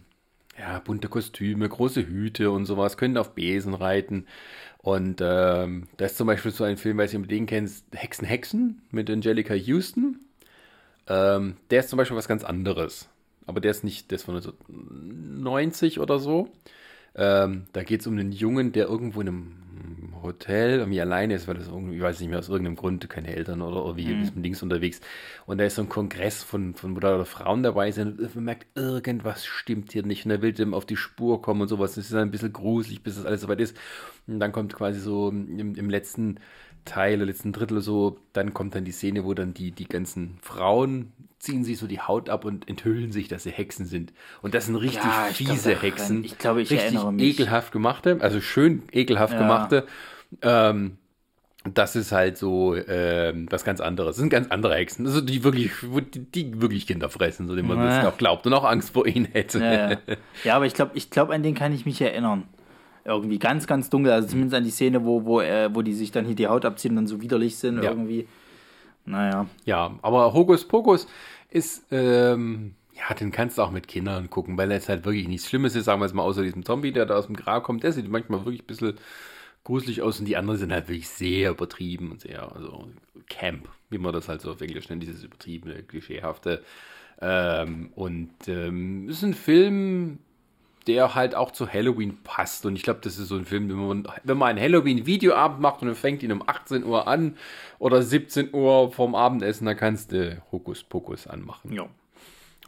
ja, 0.58 0.80
bunte 0.80 1.10
Kostüme, 1.10 1.68
große 1.68 2.08
Hüte 2.08 2.50
und 2.52 2.66
sowas, 2.66 2.96
können 2.96 3.18
auf 3.18 3.36
Besen 3.36 3.74
reiten. 3.74 4.28
Und 4.78 5.20
ähm, 5.22 5.88
das 5.98 6.12
ist 6.12 6.18
zum 6.18 6.28
Beispiel 6.28 6.52
so 6.52 6.64
ein 6.64 6.78
Film, 6.78 6.98
weiß 6.98 7.12
nicht, 7.12 7.22
ob 7.22 7.28
du 7.28 7.36
den 7.36 7.48
kennst, 7.48 7.86
Hexen, 7.92 8.26
Hexen 8.26 8.82
mit 8.92 9.10
Angelica 9.10 9.54
Houston. 9.54 10.20
Ähm, 11.10 11.57
der 11.70 11.82
ist 11.82 11.89
zum 11.89 11.97
Beispiel 11.97 12.18
was 12.18 12.28
ganz 12.28 12.43
anderes. 12.43 13.10
Aber 13.45 13.60
der 13.60 13.72
ist 13.72 13.84
nicht, 13.84 14.12
der 14.12 14.18
ist 14.18 14.24
von 14.24 14.36
1990 14.36 15.99
oder 15.99 16.20
so. 16.20 16.49
Ähm, 17.16 17.66
da 17.74 17.84
geht 17.84 18.01
es 18.01 18.07
um 18.07 18.14
einen 18.14 18.32
Jungen, 18.32 18.72
der 18.72 18.86
irgendwo 18.86 19.22
in 19.22 19.28
einem 19.28 19.60
Hotel 20.22 20.80
irgendwie 20.80 21.01
alleine 21.01 21.36
ist, 21.36 21.47
weil 21.47 21.55
das 21.55 21.68
irgendwie, 21.68 21.95
ich 21.95 22.01
weiß 22.01 22.20
nicht 22.20 22.30
mehr, 22.30 22.39
aus 22.39 22.49
irgendeinem 22.49 22.76
Grund 22.76 23.10
keine 23.10 23.36
Eltern 23.36 23.62
oder 23.62 23.78
irgendwie 23.78 24.22
ist 24.22 24.36
mit 24.36 24.45
Dings 24.45 24.62
unterwegs. 24.62 25.01
Und 25.45 25.57
da 25.57 25.64
ist 25.64 25.76
so 25.76 25.82
ein 25.82 25.89
Kongress 25.89 26.43
von, 26.43 26.76
von 26.76 26.95
wo 26.95 26.99
da 26.99 27.24
Frauen 27.26 27.64
dabei 27.64 27.91
sind 27.91 28.20
und 28.20 28.36
man 28.36 28.43
merkt, 28.45 28.68
irgendwas 28.76 29.45
stimmt 29.45 29.91
hier 29.91 30.03
nicht. 30.03 30.26
Und 30.26 30.32
er 30.32 30.41
will 30.41 30.53
dem 30.53 30.74
auf 30.74 30.86
die 30.86 30.97
Spur 30.97 31.41
kommen 31.41 31.62
und 31.62 31.68
sowas. 31.68 31.95
Das 31.95 32.05
ist 32.05 32.14
dann 32.14 32.22
ein 32.22 32.32
bisschen 32.32 32.53
gruselig, 32.53 33.01
bis 33.01 33.16
das 33.16 33.26
alles 33.26 33.41
soweit 33.41 33.62
ist. 33.62 33.76
Und 34.28 34.39
dann 34.39 34.51
kommt 34.51 34.74
quasi 34.74 34.99
so 34.99 35.30
im, 35.30 35.76
im 35.76 35.89
letzten 35.89 36.39
Teil, 36.90 37.22
letzten 37.24 37.54
Drittel 37.54 37.82
so, 37.82 38.18
dann 38.34 38.54
kommt 38.54 38.76
dann 38.76 38.84
die 38.86 38.92
Szene, 38.92 39.24
wo 39.24 39.34
dann 39.34 39.54
die, 39.54 39.72
die 39.72 39.88
ganzen 39.88 40.38
Frauen 40.42 41.12
ziehen 41.40 41.64
sich 41.64 41.78
so 41.78 41.88
die 41.88 42.02
Haut 42.02 42.30
ab 42.30 42.44
und 42.44 42.68
enthüllen 42.68 43.12
sich, 43.14 43.30
dass 43.30 43.44
sie 43.44 43.52
Hexen 43.52 43.86
sind. 43.86 44.12
Und 44.42 44.54
das 44.54 44.66
sind 44.66 44.76
richtig 44.76 45.04
Ja, 45.04 45.24
glaub, 45.26 45.36
fiese 45.36 45.70
daran- 45.70 45.82
Hexen. 45.82 46.24
ich 46.26 46.38
glaube, 46.38 46.62
ich 46.62 46.70
richtig 46.70 46.88
erinnere 46.88 47.14
mich. 47.14 47.24
ekelhaft 47.24 47.72
gemachte, 47.72 48.18
also 48.20 48.42
schön 48.42 48.84
ekelhaft 48.92 49.34
Ja. 49.34 49.40
gemachte. 49.40 49.86
Ähm, 50.42 50.98
das 51.74 51.96
ist 51.96 52.12
halt 52.14 52.38
so 52.38 52.76
ähm, 52.76 53.48
was 53.50 53.64
ganz 53.66 53.82
anderes. 53.82 54.16
Das 54.16 54.22
sind 54.22 54.30
ganz 54.30 54.50
andere 54.50 54.76
Hexen, 54.76 55.06
also 55.06 55.22
die 55.22 55.44
wirklich, 55.44 55.72
die, 56.14 56.20
die 56.20 56.62
wirklich 56.62 56.88
Kinder 56.88 57.10
fressen, 57.10 57.48
so 57.48 57.56
dem 57.56 57.68
man 57.68 57.78
das 57.80 58.04
Ja. 58.04 58.10
auch 58.10 58.18
glaubt 58.18 58.46
und 58.48 58.54
auch 58.54 58.64
Angst 58.64 58.92
vor 58.92 59.06
ihnen 59.06 59.26
hätte. 59.26 59.60
Ja, 59.60 60.16
ja. 60.44 60.56
aber 60.56 60.66
ich 60.66 60.74
glaube, 60.74 60.92
ich 60.96 61.10
glaub, 61.10 61.30
an 61.30 61.44
den 61.44 61.56
kann 61.56 61.74
ich 61.74 61.86
mich 61.86 62.02
erinnern. 62.02 62.46
Irgendwie 63.10 63.39
ganz, 63.39 63.68
ganz 63.68 63.89
dunkel. 63.89 64.12
Also 64.12 64.28
zumindest 64.30 64.55
an 64.55 64.64
die 64.64 64.70
Szene, 64.72 65.03
wo, 65.03 65.26
wo, 65.26 65.41
äh, 65.41 65.74
wo 65.74 65.82
die 65.82 65.93
sich 65.93 66.12
dann 66.12 66.26
hier 66.26 66.36
die 66.36 66.47
Haut 66.47 66.64
abziehen 66.64 66.91
und 66.91 66.95
dann 66.97 67.07
so 67.07 67.22
widerlich 67.22 67.57
sind 67.57 67.84
Ja. 67.84 67.89
irgendwie. 67.91 68.28
Naja. 69.05 69.47
Ja, 69.66 69.97
aber 70.01 70.34
Hokus 70.34 70.68
Pokus 70.68 71.07
ist, 71.49 71.86
ähm, 71.91 72.76
ja, 72.95 73.16
den 73.16 73.32
kannst 73.32 73.57
du 73.57 73.64
auch 73.64 73.72
mit 73.72 73.88
Kindern 73.88 74.30
gucken, 74.30 74.57
weil 74.57 74.72
es 74.72 74.88
halt 74.89 75.05
wirklich 75.05 75.28
nichts 75.28 75.47
Schlimmes 75.49 75.76
ist, 75.76 75.86
sagen 75.86 76.01
wir 76.01 76.05
es 76.05 76.14
mal, 76.14 76.22
außer 76.24 76.43
diesem 76.43 76.64
Zombie, 76.64 76.91
der 76.91 77.05
da 77.05 77.16
aus 77.16 77.26
dem 77.26 77.36
Grab 77.36 77.64
kommt, 77.64 77.84
der 77.84 77.91
sieht 77.93 78.07
manchmal 78.10 78.45
wirklich 78.45 78.62
ein 78.62 78.68
bisschen 78.68 78.93
gruselig 79.64 80.01
aus 80.01 80.20
und 80.20 80.26
die 80.26 80.38
anderen 80.38 80.60
sind 80.60 80.72
halt 80.72 80.88
wirklich 80.88 81.10
sehr 81.10 81.51
übertrieben 81.51 82.12
und 82.12 82.22
sehr, 82.22 82.53
also 82.55 82.88
Camp, 83.30 83.68
wie 83.89 83.97
man 83.97 84.14
das 84.14 84.28
halt 84.30 84.41
so 84.41 84.51
auf 84.51 84.62
Englisch 84.62 84.89
nennt, 84.89 85.01
dieses 85.01 85.24
übertriebene, 85.24 85.82
klischeehafte. 85.84 86.64
Ähm, 87.22 87.89
und 87.95 88.32
ähm, 88.47 89.07
es 89.10 89.18
ist 89.18 89.24
ein 89.24 89.34
Film, 89.34 90.20
der 90.90 91.14
halt 91.16 91.36
auch 91.36 91.52
zu 91.52 91.72
Halloween 91.72 92.18
passt. 92.24 92.66
Und 92.66 92.76
ich 92.76 92.82
glaube, 92.84 93.00
das 93.04 93.18
ist 93.18 93.28
so 93.30 93.36
ein 93.36 93.46
Film, 93.46 93.70
wenn 93.70 93.78
man, 93.88 94.08
wenn 94.24 94.38
man 94.38 94.50
einen 94.50 94.60
Halloween-Videoabend 94.60 95.62
macht 95.62 95.82
und 95.82 95.88
dann 95.88 95.96
fängt 95.96 96.24
ihn 96.24 96.32
um 96.32 96.44
18 96.46 96.84
Uhr 96.84 97.08
an 97.08 97.38
oder 97.78 98.02
17 98.02 98.54
Uhr 98.54 98.92
vorm 98.92 99.14
Abendessen, 99.16 99.66
dann 99.66 99.78
kannst 99.78 100.12
du 100.12 100.42
Hokus 100.52 100.84
Pokus 100.84 101.28
anmachen. 101.28 101.72
Ja. 101.72 101.86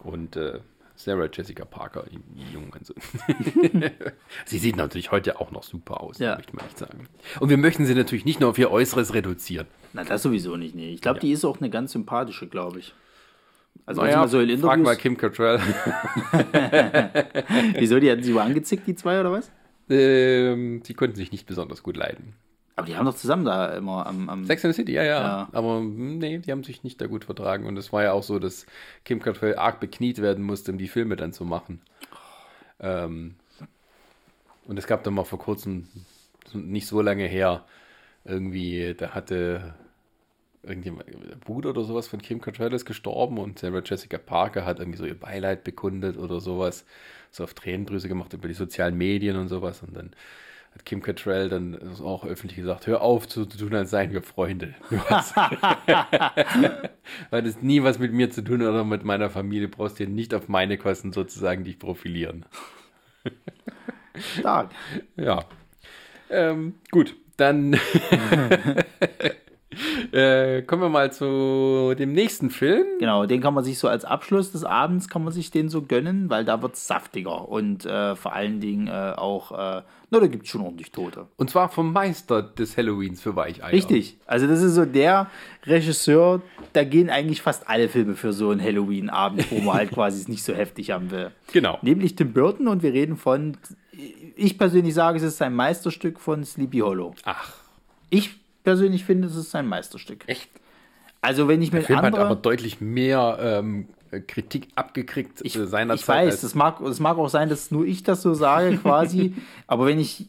Und 0.04 0.36
äh, 0.36 0.60
Sarah 0.96 1.28
Jessica 1.34 1.66
Parker, 1.66 2.06
die, 2.12 2.20
die 2.20 2.54
Jungen. 2.54 2.72
Also. 2.74 2.94
sie 4.46 4.60
sieht 4.60 4.76
natürlich 4.76 5.12
heute 5.12 5.40
auch 5.40 5.52
noch 5.52 5.64
super 5.64 6.02
aus, 6.02 6.20
Ja. 6.20 6.36
möchte 6.36 6.56
man 6.56 6.66
nicht 6.66 6.78
sagen. 6.78 7.08
Und 7.40 7.50
wir 7.50 7.58
möchten 7.58 7.86
sie 7.86 7.96
natürlich 7.96 8.26
nicht 8.26 8.40
nur 8.40 8.50
auf 8.52 8.58
ihr 8.60 8.70
Äußeres 8.72 9.14
reduzieren. 9.14 9.68
Na, 9.94 10.04
das 10.04 10.22
sowieso 10.22 10.56
nicht. 10.58 10.76
Nee. 10.76 10.94
Ich 10.94 11.02
glaube, 11.02 11.20
die 11.20 11.32
ist 11.32 11.44
auch 11.44 11.60
eine 11.60 11.70
ganz 11.70 11.92
sympathische, 11.94 12.48
glaube 12.48 12.80
ich. 12.80 12.94
Also, 13.86 14.02
Naja, 14.02 14.18
naja, 14.18 14.28
so 14.28 14.40
in 14.40 14.60
frag 14.60 14.80
mal 14.82 14.94
Interviews. 14.94 14.98
Kim 14.98 15.18
Cattrall. 15.18 15.60
Wieso, 17.78 18.00
die 18.00 18.12
hatten 18.12 18.24
sie 18.24 18.34
wohl 18.34 18.42
angezickt, 18.42 18.88
die 18.88 18.96
zwei, 18.96 19.20
oder 19.20 19.32
was? 19.32 19.52
ähm, 19.90 20.82
sie 20.86 20.94
konnten 20.94 21.16
sich 21.16 21.32
nicht 21.32 21.48
besonders 21.48 21.84
gut 21.84 21.98
leiden. 21.98 22.34
Aber 22.78 22.88
die 22.88 22.96
haben 22.96 23.06
doch 23.06 23.16
zusammen 23.16 23.46
da 23.46 23.76
immer 23.76 24.06
am. 24.08 24.30
am 24.30 24.46
Sex 24.46 24.64
and 24.64 24.74
the 24.74 24.82
City, 24.82 24.94
ja, 24.94 25.04
ja, 25.04 25.20
Ja. 25.20 25.50
Aber 25.52 25.80
hm, 25.80 26.20
nee, 26.20 26.38
die 26.40 26.52
haben 26.52 26.64
sich 26.64 26.84
nicht 26.84 27.02
da 27.02 27.08
gut 27.08 27.26
vertragen. 27.26 27.66
Und 27.66 27.78
es 27.78 27.92
war 27.92 28.04
ja 28.04 28.14
auch 28.14 28.24
so, 28.24 28.40
dass 28.40 28.66
Kim 29.04 29.20
Cattrall 29.20 29.56
arg 29.56 29.80
bekniet 29.80 30.22
werden 30.22 30.44
musste, 30.44 30.72
um 30.72 30.78
die 30.78 30.88
Filme 30.88 31.16
dann 31.16 31.34
zu 31.34 31.44
machen. 31.44 31.82
Ähm, 32.80 33.36
und 34.66 34.80
es 34.80 34.88
gab 34.88 35.04
dann 35.04 35.14
mal 35.14 35.26
vor 35.26 35.40
kurzem, 35.40 35.88
nicht 36.54 36.88
so 36.88 37.02
lange 37.02 37.26
her, 37.26 37.66
irgendwie, 38.24 38.96
da 38.98 39.10
hatte 39.10 39.74
irgendjemand, 40.64 41.08
der 41.08 41.36
Bruder 41.36 41.72
oder 41.72 41.84
sowas 41.84 42.08
von 42.08 42.22
Kim 42.22 42.42
Cattrall 42.42 42.74
ist 42.74 42.86
gestorben 42.86 43.38
und 43.38 43.60
Sarah 43.60 43.82
Jessica 43.84 44.18
Parker 44.18 44.66
hat 44.66 44.80
irgendwie 44.80 44.98
so 44.98 45.06
ihr 45.06 45.20
Beileid 45.20 45.64
bekundet 45.64 46.18
oder 46.18 46.40
sowas, 46.40 46.86
so 47.32 47.44
auf 47.44 47.54
Tränendrüse 47.54 48.08
gemacht 48.08 48.34
über 48.34 48.48
die 48.48 48.54
sozialen 48.54 48.98
Medien 48.98 49.38
und 49.38 49.48
sowas. 49.48 49.82
Und 49.82 49.96
dann 49.96 50.12
hat 50.74 50.86
Kim 50.86 51.02
Cattrall 51.02 51.50
dann 51.50 51.78
auch 52.02 52.26
öffentlich 52.26 52.58
gesagt, 52.58 52.88
hör 52.88 53.02
auf 53.02 53.28
zu 53.28 53.46
tun, 53.46 53.76
als 53.76 53.90
seien 53.90 54.14
wir 54.14 54.22
Freunde. 54.22 54.76
Weil 57.30 57.44
das 57.44 57.62
nie 57.62 57.84
was 57.84 58.00
mit 58.00 58.14
mir 58.14 58.30
zu 58.30 58.44
tun 58.44 58.62
hat 58.62 58.70
oder 58.70 58.84
mit 58.84 59.04
meiner 59.04 59.30
Familie, 59.30 59.68
brauchst 59.68 60.00
dir 60.00 60.08
nicht 60.08 60.34
auf 60.34 60.48
meine 60.48 60.78
Kosten 60.78 61.12
sozusagen 61.12 61.64
dich 61.64 61.80
profilieren. 61.80 62.46
Stark. 64.16 64.72
Ja. 65.18 65.46
Ähm, 66.30 66.76
gut, 66.92 67.16
dann 67.38 67.74
äh, 70.12 70.62
kommen 70.64 70.82
wir 70.82 70.90
mal 70.90 71.12
zu 71.12 71.96
dem 71.98 72.14
nächsten 72.14 72.50
Film. 72.50 72.86
Genau, 73.00 73.26
den 73.26 73.42
kann 73.42 73.54
man 73.54 73.64
sich 73.64 73.80
so 73.80 73.88
als 73.88 74.06
Abschluss 74.06 74.52
des 74.52 74.64
Abends 74.64 75.08
kann 75.08 75.24
man 75.24 75.32
sich 75.32 75.52
den 75.52 75.70
so 75.70 75.82
gönnen, 75.82 76.30
weil 76.30 76.44
da 76.46 76.62
wird 76.62 76.76
saftiger 76.76 77.48
und 77.48 77.86
äh, 77.86 78.16
vor 78.16 78.34
allen 78.34 78.60
Dingen 78.60 78.88
äh, 78.88 79.14
auch, 79.16 79.52
äh, 79.52 79.82
na, 80.10 80.20
da 80.20 80.28
gibt 80.28 80.44
es 80.44 80.50
schon 80.50 80.62
ordentlich 80.62 80.92
Tote. 80.92 81.28
Und 81.38 81.50
zwar 81.50 81.70
vom 81.70 81.94
Meister 81.94 82.42
des 82.42 82.76
Halloweens 82.76 83.22
für 83.22 83.36
Weicheier. 83.36 83.72
Richtig. 83.72 84.18
Also 84.26 84.46
das 84.48 84.62
ist 84.62 84.76
so 84.76 84.86
der 84.86 85.28
Regisseur, 85.66 86.42
da 86.74 86.84
gehen 86.84 87.10
eigentlich 87.10 87.42
fast 87.42 87.70
alle 87.70 87.88
Filme 87.88 88.16
für 88.16 88.34
so 88.34 88.50
einen 88.50 88.62
Halloween-Abend, 88.62 89.50
wo 89.52 89.60
man 89.60 89.76
halt 89.76 89.92
quasi 89.94 90.20
es 90.20 90.28
nicht 90.28 90.44
so 90.44 90.54
heftig 90.54 90.92
haben 90.92 91.12
will. 91.12 91.32
Genau. 91.54 91.80
Nämlich 91.82 92.16
Tim 92.16 92.34
Burton 92.34 92.68
und 92.68 92.84
wir 92.84 92.92
reden 92.92 93.16
von, 93.16 93.56
ich 94.36 94.58
persönlich 94.58 94.94
sage, 94.94 95.18
es 95.18 95.24
ist 95.24 95.38
sein 95.38 95.56
Meisterstück 95.56 96.20
von 96.20 96.44
Sleepy 96.44 96.80
Hollow. 96.80 97.16
Ach, 97.24 97.54
Ich 98.10 98.41
persönlich 98.64 99.04
finde, 99.06 99.28
es 99.28 99.36
ist 99.36 99.52
sein 99.52 99.68
Meisterstück. 99.68 100.24
echt? 100.28 100.50
Also 101.22 101.48
wenn 101.48 101.62
ich 101.62 101.70
Der 101.70 101.80
mit 101.80 101.88
Film 101.88 102.00
hat 102.00 102.06
anderen... 102.06 102.26
aber 102.26 102.36
deutlich 102.36 102.82
mehr 102.82 103.38
ähm, 103.42 103.88
Kritik 104.28 104.70
abgekriegt 104.76 105.40
Ich, 105.44 105.56
äh, 105.56 105.64
ich 105.64 105.70
seinerzeit. 105.70 106.08
weiß, 106.26 106.32
als- 106.34 106.42
das 106.42 106.56
mag, 106.56 106.80
mag 107.00 107.18
auch 107.18 107.30
sein, 107.30 107.48
dass 107.50 107.70
nur 107.72 107.86
ich 107.86 108.04
das 108.04 108.22
so 108.22 108.34
sage 108.34 108.78
quasi, 108.82 109.34
aber 109.68 109.86
wenn 109.86 110.00
ich, 110.00 110.28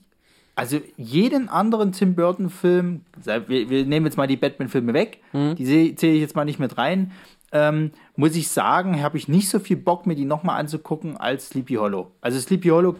also 0.55 0.81
jeden 0.99 1.49
anderen 1.49 1.93
Tim 1.93 2.15
Burton-Film, 2.15 3.01
sei- 3.23 3.43
wir, 3.49 3.71
wir 3.71 3.87
nehmen 3.87 4.05
jetzt 4.07 4.17
mal 4.17 4.27
die 4.27 4.37
Batman-Filme 4.37 4.93
weg, 4.93 5.21
Mhm. 5.33 5.57
die 5.57 5.95
zähle 5.97 6.13
ich 6.15 6.21
jetzt 6.21 6.37
mal 6.37 6.45
nicht 6.45 6.59
mit 6.59 6.77
rein, 6.77 7.13
ähm, 7.53 7.91
muss 8.17 8.37
ich 8.37 8.49
sagen, 8.49 9.03
habe 9.03 9.17
ich 9.17 9.29
nicht 9.29 9.49
so 9.49 9.59
viel 9.59 9.77
Bock, 9.79 10.07
mir 10.07 10.15
die 10.15 10.25
nochmal 10.27 10.61
anzugucken 10.61 11.17
als 11.17 11.49
Sleepy 11.49 11.75
Hollow. 11.75 12.11
Also 12.21 12.39
Sleepy 12.39 12.69
Hollow 12.69 12.97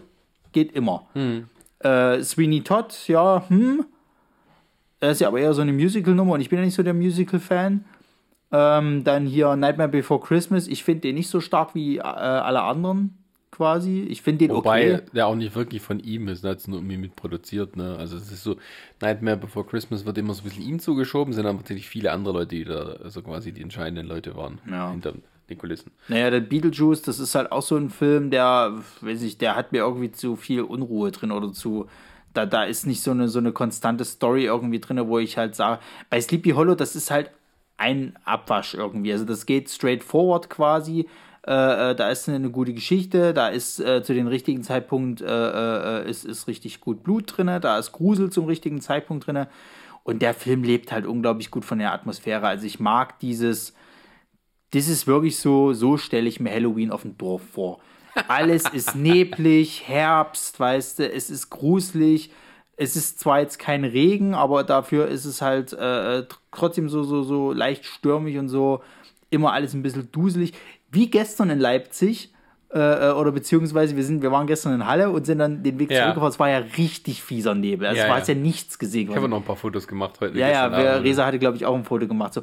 geht 0.51 0.71
immer. 0.73 1.05
Mhm. 1.13 1.45
Äh, 1.79 2.21
Sweeney 2.23 2.61
Todd, 2.61 2.95
ja, 3.07 3.43
hm, 3.47 3.85
das 5.03 5.17
ist 5.17 5.21
ja 5.21 5.27
aber 5.27 5.39
eher 5.39 5.53
so 5.53 5.61
eine 5.61 5.73
Musical-Nummer 5.73 6.33
und 6.33 6.41
ich 6.41 6.49
bin 6.49 6.59
ja 6.59 6.65
nicht 6.65 6.75
so 6.75 6.83
der 6.83 6.93
Musical-Fan. 6.93 7.83
Ähm, 8.51 9.03
dann 9.03 9.25
hier 9.25 9.55
Nightmare 9.55 9.89
Before 9.89 10.21
Christmas. 10.21 10.67
Ich 10.67 10.83
finde 10.83 11.01
den 11.01 11.15
nicht 11.15 11.27
so 11.27 11.41
stark 11.41 11.75
wie 11.75 11.97
äh, 11.97 12.01
alle 12.01 12.61
anderen 12.61 13.17
quasi. 13.51 14.01
Ich 14.09 14.21
finde 14.21 14.47
den 14.47 14.55
Wobei 14.55 14.95
okay. 14.95 15.05
der 15.13 15.27
auch 15.27 15.35
nicht 15.35 15.55
wirklich 15.55 15.81
von 15.81 15.99
ihm 15.99 16.27
ist, 16.27 16.43
er 16.43 16.51
hat 16.51 16.59
es 16.59 16.67
nur 16.67 16.79
irgendwie 16.79 16.97
mitproduziert. 16.97 17.75
Ne? 17.75 17.97
Also 17.97 18.15
es 18.15 18.31
ist 18.31 18.43
so, 18.43 18.55
Nightmare 19.01 19.37
Before 19.37 19.65
Christmas 19.65 20.05
wird 20.05 20.17
immer 20.17 20.33
so 20.33 20.41
ein 20.41 20.45
bisschen 20.45 20.63
ihm 20.63 20.79
zugeschoben, 20.79 21.33
sind 21.33 21.45
aber 21.45 21.57
natürlich 21.57 21.87
viele 21.87 22.11
andere 22.11 22.33
Leute, 22.35 22.55
die 22.55 22.63
da 22.63 22.95
also 23.03 23.21
quasi 23.21 23.51
die 23.51 23.61
entscheidenden 23.61 24.07
Leute 24.07 24.35
waren 24.37 24.59
Ja. 24.69 24.91
hinter 24.91 25.13
den 25.49 25.57
Kulissen. 25.57 25.91
Naja, 26.07 26.29
der 26.29 26.39
Beetlejuice, 26.39 27.01
das 27.01 27.19
ist 27.19 27.35
halt 27.35 27.51
auch 27.51 27.61
so 27.61 27.75
ein 27.75 27.89
Film, 27.89 28.31
der, 28.31 28.73
weiß 29.01 29.21
ich, 29.23 29.37
der 29.37 29.55
hat 29.55 29.73
mir 29.73 29.79
irgendwie 29.79 30.11
zu 30.11 30.37
viel 30.37 30.61
Unruhe 30.61 31.11
drin 31.11 31.31
oder 31.31 31.51
zu. 31.51 31.87
Da, 32.33 32.45
da 32.45 32.63
ist 32.63 32.87
nicht 32.87 33.01
so 33.01 33.11
eine, 33.11 33.27
so 33.29 33.39
eine 33.39 33.51
konstante 33.51 34.05
Story 34.05 34.45
irgendwie 34.45 34.79
drin, 34.79 35.07
wo 35.07 35.19
ich 35.19 35.37
halt 35.37 35.55
sage, 35.55 35.79
bei 36.09 36.19
Sleepy 36.19 36.51
Hollow, 36.51 36.75
das 36.75 36.95
ist 36.95 37.11
halt 37.11 37.31
ein 37.77 38.17
Abwasch 38.23 38.73
irgendwie. 38.73 39.11
Also 39.11 39.25
das 39.25 39.45
geht 39.45 39.69
straight 39.69 40.03
forward 40.03 40.49
quasi. 40.49 41.07
Äh, 41.45 41.91
äh, 41.91 41.95
da 41.95 42.09
ist 42.09 42.29
eine, 42.29 42.49
gute 42.49 42.73
Geschichte, 42.73 43.33
da 43.33 43.49
ist 43.49 43.79
äh, 43.79 44.01
zu 44.01 44.13
dem 44.13 44.27
richtigen 44.27 44.63
Zeitpunkt 44.63 45.21
äh, 45.21 45.25
äh, 46.03 46.09
ist, 46.09 46.23
ist 46.23 46.47
richtig 46.47 46.79
gut 46.79 47.03
Blut 47.03 47.33
drin, 47.35 47.47
da 47.61 47.77
ist 47.77 47.91
Grusel 47.91 48.29
zum 48.29 48.45
richtigen 48.45 48.79
Zeitpunkt 48.79 49.27
drin. 49.27 49.47
Und 50.03 50.21
der 50.21 50.33
Film 50.33 50.63
lebt 50.63 50.91
halt 50.91 51.05
unglaublich 51.05 51.51
gut 51.51 51.65
von 51.65 51.79
der 51.79 51.93
Atmosphäre. 51.93 52.47
Also 52.47 52.65
ich 52.65 52.79
mag 52.79 53.19
dieses, 53.19 53.73
das 54.71 54.87
ist 54.87 55.07
wirklich 55.07 55.37
so, 55.37 55.73
so 55.73 55.97
stelle 55.97 56.27
ich 56.27 56.39
mir 56.39 56.51
Halloween 56.51 56.91
auf 56.91 57.03
dem 57.03 57.17
Dorf 57.17 57.41
vor. 57.41 57.79
Alles 58.27 58.63
ist 58.71 58.95
neblig, 58.95 59.83
Herbst, 59.87 60.59
weißt 60.59 60.99
du, 60.99 61.11
es 61.11 61.29
ist 61.29 61.49
gruselig. 61.49 62.31
Es 62.75 62.95
ist 62.95 63.19
zwar 63.19 63.39
jetzt 63.39 63.59
kein 63.59 63.83
Regen, 63.83 64.33
aber 64.33 64.63
dafür 64.63 65.07
ist 65.07 65.25
es 65.25 65.41
halt 65.41 65.73
äh, 65.73 66.23
trotzdem 66.51 66.89
so, 66.89 67.03
so, 67.03 67.21
so 67.23 67.51
leicht 67.53 67.85
stürmig 67.85 68.37
und 68.37 68.49
so. 68.49 68.81
Immer 69.29 69.53
alles 69.53 69.73
ein 69.73 69.83
bisschen 69.83 70.11
duselig. 70.11 70.53
Wie 70.91 71.09
gestern 71.09 71.49
in 71.51 71.59
Leipzig, 71.59 72.31
äh, 72.71 73.11
oder 73.11 73.31
beziehungsweise 73.31 73.95
wir, 73.95 74.03
sind, 74.03 74.23
wir 74.23 74.31
waren 74.31 74.47
gestern 74.47 74.73
in 74.73 74.87
Halle 74.87 75.11
und 75.11 75.25
sind 75.27 75.37
dann 75.37 75.61
den 75.61 75.77
Weg 75.77 75.91
Ja. 75.91 76.01
zurückgefahren. 76.01 76.31
Es 76.31 76.39
war 76.39 76.49
ja 76.49 76.57
richtig 76.77 77.21
fieser 77.21 77.53
Nebel. 77.53 77.87
Also 77.87 77.97
Ja, 77.99 78.03
es 78.05 78.09
war 78.09 78.15
ja. 78.15 78.19
jetzt 78.21 78.27
ja 78.29 78.35
nichts 78.35 78.79
gesehen. 78.79 79.09
Ich 79.11 79.15
habe 79.15 79.29
noch 79.29 79.37
ein 79.37 79.43
paar 79.43 79.55
Fotos 79.55 79.87
gemacht 79.87 80.19
heute. 80.19 80.37
Ja, 80.39 80.49
ja, 80.49 80.71
wer. 80.71 81.03
Resa 81.03 81.27
hatte, 81.27 81.37
glaube 81.37 81.57
ich, 81.57 81.67
auch 81.67 81.75
ein 81.75 81.83
Foto 81.83 82.07
gemacht. 82.07 82.33
So, 82.33 82.41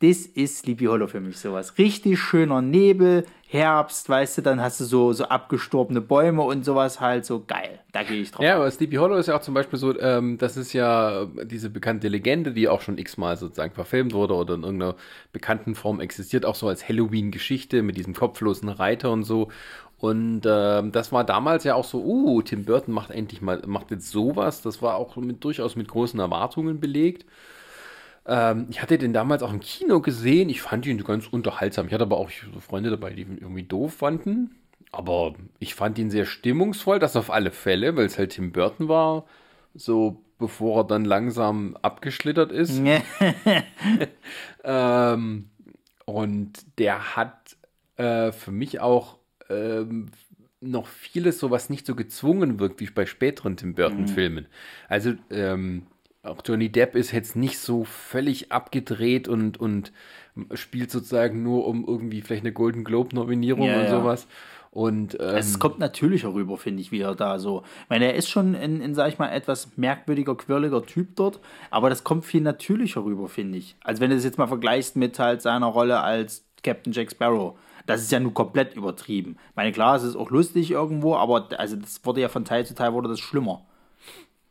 das 0.00 0.26
ist 0.26 0.58
Sleepy 0.58 0.84
Hollow 0.84 1.06
für 1.06 1.20
mich 1.20 1.38
sowas. 1.38 1.78
Richtig 1.78 2.18
schöner 2.18 2.60
Nebel, 2.60 3.24
Herbst, 3.48 4.08
weißt 4.08 4.38
du, 4.38 4.42
dann 4.42 4.60
hast 4.60 4.80
du 4.80 4.84
so, 4.84 5.12
so 5.12 5.24
abgestorbene 5.24 6.00
Bäume 6.00 6.42
und 6.42 6.64
sowas 6.64 7.00
halt 7.00 7.24
so 7.24 7.44
geil. 7.46 7.80
Da 7.92 8.02
gehe 8.02 8.20
ich 8.20 8.30
drauf. 8.30 8.44
Ja, 8.44 8.56
aber 8.56 8.70
Sleepy 8.70 8.96
Hollow 8.96 9.16
ist 9.16 9.28
ja 9.28 9.36
auch 9.36 9.40
zum 9.40 9.54
Beispiel 9.54 9.78
so, 9.78 9.98
ähm, 9.98 10.36
das 10.36 10.56
ist 10.56 10.72
ja 10.72 11.26
diese 11.44 11.70
bekannte 11.70 12.08
Legende, 12.08 12.52
die 12.52 12.68
auch 12.68 12.82
schon 12.82 12.98
x-mal 12.98 13.36
sozusagen 13.36 13.72
verfilmt 13.72 14.12
wurde 14.12 14.34
oder 14.34 14.54
in 14.54 14.64
irgendeiner 14.64 14.96
bekannten 15.32 15.74
Form 15.74 16.00
existiert, 16.00 16.44
auch 16.44 16.56
so 16.56 16.68
als 16.68 16.86
Halloween-Geschichte 16.88 17.82
mit 17.82 17.96
diesem 17.96 18.14
kopflosen 18.14 18.68
Reiter 18.68 19.12
und 19.12 19.22
so. 19.22 19.48
Und 19.98 20.42
ähm, 20.44 20.92
das 20.92 21.10
war 21.10 21.24
damals 21.24 21.64
ja 21.64 21.74
auch 21.74 21.84
so, 21.84 22.04
uh, 22.04 22.42
Tim 22.42 22.64
Burton 22.64 22.92
macht 22.92 23.10
endlich 23.10 23.40
mal, 23.40 23.62
macht 23.66 23.90
jetzt 23.90 24.10
sowas. 24.10 24.60
Das 24.60 24.82
war 24.82 24.96
auch 24.96 25.16
mit, 25.16 25.42
durchaus 25.42 25.74
mit 25.74 25.88
großen 25.88 26.20
Erwartungen 26.20 26.80
belegt. 26.80 27.24
Ähm, 28.26 28.66
ich 28.70 28.82
hatte 28.82 28.98
den 28.98 29.12
damals 29.12 29.42
auch 29.42 29.52
im 29.52 29.60
Kino 29.60 30.00
gesehen. 30.00 30.48
Ich 30.48 30.62
fand 30.62 30.86
ihn 30.86 31.02
ganz 31.04 31.26
unterhaltsam. 31.26 31.86
Ich 31.86 31.92
hatte 31.92 32.04
aber 32.04 32.18
auch 32.18 32.30
Freunde 32.60 32.90
dabei, 32.90 33.10
die 33.10 33.22
ihn 33.22 33.38
irgendwie 33.38 33.62
doof 33.62 33.94
fanden. 33.94 34.56
Aber 34.92 35.34
ich 35.58 35.74
fand 35.74 35.98
ihn 35.98 36.10
sehr 36.10 36.26
stimmungsvoll, 36.26 36.98
das 36.98 37.16
auf 37.16 37.30
alle 37.30 37.50
Fälle, 37.50 37.96
weil 37.96 38.06
es 38.06 38.18
halt 38.18 38.32
Tim 38.32 38.52
Burton 38.52 38.88
war. 38.88 39.26
So 39.74 40.22
bevor 40.38 40.80
er 40.80 40.84
dann 40.84 41.04
langsam 41.04 41.76
abgeschlittert 41.82 42.52
ist. 42.52 42.80
Ähm, 44.68 45.48
und 46.06 46.52
der 46.78 47.14
hat 47.14 47.56
äh, 47.96 48.32
für 48.32 48.50
mich 48.50 48.80
auch 48.80 49.18
ähm, 49.48 50.10
noch 50.60 50.88
vieles, 50.88 51.38
so 51.38 51.52
was 51.52 51.70
nicht 51.70 51.86
so 51.86 51.94
gezwungen 51.94 52.58
wirkt, 52.58 52.80
wie 52.80 52.90
bei 52.90 53.06
späteren 53.06 53.56
Tim 53.56 53.74
Burton-Filmen. 53.74 54.46
Also 54.88 55.14
ähm, 55.30 55.86
auch 56.26 56.42
Johnny 56.44 56.70
Depp 56.70 56.94
ist 56.94 57.12
jetzt 57.12 57.36
nicht 57.36 57.58
so 57.58 57.84
völlig 57.84 58.52
abgedreht 58.52 59.28
und, 59.28 59.58
und 59.58 59.92
spielt 60.54 60.90
sozusagen 60.90 61.42
nur 61.42 61.66
um 61.66 61.84
irgendwie 61.86 62.20
vielleicht 62.20 62.42
eine 62.42 62.52
Golden 62.52 62.84
Globe-Nominierung 62.84 63.66
Ja, 63.66 63.78
und 63.78 63.84
ja. 63.84 63.90
sowas. 63.90 64.26
Und 64.70 65.14
ähm, 65.18 65.36
Es 65.36 65.58
kommt 65.58 65.78
natürlicher 65.78 66.34
rüber, 66.34 66.58
finde 66.58 66.82
ich, 66.82 66.92
wieder 66.92 67.14
da 67.14 67.38
so. 67.38 67.62
Ich 67.84 67.88
meine, 67.88 68.06
er 68.06 68.14
ist 68.14 68.28
schon 68.28 68.54
ein, 68.54 68.82
ein, 68.82 68.94
sag 68.94 69.08
ich 69.08 69.18
mal, 69.18 69.30
etwas 69.30 69.78
merkwürdiger, 69.78 70.34
quirliger 70.36 70.84
Typ 70.84 71.16
dort, 71.16 71.40
aber 71.70 71.88
das 71.88 72.04
kommt 72.04 72.26
viel 72.26 72.42
natürlicher 72.42 73.02
rüber, 73.02 73.28
finde 73.28 73.56
ich. 73.56 73.76
Als 73.82 74.00
wenn 74.00 74.10
du 74.10 74.16
das 74.16 74.24
jetzt 74.24 74.36
mal 74.36 74.48
vergleichst 74.48 74.96
mit 74.96 75.18
halt 75.18 75.40
seiner 75.40 75.66
Rolle 75.66 76.02
als 76.02 76.44
Captain 76.62 76.92
Jack 76.92 77.10
Sparrow. 77.10 77.58
Das 77.86 78.02
ist 78.02 78.10
ja 78.12 78.20
nun 78.20 78.34
komplett 78.34 78.74
übertrieben. 78.74 79.36
Ich 79.50 79.56
meine, 79.56 79.72
klar, 79.72 79.96
es 79.96 80.02
ist 80.02 80.16
auch 80.16 80.30
lustig 80.30 80.72
irgendwo, 80.72 81.14
aber 81.14 81.48
also 81.58 81.76
das 81.76 82.04
wurde 82.04 82.20
ja 82.20 82.28
von 82.28 82.44
Teil 82.44 82.66
zu 82.66 82.74
Teil 82.74 82.92
wurde 82.92 83.08
das 83.08 83.20
schlimmer. 83.20 83.64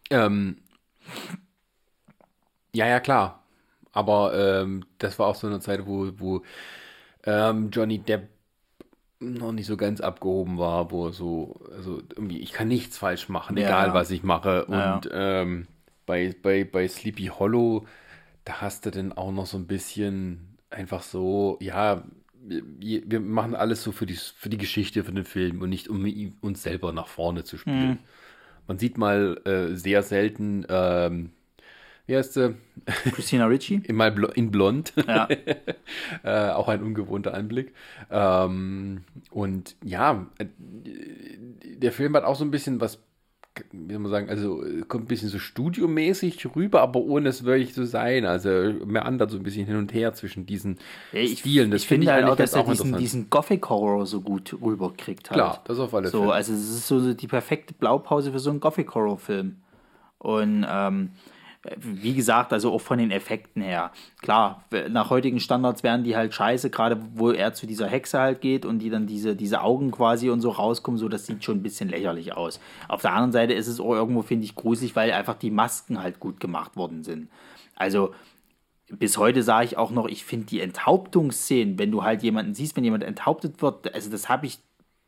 Ähm, 0.09 0.57
ja, 2.76 2.88
ja, 2.88 2.99
klar. 2.99 3.43
Aber 3.91 4.34
ähm, 4.36 4.86
das 4.97 5.19
war 5.19 5.28
auch 5.28 5.36
so 5.36 5.47
eine 5.47 5.59
Zeit, 5.59 5.86
wo, 5.88 6.11
wo 6.17 6.43
ähm, 7.26 7.69
Johnny 7.71 7.99
Depp 7.99 8.30
noch 9.19 9.51
nicht 9.51 9.67
so 9.67 9.78
ganz 9.78 10.01
abgehoben 10.01 10.57
war, 10.57 10.91
wo 10.91 11.07
er 11.07 11.13
so, 11.13 11.61
also 11.71 12.01
irgendwie, 12.15 12.39
ich 12.39 12.51
kann 12.53 12.67
nichts 12.67 12.97
falsch 12.97 13.30
machen, 13.30 13.57
Ja, 13.57 13.67
egal 13.67 13.88
ja. 13.88 13.93
was 13.93 14.11
ich 14.11 14.23
mache. 14.23 14.65
Ja, 14.67 14.95
Und 14.95 15.09
ähm, 15.13 15.67
bei, 16.05 16.36
bei, 16.41 16.63
bei 16.65 16.88
Sleepy 16.88 17.28
Hollow, 17.28 17.86
da 18.45 18.61
hast 18.61 18.86
du 18.86 18.91
dann 18.91 19.13
auch 19.13 19.32
noch 19.32 19.45
so 19.47 19.57
ein 19.57 19.67
bisschen 19.67 20.57
einfach 20.69 21.03
so, 21.03 21.57
ja, 21.61 22.03
wir, 22.47 23.19
machen 23.21 23.55
alles 23.55 23.84
so 23.84 23.91
für 23.91 24.05
die, 24.05 24.15
für 24.15 24.49
die 24.49 24.57
Geschichte, 24.57 25.03
für 25.03 25.13
den 25.13 25.26
Film 25.26 25.61
und 25.61 25.69
nicht 25.69 25.89
um 25.89 26.05
uns 26.41 26.63
selber 26.63 26.91
nach 26.91 27.07
vorne 27.07 27.43
zu 27.43 27.57
spielen. 27.57 27.91
Mhm. 27.91 27.99
Man 28.67 28.80
sieht 28.80 28.97
mal 28.97 29.41
äh, 29.45 29.76
sehr 29.76 30.03
selten, 30.03 30.65
ähm, 30.69 31.32
wie 32.07 32.15
heißt 32.15 32.33
sie? 32.33 32.55
Christina 33.13 33.45
Ricci? 33.45 33.81
In, 33.87 33.97
blo 33.97 34.27
in 34.29 34.51
Blond. 34.51 34.93
Ja. 35.07 35.27
äh, 36.23 36.49
auch 36.51 36.67
ein 36.67 36.83
ungewohnter 36.83 37.33
Anblick. 37.33 37.73
Ähm, 38.11 39.03
und 39.31 39.75
ja, 39.83 40.27
äh, 40.37 40.45
der 41.63 41.91
Film 41.91 42.15
hat 42.15 42.23
auch 42.23 42.35
so 42.35 42.45
ein 42.45 42.51
bisschen 42.51 42.79
was, 42.79 42.99
wie 43.71 43.93
soll 43.93 44.01
man 44.01 44.11
sagen, 44.11 44.29
also 44.29 44.63
äh, 44.63 44.81
kommt 44.81 45.05
ein 45.05 45.07
bisschen 45.07 45.29
so 45.29 45.39
studiomäßig 45.39 46.55
rüber, 46.55 46.81
aber 46.81 46.99
ohne 46.99 47.29
es 47.29 47.43
wirklich 47.43 47.73
zu 47.73 47.85
sein. 47.85 48.25
Also 48.25 48.49
mehr 48.85 49.05
andert 49.05 49.31
so 49.31 49.37
ein 49.37 49.43
bisschen 49.43 49.65
hin 49.65 49.77
und 49.77 49.93
her 49.93 50.13
zwischen 50.13 50.45
diesen 50.45 50.77
Ich, 51.11 51.39
Stilen. 51.39 51.71
Das 51.71 51.81
ich 51.81 51.87
finde 51.87 52.11
halt 52.11 52.23
eigentlich 52.23 52.33
auch, 52.33 52.37
dass 52.37 52.53
er 52.53 52.63
diesen, 52.65 52.97
diesen 52.97 53.29
Gothic-Horror 53.31 54.05
so 54.05 54.21
gut 54.21 54.55
rüberkriegt 54.61 55.31
halt. 55.31 55.37
Klar, 55.37 55.61
das 55.65 55.79
auf 55.79 55.93
alle 55.95 56.09
So, 56.09 56.19
Fälle. 56.19 56.33
also 56.33 56.53
es 56.53 56.69
ist 56.69 56.87
so 56.87 57.13
die 57.13 57.27
perfekte 57.27 57.73
Blaupause 57.73 58.31
für 58.31 58.39
so 58.39 58.51
einen 58.51 58.59
Gothic-Horror-Film. 58.59 59.55
Und 60.19 60.65
ähm, 60.67 61.09
wie 61.78 62.13
gesagt, 62.13 62.53
also 62.53 62.72
auch 62.72 62.82
von 62.82 62.97
den 62.97 63.11
Effekten 63.11 63.61
her. 63.61 63.91
Klar, 64.22 64.63
nach 64.89 65.09
heutigen 65.09 65.39
Standards 65.39 65.84
wären 65.84 66.03
die 66.03 66.16
halt 66.16 66.34
scheiße, 66.34 66.70
gerade 66.70 67.01
wo 67.13 67.32
er 67.32 67.53
zu 67.53 67.66
dieser 67.66 67.88
Hexe 67.88 68.20
halt 68.20 68.41
geht 68.41 68.66
und 68.66 68.80
die 68.80 68.89
dann 68.89 69.07
diese, 69.07 69.36
diese 69.36 69.61
Augen 69.61 69.91
quasi 69.91 70.30
und 70.30 70.41
so 70.41 70.51
rauskommen, 70.51 70.97
so 70.97 71.09
das 71.09 71.26
sieht 71.26 71.43
schon 71.43 71.57
ein 71.57 71.63
bisschen 71.63 71.89
lächerlich 71.89 72.34
aus. 72.34 72.59
Auf 72.88 73.01
der 73.01 73.13
anderen 73.13 73.32
Seite 73.32 73.53
ist 73.53 73.68
es 73.68 73.80
auch 73.80 73.93
irgendwo, 73.93 74.22
finde 74.22 74.45
ich, 74.45 74.55
gruselig, 74.55 74.95
weil 74.95 75.11
einfach 75.11 75.36
die 75.36 75.51
Masken 75.51 76.01
halt 76.01 76.20
gut 76.20 76.39
gemacht 76.39 76.76
worden 76.76 77.03
sind. 77.03 77.30
Also 77.76 78.13
bis 78.89 79.18
heute 79.18 79.41
sage 79.41 79.66
ich 79.66 79.78
auch 79.78 79.91
noch, 79.91 80.07
ich 80.07 80.26
finde 80.26 80.45
die 80.45 80.61
Enthauptungsszenen, 80.61 81.80
wenn 81.80 81.91
du 81.91 82.03
halt 82.03 82.22
jemanden 82.22 82.53
siehst, 82.53 82.76
wenn 82.76 82.84
jemand 82.84 83.03
enthauptet 83.03 83.61
wird, 83.61 83.93
also 83.93 84.11
das 84.11 84.30
habe 84.30 84.45
ich 84.45 84.59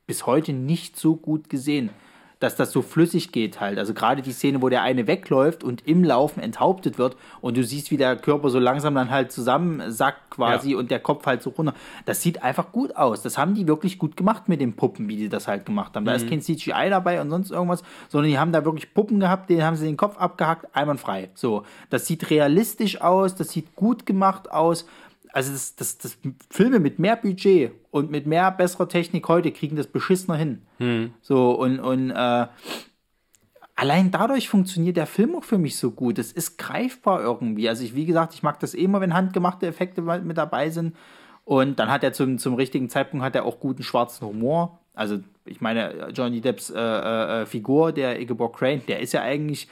bis 0.07 0.25
heute 0.25 0.53
nicht 0.53 0.97
so 0.97 1.15
gut 1.15 1.49
gesehen, 1.49 1.91
dass 2.39 2.55
das 2.55 2.71
so 2.71 2.81
flüssig 2.81 3.31
geht 3.31 3.59
halt. 3.59 3.79
Also 3.79 3.93
gerade 3.93 4.21
die 4.21 4.31
Szene, 4.31 4.61
wo 4.61 4.69
der 4.69 4.83
eine 4.83 5.07
wegläuft 5.07 5.63
und 5.63 5.87
im 5.87 6.03
Laufen 6.03 6.39
enthauptet 6.39 6.97
wird 6.97 7.17
und 7.41 7.57
du 7.57 7.63
siehst, 7.63 7.89
wie 7.91 7.97
der 7.97 8.15
Körper 8.15 8.49
so 8.49 8.59
langsam 8.59 8.93
dann 8.95 9.09
halt 9.09 9.31
zusammensackt 9.31 10.29
quasi 10.29 10.71
Ja. 10.71 10.77
und 10.77 10.91
der 10.91 10.99
Kopf 10.99 11.25
halt 11.25 11.41
so 11.41 11.49
runter. 11.51 11.73
Das 12.05 12.21
sieht 12.21 12.43
einfach 12.43 12.71
gut 12.71 12.95
aus. 12.95 13.21
Das 13.23 13.37
haben 13.37 13.55
die 13.55 13.67
wirklich 13.67 13.97
gut 13.97 14.15
gemacht 14.15 14.49
mit 14.49 14.61
den 14.61 14.73
Puppen, 14.73 15.07
wie 15.07 15.17
die 15.17 15.29
das 15.29 15.47
halt 15.47 15.65
gemacht 15.65 15.95
haben. 15.95 16.05
Da 16.05 16.13
ist 16.13 16.29
kein 16.29 16.41
CGI 16.41 16.89
dabei 16.89 17.19
und 17.21 17.29
sonst 17.29 17.51
irgendwas, 17.51 17.83
sondern 18.09 18.29
die 18.31 18.37
haben 18.37 18.51
da 18.51 18.63
wirklich 18.65 18.93
Puppen 18.93 19.19
gehabt, 19.19 19.49
denen 19.49 19.63
haben 19.63 19.75
sie 19.75 19.85
den 19.85 19.97
Kopf 19.97 20.17
abgehackt, 20.17 20.75
einwandfrei. 20.75 21.29
So, 21.33 21.63
das 21.89 22.05
sieht 22.05 22.29
realistisch 22.29 23.01
aus, 23.01 23.35
das 23.35 23.49
sieht 23.49 23.75
gut 23.75 24.05
gemacht 24.05 24.51
aus. 24.51 24.85
Also 25.37 25.51
das, 25.51 25.75
das, 25.75 25.99
das 25.99 26.17
Filme 26.49 26.79
mit 26.79 26.97
mehr 26.97 27.15
Budget 27.15 27.71
und 27.91 28.09
mit 28.09 28.25
mehr 28.25 28.49
besserer 28.49 28.89
Technik 28.89 29.27
heute 29.27 29.51
kriegen 29.51 29.75
das 29.75 29.85
beschissener 29.85 30.35
hin. 30.35 30.63
So, 31.21 31.51
und, 31.51 31.79
und 31.79 32.09
äh, 32.09 32.47
allein 33.75 34.09
dadurch 34.09 34.49
funktioniert 34.49 34.97
der 34.97 35.05
Film 35.05 35.35
auch 35.35 35.43
für 35.43 35.59
mich 35.59 35.77
so 35.77 35.91
gut. 35.91 36.17
Es 36.17 36.31
ist 36.31 36.57
greifbar 36.57 37.21
irgendwie. 37.21 37.69
Also 37.69 37.83
ich, 37.83 37.93
wie 37.93 38.07
gesagt, 38.07 38.33
ich 38.33 38.41
mag 38.41 38.59
das 38.61 38.73
eh 38.73 38.85
immer, 38.85 38.99
wenn 38.99 39.13
handgemachte 39.13 39.67
Effekte 39.67 40.01
mit 40.01 40.39
dabei 40.39 40.71
sind. 40.71 40.95
Und 41.45 41.77
dann 41.77 41.91
hat 41.91 42.03
er 42.03 42.13
zum, 42.13 42.39
zum 42.39 42.55
richtigen 42.55 42.89
Zeitpunkt 42.89 43.23
hat 43.23 43.35
er 43.35 43.45
auch 43.45 43.59
guten 43.59 43.83
schwarzen 43.83 44.25
Humor. 44.25 44.79
Also 44.95 45.19
ich 45.45 45.61
meine, 45.61 46.09
Johnny 46.15 46.41
Depps 46.41 46.71
äh, 46.71 46.79
äh, 46.79 47.45
Figur, 47.45 47.91
der 47.91 48.19
Ingeborg 48.19 48.57
Crane, 48.57 48.81
der 48.87 49.01
ist 49.01 49.13
ja 49.13 49.21
eigentlich 49.21 49.67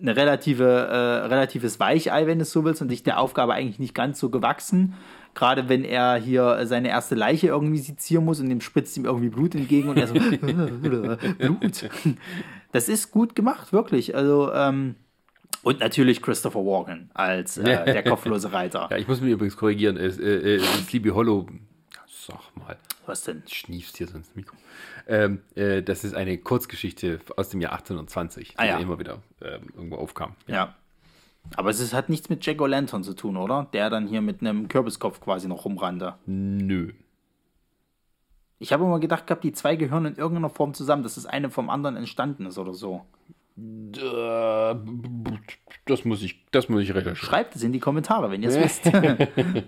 eine 0.00 0.16
relative, 0.16 0.64
äh, 0.64 1.26
relatives 1.26 1.80
Weichei, 1.80 2.26
wenn 2.26 2.38
du 2.38 2.42
es 2.42 2.52
so 2.52 2.64
willst, 2.64 2.80
und 2.82 2.88
sich 2.88 3.02
der 3.02 3.18
Aufgabe 3.18 3.54
eigentlich 3.54 3.78
nicht 3.78 3.94
ganz 3.94 4.20
so 4.20 4.30
gewachsen. 4.30 4.94
Gerade 5.34 5.68
wenn 5.68 5.84
er 5.84 6.16
hier 6.16 6.66
seine 6.66 6.88
erste 6.88 7.14
Leiche 7.14 7.48
irgendwie 7.48 7.78
sezieren 7.78 8.24
muss 8.24 8.40
und 8.40 8.48
dem 8.48 8.60
spritzt 8.60 8.96
ihm 8.96 9.04
irgendwie 9.04 9.28
Blut 9.28 9.54
entgegen 9.54 9.88
und 9.88 9.96
er 9.96 10.06
so, 10.06 10.14
Blut. 10.82 11.90
Das 12.72 12.88
ist 12.88 13.10
gut 13.10 13.34
gemacht, 13.34 13.72
wirklich. 13.72 14.14
Also, 14.14 14.52
ähm, 14.52 14.94
und 15.62 15.80
natürlich 15.80 16.22
Christopher 16.22 16.60
Walken 16.60 17.10
als 17.14 17.58
äh, 17.58 17.64
der 17.64 18.02
kopflose 18.04 18.52
Reiter. 18.52 18.88
Ja, 18.90 18.96
ich 18.96 19.08
muss 19.08 19.20
mich 19.20 19.32
übrigens 19.32 19.56
korrigieren. 19.56 19.96
Es, 19.96 20.18
äh, 20.18 20.56
äh, 20.56 20.60
Sleepy 20.60 21.10
Hollow, 21.10 21.46
sag 22.06 22.40
mal. 22.56 22.76
Was 23.08 23.22
denn? 23.22 23.42
Schniefst 23.46 23.96
hier 23.96 24.06
sonst 24.06 24.36
Mikro. 24.36 24.56
Ähm, 25.06 25.40
äh, 25.54 25.82
das 25.82 26.04
ist 26.04 26.14
eine 26.14 26.36
Kurzgeschichte 26.38 27.20
aus 27.36 27.48
dem 27.48 27.60
Jahr 27.60 27.72
1820, 27.72 28.50
die 28.50 28.58
Ah, 28.58 28.64
ja. 28.66 28.78
immer 28.78 28.98
wieder 28.98 29.18
ähm, 29.42 29.62
irgendwo 29.74 29.96
aufkam. 29.96 30.34
Ja. 30.46 30.74
Aber 31.56 31.70
es 31.70 31.80
ist, 31.80 31.94
hat 31.94 32.10
nichts 32.10 32.28
mit 32.28 32.44
Jack 32.44 32.58
O'Lantern 32.60 33.02
zu 33.02 33.14
tun, 33.14 33.36
oder? 33.38 33.66
Der 33.72 33.88
dann 33.88 34.06
hier 34.06 34.20
mit 34.20 34.42
einem 34.42 34.68
Kürbiskopf 34.68 35.20
quasi 35.20 35.48
noch 35.48 35.64
rumrannte. 35.64 36.14
Nö. 36.26 36.92
Ich 38.58 38.72
habe 38.72 38.84
immer 38.84 39.00
gedacht 39.00 39.26
gehabt, 39.26 39.44
die 39.44 39.52
zwei 39.52 39.76
gehören 39.76 40.04
in 40.04 40.16
irgendeiner 40.16 40.50
Form 40.50 40.74
zusammen, 40.74 41.02
dass 41.02 41.14
das 41.14 41.24
eine 41.26 41.48
vom 41.48 41.70
anderen 41.70 41.96
entstanden 41.96 42.44
ist 42.46 42.58
oder 42.58 42.74
so. 42.74 43.06
Äh, 43.56 44.74
Das 45.86 46.04
muss 46.04 46.22
ich, 46.22 46.44
das 46.50 46.68
muss 46.68 46.82
ich 46.82 46.90
recherchieren. 46.90 47.16
Schreibt 47.16 47.56
es 47.56 47.62
in 47.62 47.72
die 47.72 47.78
Kommentare, 47.80 48.30
wenn 48.30 48.42
ihr 48.42 48.50
es 48.50 48.58
wisst. 48.60 48.92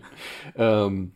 Ähm, 0.57 1.13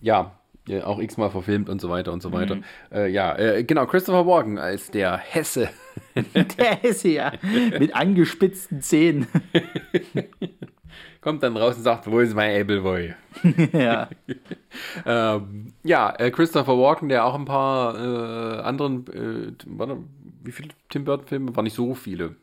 ja, 0.00 0.38
ja, 0.66 0.84
auch 0.84 0.98
x-mal 0.98 1.30
verfilmt 1.30 1.68
und 1.68 1.80
so 1.80 1.88
weiter 1.88 2.12
und 2.12 2.22
so 2.22 2.32
weiter. 2.32 2.56
Mhm. 2.56 2.64
Äh, 2.92 3.08
ja, 3.08 3.36
äh, 3.38 3.64
genau, 3.64 3.86
Christopher 3.86 4.26
Walken 4.26 4.58
als 4.58 4.90
der 4.90 5.16
Hesse. 5.16 5.68
Der 6.58 6.84
ist 6.84 7.04
ja 7.04 7.32
mit 7.78 7.94
angespitzten 7.94 8.82
Zähnen. 8.82 9.26
Kommt 11.20 11.42
dann 11.42 11.56
raus 11.56 11.76
und 11.76 11.82
sagt, 11.82 12.10
wo 12.10 12.20
ist 12.20 12.34
mein 12.34 12.60
Appleboy? 12.60 13.14
ja. 13.72 14.08
Ähm, 15.04 15.72
ja, 15.82 16.14
äh, 16.18 16.30
Christopher 16.30 16.78
Walken, 16.78 17.08
der 17.08 17.24
auch 17.24 17.34
ein 17.34 17.44
paar 17.44 17.96
äh, 17.96 18.60
anderen, 18.62 19.06
äh, 19.08 19.52
warte, 19.66 19.98
wie 20.44 20.52
viele 20.52 20.68
Tim 20.88 21.04
Burton-Filme? 21.04 21.56
War 21.56 21.64
nicht 21.64 21.74
so 21.74 21.94
viele. 21.94 22.36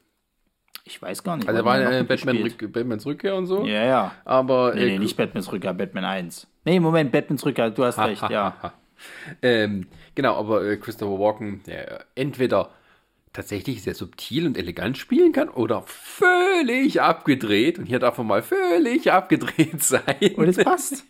Ich 0.86 1.02
weiß 1.02 1.24
gar 1.24 1.38
nicht. 1.38 1.48
Also 1.48 1.62
er 1.62 1.66
war 1.66 1.80
äh, 1.80 2.04
Batman, 2.04 2.38
Batmans 2.72 3.06
Rückkehr 3.06 3.36
und 3.36 3.46
so. 3.46 3.66
Ja, 3.66 3.86
ja. 3.86 4.12
Aber 4.26 4.74
Nee, 4.76 4.82
äh, 4.82 4.86
nee, 4.86 5.00
nicht 5.00 5.16
Batmans 5.16 5.52
Rückkehr, 5.52 5.74
Batman 5.74 6.04
1. 6.04 6.48
Nee, 6.66 6.80
Moment, 6.80 7.12
Batmans 7.12 7.46
Rückkehr, 7.46 7.70
du 7.72 7.84
hast 7.84 8.00
recht, 8.00 8.30
ja. 8.30 8.74
ähm, 9.42 9.88
genau, 10.16 10.36
aber 10.36 10.64
äh, 10.66 10.78
Christopher 10.78 11.20
Walken, 11.20 11.62
der 11.68 12.06
entweder 12.16 12.70
tatsächlich 13.34 13.82
sehr 13.82 13.96
subtil 13.96 14.46
und 14.46 14.60
elegant 14.60 14.96
spielen 14.96 15.32
kann 15.32 15.50
oder 15.50 15.82
völlig 15.88 17.02
abgedreht. 17.02 17.80
Und 17.80 17.88
hier 17.88 17.98
darf 17.98 18.20
er 18.20 18.24
mal 18.24 18.44
völlig 18.44 19.12
abgedreht 19.12 19.82
sein. 19.84 20.04
Und 20.36 20.48
es 20.48 20.58
passt. 20.64 21.04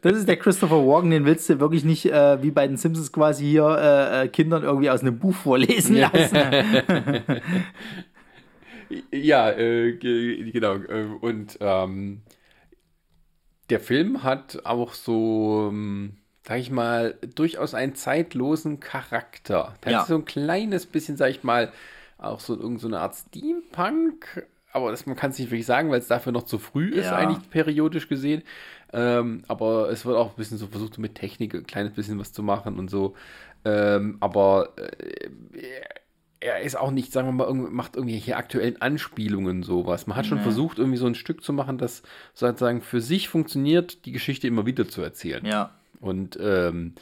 Das 0.00 0.16
ist 0.16 0.26
der 0.26 0.38
Christopher 0.38 0.76
Walken, 0.86 1.10
den 1.10 1.26
willst 1.26 1.48
du 1.50 1.60
wirklich 1.60 1.84
nicht 1.84 2.06
äh, 2.06 2.42
wie 2.42 2.50
bei 2.50 2.66
den 2.66 2.78
Simpsons 2.78 3.12
quasi 3.12 3.44
hier 3.44 3.66
äh, 3.68 4.24
äh, 4.24 4.28
Kindern 4.28 4.62
irgendwie 4.62 4.88
aus 4.88 5.02
einem 5.02 5.18
Buch 5.18 5.34
vorlesen 5.34 5.96
lassen. 6.00 6.36
Ja, 9.12 9.50
äh, 9.50 9.92
ge- 9.92 10.50
genau. 10.52 10.76
äh, 10.76 11.06
Und 11.20 11.58
ähm, 11.60 12.22
der 13.70 13.80
Film 13.80 14.22
hat 14.22 14.64
auch 14.64 14.94
so, 14.94 15.68
ähm, 15.70 16.16
sag 16.42 16.58
ich 16.58 16.70
mal, 16.70 17.18
durchaus 17.34 17.74
einen 17.74 17.94
zeitlosen 17.94 18.80
Charakter. 18.80 19.74
Der 19.84 19.92
Ja. 19.92 20.00
hat 20.00 20.06
so 20.08 20.14
ein 20.14 20.24
kleines 20.24 20.86
bisschen, 20.86 21.16
sag 21.16 21.30
ich 21.30 21.42
mal, 21.42 21.72
auch 22.18 22.40
so 22.40 22.58
irgend 22.58 22.80
so 22.80 22.86
eine 22.88 23.00
Art 23.00 23.14
Steampunk. 23.16 24.46
Aber 24.72 24.90
das, 24.90 25.06
man 25.06 25.16
kann 25.16 25.30
es 25.30 25.38
nicht 25.38 25.50
wirklich 25.50 25.66
sagen, 25.66 25.90
weil 25.90 25.98
es 26.00 26.06
dafür 26.08 26.32
noch 26.32 26.44
zu 26.44 26.58
früh 26.58 26.90
ist, 26.90 27.06
Ja. 27.06 27.16
eigentlich 27.16 27.48
periodisch 27.50 28.08
gesehen. 28.08 28.42
Ähm, 28.92 29.42
aber 29.48 29.90
es 29.90 30.04
wird 30.04 30.16
auch 30.16 30.30
ein 30.30 30.36
bisschen 30.36 30.58
so 30.58 30.66
versucht, 30.66 30.98
mit 30.98 31.14
Technik 31.14 31.54
ein 31.54 31.66
kleines 31.66 31.92
bisschen 31.94 32.18
was 32.18 32.32
zu 32.32 32.42
machen 32.42 32.78
und 32.78 32.88
so. 32.88 33.14
Ähm, 33.64 34.16
aber 34.20 34.74
äh, 34.76 35.28
er 36.40 36.60
ist 36.60 36.76
auch 36.76 36.90
nicht, 36.90 37.12
sagen 37.12 37.28
wir 37.28 37.32
mal, 37.32 37.52
macht 37.52 37.96
irgendwelche 37.96 38.36
aktuellen 38.36 38.80
Anspielungen 38.80 39.62
sowas. 39.62 40.06
Man 40.06 40.16
hat 40.16 40.26
schon 40.26 40.40
versucht, 40.40 40.78
irgendwie 40.78 40.98
so 40.98 41.06
ein 41.06 41.14
Stück 41.14 41.42
zu 41.42 41.52
machen, 41.52 41.78
das 41.78 42.02
sozusagen 42.34 42.82
für 42.82 43.00
sich 43.00 43.28
funktioniert, 43.28 44.04
die 44.04 44.12
Geschichte 44.12 44.46
immer 44.46 44.66
wieder 44.66 44.88
zu 44.88 45.02
erzählen. 45.02 45.44
ja. 45.44 45.70
Und 45.98 46.38
ähm, 46.40 46.94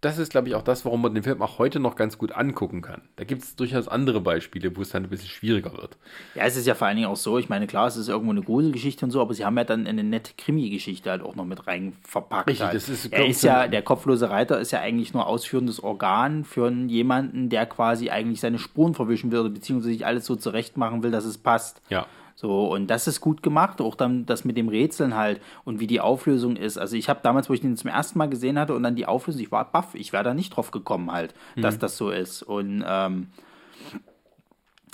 das 0.00 0.18
ist, 0.18 0.30
glaube 0.30 0.48
ich, 0.48 0.54
auch 0.54 0.62
das, 0.62 0.84
warum 0.84 1.02
man 1.02 1.12
den 1.14 1.24
Film 1.24 1.42
auch 1.42 1.58
heute 1.58 1.80
noch 1.80 1.96
ganz 1.96 2.18
gut 2.18 2.30
angucken 2.32 2.82
kann. 2.82 3.02
Da 3.16 3.24
gibt 3.24 3.42
es 3.42 3.56
durchaus 3.56 3.88
andere 3.88 4.20
Beispiele, 4.20 4.76
wo 4.76 4.82
es 4.82 4.90
dann 4.90 5.02
ein 5.04 5.08
bisschen 5.10 5.28
schwieriger 5.28 5.72
wird. 5.72 5.96
Ja, 6.36 6.44
es 6.44 6.56
ist 6.56 6.66
ja 6.68 6.74
vor 6.76 6.86
allen 6.86 6.96
Dingen 6.96 7.08
auch 7.08 7.16
so, 7.16 7.36
ich 7.38 7.48
meine, 7.48 7.66
klar, 7.66 7.88
es 7.88 7.96
ist 7.96 8.08
irgendwo 8.08 8.30
eine 8.30 8.42
Gruselgeschichte 8.42 9.04
und 9.04 9.10
so, 9.10 9.20
aber 9.20 9.34
sie 9.34 9.44
haben 9.44 9.56
ja 9.56 9.64
dann 9.64 9.88
eine 9.88 10.04
nette 10.04 10.32
Krimi-Geschichte 10.38 11.10
halt 11.10 11.22
auch 11.22 11.34
noch 11.34 11.44
mit 11.44 11.66
rein 11.66 11.94
verpackt. 12.02 12.48
Richtig, 12.48 12.64
halt. 12.66 12.76
das 12.76 12.88
ist- 12.88 13.12
er 13.12 13.26
ist 13.26 13.42
ja, 13.42 13.66
der 13.66 13.82
kopflose 13.82 14.30
Reiter 14.30 14.60
ist 14.60 14.70
ja 14.70 14.78
eigentlich 14.80 15.14
nur 15.14 15.26
ausführendes 15.26 15.82
Organ 15.82 16.44
für 16.44 16.70
jemanden, 16.70 17.48
der 17.48 17.66
quasi 17.66 18.10
eigentlich 18.10 18.40
seine 18.40 18.58
Spuren 18.60 18.94
verwischen 18.94 19.32
würde, 19.32 19.50
beziehungsweise 19.50 19.92
sich 19.94 20.06
alles 20.06 20.26
so 20.26 20.36
zurecht 20.36 20.76
machen 20.76 21.02
will, 21.02 21.10
dass 21.10 21.24
es 21.24 21.38
passt. 21.38 21.82
Ja. 21.88 22.06
So, 22.40 22.72
und 22.72 22.86
das 22.86 23.08
ist 23.08 23.20
gut 23.20 23.42
gemacht, 23.42 23.80
auch 23.80 23.96
dann 23.96 24.24
das 24.24 24.44
mit 24.44 24.56
dem 24.56 24.68
Rätseln 24.68 25.16
halt 25.16 25.40
und 25.64 25.80
wie 25.80 25.88
die 25.88 26.00
Auflösung 26.00 26.54
ist. 26.54 26.78
Also 26.78 26.94
ich 26.94 27.08
habe 27.08 27.18
damals, 27.20 27.50
wo 27.50 27.52
ich 27.52 27.62
den 27.62 27.76
zum 27.76 27.90
ersten 27.90 28.16
Mal 28.16 28.28
gesehen 28.28 28.60
hatte 28.60 28.76
und 28.76 28.84
dann 28.84 28.94
die 28.94 29.06
Auflösung, 29.06 29.42
ich 29.42 29.50
war 29.50 29.64
baff, 29.64 29.96
ich 29.96 30.12
wäre 30.12 30.22
da 30.22 30.34
nicht 30.34 30.50
drauf 30.50 30.70
gekommen 30.70 31.10
halt, 31.10 31.34
dass 31.56 31.80
das 31.80 31.96
so 31.96 32.10
ist. 32.10 32.44
Und 32.44 32.84
ähm, 32.86 33.30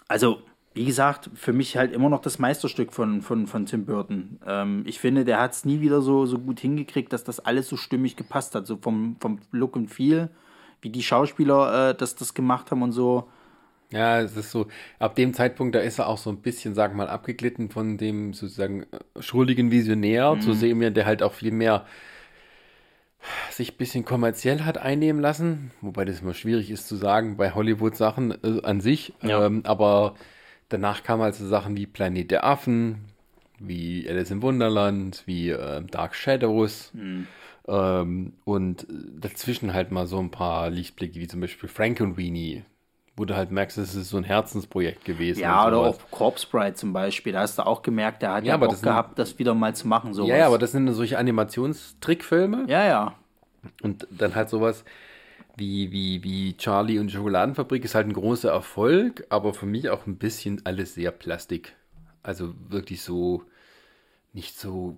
also, 0.08 0.38
wie 0.72 0.86
gesagt, 0.86 1.28
für 1.34 1.52
mich 1.52 1.76
halt 1.76 1.92
immer 1.92 2.08
noch 2.08 2.22
das 2.22 2.38
Meisterstück 2.38 2.94
von, 2.94 3.20
von, 3.20 3.46
von 3.46 3.66
Tim 3.66 3.84
Burton. 3.84 4.40
Ähm, 4.46 4.82
ich 4.86 4.98
finde, 4.98 5.26
der 5.26 5.38
hat 5.38 5.52
es 5.52 5.66
nie 5.66 5.82
wieder 5.82 6.00
so, 6.00 6.24
so 6.24 6.38
gut 6.38 6.60
hingekriegt, 6.60 7.12
dass 7.12 7.24
das 7.24 7.40
alles 7.40 7.68
so 7.68 7.76
stimmig 7.76 8.16
gepasst 8.16 8.54
hat, 8.54 8.66
so 8.66 8.78
vom, 8.78 9.16
vom 9.20 9.40
Look 9.50 9.76
und 9.76 9.88
Feel, 9.88 10.30
wie 10.80 10.88
die 10.88 11.02
Schauspieler 11.02 11.90
äh, 11.90 11.94
das, 11.94 12.16
das 12.16 12.32
gemacht 12.32 12.70
haben 12.70 12.80
und 12.80 12.92
so. 12.92 13.28
Ja, 13.94 14.20
es 14.20 14.36
ist 14.36 14.50
so, 14.50 14.66
ab 14.98 15.14
dem 15.14 15.32
Zeitpunkt, 15.34 15.74
da 15.76 15.78
ist 15.78 16.00
er 16.00 16.08
auch 16.08 16.18
so 16.18 16.28
ein 16.28 16.38
bisschen, 16.42 16.74
sagen 16.74 16.94
wir 16.94 17.04
mal, 17.04 17.08
abgeglitten 17.08 17.70
von 17.70 17.96
dem 17.96 18.34
sozusagen 18.34 18.82
äh, 18.82 19.22
schrulligen 19.22 19.70
Visionär, 19.70 20.36
zu 20.40 20.52
sehen 20.52 20.80
wir, 20.80 20.90
der 20.90 21.06
halt 21.06 21.22
auch 21.22 21.32
viel 21.32 21.52
mehr 21.52 21.86
sich 23.50 23.72
ein 23.72 23.76
bisschen 23.78 24.04
kommerziell 24.04 24.62
hat 24.64 24.78
einnehmen 24.78 25.22
lassen, 25.22 25.70
wobei 25.80 26.04
das 26.04 26.20
immer 26.20 26.34
schwierig 26.34 26.70
ist 26.70 26.88
zu 26.88 26.96
sagen 26.96 27.36
bei 27.36 27.52
Hollywood-Sachen 27.52 28.32
äh, 28.42 28.62
an 28.64 28.80
sich, 28.80 29.14
Ja. 29.22 29.46
ähm, 29.46 29.62
aber 29.64 30.14
danach 30.68 31.02
kamen 31.04 31.22
halt 31.22 31.34
so 31.36 31.46
Sachen 31.46 31.76
wie 31.76 31.86
Planet 31.86 32.30
der 32.30 32.44
Affen, 32.44 33.06
wie 33.60 34.06
Alice 34.08 34.30
im 34.32 34.42
Wunderland, 34.42 35.22
wie 35.26 35.50
äh, 35.50 35.82
Dark 35.90 36.16
Shadows. 36.16 36.92
Ähm, 37.66 38.32
und 38.44 38.86
dazwischen 39.18 39.72
halt 39.72 39.90
mal 39.90 40.06
so 40.06 40.18
ein 40.18 40.30
paar 40.30 40.68
Lichtblicke, 40.68 41.18
wie 41.20 41.28
zum 41.28 41.40
Beispiel 41.40 41.68
Frank 41.68 42.00
und 42.00 42.18
Weenie, 42.18 42.62
wo 43.16 43.24
du 43.24 43.36
halt 43.36 43.52
merkst, 43.52 43.78
es 43.78 43.94
ist 43.94 44.08
so 44.08 44.16
ein 44.16 44.24
Herzensprojekt 44.24 45.04
gewesen. 45.04 45.40
Ja, 45.40 45.66
oder 45.68 45.78
auch 45.78 45.98
Corpse 46.10 46.46
Bride 46.50 46.74
zum 46.74 46.92
Beispiel. 46.92 47.32
Da 47.32 47.40
hast 47.40 47.58
du 47.58 47.66
auch 47.66 47.82
gemerkt, 47.82 48.22
der 48.22 48.32
hat 48.34 48.44
Ja, 48.44 48.54
ja, 48.54 48.56
Bock 48.56 48.70
das 48.70 48.82
gehabt, 48.82 49.18
das 49.18 49.38
wieder 49.38 49.54
mal 49.54 49.74
zu 49.74 49.86
machen. 49.86 50.14
Sowas. 50.14 50.30
Ja, 50.30 50.36
ja, 50.36 50.46
aber 50.46 50.58
das 50.58 50.72
sind 50.72 50.92
solche 50.92 51.18
Animationstrickfilme 51.18 52.64
ja, 52.66 52.84
ja. 52.84 53.14
und 53.82 54.06
dann 54.10 54.34
halt 54.34 54.48
sowas 54.48 54.84
wie, 55.56 55.92
wie, 55.92 56.24
wie 56.24 56.56
Charlie 56.56 56.98
und 56.98 57.06
die 57.08 57.14
Schokoladenfabrik 57.14 57.84
ist 57.84 57.94
halt 57.94 58.08
ein 58.08 58.12
großer 58.12 58.50
Erfolg, 58.50 59.24
aber 59.28 59.54
für 59.54 59.66
mich 59.66 59.88
auch 59.90 60.06
ein 60.06 60.16
bisschen 60.16 60.62
alles 60.64 60.94
sehr 60.94 61.12
Plastik. 61.12 61.76
Also 62.24 62.54
wirklich 62.68 63.02
so, 63.02 63.44
nicht 64.32 64.58
so 64.58 64.96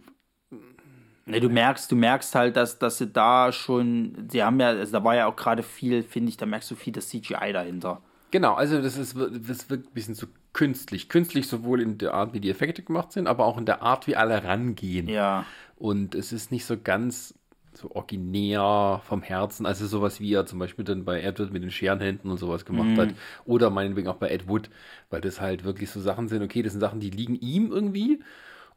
Ne, 1.26 1.40
du 1.40 1.48
merkst, 1.48 1.90
du 1.90 1.96
merkst 1.96 2.34
halt, 2.36 2.56
dass, 2.56 2.78
dass 2.78 2.98
sie 2.98 3.08
da 3.08 3.50
schon, 3.50 4.28
sie 4.30 4.44
haben 4.44 4.60
ja, 4.60 4.68
also 4.68 4.92
da 4.92 5.02
war 5.02 5.16
ja 5.16 5.26
auch 5.26 5.34
gerade 5.34 5.64
viel, 5.64 6.04
finde 6.04 6.30
ich, 6.30 6.36
da 6.36 6.46
merkst 6.46 6.70
du 6.70 6.76
viel 6.76 6.92
das 6.92 7.08
CGI 7.08 7.52
dahinter. 7.52 8.00
Genau, 8.30 8.54
also 8.54 8.80
das 8.80 8.96
ist 8.96 9.16
das 9.16 9.68
wirkt 9.68 9.88
ein 9.88 9.94
bisschen 9.94 10.14
so 10.14 10.26
künstlich. 10.52 11.08
Künstlich 11.08 11.48
sowohl 11.48 11.80
in 11.80 11.98
der 11.98 12.14
Art, 12.14 12.32
wie 12.32 12.40
die 12.40 12.50
Effekte 12.50 12.82
gemacht 12.82 13.12
sind, 13.12 13.26
aber 13.26 13.44
auch 13.44 13.58
in 13.58 13.66
der 13.66 13.82
Art, 13.82 14.06
wie 14.06 14.14
alle 14.14 14.44
rangehen. 14.44 15.08
Ja. 15.08 15.44
Und 15.76 16.14
es 16.14 16.32
ist 16.32 16.52
nicht 16.52 16.64
so 16.64 16.76
ganz 16.78 17.34
so 17.74 17.90
originär 17.90 19.02
vom 19.04 19.22
Herzen, 19.22 19.66
also 19.66 19.86
sowas 19.86 20.20
wie 20.20 20.32
er 20.32 20.46
zum 20.46 20.58
Beispiel 20.58 20.84
dann 20.84 21.04
bei 21.04 21.20
Edward 21.20 21.52
mit 21.52 21.62
den 21.62 21.70
Scherenhänden 21.70 22.30
und 22.30 22.38
sowas 22.38 22.64
gemacht 22.64 22.98
hat. 22.98 23.14
Oder 23.44 23.70
meinetwegen 23.70 24.08
auch 24.08 24.16
bei 24.16 24.30
Ed 24.30 24.48
Wood, 24.48 24.70
weil 25.10 25.20
das 25.20 25.40
halt 25.40 25.64
wirklich 25.64 25.90
so 25.90 26.00
Sachen 26.00 26.28
sind, 26.28 26.42
okay, 26.42 26.62
das 26.62 26.72
sind 26.72 26.80
Sachen, 26.80 27.00
die 27.00 27.10
liegen 27.10 27.34
ihm 27.34 27.72
irgendwie. 27.72 28.20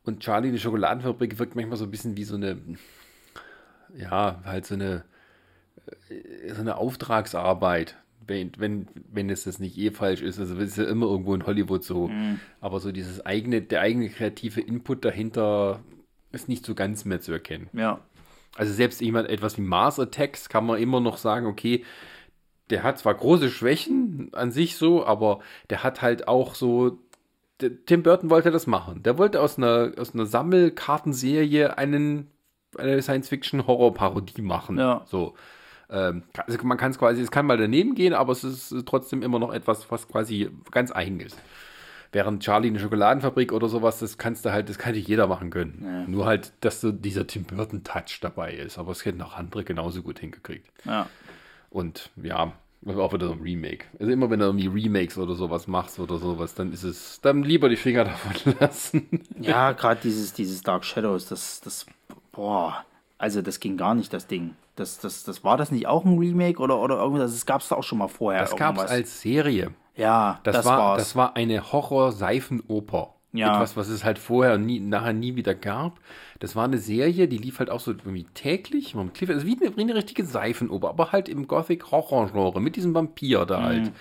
Und 0.03 0.21
Charlie, 0.21 0.51
die 0.51 0.59
Schokoladenfabrik, 0.59 1.37
wirkt 1.39 1.55
manchmal 1.55 1.77
so 1.77 1.85
ein 1.85 1.91
bisschen 1.91 2.17
wie 2.17 2.23
so 2.23 2.35
eine, 2.35 2.57
ja, 3.95 4.41
halt 4.45 4.65
so 4.65 4.75
eine, 4.75 5.03
äh, 6.09 6.53
so 6.53 6.61
eine 6.61 6.77
Auftragsarbeit. 6.77 7.97
Wenn, 8.25 8.51
wenn, 8.57 8.87
wenn 9.11 9.29
es 9.29 9.45
das 9.45 9.57
nicht 9.59 9.75
eh 9.77 9.89
falsch 9.89 10.21
ist, 10.21 10.39
also 10.39 10.55
ist 10.57 10.77
ja 10.77 10.83
immer 10.83 11.07
irgendwo 11.07 11.33
in 11.33 11.47
Hollywood 11.47 11.83
so. 11.83 12.11
Aber 12.61 12.79
so 12.79 12.91
dieses 12.91 13.25
eigene, 13.25 13.61
der 13.61 13.81
eigene 13.81 14.07
kreative 14.09 14.61
Input 14.61 15.03
dahinter 15.03 15.79
ist 16.31 16.47
nicht 16.47 16.63
so 16.63 16.75
ganz 16.75 17.05
mehr 17.05 17.21
zu 17.21 17.31
erkennen. 17.31 17.69
Ja. 17.73 18.01
Also 18.55 18.73
selbst 18.73 19.01
jemand 19.01 19.29
etwas 19.29 19.57
wie 19.57 19.61
Mars 19.61 19.99
Attacks 19.99 20.49
kann 20.49 20.65
man 20.65 20.79
immer 20.79 20.99
noch 20.99 21.17
sagen, 21.17 21.47
okay, 21.47 21.83
der 22.69 22.83
hat 22.83 22.99
zwar 22.99 23.15
große 23.15 23.49
Schwächen 23.49 24.29
an 24.33 24.51
sich 24.51 24.75
so, 24.75 25.05
aber 25.05 25.39
der 25.69 25.83
hat 25.83 26.01
halt 26.01 26.27
auch 26.27 26.55
so 26.55 26.99
Tim 27.85 28.03
Burton 28.03 28.29
wollte 28.29 28.51
das 28.51 28.67
machen. 28.67 29.03
Der 29.03 29.17
wollte 29.17 29.41
aus 29.41 29.57
einer, 29.57 29.91
aus 29.97 30.13
einer 30.13 30.25
Sammelkartenserie 30.25 31.77
einen, 31.77 32.31
eine 32.77 33.01
Science-Fiction-Horror-Parodie 33.01 34.41
machen. 34.41 34.77
Ja. 34.77 35.01
So. 35.05 35.35
Ähm, 35.89 36.23
also 36.45 36.57
man 36.63 36.77
kann 36.77 36.91
es 36.91 36.99
quasi, 36.99 37.21
es 37.21 37.31
kann 37.31 37.45
mal 37.45 37.57
daneben 37.57 37.95
gehen, 37.95 38.13
aber 38.13 38.31
es 38.31 38.43
ist 38.43 38.73
trotzdem 38.85 39.23
immer 39.23 39.39
noch 39.39 39.53
etwas, 39.53 39.91
was 39.91 40.07
quasi 40.07 40.49
ganz 40.71 40.91
eigen 40.91 41.19
ist. 41.19 41.37
Während 42.11 42.41
Charlie 42.41 42.69
eine 42.69 42.79
Schokoladenfabrik 42.79 43.51
oder 43.51 43.67
sowas, 43.67 43.99
das 43.99 44.17
kannst 44.17 44.43
du 44.43 44.51
halt, 44.51 44.67
das 44.69 44.79
kann 44.79 44.93
nicht 44.93 45.07
jeder 45.07 45.27
machen 45.27 45.51
können. 45.51 45.81
Ja. 45.83 46.07
Nur 46.07 46.25
halt, 46.25 46.53
dass 46.61 46.81
so 46.81 46.91
dieser 46.91 47.27
Tim 47.27 47.43
Burton-Touch 47.43 48.19
dabei 48.21 48.53
ist. 48.53 48.79
Aber 48.79 48.91
es 48.91 49.05
hätten 49.05 49.21
auch 49.21 49.35
andere 49.35 49.63
genauso 49.63 50.01
gut 50.01 50.19
hingekriegt. 50.19 50.67
Ja. 50.85 51.07
Und 51.69 52.09
ja, 52.15 52.53
auch 52.87 53.13
wieder 53.13 53.27
so 53.27 53.33
ein 53.33 53.41
Remake. 53.41 53.85
Also 53.99 54.11
immer 54.11 54.29
wenn 54.29 54.39
du 54.39 54.45
irgendwie 54.45 54.67
Remakes 54.67 55.17
oder 55.17 55.35
sowas 55.35 55.67
machst 55.67 55.99
oder 55.99 56.17
sowas, 56.17 56.55
dann 56.55 56.71
ist 56.71 56.83
es, 56.83 57.19
dann 57.21 57.43
lieber 57.43 57.69
die 57.69 57.75
Finger 57.75 58.03
davon 58.05 58.55
lassen. 58.59 59.21
Ja, 59.39 59.73
gerade 59.73 59.99
dieses, 60.01 60.33
dieses 60.33 60.61
Dark 60.61 60.85
Shadows, 60.85 61.27
das, 61.27 61.61
das, 61.61 61.85
boah, 62.31 62.85
also 63.17 63.41
das 63.41 63.59
ging 63.59 63.77
gar 63.77 63.95
nicht, 63.95 64.13
das 64.13 64.27
Ding. 64.27 64.55
Das, 64.75 64.97
das, 64.99 65.23
das 65.25 65.43
war 65.43 65.57
das 65.57 65.71
nicht 65.71 65.87
auch 65.87 66.05
ein 66.05 66.17
Remake 66.17 66.61
oder, 66.61 66.79
oder 66.79 66.97
irgendwas? 66.99 67.33
Das 67.33 67.45
gab 67.45 67.61
es 67.61 67.67
da 67.67 67.75
auch 67.75 67.83
schon 67.83 67.97
mal 67.97 68.07
vorher. 68.07 68.41
Das 68.41 68.55
gab 68.55 68.77
es 68.77 68.85
als 68.85 69.21
Serie. 69.21 69.71
Ja, 69.97 70.39
Das, 70.43 70.55
das, 70.55 70.65
war, 70.65 70.79
war's. 70.79 70.97
das 70.99 71.15
war 71.17 71.35
eine 71.35 71.73
Horror-Seifenoper. 71.73 73.13
Ja. 73.31 73.55
Etwas, 73.55 73.77
was 73.77 73.89
es 73.89 74.03
halt 74.03 74.17
vorher 74.17 74.57
nie, 74.57 74.79
nachher 74.79 75.13
nie 75.13 75.35
wieder 75.35 75.53
gab. 75.53 75.99
Das 76.39 76.55
war 76.55 76.65
eine 76.65 76.79
Serie, 76.79 77.27
die 77.27 77.37
lief 77.37 77.59
halt 77.59 77.69
auch 77.69 77.79
so 77.79 77.91
irgendwie 77.91 78.25
täglich. 78.33 78.95
Lief, 78.95 79.29
also 79.29 79.45
wie 79.45 79.57
eine, 79.61 79.77
wie 79.77 79.81
eine 79.81 79.95
richtige 79.95 80.25
Seifenoper, 80.25 80.89
aber 80.89 81.11
halt 81.11 81.29
im 81.29 81.47
Gothic-Horror-Genre 81.47 82.59
mit 82.59 82.75
diesem 82.75 82.95
Vampir 82.95 83.45
da 83.45 83.61
halt. 83.61 83.91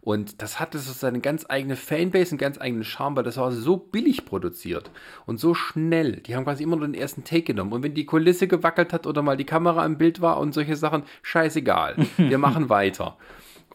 Und 0.00 0.40
das 0.42 0.60
hatte 0.60 0.78
so 0.78 0.92
seine 0.92 1.20
ganz 1.20 1.44
eigene 1.48 1.76
Fanbase, 1.76 2.30
einen 2.30 2.38
ganz 2.38 2.58
eigenen 2.60 2.84
Charme, 2.84 3.16
weil 3.16 3.24
das 3.24 3.36
war 3.36 3.50
so 3.50 3.76
billig 3.76 4.24
produziert 4.24 4.90
und 5.26 5.38
so 5.38 5.54
schnell. 5.54 6.12
Die 6.20 6.36
haben 6.36 6.44
quasi 6.44 6.62
immer 6.62 6.76
nur 6.76 6.86
den 6.86 6.94
ersten 6.94 7.24
Take 7.24 7.42
genommen. 7.42 7.72
Und 7.72 7.82
wenn 7.82 7.94
die 7.94 8.06
Kulisse 8.06 8.46
gewackelt 8.48 8.92
hat 8.92 9.06
oder 9.06 9.22
mal 9.22 9.36
die 9.36 9.44
Kamera 9.44 9.84
im 9.84 9.98
Bild 9.98 10.20
war 10.20 10.38
und 10.38 10.54
solche 10.54 10.76
Sachen, 10.76 11.02
scheißegal. 11.22 11.96
Wir 12.16 12.38
machen 12.38 12.68
weiter. 12.68 13.18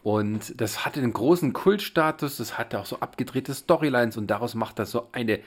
Und 0.04 0.60
das 0.60 0.84
hatte 0.84 1.00
einen 1.00 1.14
großen 1.14 1.54
Kultstatus, 1.54 2.36
das 2.36 2.58
hatte 2.58 2.78
auch 2.78 2.84
so 2.84 3.00
abgedrehte 3.00 3.54
Storylines 3.54 4.18
und 4.18 4.26
daraus 4.26 4.54
macht 4.54 4.78
das 4.78 4.90
so 4.90 5.08
eine 5.12 5.40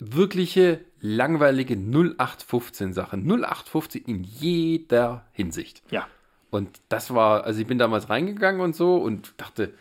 wirkliche 0.00 0.80
langweilige 1.00 1.74
0815-Sache. 1.74 3.16
0815 3.16 4.02
in 4.06 4.24
jeder 4.24 5.24
Hinsicht. 5.32 5.82
ja. 5.90 6.08
Und 6.50 6.80
das 6.88 7.12
war, 7.14 7.44
also 7.44 7.60
ich 7.60 7.66
bin 7.66 7.78
damals 7.78 8.10
reingegangen 8.10 8.60
und 8.60 8.76
so 8.76 8.96
und 8.96 9.34
dachte, 9.38 9.74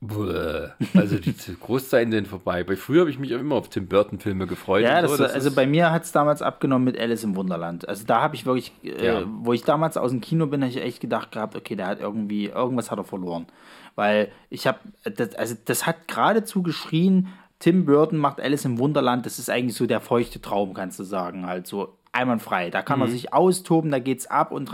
Bäh. 0.00 0.68
also 0.94 1.18
die 1.18 1.34
Großzeiten 1.60 2.10
sind 2.12 2.26
vorbei. 2.26 2.64
Bei 2.64 2.76
früher 2.76 3.00
habe 3.00 3.10
ich 3.10 3.18
mich 3.18 3.30
immer 3.32 3.56
auf 3.56 3.68
Tim 3.68 3.86
Burton-Filme 3.86 4.46
gefreut. 4.46 4.82
Ja, 4.82 5.06
so. 5.06 5.16
Das 5.16 5.32
also 5.34 5.52
bei 5.52 5.66
mir 5.66 5.90
hat 5.92 6.04
es 6.04 6.12
damals 6.12 6.40
abgenommen 6.40 6.84
mit 6.86 6.98
Alice 6.98 7.22
im 7.24 7.36
Wunderland. 7.36 7.86
Also 7.88 8.06
da 8.06 8.22
habe 8.22 8.34
ich 8.34 8.46
wirklich, 8.46 8.72
äh, 8.82 9.04
Ja. 9.04 9.22
wo 9.26 9.52
ich 9.52 9.62
damals 9.62 9.96
aus 9.98 10.10
dem 10.10 10.20
Kino 10.20 10.46
bin, 10.46 10.62
habe 10.62 10.70
ich 10.70 10.80
echt 10.82 11.00
gedacht 11.00 11.32
gehabt, 11.32 11.54
okay, 11.54 11.76
der 11.76 11.86
hat 11.86 12.00
irgendwie, 12.00 12.46
irgendwas 12.46 12.90
hat 12.90 12.98
er 12.98 13.04
verloren. 13.04 13.46
Weil 13.94 14.30
ich 14.48 14.66
habe, 14.66 14.78
das, 15.04 15.34
also 15.34 15.54
das 15.66 15.86
hat 15.86 16.08
geradezu 16.08 16.62
geschrien, 16.62 17.28
Tim 17.58 17.84
Burton 17.84 18.18
macht 18.18 18.40
Alice 18.40 18.64
im 18.64 18.78
Wunderland, 18.78 19.26
das 19.26 19.38
ist 19.38 19.50
eigentlich 19.50 19.76
so 19.76 19.86
der 19.86 20.00
feuchte 20.00 20.40
Traum, 20.40 20.72
kannst 20.72 20.98
du 20.98 21.04
sagen. 21.04 21.44
Halt 21.46 21.66
so 21.66 21.98
einwandfrei. 22.12 22.70
Da 22.70 22.82
kann 22.82 22.98
Mhm. 22.98 23.04
er 23.06 23.08
sich 23.08 23.32
austoben, 23.32 23.90
da 23.90 23.98
geht's 23.98 24.26
ab 24.26 24.52
und 24.52 24.70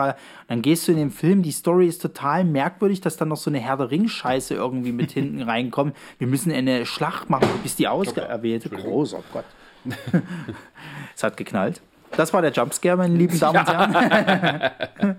dann 0.48 0.62
gehst 0.62 0.88
du 0.88 0.92
in 0.92 0.98
den 0.98 1.10
Film, 1.10 1.42
die 1.42 1.50
Story 1.52 1.86
ist 1.86 2.00
total 2.02 2.44
merkwürdig, 2.44 3.00
dass 3.00 3.16
dann 3.16 3.28
noch 3.28 3.36
so 3.36 3.50
eine 3.50 3.58
Herr 3.58 3.76
der 3.76 3.90
Ring-Scheiße 3.90 4.54
irgendwie 4.54 4.92
mit 4.92 5.12
hinten 5.12 5.42
reinkommt. 5.48 5.96
Wir 6.18 6.26
müssen 6.26 6.52
eine 6.52 6.86
Schlacht 6.86 7.28
machen, 7.30 7.48
bis 7.62 7.76
die 7.76 7.88
ausgewählte. 7.88 8.70
Großer 8.70 9.20
Gott. 9.32 9.44
es 11.14 11.22
hat 11.22 11.36
geknallt. 11.36 11.80
Das 12.12 12.32
war 12.32 12.40
der 12.40 12.52
Jumpscare, 12.52 12.96
meine 12.96 13.14
lieben 13.16 13.38
Damen 13.38 13.58
und 13.58 13.68
Herren. 13.68 14.70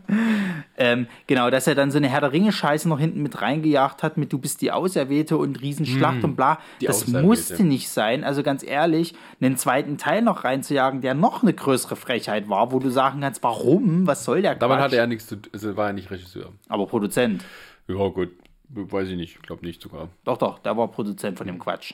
ähm, 0.78 1.08
genau, 1.26 1.49
dass 1.49 1.68
er 1.68 1.76
dann 1.76 1.91
so 1.91 1.98
eine 1.98 2.08
Herr 2.10 2.22
der 2.22 2.32
Ringe-Scheiße 2.32 2.88
noch 2.88 2.99
hinten 2.99 3.22
mit 3.22 3.41
reingejagt 3.41 4.04
hat, 4.04 4.18
mit 4.18 4.32
du 4.32 4.38
bist 4.38 4.62
die 4.62 4.72
Auserwählte 4.72 5.38
und 5.38 5.60
Riesenschlacht 5.62 6.24
und 6.24 6.36
bla. 6.36 6.60
Das 6.82 7.08
musste 7.08 7.64
nicht 7.64 7.90
sein. 7.90 8.24
Also 8.24 8.44
ganz 8.44 8.64
ehrlich, 8.64 9.16
einen 9.41 9.58
zweiten 9.58 9.98
Teil 9.98 10.22
noch 10.22 10.44
reinzujagen, 10.44 11.02
der 11.02 11.14
noch 11.14 11.41
eine 11.44 11.54
größere 11.54 11.95
Frechheit 11.95 12.48
war, 12.49 12.72
wo 12.72 12.80
du 12.80 12.90
sagen 12.90 13.22
kannst, 13.22 13.44
warum, 13.44 14.06
was 14.08 14.24
soll 14.24 14.41
der 14.41 14.56
Damit 14.56 14.78
Quatsch? 14.78 14.84
hatte 14.86 14.98
er 14.98 15.08
nichts 15.08 15.28
zu 15.28 15.38
tun, 15.38 15.52
also 15.54 15.76
war 15.76 15.88
er 15.88 15.94
nicht 15.94 16.10
Regisseur. 16.12 16.52
Aber 16.70 16.86
Produzent. 16.88 17.44
Ja, 17.88 18.08
gut. 18.10 18.30
Weiß 18.70 19.08
ich 19.10 19.16
nicht, 19.16 19.41
glaube 19.44 19.66
nicht 19.66 19.82
sogar. 19.82 20.10
Doch, 20.26 20.38
doch, 20.38 20.60
der 20.60 20.76
war 20.76 20.90
Produzent 20.90 21.38
von 21.38 21.48
dem 21.48 21.58
Quatsch. 21.58 21.94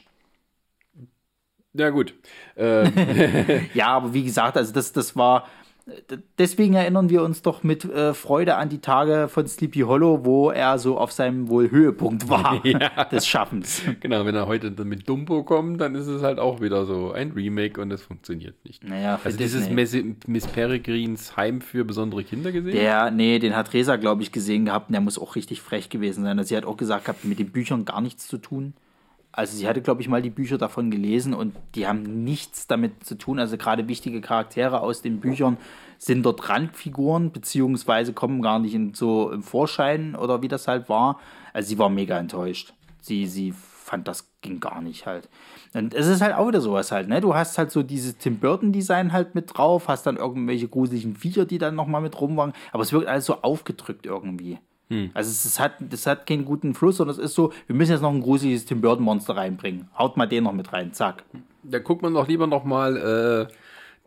Ja, 1.74 1.90
gut. 1.90 2.14
Äh, 2.56 2.90
Ja, 3.74 3.88
aber 3.88 4.14
wie 4.14 4.24
gesagt, 4.24 4.58
also 4.58 4.74
das, 4.74 4.92
das 4.92 5.16
war. 5.16 5.48
Deswegen 6.38 6.76
erinnern 6.76 7.10
wir 7.10 7.24
uns 7.24 7.42
doch 7.42 7.64
mit 7.64 7.84
äh, 7.84 8.14
Freude 8.14 8.56
an 8.56 8.70
die 8.70 8.80
Tage 8.80 9.28
von 9.28 9.46
Sleepy 9.48 9.82
Hollow, 9.82 10.24
wo 10.24 10.50
er 10.50 10.80
so 10.80 10.98
auf 10.98 11.12
seinem 11.12 11.50
wohl 11.50 11.72
Höhepunkt 11.72 12.30
war 12.30 12.64
des 13.12 13.28
Schaffens. 13.28 13.82
genau, 14.00 14.26
wenn 14.26 14.34
er 14.34 14.48
heute 14.48 14.72
mit 14.86 15.10
Dumbo 15.10 15.44
kommt, 15.44 15.82
dann 15.82 15.96
ist 15.96 16.08
es 16.08 16.22
halt 16.24 16.40
auch 16.40 16.62
wieder 16.62 16.86
so 16.86 17.12
ein 17.12 17.32
Remake 17.32 17.82
und 17.82 17.92
es 17.92 18.02
funktioniert 18.02 18.56
nicht. 18.64 18.84
Naja, 18.88 19.20
also 19.22 19.38
dieses. 19.38 19.70
Miss, 19.70 19.96
Miss 20.26 20.48
Peregrins 20.48 21.36
Heim 21.36 21.60
für 21.60 21.84
besondere 21.84 22.24
Kinder 22.24 22.52
gesehen? 22.54 22.74
Der, 22.74 23.12
nee, 23.12 23.40
den 23.40 23.56
hat 23.56 23.74
Resa, 23.74 23.98
glaube 23.98 24.24
ich, 24.24 24.32
gesehen 24.32 24.66
gehabt 24.66 24.90
und 24.90 24.94
der 24.94 25.02
muss 25.02 25.20
auch 25.20 25.36
richtig 25.36 25.62
frech 25.62 25.90
gewesen 25.90 26.24
sein. 26.24 26.40
Also 26.40 26.50
sie 26.50 26.58
hat 26.58 26.66
auch 26.66 26.78
gesagt 26.78 27.06
gehabt, 27.06 27.26
mit 27.26 27.40
den 27.40 27.52
Büchern 27.52 27.84
gar 27.84 28.00
nichts 28.00 28.28
zu 28.28 28.38
tun. 28.38 28.74
Also 29.36 29.58
sie 29.58 29.68
hatte, 29.68 29.82
glaube 29.82 30.02
ich, 30.02 30.08
mal 30.08 30.22
die 30.22 30.30
Bücher 30.30 30.60
davon 30.60 30.92
gelesen 30.92 31.34
und 31.34 31.56
die 31.74 31.88
haben 31.88 32.24
nichts 32.24 32.68
damit 32.68 33.04
zu 33.04 33.16
tun. 33.18 33.40
Also 33.40 33.58
gerade 33.58 33.88
wichtige 33.88 34.22
Charaktere 34.22 34.82
aus 34.82 35.02
den 35.02 35.20
Büchern 35.20 35.58
sind 35.98 36.24
dort 36.24 36.50
Randfiguren, 36.50 37.32
beziehungsweise 37.32 38.14
kommen 38.14 38.44
gar 38.44 38.60
nicht 38.60 38.76
in, 38.76 38.94
so 38.94 39.32
im 39.32 39.42
Vorschein 39.42 40.16
oder 40.16 40.44
wie 40.44 40.48
das 40.48 40.68
halt 40.68 40.88
war. 40.88 41.20
Also 41.52 41.70
sie 41.70 41.80
war 41.80 41.90
mega 41.90 42.18
enttäuscht. 42.20 42.74
Sie, 43.02 43.26
sie 43.26 43.54
fand, 43.54 44.08
das 44.08 44.32
ging 44.42 44.60
gar 44.60 44.82
nicht 44.82 45.08
halt. 45.08 45.30
Und 45.74 45.96
es 45.96 46.06
ist 46.08 46.22
halt 46.22 46.36
auch 46.36 46.48
wieder 46.48 46.62
sowas 46.62 46.92
halt, 46.92 47.08
ne? 47.08 47.20
Du 47.20 47.34
hast 47.34 47.58
halt 47.58 47.72
so 47.72 47.82
dieses 47.82 48.18
Tim 48.18 48.38
Burton-Design 48.38 49.14
halt 49.14 49.34
mit 49.34 49.58
drauf, 49.58 49.88
hast 49.88 50.06
dann 50.06 50.18
irgendwelche 50.18 50.68
gruseligen 50.68 51.16
Viecher, 51.16 51.46
die 51.46 51.58
dann 51.58 51.74
nochmal 51.74 52.02
mit 52.02 52.20
rumwagen, 52.22 52.54
aber 52.72 52.84
es 52.84 52.94
wirkt 52.94 53.08
alles 53.08 53.26
so 53.26 53.42
aufgedrückt 53.42 54.06
irgendwie. 54.06 54.60
Also 55.16 55.32
es, 55.32 55.44
es, 55.46 55.60
hat, 55.60 55.74
das 55.80 56.06
hat 56.06 56.28
keinen 56.28 56.46
guten 56.46 56.76
Fluss, 56.76 56.98
sondern 56.98 57.18
es 57.18 57.24
ist 57.24 57.34
so, 57.34 57.52
wir 57.66 57.76
müssen 57.76 57.92
jetzt 57.94 58.02
noch 58.02 58.12
ein 58.14 58.22
gruseliges 58.22 58.66
Tim 58.66 58.82
Burton-Monster 58.82 59.36
reinbringen. 59.36 59.90
Haut 59.98 60.18
mal 60.18 60.28
den 60.28 60.44
noch 60.44 60.54
mit 60.54 60.72
rein, 60.72 60.94
zack. 60.94 61.24
Da 61.64 61.80
guckt 61.80 62.04
man 62.04 62.14
doch 62.14 62.28
lieber 62.28 62.46
noch 62.46 62.64
mal 62.64 63.48
äh, 63.50 63.54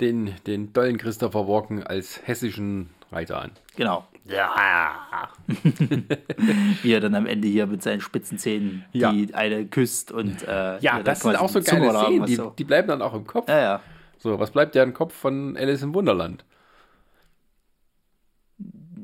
den, 0.01 0.35
den 0.47 0.73
dollen 0.73 0.97
Christopher 0.99 1.49
Walken 1.49 1.83
als 1.83 2.21
hessischen 2.25 2.91
Reiter 3.11 3.41
an. 3.43 3.51
Genau. 3.77 4.07
Ja. 4.27 5.29
Wie 6.83 6.93
er 6.93 7.01
dann 7.01 7.15
am 7.15 7.27
Ende 7.27 7.49
hier 7.49 7.67
mit 7.67 7.83
seinen 7.83 8.01
spitzen 8.01 8.39
Zähnen 8.39 8.85
Ja. 8.93 9.13
die 9.13 9.35
eine 9.35 9.67
küsst 9.67 10.13
und 10.13 10.43
äh, 10.47 10.79
Ja, 10.81 11.03
das 11.03 11.21
sind 11.21 11.37
auch 11.37 11.49
so 11.49 11.61
geile 11.63 11.91
Szenen, 11.93 12.27
die, 12.27 12.35
so. 12.35 12.53
die 12.59 12.65
bleiben 12.65 12.89
dann 12.89 13.03
auch 13.03 13.15
im 13.15 13.27
Kopf. 13.27 13.49
Ja, 13.49 13.59
ja. 13.61 13.81
So, 14.19 14.39
was 14.39 14.51
bleibt 14.51 14.75
dir 14.75 14.83
im 14.83 14.95
Kopf 14.95 15.15
von 15.15 15.57
Alice 15.57 15.83
im 15.83 15.95
Wunderland? 15.95 16.45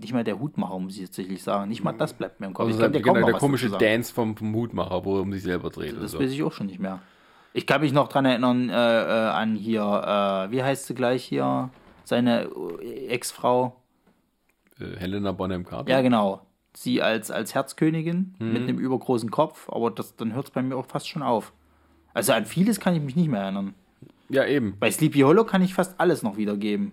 Nicht 0.02 0.12
mal 0.12 0.24
der 0.24 0.38
Hutmacher, 0.38 0.78
muss 0.78 0.96
ich 0.96 1.04
tatsächlich 1.06 1.42
sagen. 1.42 1.68
Nicht 1.70 1.82
mal 1.82 1.92
das 1.92 2.12
bleibt 2.12 2.40
mir 2.40 2.46
im 2.48 2.52
Kopf. 2.54 2.66
Also 2.66 2.74
ich 2.74 2.78
glaub, 2.80 2.92
der, 2.92 3.00
genau, 3.02 3.24
der 3.26 3.34
komische. 3.38 3.70
Dance 3.70 4.12
vom, 4.12 4.36
vom 4.36 4.54
Hutmacher, 4.54 5.04
wo 5.04 5.16
er 5.16 5.22
um 5.22 5.32
sich 5.32 5.42
selber 5.42 5.70
dreht. 5.70 5.94
und 5.94 6.02
Das 6.02 6.10
so. 6.12 6.20
weiß 6.20 6.30
ich 6.30 6.42
auch 6.42 6.52
schon 6.52 6.66
nicht 6.66 6.78
mehr. 6.80 7.00
Ich 7.54 7.66
kann 7.66 7.80
mich 7.80 7.92
noch 7.92 8.08
dran 8.08 8.24
erinnern 8.24 8.68
äh, 8.68 8.72
äh, 8.72 9.28
an 9.30 9.54
hier, 9.54 9.82
äh, 9.82 10.50
wie 10.52 10.62
heißt 10.62 10.86
sie 10.86 10.94
gleich 10.94 11.24
hier? 11.24 11.70
Seine 12.04 12.48
äh, 12.82 13.06
Ex-Frau. 13.08 13.76
Äh, 14.80 14.96
Helena 14.98 15.32
Bonham 15.32 15.64
Carter. 15.64 15.90
Ja, 15.90 16.00
genau. 16.02 16.42
Sie 16.74 17.02
als, 17.02 17.30
als 17.30 17.54
Herzkönigin 17.54 18.34
Mhm. 18.38 18.52
mit 18.52 18.62
einem 18.62 18.78
übergroßen 18.78 19.30
Kopf, 19.30 19.68
aber 19.70 19.90
das, 19.90 20.16
dann 20.16 20.34
hört 20.34 20.46
es 20.46 20.50
bei 20.50 20.62
mir 20.62 20.76
auch 20.76 20.86
fast 20.86 21.08
schon 21.08 21.22
auf. 21.22 21.52
Also 22.14 22.32
an 22.32 22.46
vieles 22.46 22.80
kann 22.80 22.94
ich 22.96 23.02
mich 23.02 23.16
nicht 23.16 23.28
mehr 23.28 23.42
erinnern. 23.42 23.74
ja, 24.30 24.46
eben. 24.46 24.76
Bei 24.80 24.90
Sleepy 24.90 25.20
Hollow 25.20 25.44
kann 25.44 25.60
ich 25.62 25.74
fast 25.74 26.00
alles 26.00 26.22
noch 26.22 26.36
wiedergeben. 26.38 26.92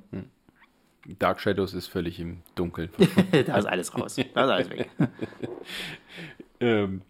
Dark 1.19 1.39
Shadows 1.39 1.73
ist 1.73 1.87
völlig 1.87 2.19
im 2.19 2.37
Dunkeln. 2.55 2.89
da 3.45 3.57
ist 3.57 3.65
alles 3.65 3.97
raus. 3.97 4.15
Da 4.15 4.43
ist 4.43 4.49
alles 4.49 4.69
weg. 4.69 4.89
ähm, 6.59 7.01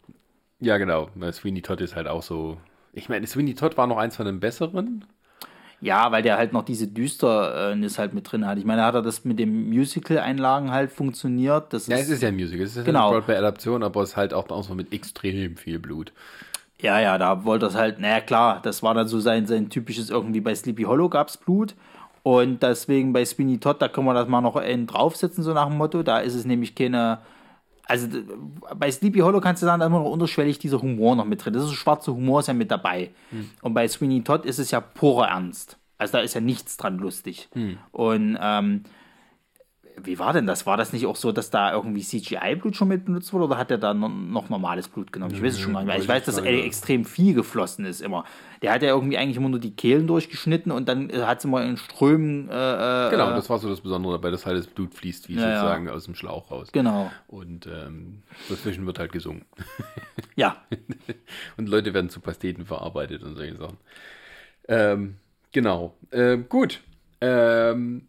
ja, 0.60 0.78
genau. 0.78 1.10
Na, 1.16 1.32
Sweeney 1.32 1.62
Todd 1.62 1.82
ist 1.82 1.96
halt 1.96 2.08
auch 2.08 2.24
so. 2.24 2.58
Ich 2.94 3.10
meine, 3.10 3.26
Sweeney 3.28 3.56
Todd 3.56 3.78
war 3.78 3.88
noch 3.88 3.98
eins 3.98 4.16
von 4.16 4.26
den 4.26 4.40
besseren. 4.40 5.06
Ja, 5.82 6.12
weil 6.12 6.22
der 6.24 6.38
halt 6.38 6.52
noch 6.52 6.66
diese 6.66 6.88
Düsternis 6.88 7.98
halt 7.98 8.14
mit 8.14 8.30
drin 8.30 8.46
hat. 8.46 8.58
Ich 8.58 8.66
meine, 8.66 8.84
hat 8.84 8.96
er 8.96 9.02
das 9.02 9.24
mit 9.24 9.40
dem 9.40 9.70
Musical-Einlagen 9.70 10.72
halt 10.72 10.92
funktioniert. 10.92 11.72
Das 11.72 11.88
Ja, 11.88 11.96
ist, 11.96 12.04
es 12.04 12.10
ist 12.10 12.22
ja 12.24 12.28
ein 12.28 12.36
Musical. 12.36 12.66
Es 12.66 12.76
ist 12.76 12.84
Genau. 12.86 13.10
eine 13.12 13.20
Broadway-Adaption, 13.20 13.84
aber 13.84 14.02
es 14.02 14.10
ist 14.10 14.18
halt 14.18 14.34
auch, 14.34 14.50
auch 14.50 14.64
so 14.64 14.76
mit 14.76 14.92
extrem 14.92 15.56
viel 15.56 15.80
Blut. 15.80 16.12
Ja, 16.82 17.00
ja, 17.00 17.18
da 17.18 17.46
wollte 17.46 17.66
er 17.68 17.70
es 17.70 17.76
halt, 17.76 18.00
naja, 18.00 18.20
klar, 18.20 18.62
das 18.62 18.84
war 18.84 18.94
dann 18.94 19.08
so 19.08 19.20
sein, 19.22 19.46
sein 19.48 19.70
typisches 19.70 20.10
irgendwie 20.10 20.42
bei 20.42 20.54
Sleepy 20.54 20.84
Hollow 20.84 21.08
gab's 21.10 21.38
Blut. 21.38 21.76
Und 22.24 22.62
deswegen 22.64 23.14
bei 23.14 23.24
Sweeney 23.26 23.60
Todd, 23.60 23.82
da 23.82 23.88
können 23.88 24.08
wir 24.08 24.14
das 24.14 24.28
mal 24.28 24.42
noch 24.42 24.62
draufsetzen, 24.62 25.44
so 25.44 25.54
nach 25.54 25.68
dem 25.68 25.78
Motto. 25.78 26.04
Da 26.04 26.20
ist 26.20 26.36
es 26.36 26.46
nämlich 26.46 26.76
keine, 26.76 27.20
also 27.86 28.08
bei 28.76 28.92
Sleepy 28.92 29.20
Hollow 29.20 29.42
kannst 29.42 29.62
du 29.62 29.66
sagen, 29.66 29.80
da 29.80 29.86
ist 29.86 29.90
immer 29.90 30.00
noch 30.04 30.12
unterschwellig 30.12 30.60
dieser 30.60 30.82
Humor 30.82 31.16
noch 31.16 31.26
mit 31.26 31.44
drin. 31.44 31.54
Das 31.54 31.64
ist 31.64 31.74
schwarzer 31.74 32.14
Humor 32.14 32.42
ist 32.42 32.48
ja 32.48 32.54
mit 32.54 32.70
dabei. 32.72 33.12
Und 33.62 33.74
bei 33.74 33.88
Sweeney 33.88 34.24
Todd 34.24 34.46
ist 34.46 34.60
es 34.60 34.72
ja 34.72 34.80
purer 34.82 35.28
Ernst. 35.30 35.78
Also 35.98 36.14
da 36.14 36.20
ist 36.20 36.34
ja 36.34 36.42
nichts 36.42 36.78
dran 36.78 36.98
lustig. 36.98 37.50
Und 37.92 38.38
ähm, 38.42 38.84
wie 40.04 40.20
war 40.20 40.34
denn 40.34 40.46
das? 40.48 40.66
War 40.66 40.78
das 40.78 40.94
nicht 40.94 41.06
auch 41.06 41.16
so, 41.16 41.32
dass 41.32 41.50
da 41.50 41.74
irgendwie 41.74 42.02
CGI-Blut 42.02 42.76
schon 42.76 42.88
mit 42.88 43.06
benutzt 43.06 43.32
wurde 43.34 43.46
oder 43.46 43.58
hat 43.58 43.72
er 43.72 43.78
da 43.78 43.94
no- 43.94 44.08
noch 44.10 44.50
normales 44.50 44.88
Blut 44.88 45.12
genommen? 45.12 45.34
Ich 45.34 45.42
weiß 45.42 45.54
es 45.54 45.60
schon 45.60 45.74
gar 45.74 45.80
nicht 45.82 45.88
mehr. 45.88 45.98
Ich 46.00 46.08
weiß, 46.08 46.26
dass 46.26 46.38
er 46.38 46.46
extrem 46.66 47.06
viel 47.06 47.34
geflossen 47.34 47.86
ist 47.86 48.02
immer. 48.02 48.26
Der 48.62 48.74
hat 48.74 48.82
ja 48.84 48.90
irgendwie 48.90 49.18
eigentlich 49.18 49.38
immer 49.38 49.50
nur 49.50 49.60
die 49.60 49.76
Kehlen 49.76 50.08
durchgeschnitten 50.08 50.72
und 50.72 50.90
dann 50.90 51.12
hat 51.26 51.40
es 51.40 51.46
immer 51.46 51.64
in 51.64 51.78
Strömen. 51.78 52.50
Äh, 52.50 53.08
äh, 53.08 53.10
Genau, 53.12 53.32
äh, 53.32 53.36
das 53.36 53.50
war 53.50 53.60
so 53.60 53.70
das 53.70 53.82
Besondere 53.82 54.14
dabei, 54.14 54.32
dass 54.32 54.46
halt 54.46 54.58
das 54.58 54.68
Blut 54.68 54.94
fließt, 54.94 55.30
wie 55.30 55.36
Ja, 55.36 55.42
ja. 55.42 55.56
sozusagen 55.60 55.90
aus 55.90 56.06
dem 56.06 56.16
Schlauch 56.16 56.52
raus. 56.52 56.70
Genau. 56.72 57.12
Und 57.28 57.68
ähm, 57.68 58.24
dazwischen 58.50 58.86
wird 58.86 59.00
halt 59.00 59.12
gesungen. 59.12 59.46
Ja. 60.36 60.58
Und 61.58 61.70
Leute 61.70 61.94
werden 61.94 62.10
zu 62.10 62.20
Pasteten 62.20 62.66
verarbeitet 62.66 63.24
und 63.24 63.36
solche 63.36 63.58
Sachen. 63.58 63.78
Ähm, 64.68 65.16
genau. 65.52 65.94
Ähm, 66.12 66.48
gut. 66.50 66.82
Ähm, 67.22 68.08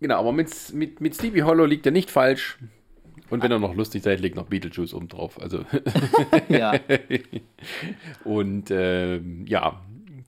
genau, 0.00 0.18
aber 0.18 0.32
mit, 0.32 0.50
mit, 0.72 1.00
mit 1.00 1.14
Sleepy 1.14 1.40
Hollow 1.40 1.64
liegt 1.64 1.86
er 1.86 1.92
nicht 1.92 2.10
falsch. 2.10 2.58
Und 3.30 3.42
wenn 3.44 3.52
er 3.52 3.60
noch 3.60 3.74
lustig 3.74 4.02
seid, 4.02 4.20
legt 4.20 4.34
noch 4.34 4.46
Beetlejuice 4.46 4.92
oben 4.92 5.08
drauf. 5.08 5.40
Also, 5.40 5.64
ja. 6.48 6.74
und 8.24 8.70
ähm, 8.70 9.46
ja, 9.46 9.80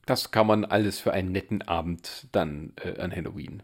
das 0.05 0.31
kann 0.31 0.47
man 0.47 0.65
alles 0.65 0.99
für 0.99 1.13
einen 1.13 1.31
netten 1.31 1.61
Abend 1.63 2.27
dann 2.31 2.73
äh, 2.83 2.99
an 2.99 3.13
Halloween 3.13 3.63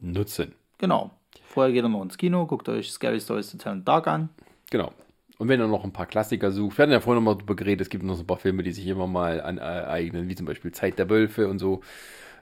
nutzen. 0.00 0.54
Genau. 0.78 1.10
Vorher 1.44 1.72
geht 1.72 1.84
er 1.84 1.88
noch 1.88 2.02
ins 2.02 2.18
Kino, 2.18 2.46
guckt 2.46 2.68
euch 2.68 2.90
Scary 2.90 3.20
Stories 3.20 3.50
to 3.50 3.58
Tell 3.58 3.72
in 3.72 3.84
Dark 3.84 4.06
an. 4.06 4.28
Genau. 4.70 4.92
Und 5.38 5.48
wenn 5.48 5.60
ihr 5.60 5.66
noch 5.66 5.84
ein 5.84 5.92
paar 5.92 6.06
Klassiker 6.06 6.50
sucht, 6.50 6.78
wir 6.78 6.84
hatten 6.84 6.92
ja 6.92 7.00
vorhin 7.00 7.22
noch 7.22 7.32
mal 7.32 7.38
drüber 7.38 7.56
geredet, 7.56 7.82
es 7.82 7.90
gibt 7.90 8.04
noch 8.04 8.14
so 8.14 8.22
ein 8.22 8.26
paar 8.26 8.38
Filme, 8.38 8.62
die 8.62 8.72
sich 8.72 8.86
immer 8.86 9.06
mal 9.06 9.40
aneignen, 9.40 10.28
wie 10.28 10.34
zum 10.34 10.46
Beispiel 10.46 10.72
Zeit 10.72 10.98
der 10.98 11.10
Wölfe 11.10 11.48
und 11.48 11.58
so. 11.58 11.82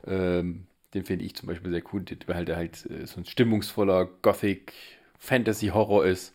Ähm, 0.07 0.67
den 0.95 1.05
finde 1.05 1.25
ich 1.25 1.35
zum 1.35 1.49
Beispiel 1.49 1.71
sehr 1.71 1.83
cool, 1.93 2.05
weil 2.27 2.45
der 2.45 2.57
halt 2.57 2.87
äh, 2.91 3.07
so 3.07 3.21
ein 3.21 3.25
stimmungsvoller 3.25 4.09
Gothic 4.23 4.73
Fantasy 5.19 5.69
Horror 5.69 6.07
ist. 6.07 6.35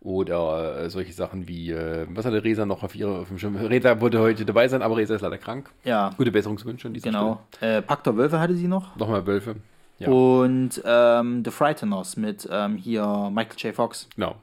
Oder 0.00 0.80
äh, 0.80 0.90
solche 0.90 1.12
Sachen 1.12 1.46
wie, 1.46 1.70
äh, 1.70 2.06
was 2.10 2.24
hatte 2.26 2.42
Resa 2.42 2.66
noch 2.66 2.82
auf 2.82 2.96
ihrer 2.96 3.20
auf 3.20 3.28
dem 3.28 3.38
Schirm? 3.38 3.54
Resa 3.54 4.00
wollte 4.00 4.18
heute 4.18 4.44
dabei 4.44 4.66
sein, 4.66 4.82
aber 4.82 4.96
Resa 4.96 5.14
ist 5.14 5.20
leider 5.20 5.38
krank. 5.38 5.70
Ja, 5.84 6.10
Gute 6.16 6.32
Besserungswünsche 6.32 6.88
an 6.88 6.94
dieser 6.94 7.10
genau. 7.10 7.40
Äh, 7.60 7.82
Pakt 7.82 8.06
der 8.06 8.16
Wölfe 8.16 8.40
hatte 8.40 8.56
sie 8.56 8.66
noch. 8.66 8.86
Stelle. 8.96 8.98
Nochmal 8.98 9.26
Wölfe. 9.28 9.56
Ja, 10.00 10.08
Und 10.08 10.82
ähm, 10.84 11.44
The 11.44 11.52
Frighteners 11.52 12.16
mit 12.16 12.48
ähm, 12.50 12.76
hier 12.76 13.30
Michael 13.32 13.56
J. 13.58 13.74
Fox. 13.76 14.08
genau. 14.16 14.34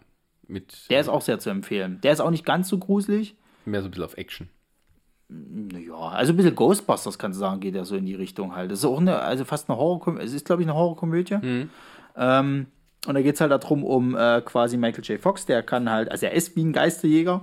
Mit 0.47 0.89
Der 0.89 1.01
ist 1.01 1.09
auch 1.09 1.21
sehr 1.21 1.39
zu 1.39 1.49
empfehlen. 1.49 1.99
Der 2.01 2.13
ist 2.13 2.21
auch 2.21 2.31
nicht 2.31 2.45
ganz 2.45 2.69
so 2.69 2.77
gruselig. 2.77 3.35
mehr 3.65 3.81
so 3.81 3.87
ein 3.87 3.91
bisschen 3.91 4.05
auf 4.05 4.17
Action. 4.17 4.47
Naja, 5.29 5.93
also 5.93 6.33
ein 6.33 6.37
bisschen 6.37 6.55
Ghostbusters, 6.55 7.19
kannst 7.19 7.37
du 7.37 7.41
sagen, 7.41 7.59
geht 7.59 7.75
ja 7.75 7.85
so 7.85 7.95
in 7.95 8.05
die 8.05 8.15
Richtung 8.15 8.55
halt. 8.55 8.71
Das 8.71 8.79
ist 8.79 8.85
auch 8.85 8.99
eine, 8.99 9.19
also 9.19 9.45
fast 9.45 9.69
eine 9.69 9.77
Horrorkomödie. 9.77 10.25
Es 10.25 10.33
ist, 10.33 10.45
glaube 10.45 10.63
ich, 10.63 10.67
eine 10.67 10.75
Horrorkomödie. 10.75 11.37
Ähm, 12.17 12.65
und 13.07 13.13
da 13.13 13.21
geht 13.21 13.35
es 13.35 13.41
halt 13.41 13.51
darum, 13.51 13.83
um 13.83 14.15
äh, 14.15 14.41
quasi 14.41 14.75
Michael 14.75 15.03
J. 15.03 15.19
Fox, 15.21 15.45
der 15.45 15.63
kann 15.63 15.89
halt, 15.89 16.11
also 16.11 16.25
er 16.25 16.33
ist 16.33 16.55
wie 16.55 16.63
ein 16.63 16.73
Geisterjäger 16.73 17.41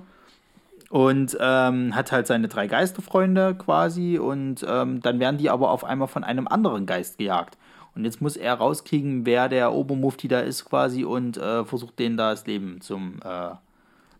und 0.91 1.37
ähm, 1.41 1.95
hat 1.95 2.13
halt 2.13 2.27
seine 2.27 2.49
drei 2.49 2.67
Geisterfreunde 2.67 3.55
quasi 3.55 4.19
und 4.19 4.67
ähm, 4.69 5.01
dann 5.01 5.19
werden 5.19 5.39
die 5.39 5.49
aber 5.49 5.71
auf 5.71 5.85
einmal 5.85 6.09
von 6.09 6.25
einem 6.25 6.47
anderen 6.47 6.87
Geist 6.87 7.19
gejagt. 7.19 7.57
Und 7.95 8.05
jetzt 8.05 8.21
muss 8.21 8.37
er 8.37 8.55
rauskriegen, 8.55 9.25
wer 9.25 9.49
der 9.49 9.73
Obermufti 9.73 10.29
da 10.29 10.41
ist 10.41 10.67
quasi 10.67 11.05
und 11.05 11.39
äh, 11.39 11.65
versucht 11.65 11.99
denen 11.99 12.19
da 12.19 12.31
das 12.31 12.47
Leben 12.47 12.83
zum, 12.83 13.21
äh, 13.25 13.55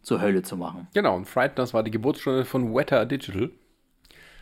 zur 0.07 0.21
Hölle 0.21 0.43
zu 0.43 0.57
machen. 0.57 0.87
Genau, 0.95 1.17
und 1.17 1.25
Frighteners 1.25 1.75
war 1.75 1.83
die 1.83 1.91
Geburtsstunde 1.91 2.45
von 2.45 2.73
Weta 2.73 3.05
Digital. 3.05 3.51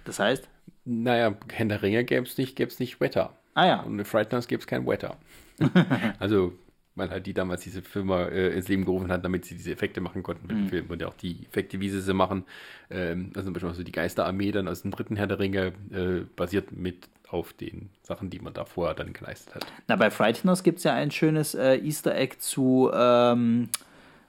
Das 0.05 0.19
heißt, 0.19 0.47
Naja, 0.85 1.35
Herr 1.51 1.65
der 1.65 1.83
Ringe 1.83 2.05
gäbe 2.05 2.27
es 2.27 2.37
nicht, 2.37 2.55
gäbe 2.55 2.71
es 2.71 2.79
nicht 2.81 3.01
Wetter. 3.01 3.33
ah 3.55 3.67
ja, 3.67 3.81
Und 3.81 3.99
in 3.99 4.05
Frighteners 4.05 4.47
gäbe 4.47 4.61
es 4.61 4.67
kein 4.67 4.87
Wetter. 4.87 5.17
also, 6.19 6.53
weil 6.97 7.09
halt 7.09 7.27
die 7.27 7.33
damals 7.33 7.63
diese 7.63 7.81
Firma 7.81 8.27
äh, 8.27 8.51
ins 8.51 8.69
Leben 8.69 8.85
gerufen 8.85 9.11
hat, 9.11 9.25
damit 9.25 9.47
sie 9.47 9.55
diese 9.55 9.73
Effekte 9.73 10.03
machen 10.03 10.23
konnten 10.23 10.47
mit 10.47 10.55
dem 10.55 10.69
Film. 10.69 10.91
Und 10.91 11.01
ja 11.01 11.09
auch 11.09 11.15
die 11.15 11.47
Effekte, 11.47 11.81
wie 11.81 11.89
sie 11.89 12.03
sie 12.03 12.13
machen, 12.13 12.45
ähm, 12.91 13.31
also 13.35 13.47
zum 13.47 13.55
Beispiel 13.55 13.73
so 13.73 13.83
die 13.85 13.93
Geisterarmee 13.93 14.53
dann 14.53 14.69
aus 14.69 14.83
dem 14.83 14.91
dritten 14.91 15.17
Herr 15.17 15.29
der 15.29 15.39
Ringe, 15.39 15.73
äh, 15.93 16.27
basiert 16.37 16.73
mit 16.73 17.09
auf 17.27 17.55
den 17.55 17.89
Sachen, 18.03 18.29
die 18.29 18.39
man 18.39 18.53
da 18.53 18.67
vorher 18.67 18.95
dann 18.95 19.15
geleistet 19.15 19.55
hat. 19.55 19.67
Na, 19.89 19.97
bei 19.97 20.11
Frighteners 20.11 20.63
gibt 20.63 20.77
es 20.77 20.85
ja 20.85 20.93
ein 20.93 21.11
schönes 21.11 21.55
äh, 21.55 21.77
Easter 21.77 22.15
Egg 22.15 22.37
zu, 22.39 22.91
ähm, 22.93 23.71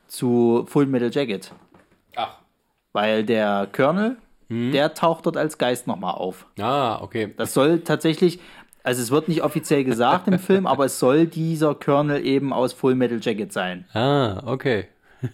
zu 0.08 0.66
Full 0.68 0.86
Metal 0.86 1.10
Jacket. 1.12 1.52
Ach. 2.16 2.38
Weil 2.94 3.24
der 3.24 3.68
Colonel, 3.72 4.18
der 4.50 4.94
taucht 4.94 5.26
dort 5.26 5.38
als 5.38 5.58
Geist 5.58 5.88
nochmal 5.88 6.14
auf. 6.14 6.46
Ah, 6.60 7.02
okay. 7.02 7.34
Das 7.36 7.54
soll 7.54 7.80
tatsächlich, 7.80 8.40
also 8.84 9.02
es 9.02 9.12
wird 9.12 9.28
nicht 9.28 9.44
offiziell 9.44 9.84
gesagt 9.84 10.28
im 10.28 10.40
Film, 10.40 10.68
aber 10.68 10.86
es 10.86 11.00
soll 11.00 11.26
dieser 11.26 11.76
Colonel 11.76 12.26
eben 12.26 12.54
aus 12.54 12.74
Full 12.74 12.96
Metal 12.96 13.20
Jacket 13.22 13.52
sein. 13.52 13.86
Ah, 13.94 14.42
okay. 14.46 14.88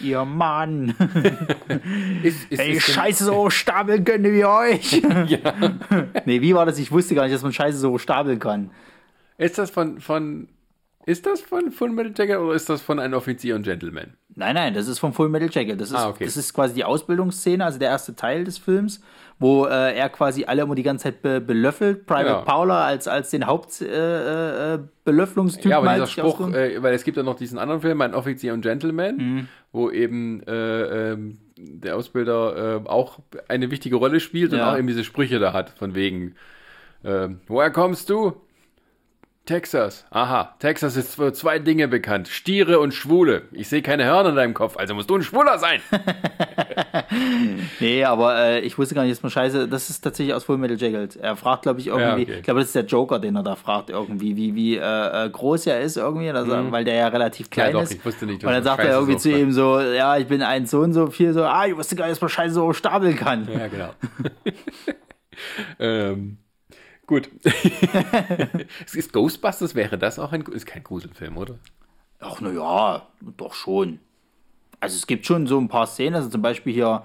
Ihr 0.00 0.24
Mann, 0.24 0.94
Ist, 2.22 2.50
ist, 2.50 2.58
ey, 2.58 2.72
ist 2.72 2.90
scheiße, 2.90 3.24
so 3.24 3.50
stapeln 3.50 4.04
können 4.04 4.32
wir 4.32 4.48
euch. 4.48 5.00
Ja. 5.28 5.54
nee, 6.24 6.40
wie 6.40 6.54
war 6.54 6.66
das? 6.66 6.78
Ich 6.78 6.90
wusste 6.90 7.14
gar 7.14 7.22
nicht, 7.24 7.34
dass 7.34 7.42
man 7.42 7.52
scheiße 7.52 7.78
so 7.78 7.98
stapeln 7.98 8.40
kann. 8.40 8.70
Ist 9.38 9.58
das 9.58 9.70
von, 9.70 10.00
von, 10.00 10.48
ist 11.06 11.26
das 11.26 11.40
von 11.40 11.70
Full 11.72 11.90
Metal 11.90 12.12
Jacket 12.16 12.38
oder 12.38 12.54
ist 12.54 12.68
das 12.68 12.82
von 12.82 12.98
einem 12.98 13.14
Offizier 13.14 13.54
und 13.56 13.62
Gentleman? 13.62 14.14
Nein, 14.34 14.54
nein, 14.54 14.74
das 14.74 14.88
ist 14.88 14.98
vom 14.98 15.12
Full 15.12 15.28
Metal 15.28 15.48
Jacket. 15.50 15.80
Das 15.80 15.90
ist, 15.90 15.96
Ah, 15.96 16.08
okay. 16.08 16.24
das 16.24 16.36
ist 16.36 16.52
quasi 16.54 16.74
die 16.74 16.84
Ausbildungsszene, 16.84 17.64
also 17.64 17.78
der 17.78 17.88
erste 17.90 18.14
Teil 18.16 18.44
des 18.44 18.58
Films, 18.58 19.00
wo 19.38 19.66
äh, 19.66 19.94
er 19.96 20.08
quasi 20.08 20.44
alle 20.44 20.62
immer 20.62 20.74
die 20.74 20.82
ganze 20.82 21.04
Zeit 21.04 21.22
be 21.22 21.40
belöffelt. 21.40 22.06
Private 22.06 22.28
Ja. 22.28 22.40
Paula 22.42 22.84
als, 22.84 23.08
als 23.08 23.30
den 23.30 23.46
Hauptbelöfflungstypen. 23.46 24.90
Äh, 25.64 25.68
äh, 25.68 25.70
Ja, 25.70 25.78
aber 25.78 25.88
halt 25.90 25.96
dieser 26.02 26.06
Spruch, 26.06 26.48
äh, 26.52 26.82
weil 26.82 26.94
es 26.94 27.04
gibt 27.04 27.16
ja 27.16 27.22
noch 27.22 27.36
diesen 27.36 27.58
anderen 27.58 27.80
Film, 27.80 28.00
ein 28.00 28.14
Offizier 28.14 28.52
und 28.54 28.62
Gentleman, 28.62 29.16
Mhm. 29.16 29.48
wo 29.72 29.90
eben 29.90 30.42
äh, 30.46 31.12
ähm, 31.12 31.38
der 31.56 31.96
Ausbilder 31.96 32.82
äh, 32.84 32.88
auch 32.88 33.18
eine 33.48 33.70
wichtige 33.70 33.96
Rolle 33.96 34.20
spielt 34.20 34.52
und 34.52 34.58
Ja. 34.58 34.72
auch 34.72 34.78
eben 34.78 34.86
diese 34.86 35.04
Sprüche 35.04 35.38
da 35.38 35.52
hat, 35.52 35.70
von 35.70 35.94
wegen, 35.94 36.34
ähm, 37.04 37.40
woher 37.48 37.70
kommst 37.70 38.10
du? 38.10 38.32
Texas. 39.44 40.04
Aha, 40.10 40.54
Texas 40.60 40.96
ist 40.96 41.16
für 41.16 41.32
zwei 41.32 41.58
Dinge 41.58 41.88
bekannt. 41.88 42.28
Stiere 42.28 42.78
und 42.78 42.94
Schwule. 42.94 43.42
Ich 43.50 43.68
sehe 43.68 43.82
keine 43.82 44.04
Hörner 44.04 44.28
in 44.30 44.36
deinem 44.36 44.54
Kopf, 44.54 44.76
also 44.76 44.94
musst 44.94 45.10
du 45.10 45.16
ein 45.16 45.22
Schwuler 45.22 45.58
sein. 45.58 45.80
Nee, 47.80 48.04
aber 48.04 48.36
äh, 48.38 48.60
ich 48.60 48.78
wusste 48.78 48.94
gar 48.94 49.02
nicht, 49.02 49.12
dass 49.12 49.22
man 49.22 49.30
scheiße. 49.30 49.68
Das 49.68 49.90
ist 49.90 50.00
tatsächlich 50.00 50.34
aus 50.34 50.44
Full 50.44 50.56
Metal 50.56 50.78
Jacket. 50.80 51.16
Er 51.16 51.36
fragt, 51.36 51.62
glaube 51.62 51.80
ich, 51.80 51.88
irgendwie. 51.88 52.22
okay. 52.22 52.36
Ich 52.38 52.42
glaube, 52.42 52.60
das 52.60 52.68
ist 52.68 52.74
der 52.74 52.84
Joker, 52.84 53.18
den 53.18 53.36
er 53.36 53.42
da 53.42 53.54
fragt, 53.56 53.90
irgendwie, 53.90 54.36
wie, 54.36 54.54
wie 54.54 54.76
äh, 54.76 55.26
äh, 55.26 55.28
groß 55.30 55.66
er 55.66 55.80
ist, 55.80 55.96
irgendwie, 55.96 56.26
er, 56.26 56.72
weil 56.72 56.84
der 56.84 56.94
ja 56.94 57.08
relativ 57.08 57.50
klein 57.50 57.68
Mhm. 57.70 57.72
doch, 57.74 57.82
ist. 57.82 57.94
ich 57.94 58.04
wusste 58.04 58.26
nicht, 58.26 58.44
Und 58.44 58.50
dann 58.52 58.62
sagt 58.62 58.84
er 58.84 58.92
irgendwie 58.94 59.12
so 59.14 59.18
zu 59.18 59.30
ihm 59.30 59.52
so: 59.52 59.80
Ja, 59.80 60.16
ich 60.16 60.26
bin 60.26 60.42
ein 60.42 60.66
so 60.66 60.80
und 60.80 60.92
so 60.92 61.08
viel, 61.08 61.32
so, 61.32 61.44
ah, 61.44 61.66
ich 61.66 61.76
wusste 61.76 61.96
gar 61.96 62.04
nicht, 62.06 62.12
dass 62.12 62.20
man 62.20 62.30
scheiße 62.30 62.54
so 62.54 62.72
stapeln 62.72 63.16
kann. 63.16 63.46
Ja, 63.52 63.66
genau. 63.68 63.90
ähm, 65.78 66.38
gut. 67.12 67.30
es 68.86 68.94
ist 68.94 69.12
Ghostbusters, 69.12 69.74
wäre 69.74 69.98
das 69.98 70.18
auch 70.18 70.32
ein, 70.32 70.42
ist 70.42 70.66
kein 70.66 70.82
Gruselfilm, 70.82 71.36
oder? 71.36 71.58
Ach, 72.20 72.40
na 72.40 72.50
ja, 72.50 73.06
doch 73.36 73.54
schon. 73.54 73.98
Also 74.80 74.96
es 74.96 75.06
gibt 75.06 75.26
schon 75.26 75.46
so 75.46 75.58
ein 75.58 75.68
paar 75.68 75.86
Szenen, 75.86 76.14
also 76.14 76.28
zum 76.28 76.42
Beispiel 76.42 76.72
hier. 76.72 77.02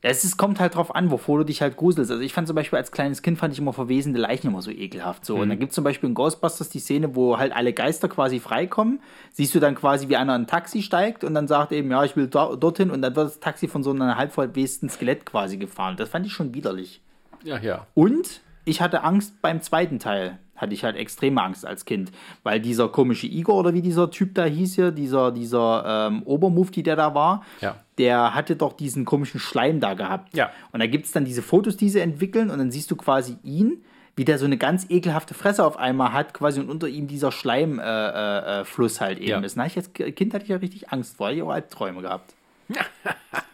Es 0.00 0.22
ist, 0.22 0.36
kommt 0.36 0.60
halt 0.60 0.76
drauf 0.76 0.94
an, 0.94 1.10
wovor 1.10 1.38
du 1.38 1.44
dich 1.44 1.60
halt 1.60 1.76
gruselst. 1.76 2.12
Also 2.12 2.22
ich 2.22 2.32
fand 2.32 2.46
zum 2.46 2.54
Beispiel 2.54 2.78
als 2.78 2.92
kleines 2.92 3.20
Kind 3.20 3.36
fand 3.36 3.52
ich 3.52 3.58
immer 3.58 3.72
verwesende 3.72 4.20
Leichen 4.20 4.46
immer 4.46 4.62
so 4.62 4.70
ekelhaft. 4.70 5.24
So. 5.24 5.34
Und 5.34 5.48
dann 5.48 5.58
gibt 5.58 5.72
es 5.72 5.74
zum 5.74 5.82
Beispiel 5.82 6.08
in 6.08 6.14
Ghostbusters 6.14 6.68
die 6.68 6.78
Szene, 6.78 7.16
wo 7.16 7.36
halt 7.36 7.52
alle 7.52 7.72
Geister 7.72 8.08
quasi 8.08 8.38
freikommen. 8.38 9.00
Siehst 9.32 9.56
du 9.56 9.60
dann 9.60 9.74
quasi, 9.74 10.08
wie 10.08 10.14
einer 10.14 10.36
in 10.36 10.42
ein 10.42 10.46
Taxi 10.46 10.82
steigt 10.82 11.24
und 11.24 11.34
dann 11.34 11.48
sagt 11.48 11.72
eben, 11.72 11.90
ja, 11.90 12.04
ich 12.04 12.14
will 12.14 12.28
da, 12.28 12.54
dorthin 12.54 12.92
und 12.92 13.02
dann 13.02 13.16
wird 13.16 13.26
das 13.26 13.40
Taxi 13.40 13.66
von 13.66 13.82
so 13.82 13.90
einem 13.90 14.16
halb 14.16 14.32
verwesten 14.32 14.88
Skelett 14.88 15.26
quasi 15.26 15.56
gefahren. 15.56 15.96
Das 15.96 16.08
fand 16.08 16.24
ich 16.24 16.32
schon 16.32 16.54
widerlich. 16.54 17.02
Ja, 17.42 17.58
ja. 17.58 17.88
Und 17.94 18.40
ich 18.68 18.80
hatte 18.80 19.02
Angst 19.04 19.40
beim 19.42 19.60
zweiten 19.62 19.98
Teil. 19.98 20.38
Hatte 20.56 20.74
ich 20.74 20.82
halt 20.82 20.96
extreme 20.96 21.40
Angst 21.42 21.64
als 21.64 21.84
Kind. 21.84 22.10
Weil 22.42 22.58
dieser 22.60 22.88
komische 22.88 23.26
Igor 23.28 23.54
oder 23.56 23.74
wie 23.74 23.82
dieser 23.82 24.10
Typ 24.10 24.34
da 24.34 24.44
hieß 24.44 24.74
hier, 24.74 24.90
dieser, 24.90 25.30
dieser 25.30 26.08
ähm, 26.08 26.22
Obermufti, 26.24 26.82
der 26.82 26.96
da 26.96 27.14
war, 27.14 27.44
Ja. 27.60 27.76
der 27.96 28.34
hatte 28.34 28.56
doch 28.56 28.72
diesen 28.72 29.04
komischen 29.04 29.38
Schleim 29.38 29.78
da 29.78 29.94
gehabt. 29.94 30.34
Ja. 30.36 30.50
Und 30.72 30.80
da 30.80 30.86
gibt 30.86 31.06
es 31.06 31.12
dann 31.12 31.24
diese 31.24 31.42
Fotos, 31.42 31.76
die 31.76 31.88
sie 31.88 32.00
entwickeln 32.00 32.50
und 32.50 32.58
dann 32.58 32.72
siehst 32.72 32.90
du 32.90 32.96
quasi 32.96 33.36
ihn, 33.44 33.84
wie 34.16 34.24
der 34.24 34.36
so 34.38 34.46
eine 34.46 34.56
ganz 34.58 34.86
ekelhafte 34.90 35.32
Fresse 35.34 35.64
auf 35.64 35.76
einmal 35.76 36.12
hat, 36.12 36.34
quasi 36.34 36.58
und 36.58 36.68
unter 36.70 36.88
ihm 36.88 37.06
dieser 37.06 37.30
Schleimfluss 37.30 37.84
äh, 37.86 38.60
äh, 38.60 38.64
Fluss 38.64 39.00
halt 39.00 39.18
eben 39.20 39.28
Ja. 39.28 39.38
ist. 39.38 39.56
Na, 39.56 39.64
ich 39.66 39.76
als 39.76 39.92
Kind 39.92 40.34
hatte 40.34 40.42
ich 40.42 40.50
ja 40.50 40.56
richtig 40.56 40.90
Angst 40.90 41.18
vor, 41.18 41.30
ich 41.30 41.40
auch 41.40 41.50
Albträume 41.50 42.02
gehabt. 42.02 42.34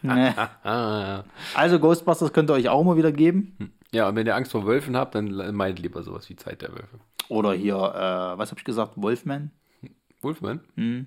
Ne. 0.01 0.33
Ah, 0.63 1.23
Also 1.55 1.79
Ghostbusters 1.79 2.31
könnt 2.33 2.49
ihr 2.49 2.53
euch 2.53 2.69
auch 2.69 2.83
mal 2.83 2.95
wieder 2.97 3.11
geben. 3.11 3.73
Ja, 3.91 4.09
und 4.09 4.15
wenn 4.15 4.27
ihr 4.27 4.35
Angst 4.35 4.51
vor 4.51 4.65
Wölfen 4.65 4.95
habt, 4.97 5.15
dann 5.15 5.55
meidet 5.55 5.79
lieber 5.79 6.03
sowas 6.03 6.29
wie 6.29 6.35
Zeit 6.35 6.61
der 6.61 6.71
Wölfe. 6.71 6.99
Oder 7.29 7.53
hier, 7.53 7.75
äh, 7.75 8.37
was 8.37 8.51
habe 8.51 8.59
ich 8.59 8.65
gesagt, 8.65 8.93
Wolfman? 8.95 9.51
Wolfman? 10.21 10.59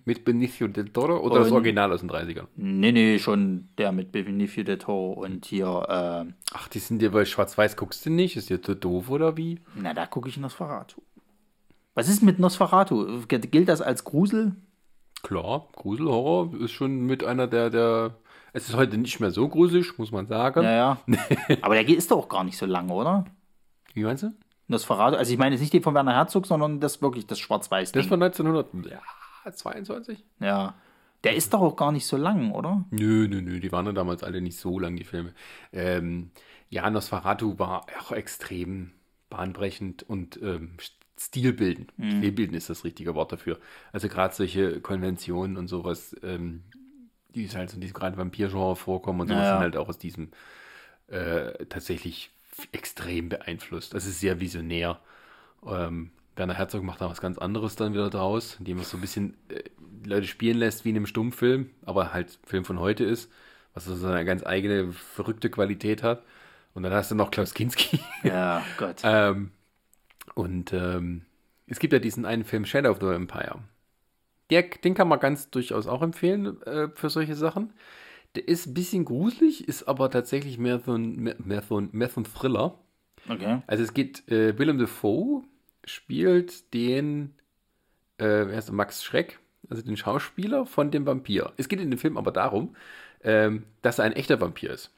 Mit 0.04 0.24
Benicio 0.24 0.68
del 0.68 0.90
Toro 0.90 1.18
oder 1.18 1.40
das 1.40 1.48
Und- 1.48 1.54
Original 1.54 1.92
aus 1.92 2.00
den 2.00 2.08
30ern? 2.08 2.46
Nee, 2.54 2.92
nee, 2.92 3.18
schon 3.18 3.68
der 3.76 3.90
mit 3.90 4.12
Benicio 4.12 4.62
del 4.62 4.78
Toro 4.78 5.12
und 5.24 5.44
hier, 5.44 5.66
äh, 6.28 6.32
Ach, 6.54 6.68
die 6.68 6.78
sind 6.78 7.02
dir 7.02 7.10
bei 7.10 7.24
Schwarz-Weiß 7.24 7.76
guckst 7.76 8.06
du 8.06 8.10
nicht? 8.10 8.36
Ist 8.36 8.48
dir 8.48 8.62
zu 8.62 8.74
doof 8.76 9.10
oder 9.10 9.36
wie? 9.36 9.58
na, 9.74 9.92
da 9.92 10.06
gucke 10.06 10.28
ich 10.28 10.36
Nosferatu. 10.36 11.00
Was 11.94 12.08
ist 12.08 12.22
mit 12.22 12.38
Nosferatu? 12.38 13.22
Gilt 13.26 13.68
das 13.68 13.80
als 13.82 14.04
Grusel? 14.04 14.54
Klar, 15.24 15.66
Gruselhorror 15.74 16.54
ist 16.60 16.70
schon 16.70 17.00
mit 17.06 17.24
einer 17.24 17.48
der, 17.48 17.70
der. 17.70 18.14
Es 18.52 18.68
ist 18.68 18.76
heute 18.76 18.98
nicht 18.98 19.20
mehr 19.20 19.30
so 19.30 19.48
gruselig, 19.48 19.98
muss 19.98 20.10
man 20.10 20.26
sagen. 20.26 20.62
Naja. 20.62 20.98
Aber 21.62 21.74
der 21.74 21.88
ist 21.88 22.10
doch 22.10 22.18
auch 22.18 22.28
gar 22.28 22.44
nicht 22.44 22.58
so 22.58 22.66
lang, 22.66 22.90
oder? 22.90 23.24
Wie 23.94 24.04
meinst 24.04 24.22
du? 24.22 24.32
Nosferatu, 24.68 25.16
also 25.16 25.32
ich 25.32 25.38
meine 25.38 25.54
jetzt 25.54 25.62
nicht 25.62 25.72
den 25.72 25.82
von 25.82 25.94
Werner 25.94 26.14
Herzog, 26.14 26.46
sondern 26.46 26.80
das 26.80 27.00
wirklich 27.00 27.26
das 27.26 27.38
schwarz-weiß 27.38 27.92
Das 27.92 28.10
war 28.10 28.22
1922? 28.22 30.22
Ja. 30.40 30.74
Der 31.24 31.34
ist 31.34 31.52
doch 31.52 31.60
auch 31.60 31.74
gar 31.74 31.90
nicht 31.90 32.06
so 32.06 32.16
lang, 32.16 32.52
oder? 32.52 32.84
Nö, 32.90 33.26
nö, 33.28 33.40
nö, 33.40 33.60
die 33.60 33.72
waren 33.72 33.86
ja 33.86 33.92
damals 33.92 34.22
alle 34.22 34.40
nicht 34.40 34.58
so 34.58 34.78
lang, 34.78 34.96
die 34.96 35.04
Filme. 35.04 35.32
Ähm, 35.72 36.30
ja, 36.68 36.88
Nosferatu 36.90 37.58
war 37.58 37.86
auch 38.00 38.12
extrem 38.12 38.92
bahnbrechend 39.30 40.02
und 40.02 40.38
ähm, 40.42 40.76
stilbildend. 41.18 41.92
Stilbildend 41.98 42.56
ist 42.56 42.70
das 42.70 42.84
richtige 42.84 43.14
Wort 43.14 43.32
dafür. 43.32 43.58
Also 43.92 44.08
gerade 44.08 44.34
solche 44.34 44.80
Konventionen 44.80 45.56
und 45.56 45.66
sowas, 45.66 46.14
ähm, 46.22 46.62
die 47.34 47.44
ist 47.44 47.56
halt 47.56 47.70
so 47.70 47.76
in 47.76 47.80
diesem 47.80 47.94
gerade 47.94 48.16
Vampir-Genre 48.16 48.76
vorkommen 48.76 49.20
und 49.20 49.28
sowas 49.28 49.40
Ja, 49.46 49.50
sind 49.50 49.60
halt 49.60 49.76
auch 49.76 49.88
aus 49.88 49.98
diesem 49.98 50.30
äh, 51.08 51.64
tatsächlich 51.66 52.30
extrem 52.72 53.28
beeinflusst. 53.28 53.94
Das 53.94 54.06
ist 54.06 54.20
sehr 54.20 54.40
visionär. 54.40 55.00
Ähm, 55.66 56.10
Werner 56.36 56.54
Herzog 56.54 56.82
macht 56.84 57.00
da 57.00 57.10
was 57.10 57.20
ganz 57.20 57.38
anderes 57.38 57.76
dann 57.76 57.92
wieder 57.94 58.10
draus, 58.10 58.56
indem 58.58 58.78
er 58.78 58.84
so 58.84 58.96
ein 58.96 59.00
bisschen 59.00 59.36
äh, 59.48 59.62
Leute 60.04 60.26
spielen 60.26 60.58
lässt 60.58 60.84
wie 60.84 60.90
in 60.90 60.96
einem 60.96 61.06
Stummfilm, 61.06 61.70
aber 61.84 62.12
halt 62.12 62.38
Film 62.46 62.64
von 62.64 62.78
heute 62.80 63.04
ist, 63.04 63.30
was 63.74 63.84
so 63.86 63.96
seine 63.96 64.24
ganz 64.24 64.44
eigene 64.46 64.92
verrückte 64.92 65.50
Qualität 65.50 66.02
hat. 66.02 66.24
Und 66.74 66.82
dann 66.84 66.92
hast 66.92 67.10
du 67.10 67.14
noch 67.14 67.30
Klaus 67.30 67.54
Kinski. 67.54 68.00
Ja, 68.22 68.70
Gott. 68.76 69.02
ähm, 69.02 69.52
und 70.34 70.72
ähm, 70.72 71.22
es 71.66 71.78
gibt 71.78 71.92
ja 71.92 71.98
diesen 71.98 72.24
einen 72.26 72.44
Film 72.44 72.64
Shadow 72.64 72.90
of 72.90 72.98
the 73.00 73.06
Empire. 73.08 73.60
Der, 74.50 74.62
den 74.62 74.94
kann 74.94 75.08
man 75.08 75.20
ganz 75.20 75.50
durchaus 75.50 75.86
auch 75.86 76.02
empfehlen 76.02 76.62
äh, 76.62 76.88
für 76.94 77.10
solche 77.10 77.34
Sachen. 77.34 77.72
Der 78.34 78.46
ist 78.46 78.66
ein 78.66 78.74
bisschen 78.74 79.04
gruselig, 79.04 79.66
ist 79.68 79.84
aber 79.88 80.10
tatsächlich 80.10 80.58
mehr 80.58 80.80
so 80.80 80.94
ein, 80.94 81.34
mehr, 81.38 81.62
so 81.62 81.80
ein, 81.80 81.88
mehr 81.92 82.08
so 82.08 82.20
ein 82.20 82.24
Thriller. 82.24 82.78
Okay. 83.28 83.62
Also 83.66 83.84
es 83.84 83.94
geht, 83.94 84.28
äh, 84.28 84.58
Willem 84.58 84.78
Dafoe 84.78 85.42
spielt 85.84 86.72
den, 86.74 87.34
äh, 88.18 88.24
wer 88.24 88.56
heißt 88.56 88.68
der, 88.68 88.74
Max 88.74 89.04
Schreck, 89.04 89.38
also 89.68 89.82
den 89.82 89.96
Schauspieler 89.96 90.66
von 90.66 90.90
dem 90.90 91.06
Vampir. 91.06 91.52
Es 91.56 91.68
geht 91.68 91.80
in 91.80 91.90
dem 91.90 91.98
Film 91.98 92.16
aber 92.16 92.32
darum, 92.32 92.74
ähm, 93.22 93.64
dass 93.82 93.98
er 93.98 94.04
ein 94.04 94.12
echter 94.12 94.40
Vampir 94.40 94.70
ist. 94.70 94.90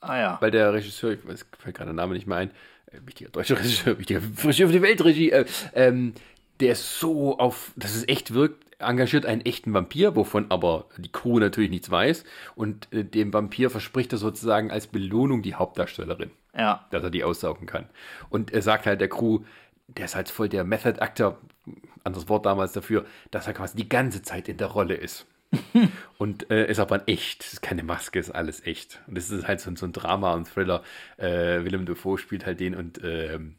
Ah 0.00 0.18
ja. 0.18 0.38
Weil 0.40 0.50
der 0.50 0.72
Regisseur, 0.72 1.12
ich 1.12 1.26
weiß, 1.26 1.46
fällt 1.58 1.76
gerade 1.76 1.88
der 1.88 1.94
Name 1.94 2.14
nicht 2.14 2.26
mehr 2.26 2.38
ein, 2.38 2.50
äh, 2.86 3.00
wichtiger 3.04 3.30
deutscher 3.30 3.56
Regisseur, 3.58 3.98
wichtiger 3.98 4.20
Regisseur 4.22 4.68
für 4.68 4.72
die 4.72 4.82
Weltregie, 4.82 5.30
äh, 5.30 5.44
ähm, 5.74 6.14
der 6.60 6.72
ist 6.72 7.00
so 7.00 7.38
auf, 7.38 7.72
dass 7.76 7.94
es 7.94 8.06
echt 8.06 8.34
wirkt, 8.34 8.64
engagiert 8.80 9.26
einen 9.26 9.40
echten 9.42 9.72
Vampir, 9.74 10.16
wovon 10.16 10.46
aber 10.50 10.86
die 10.96 11.10
Crew 11.12 11.38
natürlich 11.38 11.70
nichts 11.70 11.90
weiß. 11.90 12.24
Und 12.54 12.92
äh, 12.92 13.04
dem 13.04 13.32
Vampir 13.32 13.70
verspricht 13.70 14.12
er 14.12 14.18
sozusagen 14.18 14.70
als 14.70 14.86
Belohnung 14.86 15.42
die 15.42 15.54
Hauptdarstellerin 15.54 16.30
Ja. 16.56 16.86
dass 16.90 17.02
er 17.02 17.10
die 17.10 17.24
aussaugen 17.24 17.66
kann. 17.66 17.86
Und 18.30 18.52
er 18.52 18.62
sagt 18.62 18.86
halt 18.86 19.00
der 19.00 19.08
Crew, 19.08 19.40
der 19.88 20.04
ist 20.06 20.14
halt 20.16 20.28
voll 20.28 20.48
der 20.48 20.64
Method 20.64 21.00
Actor, 21.00 21.38
anderes 22.04 22.28
Wort 22.28 22.46
damals 22.46 22.72
dafür, 22.72 23.04
dass 23.30 23.46
er 23.46 23.52
quasi 23.54 23.76
die 23.76 23.88
ganze 23.88 24.22
Zeit 24.22 24.48
in 24.48 24.56
der 24.56 24.68
Rolle 24.68 24.94
ist. 24.94 25.26
und 26.18 26.48
äh, 26.50 26.70
ist 26.70 26.78
aber 26.78 26.94
ein 26.96 27.02
echt, 27.08 27.42
ist 27.42 27.60
keine 27.62 27.82
Maske, 27.82 28.18
ist 28.20 28.30
alles 28.30 28.64
echt. 28.66 29.00
Und 29.08 29.16
das 29.16 29.30
ist 29.30 29.48
halt 29.48 29.60
so, 29.60 29.70
ein- 29.70 29.76
so 29.76 29.84
ein 29.86 29.92
Drama 29.92 30.32
und 30.34 30.46
Thriller. 30.48 30.82
Äh, 31.16 31.64
Willem 31.64 31.86
Dafoe 31.86 32.18
spielt 32.18 32.46
halt 32.46 32.60
den 32.60 32.74
und 32.76 33.00
ähm, 33.02 33.56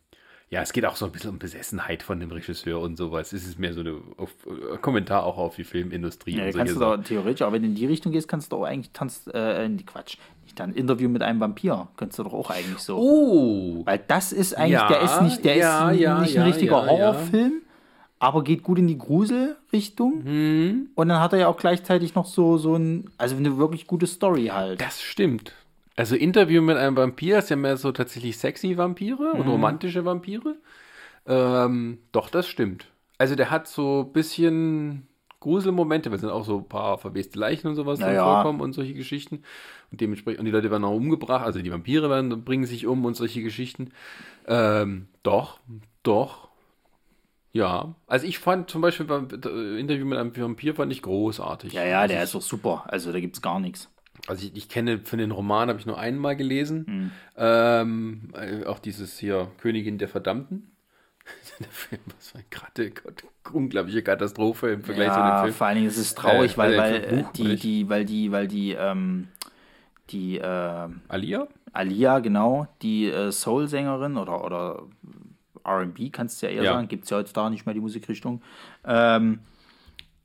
ja, 0.52 0.62
es 0.62 0.74
geht 0.74 0.86
auch 0.86 0.98
so 0.98 1.06
ein 1.06 1.14
bisschen 1.14 1.30
um 1.30 1.40
Besessenheit 1.40 2.04
von 2.04 2.20
dem 2.20 2.30
Regisseur 2.30 2.82
und 2.82 2.98
sowas. 2.98 3.32
Es 3.32 3.48
ist 3.48 3.58
mehr 3.58 3.74
so 3.74 3.80
ein 3.80 3.88
äh, 3.88 4.78
Kommentar 4.82 5.24
auch 5.24 5.38
auf 5.38 5.56
die 5.56 5.64
Filmindustrie 5.64 6.36
Ja, 6.38 6.46
und 6.46 6.54
kannst 6.54 6.76
du 6.76 6.80
Sachen. 6.80 7.06
theoretisch, 7.06 7.42
aber 7.42 7.54
wenn 7.54 7.62
du 7.62 7.70
in 7.70 7.76
die 7.76 7.86
Richtung 7.86 8.12
gehst, 8.12 8.28
kannst 8.28 8.52
du 8.52 8.58
auch 8.58 8.66
eigentlich 8.66 8.92
tanzt, 8.92 9.34
äh, 9.34 9.64
in 9.64 9.78
die 9.78 9.86
Quatsch, 9.86 10.18
nicht 10.44 10.60
dann 10.60 10.74
Interview 10.74 11.08
mit 11.08 11.22
einem 11.24 11.40
Vampir, 11.40 11.88
kannst 11.96 12.20
du 12.20 12.24
doch 12.24 12.34
auch 12.34 12.50
eigentlich 12.50 12.80
so. 12.80 12.98
Oh! 12.98 13.82
Weil 13.86 14.02
das 14.10 14.34
ist 14.34 14.54
eigentlich, 14.58 14.74
Ja, 14.74 14.90
der 14.90 15.02
ist 15.04 15.22
nicht, 15.22 15.46
der 15.46 15.56
ja, 15.56 15.90
ist 15.90 16.00
ja, 16.02 16.20
nicht 16.20 16.38
ein 16.38 16.44
richtiger. 16.44 16.86
Horrorfilm, 16.86 17.62
aber 18.20 18.44
geht 18.44 18.62
gut 18.62 18.78
in 18.78 18.88
die 18.88 18.98
Gruselrichtung. 18.98 20.26
Hm. 20.26 20.90
Und 20.96 21.08
dann 21.08 21.22
hat 21.22 21.32
er 21.32 21.40
ja 21.40 21.48
auch 21.48 21.58
gleichzeitig 21.58 22.14
noch 22.14 22.26
so, 22.26 22.58
so 22.58 22.76
ein, 22.76 23.10
also 23.18 23.38
eine 23.38 23.58
wirklich 23.58 23.88
gute 23.88 24.06
Story 24.06 24.48
halt. 24.48 24.82
Das 24.82 25.02
stimmt. 25.02 25.54
Also 25.96 26.16
Interview 26.16 26.62
mit 26.62 26.78
einem 26.78 26.96
Vampir 26.96 27.40
ist 27.40 27.50
ja 27.50 27.56
mehr 27.56 27.78
so 27.78 27.92
tatsächlich 27.92 28.38
sexy 28.38 28.78
Vampire 28.78 29.34
und 29.34 29.48
romantische 29.48 30.06
Vampire. 30.06 30.56
Ähm, 31.28 32.00
doch, 32.12 32.30
das 32.30 32.48
stimmt. 32.48 32.88
Also 33.18 33.36
der 33.36 33.52
hat 33.52 33.68
so 33.68 34.06
ein 34.08 34.14
bisschen 34.14 35.08
Gruselmomente, 35.42 36.10
weil 36.10 36.16
es 36.16 36.22
sind 36.22 36.30
auch 36.30 36.46
so 36.46 36.60
ein 36.60 36.70
paar 36.70 36.98
verweste 36.98 37.38
Leichen 37.40 37.68
und 37.68 37.76
sowas 37.76 38.00
Ja, 38.00 38.06
drin 38.08 38.16
ja. 38.16 38.24
vorkommen 38.36 38.62
und 38.62 38.74
solche 38.74 38.94
Geschichten. 38.94 39.44
Und 39.92 40.00
dementsprechend, 40.02 40.40
und 40.40 40.46
die 40.46 40.52
Leute 40.52 40.72
werden 40.72 40.86
auch 40.86 40.96
umgebracht, 40.96 41.46
also 41.46 41.62
die 41.62 41.72
Vampire 41.72 42.10
werden, 42.10 42.44
bringen 42.46 42.66
sich 42.66 42.88
um 42.88 43.04
und 43.06 43.16
solche 43.16 43.42
Geschichten. 43.44 43.92
Ähm, 44.48 45.08
doch, 45.24 45.60
doch. 46.04 46.48
Ja, 47.54 47.96
also 48.08 48.26
ich 48.26 48.40
fand 48.40 48.70
zum 48.70 48.82
Beispiel 48.82 49.06
beim 49.06 49.28
äh, 49.30 49.80
Interview 49.80 50.06
mit 50.06 50.18
einem 50.18 50.36
Vampir 50.36 50.74
fand 50.74 50.92
ich 50.92 51.02
großartig. 51.02 51.74
ja, 51.74 51.84
ja, 51.86 52.08
der 52.08 52.24
ist 52.24 52.34
doch 52.34 52.42
super. 52.42 52.86
Also 52.88 53.12
da 53.12 53.20
gibt's 53.20 53.42
gar 53.42 53.60
nichts. 53.60 53.91
Also 54.28 54.46
ich, 54.46 54.56
ich 54.56 54.70
kenne 54.70 55.00
für 55.00 55.18
den 55.18 55.32
Roman 55.32 55.70
habe 55.70 55.80
ich 55.80 55.86
nur 55.86 55.98
einmal 55.98 56.36
gelesen. 56.36 57.12
Ähm, 57.36 58.30
äh, 58.34 58.66
auch 58.66 58.80
dieses 58.80 59.18
hier 59.18 59.48
Königin 59.58 59.98
der 59.98 60.08
Verdammten. 60.08 60.72
der 61.60 61.68
Film, 61.70 62.02
was 62.18 62.34
Karte, 62.50 62.92
Gott, 62.92 63.24
unglaubliche 63.54 64.02
Katastrophe 64.04 64.70
im 64.72 64.84
Vergleich 64.84 65.14
zu 65.14 65.20
dem 65.20 65.28
Ja, 65.28 65.42
Film. 65.44 65.54
vor 65.54 65.68
allen 65.68 65.76
Dingen 65.78 65.88
ist 65.88 65.98
es 65.98 66.16
traurig, 66.16 66.54
Äh, 66.54 66.58
weil, 66.58 66.78
weil 66.78 66.96
äh, 66.96 67.16
Buch, 67.16 67.32
die, 67.34 67.56
die, 67.56 67.90
weil 67.90 68.06
die, 68.06 68.32
weil 68.32 68.48
die, 68.48 68.72
ähm, 68.72 69.28
die, 70.10 70.38
äh, 70.40 70.88
Alia? 71.08 71.48
Alia, 71.74 72.20
genau, 72.20 72.68
die 72.82 73.06
äh, 73.08 73.32
Soul-Sängerin 73.32 74.18
oder, 74.18 74.44
oder 74.44 74.84
RB, 75.66 76.12
kannst 76.12 76.42
du 76.42 76.48
ja 76.48 76.52
eher 76.54 76.64
Ja. 76.64 76.74
sagen, 76.74 76.88
gibt 76.88 77.06
es 77.06 77.10
ja 77.12 77.18
heutzutage 77.18 77.52
nicht 77.52 77.66
mehr 77.66 77.74
die 77.76 77.80
Musikrichtung. 77.82 78.42
Ähm, 78.84 79.40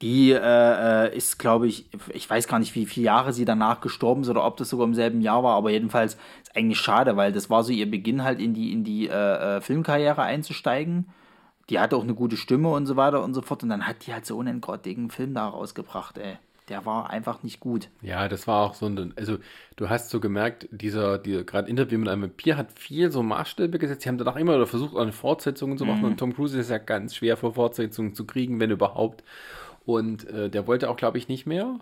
die 0.02 0.32
äh, 0.32 0.38
äh, 1.06 1.16
ist, 1.16 1.38
glaube 1.38 1.66
ich, 1.66 1.86
ich 2.12 2.28
weiß 2.28 2.48
gar 2.48 2.58
nicht, 2.58 2.74
wie 2.74 2.86
viele 2.86 3.06
Jahre 3.06 3.32
sie 3.32 3.46
danach 3.46 3.80
gestorben 3.80 4.22
ist 4.22 4.28
oder 4.28 4.44
ob 4.44 4.56
das 4.58 4.68
sogar 4.68 4.86
im 4.86 4.94
selben 4.94 5.22
Jahr 5.22 5.42
war, 5.42 5.56
aber 5.56 5.70
jedenfalls 5.70 6.14
ist 6.42 6.54
eigentlich 6.54 6.78
schade, 6.78 7.16
weil 7.16 7.32
das 7.32 7.48
war 7.48 7.64
so 7.64 7.72
ihr 7.72 7.90
Beginn 7.90 8.22
halt 8.22 8.40
in 8.40 8.52
die, 8.52 8.72
in 8.72 8.84
die 8.84 9.08
äh, 9.08 9.56
äh, 9.56 9.60
Filmkarriere 9.60 10.22
einzusteigen. 10.22 11.08
Die 11.70 11.80
hatte 11.80 11.96
auch 11.96 12.02
eine 12.02 12.14
gute 12.14 12.36
Stimme 12.36 12.68
und 12.68 12.86
so 12.86 12.96
weiter 12.96 13.24
und 13.24 13.34
so 13.34 13.42
fort 13.42 13.62
und 13.62 13.70
dann 13.70 13.86
hat 13.86 14.06
die 14.06 14.12
halt 14.12 14.26
so 14.26 14.38
einen 14.38 14.60
grottigen 14.60 15.10
Film 15.10 15.34
da 15.34 15.48
rausgebracht, 15.48 16.18
ey. 16.18 16.36
Der 16.68 16.84
war 16.84 17.10
einfach 17.10 17.44
nicht 17.44 17.60
gut. 17.60 17.88
Ja, 18.02 18.28
das 18.28 18.48
war 18.48 18.64
auch 18.64 18.74
so 18.74 18.86
ein, 18.86 19.14
also 19.16 19.38
du 19.76 19.88
hast 19.88 20.10
so 20.10 20.18
gemerkt, 20.18 20.66
dieser, 20.72 21.16
dieser 21.16 21.44
gerade 21.44 21.70
Interview 21.70 21.96
mit 21.96 22.08
einem 22.08 22.22
Vampir 22.22 22.56
hat 22.56 22.76
viel 22.76 23.12
so 23.12 23.22
Maßstäbe 23.22 23.78
gesetzt. 23.78 24.02
Sie 24.02 24.08
haben 24.08 24.18
danach 24.18 24.34
immer 24.34 24.54
wieder 24.54 24.66
versucht, 24.66 24.96
eine 24.96 25.12
Fortsetzung 25.12 25.78
zu 25.78 25.84
machen. 25.84 26.04
Und 26.04 26.16
Tom 26.16 26.34
Cruise 26.34 26.58
ist 26.58 26.70
ja 26.70 26.78
ganz 26.78 27.14
schwer 27.14 27.36
vor 27.36 27.54
Fortsetzungen 27.54 28.14
zu 28.14 28.26
kriegen, 28.26 28.58
wenn 28.58 28.72
überhaupt. 28.72 29.22
Und 29.86 30.28
äh, 30.28 30.50
der 30.50 30.66
wollte 30.66 30.90
auch, 30.90 30.96
glaube 30.96 31.16
ich, 31.16 31.28
nicht 31.28 31.46
mehr 31.46 31.78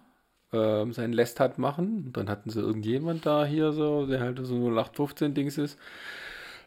ähm, 0.52 0.92
seinen 0.92 1.14
Lestat 1.14 1.58
machen. 1.58 2.04
Und 2.06 2.16
dann 2.16 2.28
hatten 2.28 2.50
sie 2.50 2.60
irgendjemand 2.60 3.26
da 3.26 3.44
hier 3.44 3.72
so, 3.72 4.06
der 4.06 4.20
halt 4.20 4.38
so 4.42 4.54
0815-Dings 4.54 5.58
ist. 5.58 5.78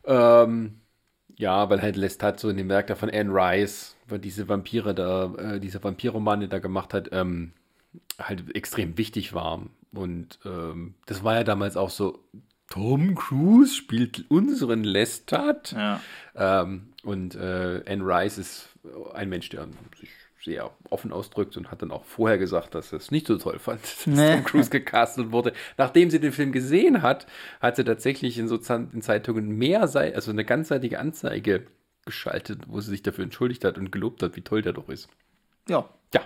Ähm, 0.03 0.81
ja, 1.37 1.69
weil 1.69 1.81
halt 1.81 1.95
Lestat 1.95 2.39
so 2.39 2.49
in 2.49 2.57
dem 2.57 2.69
Werk 2.69 2.87
da 2.87 2.95
von 2.95 3.11
Anne 3.11 3.31
Rice, 3.31 3.95
weil 4.07 4.19
diese 4.19 4.49
Vampire 4.49 4.95
da, 4.95 5.33
äh, 5.35 5.59
diese 5.59 5.83
Vampirromane 5.83 6.47
da 6.47 6.57
gemacht 6.57 6.93
hat, 6.95 7.09
ähm, 7.11 7.53
halt 8.19 8.55
extrem 8.55 8.97
wichtig 8.97 9.33
war. 9.33 9.61
Und 9.93 10.39
ähm, 10.43 10.95
das 11.05 11.23
war 11.23 11.35
ja 11.35 11.43
damals 11.43 11.77
auch 11.77 11.91
so, 11.91 12.19
Tom 12.69 13.15
Cruise 13.15 13.75
spielt 13.75 14.25
unseren 14.29 14.83
Lestat. 14.83 15.73
Ja. 15.73 16.01
Ähm, 16.35 16.93
und 17.03 17.35
äh, 17.35 17.83
Anne 17.87 18.03
Rice 18.03 18.39
ist 18.39 18.69
ein 19.13 19.29
Mensch, 19.29 19.49
der 19.49 19.67
sich 19.99 20.09
sehr 20.47 20.71
offen 20.89 21.11
ausdrückt 21.11 21.57
und 21.57 21.69
hat 21.71 21.81
dann 21.81 21.91
auch 21.91 22.05
vorher 22.05 22.37
gesagt, 22.37 22.73
dass 22.73 22.93
er 22.93 22.97
es 22.97 23.11
nicht 23.11 23.27
so 23.27 23.37
toll 23.37 23.59
fand, 23.59 23.81
dass 23.83 24.07
Nee. 24.07 24.35
Tom 24.35 24.43
Cruise 24.45 24.69
gecastet 24.69 25.31
wurde. 25.31 25.51
Nachdem 25.77 26.09
sie 26.09 26.19
den 26.19 26.31
Film 26.31 26.51
gesehen 26.51 27.01
hat, 27.01 27.27
hat 27.59 27.75
sie 27.75 27.83
tatsächlich 27.83 28.39
in 28.39 28.47
so 28.47 28.55
in 28.55 29.01
Zeitungen 29.01 29.49
mehr, 29.49 29.87
Sei 29.87 30.15
also 30.15 30.31
eine 30.31 30.45
ganzseitige 30.45 30.99
Anzeige 30.99 31.67
geschaltet, 32.05 32.61
wo 32.67 32.79
sie 32.79 32.91
sich 32.91 33.03
dafür 33.03 33.25
entschuldigt 33.25 33.65
hat 33.65 33.77
und 33.77 33.91
gelobt 33.91 34.23
hat, 34.23 34.35
wie 34.37 34.41
toll 34.41 34.61
der 34.61 34.73
doch 34.73 34.89
ist. 34.89 35.09
Ja. 35.69 35.89
Ja, 36.13 36.21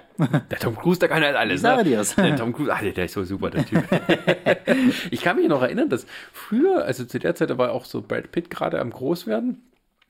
der 0.51 0.59
Tom 0.59 0.77
Cruise, 0.77 0.99
der 0.99 1.09
kann 1.09 1.23
halt 1.23 1.35
alles. 1.35 1.63
Ne? 1.63 1.83
dir's. 1.83 2.13
Der 2.13 2.35
Tom 2.35 2.53
Cruise, 2.53 2.71
ach, 2.71 2.81
der 2.81 3.05
ist 3.05 3.13
so 3.13 3.23
super, 3.23 3.49
der 3.49 3.65
Typ. 3.65 3.83
ich 5.09 5.21
kann 5.23 5.37
mich 5.37 5.47
noch 5.47 5.63
erinnern, 5.63 5.89
dass 5.89 6.05
früher, 6.31 6.85
also 6.85 7.03
zu 7.03 7.17
der 7.17 7.33
Zeit, 7.33 7.49
da 7.49 7.57
war 7.57 7.71
auch 7.71 7.85
so 7.85 8.03
Brad 8.03 8.31
Pitt 8.31 8.51
gerade 8.51 8.79
am 8.79 8.91
Großwerden. 8.91 9.63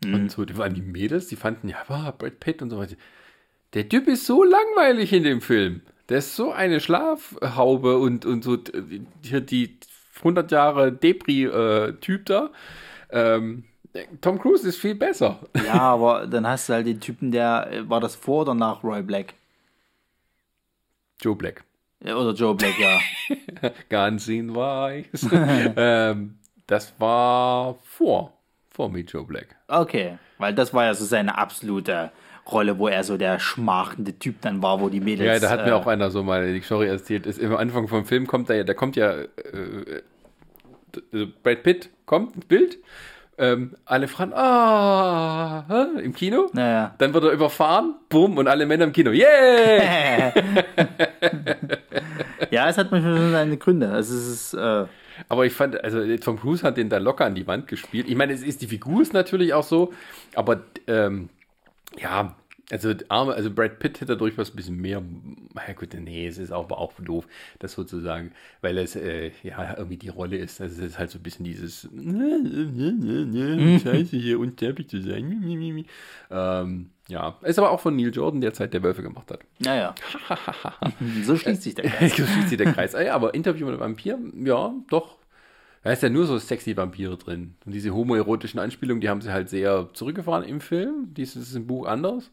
Und 0.03 0.29
so, 0.29 0.43
die 0.43 0.57
waren 0.57 0.73
die 0.73 0.81
Mädels, 0.81 1.27
die 1.27 1.37
fanden, 1.37 1.69
ja, 1.69 1.77
war 1.87 2.11
Brad 2.11 2.41
Pitt 2.41 2.61
und 2.61 2.69
so 2.69 2.79
weiter. 2.79 2.95
Der 3.73 3.87
Typ 3.87 4.07
ist 4.07 4.25
so 4.25 4.43
langweilig 4.43 5.13
in 5.13 5.23
dem 5.23 5.41
Film. 5.41 5.81
Der 6.09 6.17
ist 6.17 6.35
so 6.35 6.51
eine 6.51 6.79
Schlafhaube 6.79 7.97
und, 7.97 8.25
und 8.25 8.43
so 8.43 8.55
äh, 8.55 9.01
hier 9.23 9.41
die 9.41 9.77
100 10.17 10.51
Jahre 10.51 10.91
Depri-Typ 10.91 12.25
da. 12.25 12.49
Ähm, 13.09 13.63
Tom 14.21 14.39
Cruise 14.39 14.67
ist 14.67 14.77
viel 14.77 14.95
besser. 14.95 15.39
Ja, 15.65 15.73
aber 15.79 16.27
dann 16.27 16.47
hast 16.47 16.69
du 16.69 16.73
halt 16.73 16.87
den 16.87 16.99
Typen, 16.99 17.31
der, 17.31 17.69
äh, 17.71 17.89
war 17.89 17.99
das 17.99 18.15
vor 18.15 18.41
oder 18.41 18.53
nach 18.53 18.83
Roy 18.83 19.01
Black? 19.01 19.33
Joe 21.21 21.35
Black. 21.35 21.63
Ja, 22.03 22.15
Oder 22.15 22.33
Joe 22.33 22.55
Black, 22.55 22.73
ja. 22.79 22.99
Ganz 23.89 24.27
in 24.27 24.55
weiß. 24.55 25.27
ähm, 25.77 26.39
das 26.65 26.93
war 26.97 27.75
vor. 27.83 28.33
Vor 28.71 28.89
mit 28.89 29.11
Joe 29.11 29.23
Black. 29.23 29.55
Okay, 29.67 30.17
weil 30.39 30.55
das 30.55 30.73
war 30.73 30.85
ja 30.85 30.93
so 30.93 31.05
seine 31.05 31.37
absolute 31.37 32.11
Rolle, 32.49 32.77
wo 32.77 32.87
er 32.87 33.03
so 33.03 33.17
der 33.17 33.39
schmachende 33.39 34.13
Typ 34.13 34.41
dann 34.41 34.61
war, 34.61 34.81
wo 34.81 34.89
die 34.89 34.99
Mädels. 34.99 35.27
Ja, 35.27 35.39
da 35.39 35.49
hat 35.49 35.61
äh, 35.61 35.69
mir 35.69 35.75
auch 35.75 35.87
einer 35.87 36.09
so 36.11 36.23
mal 36.23 36.51
die 36.53 36.61
Story 36.61 36.87
erzählt. 36.87 37.25
Ist 37.25 37.39
im 37.39 37.55
Anfang 37.55 37.87
vom 37.87 38.05
Film 38.05 38.27
kommt 38.27 38.49
da 38.49 38.53
ja, 38.53 38.63
da 38.63 38.73
kommt 38.73 38.95
ja 38.95 39.11
äh, 39.11 40.01
äh, 41.13 41.27
Brad 41.43 41.63
Pitt 41.63 41.89
kommt 42.05 42.35
ins 42.35 42.45
Bild. 42.45 42.77
Ähm, 43.37 43.75
alle 43.85 44.07
fragen, 44.07 44.33
ah, 44.33 45.65
hä? 45.67 46.01
im 46.03 46.13
Kino. 46.13 46.49
Naja. 46.53 46.93
Dann 46.99 47.13
wird 47.13 47.23
er 47.23 47.31
überfahren, 47.31 47.95
bumm, 48.07 48.37
und 48.37 48.47
alle 48.47 48.65
Männer 48.67 48.83
im 48.83 48.91
Kino, 48.91 49.09
yeah! 49.09 50.31
ja, 52.51 52.69
es 52.69 52.77
hat 52.77 52.91
manchmal 52.91 53.17
schon 53.17 53.31
seine 53.31 53.57
Gründe. 53.57 53.89
Also 53.89 54.15
es 54.15 54.27
ist, 54.27 54.53
äh, 54.53 54.85
Aber 55.27 55.45
ich 55.45 55.53
fand, 55.53 55.83
also 55.83 56.05
Tom 56.17 56.39
Cruise 56.39 56.61
hat 56.61 56.77
den 56.77 56.89
da 56.89 56.99
locker 56.99 57.25
an 57.25 57.33
die 57.33 57.47
Wand 57.47 57.67
gespielt. 57.67 58.07
Ich 58.07 58.15
meine, 58.15 58.33
es 58.33 58.43
ist 58.43 58.61
die 58.61 58.67
Figur 58.67 59.01
ist 59.01 59.13
natürlich 59.13 59.55
auch 59.55 59.63
so, 59.63 59.91
aber 60.35 60.61
ähm, 60.85 61.29
ja, 61.99 62.35
also 62.71 62.93
arme, 63.09 63.33
also 63.33 63.51
Brad 63.51 63.79
Pitt 63.79 63.99
hätte 63.99 64.15
durchaus 64.15 64.51
ein 64.51 64.55
bisschen 64.55 64.77
mehr. 64.77 65.03
Ja 65.67 65.73
gut, 65.73 65.89
nee, 65.93 66.25
es 66.25 66.37
ist 66.37 66.51
auch, 66.51 66.63
aber 66.63 66.77
auch 66.77 66.93
doof, 66.99 67.27
das 67.59 67.73
sozusagen, 67.73 68.31
weil 68.61 68.77
es 68.77 68.95
äh, 68.95 69.31
ja 69.43 69.75
irgendwie 69.77 69.97
die 69.97 70.09
Rolle 70.09 70.37
ist. 70.37 70.61
Also 70.61 70.81
es 70.81 70.91
ist 70.91 70.99
halt 70.99 71.09
so 71.09 71.19
ein 71.19 71.23
bisschen 71.23 71.43
dieses 71.43 71.81
Scheiße 73.83 74.15
hier 74.15 74.39
unsterblich 74.39 74.87
zu 74.87 75.01
sein. 75.01 75.85
Ähm, 76.29 76.89
ja, 77.09 77.37
ist 77.41 77.59
aber 77.59 77.71
auch 77.71 77.81
von 77.81 77.95
Neil 77.95 78.13
Jordan, 78.13 78.39
der 78.39 78.53
Zeit 78.53 78.73
der 78.73 78.83
Wölfe 78.83 79.03
gemacht 79.03 79.29
hat. 79.31 79.41
naja. 79.59 79.93
so 81.23 81.35
schließt 81.35 81.63
sich 81.63 81.75
der 81.75 81.85
Kreis. 81.89 82.15
so 82.15 82.25
schließt 82.25 82.49
sich 82.49 82.57
der 82.57 82.71
Kreis. 82.71 82.95
Ah 82.95 83.03
ja, 83.03 83.15
aber 83.15 83.33
Interview 83.33 83.65
mit 83.65 83.75
einem 83.75 83.81
Vampir, 83.81 84.17
ja, 84.45 84.73
doch. 84.89 85.17
Da 85.83 85.91
ist 85.91 86.03
ja 86.03 86.09
nur 86.09 86.25
so 86.25 86.37
sexy 86.37 86.77
Vampire 86.77 87.17
drin. 87.17 87.55
Und 87.65 87.73
diese 87.73 87.93
homoerotischen 87.93 88.59
Anspielungen, 88.59 89.01
die 89.01 89.09
haben 89.09 89.21
sie 89.21 89.31
halt 89.31 89.49
sehr 89.49 89.89
zurückgefahren 89.93 90.43
im 90.43 90.61
Film. 90.61 91.13
Dies 91.15 91.35
ist 91.35 91.55
im 91.55 91.65
Buch 91.65 91.87
anders. 91.87 92.31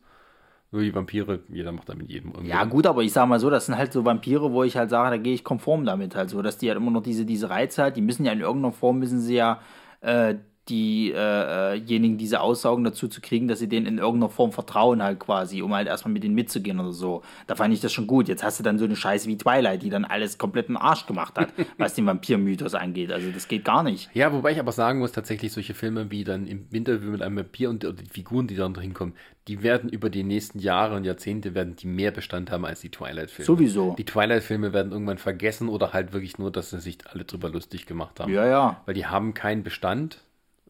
Nur 0.70 0.82
die 0.82 0.94
Vampire, 0.94 1.40
jeder 1.48 1.72
macht 1.72 1.88
da 1.88 1.94
mit 1.94 2.10
jedem 2.10 2.32
irgendwie. 2.32 2.50
Ja, 2.50 2.64
gut, 2.64 2.86
aber 2.86 3.02
ich 3.02 3.12
sag 3.12 3.26
mal 3.26 3.40
so, 3.40 3.48
das 3.48 3.66
sind 3.66 3.78
halt 3.78 3.90
so 3.90 4.04
Vampire, 4.04 4.52
wo 4.52 4.64
ich 4.64 4.76
halt 4.76 4.90
sage, 4.90 5.10
da 5.10 5.16
gehe 5.16 5.32
ich 5.32 5.44
konform 5.44 5.86
damit 5.86 6.14
halt 6.14 6.28
so, 6.28 6.42
dass 6.42 6.58
die 6.58 6.68
halt 6.68 6.76
immer 6.76 6.90
noch 6.90 7.02
diese, 7.02 7.24
diese 7.24 7.48
Reize 7.48 7.82
halt, 7.82 7.96
die 7.96 8.02
müssen 8.02 8.26
ja 8.26 8.32
in 8.32 8.40
irgendeiner 8.40 8.72
Form, 8.74 8.98
müssen 8.98 9.20
sie 9.20 9.36
ja 9.36 9.60
äh, 10.02 10.34
diejenigen, 10.68 12.14
äh, 12.14 12.18
die 12.18 12.26
sie 12.26 12.40
aussaugen, 12.40 12.84
dazu 12.84 13.08
zu 13.08 13.20
kriegen, 13.20 13.48
dass 13.48 13.58
sie 13.58 13.68
denen 13.68 13.86
in 13.86 13.98
irgendeiner 13.98 14.30
Form 14.30 14.52
vertrauen 14.52 15.02
halt 15.02 15.18
quasi, 15.18 15.62
um 15.62 15.74
halt 15.74 15.88
erstmal 15.88 16.12
mit 16.12 16.24
denen 16.24 16.34
mitzugehen 16.34 16.78
oder 16.80 16.92
so. 16.92 17.22
Da 17.46 17.54
fand 17.54 17.72
ich 17.74 17.80
das 17.80 17.92
schon 17.92 18.06
gut. 18.06 18.28
Jetzt 18.28 18.42
hast 18.42 18.58
du 18.58 18.62
dann 18.62 18.78
so 18.78 18.84
eine 18.84 18.96
Scheiße 18.96 19.28
wie 19.28 19.38
Twilight, 19.38 19.82
die 19.82 19.90
dann 19.90 20.04
alles 20.04 20.38
komplett 20.38 20.68
im 20.68 20.76
Arsch 20.76 21.06
gemacht 21.06 21.38
hat, 21.38 21.48
was 21.78 21.94
den 21.94 22.06
Vampirmythos 22.06 22.74
angeht. 22.74 23.12
Also 23.12 23.30
das 23.30 23.48
geht 23.48 23.64
gar 23.64 23.82
nicht. 23.82 24.10
Ja, 24.14 24.32
wobei 24.32 24.52
ich 24.52 24.60
aber 24.60 24.72
sagen 24.72 24.98
muss, 24.98 25.12
tatsächlich 25.12 25.52
solche 25.52 25.74
Filme 25.74 26.10
wie 26.10 26.24
dann 26.24 26.46
im 26.46 26.66
Interview 26.72 27.10
mit 27.10 27.22
einem 27.22 27.36
Vampir 27.36 27.70
und 27.70 27.82
die 27.82 28.06
Figuren, 28.10 28.46
die 28.46 28.56
dann 28.56 28.74
drin 28.74 28.94
kommen, 28.94 29.14
die 29.48 29.62
werden 29.62 29.88
über 29.88 30.10
die 30.10 30.24
nächsten 30.24 30.58
Jahre 30.58 30.94
und 30.94 31.04
Jahrzehnte 31.04 31.54
werden 31.54 31.74
die 31.74 31.86
mehr 31.86 32.10
Bestand 32.10 32.50
haben 32.50 32.66
als 32.66 32.80
die 32.80 32.90
Twilight-Filme. 32.90 33.46
Sowieso. 33.46 33.94
Die 33.96 34.04
Twilight-Filme 34.04 34.74
werden 34.74 34.92
irgendwann 34.92 35.16
vergessen 35.16 35.70
oder 35.70 35.94
halt 35.94 36.12
wirklich 36.12 36.38
nur, 36.38 36.52
dass 36.52 36.70
sie 36.70 36.80
sich 36.80 36.98
alle 37.10 37.24
drüber 37.24 37.48
lustig 37.48 37.86
gemacht 37.86 38.20
haben. 38.20 38.32
Ja, 38.32 38.46
ja. 38.46 38.82
Weil 38.84 38.94
die 38.94 39.06
haben 39.06 39.32
keinen 39.32 39.62
Bestand, 39.62 40.18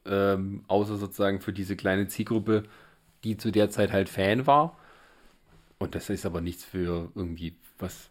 ähm, 0.09 0.65
außer 0.69 0.97
sozusagen 0.97 1.41
für 1.41 1.53
diese 1.53 1.77
kleine 1.77 2.09
Zielgruppe, 2.09 2.65
die 3.25 3.37
zu 3.37 3.51
der 3.51 3.71
Zeit 3.71 3.93
halt 3.93 4.09
Fan 4.09 4.47
war. 4.47 4.77
Und 5.79 5.95
das 5.95 6.11
ist 6.11 6.27
aber 6.27 6.41
nichts 6.41 6.65
für 6.65 7.11
irgendwie, 7.15 7.55
was 7.79 8.11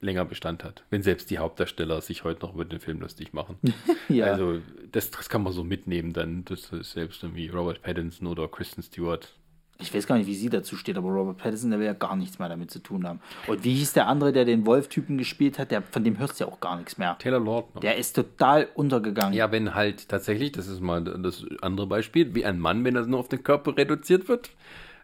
länger 0.00 0.24
Bestand 0.24 0.62
hat. 0.62 0.84
Wenn 0.90 1.02
selbst 1.02 1.30
die 1.30 1.38
Hauptdarsteller 1.38 2.00
sich 2.00 2.24
heute 2.24 2.42
noch 2.42 2.54
über 2.54 2.64
den 2.64 2.80
Film 2.80 3.00
lustig 3.00 3.32
machen. 3.32 3.58
Ja. 4.10 4.26
Also 4.26 4.60
das, 4.92 5.10
das 5.10 5.30
kann 5.30 5.42
man 5.42 5.54
so 5.54 5.64
mitnehmen 5.64 6.12
dann. 6.12 6.44
Das 6.44 6.70
ist 6.72 6.92
selbst 6.92 7.22
irgendwie 7.22 7.48
Robert 7.48 7.80
Pattinson 7.80 8.28
oder 8.28 8.46
Kristen 8.48 8.82
Stewart. 8.82 9.34
Ich 9.80 9.92
weiß 9.92 10.06
gar 10.06 10.16
nicht, 10.16 10.26
wie 10.26 10.34
sie 10.34 10.48
dazu 10.48 10.76
steht, 10.76 10.96
aber 10.96 11.08
Robert 11.10 11.38
Pattinson, 11.38 11.70
der 11.70 11.80
will 11.80 11.86
ja 11.86 11.94
gar 11.94 12.14
nichts 12.16 12.38
mehr 12.38 12.48
damit 12.48 12.70
zu 12.70 12.78
tun 12.78 13.06
haben. 13.06 13.20
Und 13.46 13.64
wie 13.64 13.74
hieß 13.74 13.92
der 13.92 14.06
andere, 14.06 14.32
der 14.32 14.44
den 14.44 14.66
Wolf-Typen 14.66 15.18
gespielt 15.18 15.58
hat? 15.58 15.70
Der, 15.72 15.82
von 15.82 16.04
dem 16.04 16.18
hörst 16.18 16.38
du 16.38 16.44
ja 16.44 16.50
auch 16.50 16.60
gar 16.60 16.76
nichts 16.76 16.96
mehr. 16.96 17.16
Taylor 17.18 17.40
Lautner. 17.40 17.80
Der 17.80 17.96
ist 17.96 18.14
total 18.14 18.68
untergegangen. 18.74 19.34
Ja, 19.34 19.50
wenn 19.50 19.74
halt 19.74 20.08
tatsächlich, 20.08 20.52
das 20.52 20.68
ist 20.68 20.80
mal 20.80 21.02
das 21.02 21.44
andere 21.60 21.86
Beispiel, 21.86 22.34
wie 22.34 22.44
ein 22.44 22.60
Mann, 22.60 22.84
wenn 22.84 22.94
er 22.94 23.06
nur 23.06 23.18
auf 23.18 23.28
den 23.28 23.42
Körper 23.42 23.76
reduziert 23.76 24.28
wird 24.28 24.50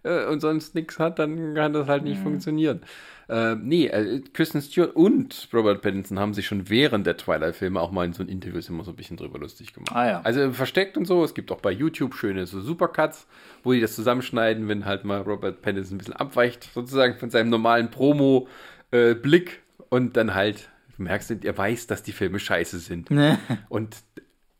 äh, 0.02 0.26
und 0.26 0.40
sonst 0.40 0.74
nichts 0.74 0.98
hat, 0.98 1.18
dann 1.18 1.54
kann 1.54 1.72
das 1.72 1.88
halt 1.88 2.04
nicht 2.04 2.20
funktionieren. 2.20 2.80
Äh, 3.28 3.54
nee, 3.54 3.86
äh, 3.86 4.20
Kristen 4.32 4.60
Stewart 4.60 4.96
und 4.96 5.48
Robert 5.52 5.82
Pattinson 5.82 6.18
haben 6.18 6.34
sich 6.34 6.46
schon 6.46 6.68
während 6.68 7.06
der 7.06 7.16
Twilight-Filme 7.16 7.80
auch 7.80 7.92
mal 7.92 8.04
in 8.04 8.12
so 8.12 8.24
Interviews 8.24 8.68
immer 8.68 8.82
so 8.82 8.90
ein 8.90 8.96
bisschen 8.96 9.16
drüber 9.16 9.38
lustig 9.38 9.72
gemacht. 9.72 9.94
Ah, 9.94 10.06
ja. 10.06 10.20
Also 10.22 10.50
versteckt 10.52 10.96
und 10.96 11.06
so. 11.06 11.22
Es 11.22 11.34
gibt 11.34 11.52
auch 11.52 11.60
bei 11.60 11.70
YouTube 11.70 12.14
schöne 12.14 12.46
so 12.46 12.60
Supercuts, 12.60 13.28
wo 13.62 13.72
die 13.72 13.80
das 13.80 13.94
zusammenschneiden, 13.94 14.66
wenn 14.66 14.84
halt 14.84 15.04
mal 15.04 15.20
Robert 15.20 15.62
Pattinson 15.62 15.94
ein 15.94 15.98
bisschen 15.98 16.16
abweicht, 16.16 16.70
sozusagen 16.74 17.18
von 17.18 17.30
seinem 17.30 17.50
normalen 17.50 17.90
Promo-Blick 17.90 19.62
und 19.90 20.16
dann 20.16 20.34
halt, 20.34 20.68
du 20.96 21.04
merkst, 21.04 21.44
er 21.44 21.56
weiß, 21.56 21.86
dass 21.86 22.02
die 22.02 22.12
Filme 22.12 22.40
scheiße 22.40 22.78
sind. 22.78 23.10
Und 23.68 23.96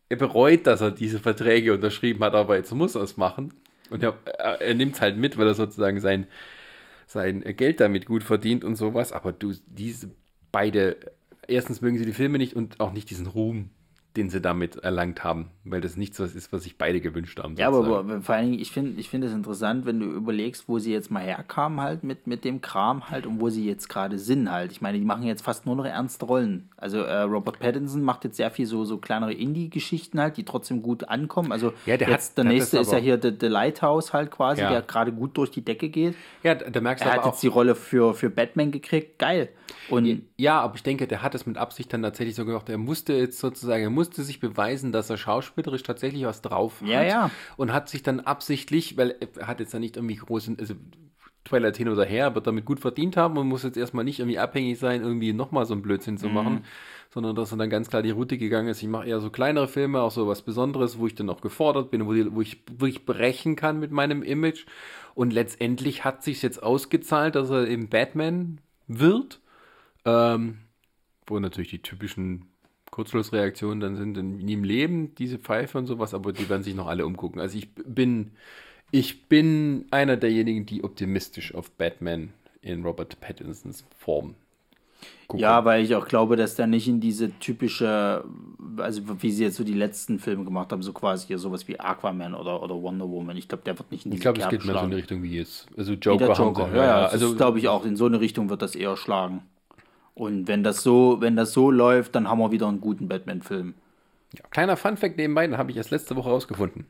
er 0.09 0.17
bereut, 0.17 0.67
dass 0.67 0.81
er 0.81 0.91
diese 0.91 1.21
Verträge 1.21 1.73
unterschrieben 1.73 2.23
hat, 2.25 2.35
aber 2.35 2.57
jetzt 2.57 2.73
muss 2.75 2.97
er 2.97 3.03
es 3.03 3.17
machen. 3.17 3.55
Und 3.91 4.03
er, 4.03 4.19
er, 4.27 4.61
er 4.61 4.75
nimmt 4.75 4.95
es 4.97 5.01
halt 5.01 5.17
mit, 5.17 5.37
weil 5.39 5.47
er 5.47 5.55
sozusagen 5.55 6.01
sein, 6.01 6.27
sein 7.07 7.43
Geld 7.57 7.81
damit 7.81 8.07
gut 8.07 8.23
verdient 8.25 8.65
und 8.65 8.77
sowas. 8.77 9.13
Aber 9.13 9.33
du, 9.33 9.55
diese 9.67 10.11
beide, 10.53 10.97
erstens 11.49 11.81
mögen 11.81 11.99
sie 11.99 12.07
die 12.07 12.13
Filme 12.13 12.39
nicht 12.39 12.57
und 12.57 12.81
auch 12.81 12.93
nicht 12.93 13.11
diesen 13.11 13.27
Ruhm, 13.27 13.71
den 14.17 14.29
sie 14.29 14.41
damit 14.41 14.77
erlangt 14.77 15.23
haben, 15.23 15.51
weil 15.65 15.81
das 15.81 15.97
nicht 15.97 16.15
so 16.17 16.25
was 16.25 16.35
ist, 16.35 16.53
was 16.53 16.65
sich 16.65 16.77
beide 16.79 17.01
gewünscht 17.01 17.39
haben. 17.39 17.55
Ja, 17.57 17.69
aber, 17.69 17.99
aber 17.99 18.21
vor 18.23 18.35
allen 18.35 18.51
Dingen, 18.51 18.61
ich 18.61 18.73
finde 18.73 19.01
ich 19.01 19.09
finde 19.09 19.29
es 19.29 19.33
interessant, 19.33 19.87
wenn 19.87 20.01
du 20.01 20.07
überlegst, 20.07 20.65
wo 20.69 20.79
sie 20.81 20.93
jetzt 20.93 21.11
mal 21.13 21.23
herkamen 21.23 21.81
halt 21.81 22.03
mit, 22.03 22.27
mit 22.27 22.45
dem 22.45 22.61
Kram 22.61 23.09
halt 23.09 23.25
und 23.27 23.41
wo 23.41 23.51
sie 23.51 23.65
jetzt 23.67 23.89
gerade 23.89 24.19
sind 24.19 24.51
halt. 24.51 24.73
Ich 24.73 24.81
meine, 24.81 24.99
die 24.99 25.05
machen 25.05 25.23
jetzt 25.23 25.43
fast 25.43 25.65
nur 25.67 25.77
noch 25.77 25.85
ernste 25.85 26.25
Rollen. 26.27 26.69
Also 26.77 26.99
äh, 26.99 27.21
Robert 27.21 27.61
Pattinson 27.61 28.03
macht 28.03 28.25
jetzt 28.25 28.37
sehr 28.37 28.51
viel 28.51 28.67
so, 28.67 28.85
so 28.85 28.99
kleinere 28.99 29.33
Indie-Geschichten 29.33 30.21
halt, 30.21 30.37
die 30.37 30.45
trotzdem 30.45 30.83
gut 30.83 31.09
ankommen. 31.09 31.53
Also 31.53 31.73
Ja, 31.87 31.97
der 31.97 32.09
jetzt 32.09 32.31
hat- 32.31 32.39
der 32.39 32.45
nächste 32.45 32.79
ist 32.79 32.91
ja 32.93 32.99
hier 32.99 33.19
The, 33.23 33.33
The 33.39 33.47
Lighthouse 33.47 34.13
halt 34.13 34.31
quasi, 34.33 34.63
Ja. 34.63 34.71
der 34.71 34.83
gerade 34.83 35.13
gut 35.13 35.37
durch 35.37 35.51
die 35.53 35.65
Decke 35.65 35.89
geht. 35.89 36.15
ja, 36.43 36.55
da 36.57 36.81
merkst 36.81 37.05
du 37.05 37.09
Er 37.09 37.15
hat 37.17 37.27
jetzt 37.27 37.43
die 37.43 37.49
Rolle 37.49 37.75
für, 37.77 38.15
für 38.15 38.31
Batman 38.31 38.73
gekriegt, 38.73 39.19
geil. 39.19 39.51
Und 39.89 40.23
Ja, 40.37 40.61
aber 40.61 40.75
ich 40.75 40.83
denke, 40.83 41.07
der 41.07 41.23
hat 41.23 41.35
es 41.37 41.47
mit 41.47 41.57
Absicht 41.57 41.93
dann 41.93 42.03
tatsächlich 42.03 42.35
so 42.35 42.45
gemacht. 42.45 42.69
Er 42.69 42.79
musste 42.79 43.13
jetzt 43.13 43.39
sozusagen, 43.39 43.83
er 43.85 43.91
musste 44.01 44.23
sich 44.23 44.41
beweisen, 44.41 44.93
dass 44.93 45.11
er 45.11 45.19
schauspielerisch 45.19 45.83
tatsächlich 45.83 46.25
was 46.25 46.41
drauf 46.41 46.81
hat. 46.81 46.89
Ja, 46.89 47.03
ja. 47.03 47.31
Und 47.59 47.71
hat 47.71 47.91
sich 47.91 48.03
dann 48.03 48.21
absichtlich, 48.21 48.97
weil 48.97 49.15
er 49.37 49.47
hat 49.47 49.61
jetzt 49.61 49.75
da 49.75 49.79
nicht 49.79 49.97
irgendwie 49.97 50.17
großen, 50.17 50.59
also 50.59 50.75
Twilight 51.45 51.77
hin 51.77 51.91
oder 51.91 52.07
her, 52.07 52.35
wird 52.35 52.47
damit 52.47 52.65
gut 52.65 52.81
verdient 52.81 53.19
haben 53.19 53.37
und 53.37 53.47
muss 53.47 53.63
jetzt 53.63 53.77
erstmal 53.77 54.05
nicht 54.05 54.21
irgendwie 54.21 54.39
abhängig 54.39 54.79
sein, 54.79 55.03
irgendwie 55.03 55.35
nochmal 55.35 55.67
so 55.67 55.75
einen 55.75 55.83
Blödsinn 55.83 56.17
zu 56.17 56.29
machen, 56.29 56.65
sondern 57.11 57.37
dass 57.37 57.53
er 57.53 57.59
dann 57.59 57.69
ganz 57.69 57.91
klar 57.91 58.01
die 58.01 58.11
Route 58.11 58.39
gegangen 58.39 58.69
ist. 58.69 58.83
Ich 58.83 58.89
mache 58.89 59.07
eher 59.07 59.21
so 59.21 59.29
kleinere 59.29 59.69
Filme, 59.69 60.01
auch 60.01 60.11
so 60.11 60.27
was 60.27 60.41
Besonderes, 60.41 60.99
wo 60.99 61.07
ich 61.07 61.15
dann 61.15 61.29
auch 61.29 61.43
gefordert 61.43 61.91
bin, 61.91 62.07
wo, 62.07 62.15
die, 62.15 62.35
wo, 62.35 62.41
ich, 62.41 62.63
wo 62.79 62.87
ich 62.87 63.05
brechen 63.05 63.55
kann 63.55 63.81
mit 63.81 63.91
meinem 63.91 64.23
Image. 64.23 64.65
Und 65.15 65.35
letztendlich 65.35 66.05
hat 66.05 66.23
sich 66.23 66.41
jetzt 66.41 66.63
ausgezahlt, 66.63 67.35
dass 67.35 67.51
er 67.51 67.69
eben 67.69 67.91
Batman 67.91 68.61
wird. 68.87 69.41
Ähm, 70.07 70.61
wo 71.27 71.39
natürlich 71.39 71.71
die 71.71 71.83
typischen 71.83 72.50
Kurzschlussreaktionen 73.01 73.81
dann 73.81 73.97
sind, 73.97 74.19
in, 74.19 74.47
im 74.47 74.63
Leben, 74.63 75.15
diese 75.15 75.39
Pfeife 75.39 75.79
und 75.79 75.87
sowas, 75.87 76.13
aber 76.13 76.35
die 76.35 76.51
werden 76.51 76.63
sich 76.63 76.75
noch 76.75 76.87
alle 76.87 77.07
umgucken. 77.07 77.41
Also 77.41 77.57
ich 77.57 77.75
bin, 77.75 78.33
ich 78.91 79.27
bin 79.27 79.87
einer 79.91 80.19
derjenigen, 80.19 80.67
die 80.67 80.85
optimistisch 80.85 81.55
auf 81.55 81.71
Batman 81.71 82.35
in 82.61 82.85
Robert 82.85 83.19
Pattinsons 83.19 83.87
Form 83.97 84.35
gucken. 85.29 85.41
Ja, 85.41 85.65
weil 85.65 85.83
ich 85.83 85.95
auch 85.95 86.07
glaube, 86.07 86.37
dass 86.37 86.57
der 86.57 86.67
nicht 86.67 86.89
in 86.89 87.01
diese 87.01 87.31
typische, 87.39 88.23
also 88.77 89.23
wie 89.23 89.31
sie 89.31 89.45
jetzt 89.45 89.57
so 89.57 89.65
die 89.65 89.73
letzten 89.73 90.19
Filme 90.19 90.45
gemacht 90.45 90.71
haben, 90.71 90.83
so 90.83 90.93
quasi 90.93 91.29
hier 91.29 91.39
sowas 91.39 91.67
wie 91.69 91.81
Aquaman 91.81 92.35
oder, 92.35 92.63
oder 92.63 92.75
Wonder 92.83 93.09
Woman. 93.09 93.35
Ich 93.39 93.49
glaube, 93.49 93.65
der 93.65 93.79
wird 93.79 93.91
nicht 93.91 94.05
in 94.05 94.11
diese 94.11 94.19
ich 94.19 94.23
glaube, 94.23 94.41
es 94.41 94.49
geht 94.51 94.67
mehr 94.67 94.79
so 94.79 94.85
in 94.85 94.91
die 94.91 94.97
Richtung 94.97 95.23
wie 95.23 95.39
jetzt. 95.39 95.69
Also 95.75 95.95
Joker, 95.95 96.35
Joker. 96.35 96.65
haben 96.65 96.73
sie, 96.73 96.77
ja, 96.77 96.85
ja, 96.85 97.05
also 97.07 97.27
also 97.27 97.37
glaube 97.37 97.59
ich 97.59 97.69
auch. 97.69 97.87
In 97.87 97.97
so 97.97 98.05
eine 98.05 98.21
Richtung 98.21 98.51
wird 98.51 98.61
das 98.61 98.75
eher 98.75 98.95
schlagen. 98.99 99.43
Und 100.21 100.49
wenn 100.49 100.63
das 100.63 100.83
so, 100.83 101.21
wenn 101.21 101.37
das 101.37 101.53
so 101.53 101.71
läuft, 101.71 102.15
dann 102.15 102.29
haben 102.29 102.39
wir 102.41 102.53
wieder 102.53 102.69
einen 102.69 102.81
guten 102.81 103.09
Batman-Film. 103.09 103.75
Ja, 104.37 104.45
kleiner 104.51 104.77
Funfact 104.77 105.17
nebenbei, 105.17 105.47
den 105.47 105.57
habe 105.57 105.71
ich 105.71 105.77
erst 105.77 105.91
letzte 105.91 106.15
Woche 106.15 106.29
rausgefunden. 106.29 106.87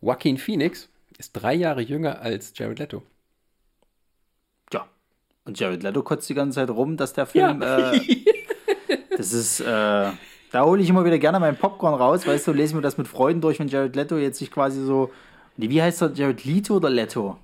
Joaquin 0.00 0.38
Phoenix 0.38 0.88
ist 1.18 1.32
drei 1.32 1.54
Jahre 1.54 1.80
jünger 1.80 2.20
als 2.20 2.52
Jared 2.56 2.78
Leto. 2.78 3.02
Und 5.44 5.58
Jared 5.58 5.82
Leto 5.82 6.02
kotzt 6.04 6.28
die 6.28 6.34
ganze 6.34 6.56
Zeit 6.56 6.70
rum, 6.70 6.96
dass 6.96 7.12
der 7.12 7.26
Film. 7.26 7.60
Ja. 7.60 7.92
Äh, 7.92 8.00
das 9.16 9.32
ist. 9.32 9.58
Äh, 9.60 10.10
da 10.52 10.64
hole 10.64 10.80
ich 10.80 10.88
immer 10.88 11.04
wieder 11.04 11.18
gerne 11.18 11.40
meinen 11.40 11.56
Popcorn 11.56 11.94
raus, 11.94 12.24
weißt 12.24 12.46
du, 12.46 12.52
lese 12.52 12.76
mir 12.76 12.82
das 12.82 12.98
mit 12.98 13.08
Freuden 13.08 13.40
durch, 13.40 13.58
wenn 13.58 13.66
Jared 13.66 13.96
Leto 13.96 14.16
jetzt 14.16 14.38
sich 14.38 14.50
quasi 14.50 14.80
so. 14.84 15.10
Wie 15.56 15.82
heißt 15.82 16.02
er? 16.02 16.12
Jared 16.12 16.44
Leto 16.44 16.76
oder 16.76 16.90
Leto? 16.90 17.36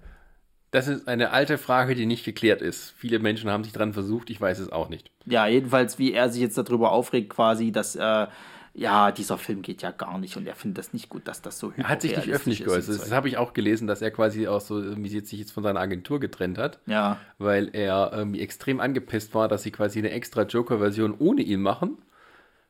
Das 0.77 0.89
ist 0.89 1.09
eine 1.09 1.31
alte 1.31 1.57
Frage, 1.57 1.95
die 1.95 2.05
nicht 2.05 2.23
geklärt 2.23 2.61
ist. 2.61 2.93
Viele 2.99 3.19
Menschen 3.19 3.49
haben 3.49 3.65
sich 3.65 3.73
dran 3.73 3.95
versucht, 3.95 4.29
ich 4.29 4.39
weiß 4.39 4.59
es 4.59 4.71
auch 4.71 4.91
nicht. 4.91 5.11
Ja, 5.25 5.47
jedenfalls, 5.47 5.99
wie 5.99 6.13
er 6.13 6.29
sich 6.29 6.43
jetzt 6.43 6.59
darüber 6.59 6.93
aufregt, 6.93 7.31
quasi, 7.31 7.73
dass. 7.73 7.97
Äh, 7.97 8.27
ja, 8.75 9.11
dieser 9.11 9.39
Film 9.39 9.63
geht 9.63 9.81
ja 9.81 9.91
gar 9.91 10.19
nicht 10.19 10.37
und 10.37 10.47
er 10.47 10.55
findet 10.55 10.77
das 10.77 10.93
nicht 10.93 11.09
gut, 11.09 11.27
dass 11.27 11.41
das 11.41 11.59
so 11.59 11.73
Er 11.79 11.89
hat 11.89 12.03
sich 12.03 12.15
nicht 12.15 12.29
öffentlich 12.29 12.63
geäußert. 12.63 13.01
Das 13.01 13.11
habe 13.11 13.27
ich 13.27 13.39
auch 13.39 13.55
gelesen, 13.55 13.87
dass 13.87 14.03
er 14.03 14.11
quasi 14.11 14.49
auch 14.49 14.61
so, 14.61 14.79
irgendwie 14.79 15.09
jetzt 15.09 15.31
sich 15.31 15.39
jetzt 15.39 15.53
von 15.53 15.63
seiner 15.63 15.81
Agentur 15.81 16.21
getrennt 16.21 16.59
hat, 16.59 16.79
Ja, 16.85 17.19
weil 17.39 17.71
er 17.73 18.13
irgendwie 18.13 18.43
extrem 18.43 18.79
angepisst 18.79 19.35
war, 19.35 19.49
dass 19.49 19.63
sie 19.63 19.71
quasi 19.71 20.01
eine 20.01 20.11
extra 20.11 20.43
Joker-Version 20.43 21.15
ohne 21.19 21.41
ihn 21.41 21.63
machen. 21.63 21.97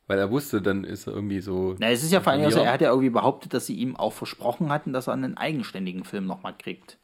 Weil 0.07 0.21
er 0.21 0.31
wusste, 0.31 0.63
dann 0.63 0.85
ist 0.85 1.09
er 1.09 1.15
irgendwie 1.15 1.41
so. 1.41 1.75
Na, 1.81 1.91
es 1.91 2.05
ist 2.05 2.13
ja 2.13 2.21
vor 2.21 2.33
allem, 2.33 2.45
also 2.45 2.61
er 2.61 2.73
hat 2.73 2.83
ja 2.83 2.91
irgendwie 2.91 3.11
behauptet, 3.11 3.53
dass 3.53 3.67
sie 3.67 3.75
ihm 3.75 3.97
auch 3.97 4.13
versprochen 4.13 4.69
hatten, 4.71 4.93
dass 4.93 5.09
er 5.09 5.15
einen 5.15 5.37
eigenständigen 5.37 6.05
Film 6.05 6.27
nochmal 6.27 6.55
kriegt. 6.57 6.99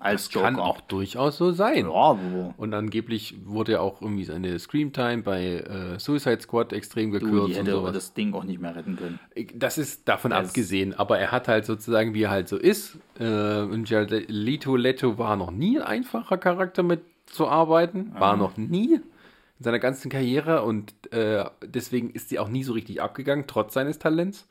Als 0.00 0.32
Joker. 0.32 0.46
Kann 0.46 0.56
auch 0.58 0.80
durchaus 0.80 1.36
so 1.36 1.52
sein. 1.52 1.86
Ja, 1.86 2.18
Und 2.56 2.74
angeblich 2.74 3.36
wurde 3.44 3.72
ja 3.72 3.80
auch 3.80 4.00
irgendwie 4.00 4.24
seine 4.24 4.58
Screamtime 4.58 5.22
bei 5.22 5.44
äh, 5.58 5.98
Suicide 5.98 6.40
Squad 6.40 6.72
extrem 6.72 7.12
du, 7.12 7.18
gekürzt 7.20 7.48
die 7.48 7.52
und 7.60 7.66
hätte 7.66 7.70
sowas. 7.72 7.92
das 7.92 8.14
Ding 8.14 8.32
auch 8.34 8.44
nicht 8.44 8.60
mehr 8.60 8.74
retten 8.74 8.96
können. 8.96 9.20
Das 9.54 9.78
ist 9.78 10.08
davon 10.08 10.30
Das- 10.30 10.48
abgesehen, 10.48 10.94
aber 10.94 11.18
er 11.18 11.30
hat 11.32 11.48
halt 11.48 11.66
sozusagen, 11.66 12.14
wie 12.14 12.22
er 12.22 12.30
halt 12.30 12.48
so 12.48 12.56
ist. 12.56 12.98
Äh, 13.18 13.60
und 13.62 13.88
Jared 13.88 14.28
Leto 14.28 14.74
Leto 14.76 15.18
war 15.18 15.36
noch 15.36 15.50
nie 15.50 15.78
ein 15.78 15.86
einfacher 15.86 16.38
Charakter 16.38 16.82
mit 16.82 17.02
zu 17.26 17.46
arbeiten. 17.46 18.12
War 18.18 18.36
noch 18.36 18.56
nie 18.56 18.94
in 18.94 19.64
seiner 19.64 19.78
ganzen 19.78 20.10
Karriere 20.10 20.62
und 20.62 20.94
äh, 21.12 21.44
deswegen 21.62 22.10
ist 22.10 22.30
sie 22.30 22.38
auch 22.38 22.48
nie 22.48 22.62
so 22.64 22.72
richtig 22.72 23.02
abgegangen, 23.02 23.44
trotz 23.46 23.74
seines 23.74 23.98
Talents. 23.98 24.48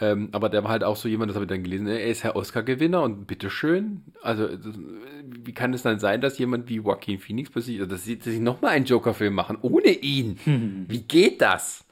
Ähm, 0.00 0.28
aber 0.32 0.48
der 0.48 0.62
war 0.62 0.70
halt 0.70 0.84
auch 0.84 0.96
so 0.96 1.08
jemand, 1.08 1.30
das 1.30 1.34
habe 1.34 1.44
ich 1.44 1.48
dann 1.48 1.64
gelesen, 1.64 1.88
er 1.88 2.06
ist 2.06 2.22
Herr 2.22 2.36
Oscar-Gewinner 2.36 3.02
und 3.02 3.26
bitteschön. 3.26 4.02
Also, 4.22 4.46
äh, 4.46 4.58
wie 5.24 5.52
kann 5.52 5.74
es 5.74 5.82
dann 5.82 5.98
sein, 5.98 6.20
dass 6.20 6.38
jemand 6.38 6.68
wie 6.68 6.76
Joaquin 6.76 7.18
Phoenix 7.18 7.50
plötzlich, 7.50 7.80
also, 7.80 7.90
dass 7.90 8.04
sie, 8.04 8.16
dass 8.16 8.26
sie 8.26 8.40
nochmal 8.40 8.72
einen 8.72 8.84
Joker-Film 8.84 9.34
machen, 9.34 9.58
ohne 9.60 9.90
ihn? 9.90 10.38
Wie 10.88 11.00
geht 11.00 11.40
das? 11.40 11.84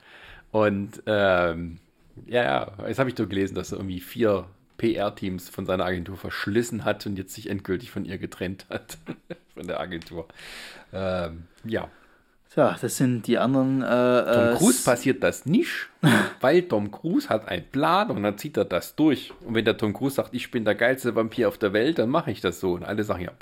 Und 0.52 1.02
ähm, 1.06 1.78
ja, 2.26 2.42
ja, 2.44 2.72
jetzt 2.86 2.98
habe 2.98 3.10
ich 3.10 3.16
doch 3.16 3.28
gelesen, 3.28 3.54
dass 3.54 3.72
er 3.72 3.78
irgendwie 3.78 4.00
vier 4.00 4.46
PR-Teams 4.78 5.48
von 5.48 5.66
seiner 5.66 5.84
Agentur 5.84 6.16
verschlissen 6.16 6.84
hat 6.84 7.06
und 7.06 7.18
jetzt 7.18 7.34
sich 7.34 7.50
endgültig 7.50 7.90
von 7.90 8.04
ihr 8.04 8.18
getrennt 8.18 8.66
hat. 8.70 8.98
von 9.54 9.66
der 9.66 9.80
Agentur. 9.80 10.28
Ähm, 10.92 11.44
ja. 11.64 11.88
Tja, 12.56 12.74
das 12.80 12.96
sind 12.96 13.26
die 13.26 13.36
anderen. 13.36 13.82
Äh, 13.82 13.84
Tom 13.84 14.48
äh, 14.48 14.54
Cruise 14.56 14.82
passiert 14.82 15.22
das 15.22 15.44
nicht, 15.44 15.90
weil 16.40 16.62
Tom 16.62 16.90
Cruise 16.90 17.28
hat 17.28 17.48
einen 17.48 17.66
Plan 17.70 18.10
und 18.10 18.22
dann 18.22 18.38
zieht 18.38 18.56
er 18.56 18.64
das 18.64 18.96
durch. 18.96 19.34
Und 19.44 19.54
wenn 19.54 19.66
der 19.66 19.76
Tom 19.76 19.92
Cruise 19.92 20.14
sagt, 20.14 20.32
ich 20.32 20.50
bin 20.50 20.64
der 20.64 20.74
geilste 20.74 21.14
Vampir 21.14 21.48
auf 21.48 21.58
der 21.58 21.74
Welt, 21.74 21.98
dann 21.98 22.08
mache 22.08 22.30
ich 22.30 22.40
das 22.40 22.58
so. 22.58 22.72
Und 22.72 22.82
alle 22.82 23.04
sagen 23.04 23.24
ja, 23.24 23.32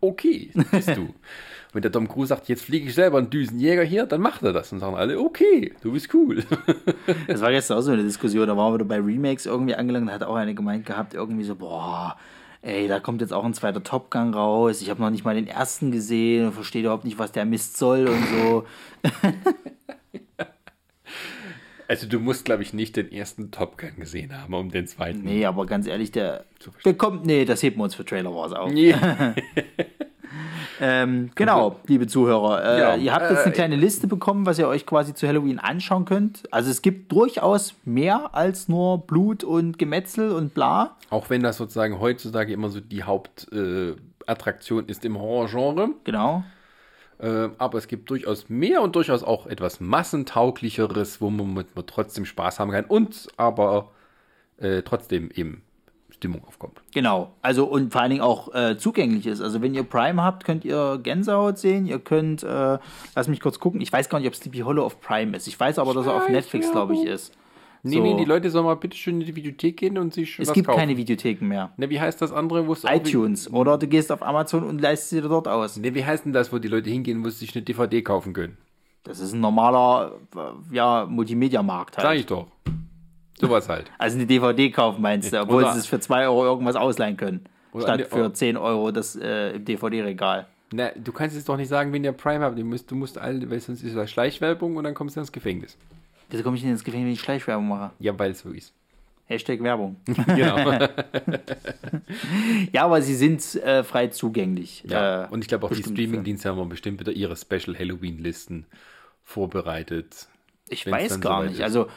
okay, 0.00 0.50
bist 0.70 0.88
du. 0.88 1.02
Und 1.02 1.14
wenn 1.74 1.82
der 1.82 1.92
Tom 1.92 2.08
Cruise 2.08 2.28
sagt, 2.28 2.48
jetzt 2.48 2.64
fliege 2.64 2.88
ich 2.88 2.94
selber 2.94 3.18
einen 3.18 3.28
Düsenjäger 3.28 3.82
hier, 3.82 4.06
dann 4.06 4.22
macht 4.22 4.42
er 4.42 4.54
das. 4.54 4.72
Und 4.72 4.78
sagen 4.80 4.96
alle, 4.96 5.20
okay, 5.20 5.74
du 5.82 5.92
bist 5.92 6.08
cool. 6.14 6.42
Das 7.26 7.42
war 7.42 7.50
gestern 7.50 7.76
auch 7.76 7.82
so 7.82 7.92
eine 7.92 8.02
Diskussion, 8.02 8.46
da 8.46 8.56
waren 8.56 8.78
wir 8.78 8.84
bei 8.86 8.96
Remakes 8.96 9.44
irgendwie 9.44 9.74
angelangt, 9.74 10.08
da 10.08 10.14
hat 10.14 10.22
auch 10.22 10.36
eine 10.36 10.54
gemeint 10.54 10.86
gehabt, 10.86 11.12
irgendwie 11.12 11.44
so, 11.44 11.56
boah, 11.56 12.16
ey, 12.62 12.88
da 12.88 13.00
kommt 13.00 13.20
jetzt 13.20 13.32
auch 13.32 13.44
ein 13.44 13.54
zweiter 13.54 13.82
Top 13.82 14.10
Gun 14.10 14.32
raus, 14.34 14.80
ich 14.80 14.90
habe 14.90 15.00
noch 15.00 15.10
nicht 15.10 15.24
mal 15.24 15.34
den 15.34 15.46
ersten 15.46 15.90
gesehen 15.90 16.46
und 16.46 16.52
verstehe 16.52 16.82
überhaupt 16.82 17.04
nicht, 17.04 17.18
was 17.18 17.32
der 17.32 17.44
Mist 17.44 17.76
soll 17.76 18.08
und 18.08 18.24
so. 18.26 18.64
Also 21.88 22.06
du 22.06 22.20
musst, 22.20 22.46
glaube 22.46 22.62
ich, 22.62 22.72
nicht 22.72 22.96
den 22.96 23.12
ersten 23.12 23.50
Top 23.50 23.76
Gun 23.76 23.96
gesehen 23.96 24.34
haben, 24.40 24.54
um 24.54 24.70
den 24.70 24.86
zweiten. 24.86 25.24
Nee, 25.24 25.44
aber 25.44 25.66
ganz 25.66 25.86
ehrlich, 25.86 26.10
der, 26.10 26.46
der 26.86 26.94
kommt, 26.94 27.26
nee, 27.26 27.44
das 27.44 27.62
heben 27.62 27.76
wir 27.76 27.84
uns 27.84 27.94
für 27.94 28.06
Trailer 28.06 28.34
Wars 28.34 28.54
auf. 28.54 28.72
Nee. 28.72 28.94
Ähm, 30.84 31.30
genau, 31.36 31.76
liebe 31.86 32.08
Zuhörer, 32.08 32.60
äh, 32.64 32.80
Ja, 32.80 32.96
ihr 32.96 33.14
habt 33.14 33.30
jetzt 33.30 33.44
eine 33.44 33.52
äh, 33.52 33.54
kleine 33.54 33.76
Liste 33.76 34.08
bekommen, 34.08 34.46
was 34.46 34.58
ihr 34.58 34.66
euch 34.66 34.84
quasi 34.84 35.14
zu 35.14 35.28
Halloween 35.28 35.60
anschauen 35.60 36.06
könnt. 36.06 36.42
Also 36.52 36.72
es 36.72 36.82
gibt 36.82 37.12
durchaus 37.12 37.74
mehr 37.84 38.34
als 38.34 38.68
nur 38.68 39.06
Blut 39.06 39.44
und 39.44 39.78
Gemetzel 39.78 40.32
und 40.32 40.54
bla. 40.54 40.96
Auch 41.08 41.30
wenn 41.30 41.40
das 41.44 41.58
sozusagen 41.58 42.00
heutzutage 42.00 42.52
immer 42.52 42.68
so 42.68 42.80
die 42.80 43.04
Hauptattraktion 43.04 44.88
äh, 44.88 44.90
ist 44.90 45.04
im 45.04 45.20
Horrorgenre. 45.20 45.90
Genau. 46.02 46.42
Äh, 47.20 47.50
aber 47.58 47.78
es 47.78 47.86
gibt 47.86 48.10
durchaus 48.10 48.48
mehr 48.48 48.82
und 48.82 48.96
durchaus 48.96 49.22
auch 49.22 49.46
etwas 49.46 49.78
massentauglicheres, 49.78 51.20
wo 51.20 51.30
man 51.30 51.54
mit 51.54 51.76
man 51.76 51.86
trotzdem 51.86 52.24
Spaß 52.24 52.58
haben 52.58 52.72
kann 52.72 52.86
und 52.86 53.28
aber 53.36 53.92
äh, 54.56 54.82
trotzdem 54.82 55.30
eben 55.32 55.62
Stimmung 56.22 56.44
aufkommt. 56.46 56.80
Genau, 56.94 57.32
also 57.42 57.64
und 57.64 57.92
vor 57.92 58.00
allen 58.02 58.10
Dingen 58.10 58.22
auch 58.22 58.54
äh, 58.54 58.76
zugänglich 58.78 59.26
ist. 59.26 59.40
Also 59.40 59.60
wenn 59.60 59.74
ihr 59.74 59.82
Prime 59.82 60.22
habt, 60.22 60.44
könnt 60.44 60.64
ihr 60.64 61.00
Gänsehaut 61.02 61.58
sehen. 61.58 61.84
Ihr 61.86 61.98
könnt, 61.98 62.44
äh, 62.44 62.78
lass 63.16 63.26
mich 63.26 63.40
kurz 63.40 63.58
gucken, 63.58 63.80
ich 63.80 63.92
weiß 63.92 64.08
gar 64.08 64.20
nicht, 64.20 64.28
ob 64.28 64.36
Sleepy 64.36 64.60
Hollow 64.60 64.84
auf 64.84 65.00
Prime 65.00 65.36
ist. 65.36 65.48
Ich 65.48 65.58
weiß 65.58 65.80
aber, 65.80 65.94
dass 65.94 66.06
er 66.06 66.14
auf 66.14 66.28
Netflix, 66.28 66.70
glaube 66.70 66.94
ich, 66.94 67.04
ist. 67.04 67.32
Nee, 67.82 67.96
So. 67.96 68.02
nee, 68.04 68.14
die 68.16 68.24
Leute 68.24 68.48
sollen 68.50 68.64
mal 68.66 68.76
bitte 68.76 68.96
schön 68.96 69.20
in 69.20 69.26
die 69.26 69.34
Videothek 69.34 69.76
gehen 69.76 69.98
und 69.98 70.14
sich 70.14 70.38
Es 70.38 70.46
was 70.46 70.54
gibt 70.54 70.68
kaufen. 70.68 70.78
keine 70.78 70.96
Videotheken 70.96 71.44
mehr. 71.48 71.72
Ne, 71.76 71.90
wie 71.90 72.00
heißt 72.00 72.22
das 72.22 72.30
andere, 72.30 72.68
wo 72.68 72.72
es 72.74 72.84
auch- 72.84 72.92
iTunes. 72.94 73.52
Oder 73.52 73.76
du 73.76 73.88
gehst 73.88 74.12
auf 74.12 74.22
Amazon 74.22 74.62
und 74.62 74.80
leistest 74.80 75.10
sie 75.10 75.20
dir 75.20 75.28
dort 75.28 75.48
aus. 75.48 75.76
Ne, 75.76 75.92
wie 75.92 76.04
heißt 76.04 76.24
denn 76.24 76.32
das, 76.32 76.52
wo 76.52 76.58
die 76.60 76.68
Leute 76.68 76.88
hingehen, 76.90 77.24
wo 77.24 77.28
sie 77.30 77.38
sich 77.44 77.56
eine 77.56 77.62
DVD 77.64 78.00
kaufen 78.02 78.32
können? 78.34 78.56
Das 79.02 79.18
ist 79.18 79.32
ein 79.32 79.40
normaler 79.40 80.12
äh, 80.36 80.76
ja, 80.76 81.06
Multimedia-Markt 81.10 81.96
Sag 81.96 82.04
halt. 82.04 82.20
ich 82.20 82.26
doch. 82.26 82.46
Sowas 83.42 83.68
halt. 83.68 83.90
Also 83.98 84.16
eine 84.16 84.26
DVD 84.26 84.70
kaufen 84.70 85.02
meinst 85.02 85.32
du, 85.32 85.40
obwohl 85.42 85.64
Oder- 85.64 85.72
sie 85.74 85.80
es 85.80 85.86
für 85.86 86.00
2 86.00 86.24
Euro 86.28 86.44
irgendwas 86.46 86.76
ausleihen 86.76 87.16
können. 87.18 87.44
Oder 87.72 87.84
Statt 87.84 88.06
für 88.10 88.32
10 88.32 88.56
Euro 88.56 88.90
das 88.92 89.16
äh, 89.16 89.50
im 89.56 89.64
DVD-Regal. 89.64 90.46
Na, 90.72 90.90
du 90.96 91.12
kannst 91.12 91.36
jetzt 91.36 91.48
doch 91.48 91.56
nicht 91.58 91.68
sagen, 91.68 91.92
wenn 91.92 92.02
ihr 92.04 92.12
Prime 92.12 92.42
habt, 92.44 92.58
du 92.58 92.64
musst, 92.64 92.90
du 92.90 92.94
musst 92.94 93.18
alle, 93.18 93.50
weil 93.50 93.60
sonst 93.60 93.82
ist 93.82 93.94
das 93.94 94.10
Schleichwerbung 94.10 94.76
und 94.76 94.84
dann 94.84 94.94
kommst 94.94 95.16
du 95.16 95.20
ins 95.20 95.30
Gefängnis. 95.32 95.76
Wieso 96.30 96.42
komme 96.42 96.56
ich 96.56 96.62
denn 96.62 96.70
ins 96.70 96.82
Gefängnis, 96.84 97.06
wenn 97.08 97.12
ich 97.14 97.20
Schleichwerbung 97.20 97.68
mache? 97.68 97.90
Ja, 97.98 98.18
weil 98.18 98.30
es 98.30 98.40
so 98.40 98.50
ist. 98.50 98.72
Hashtag 99.26 99.62
Werbung. 99.62 99.96
Genau. 100.26 100.88
Ja, 102.72 102.84
aber 102.84 103.02
sie 103.02 103.14
sind 103.14 103.42
äh, 103.62 103.82
frei 103.84 104.08
zugänglich. 104.08 104.84
ja. 104.86 105.24
Äh, 105.24 105.28
und 105.30 105.42
ich 105.42 105.48
glaube 105.48 105.66
auch 105.66 105.70
die 105.72 105.82
Streamingdienste 105.82 106.48
haben 106.54 106.68
bestimmt 106.68 107.00
wieder 107.00 107.12
ihre 107.12 107.36
Special 107.36 107.78
Halloween-Listen 107.78 108.66
vorbereitet. 109.24 110.28
Ich 110.68 110.90
weiß 110.90 111.20
gar 111.20 111.38
soweit 111.38 111.50
nicht. 111.50 111.58
ist. 111.58 111.64
Also, 111.64 111.88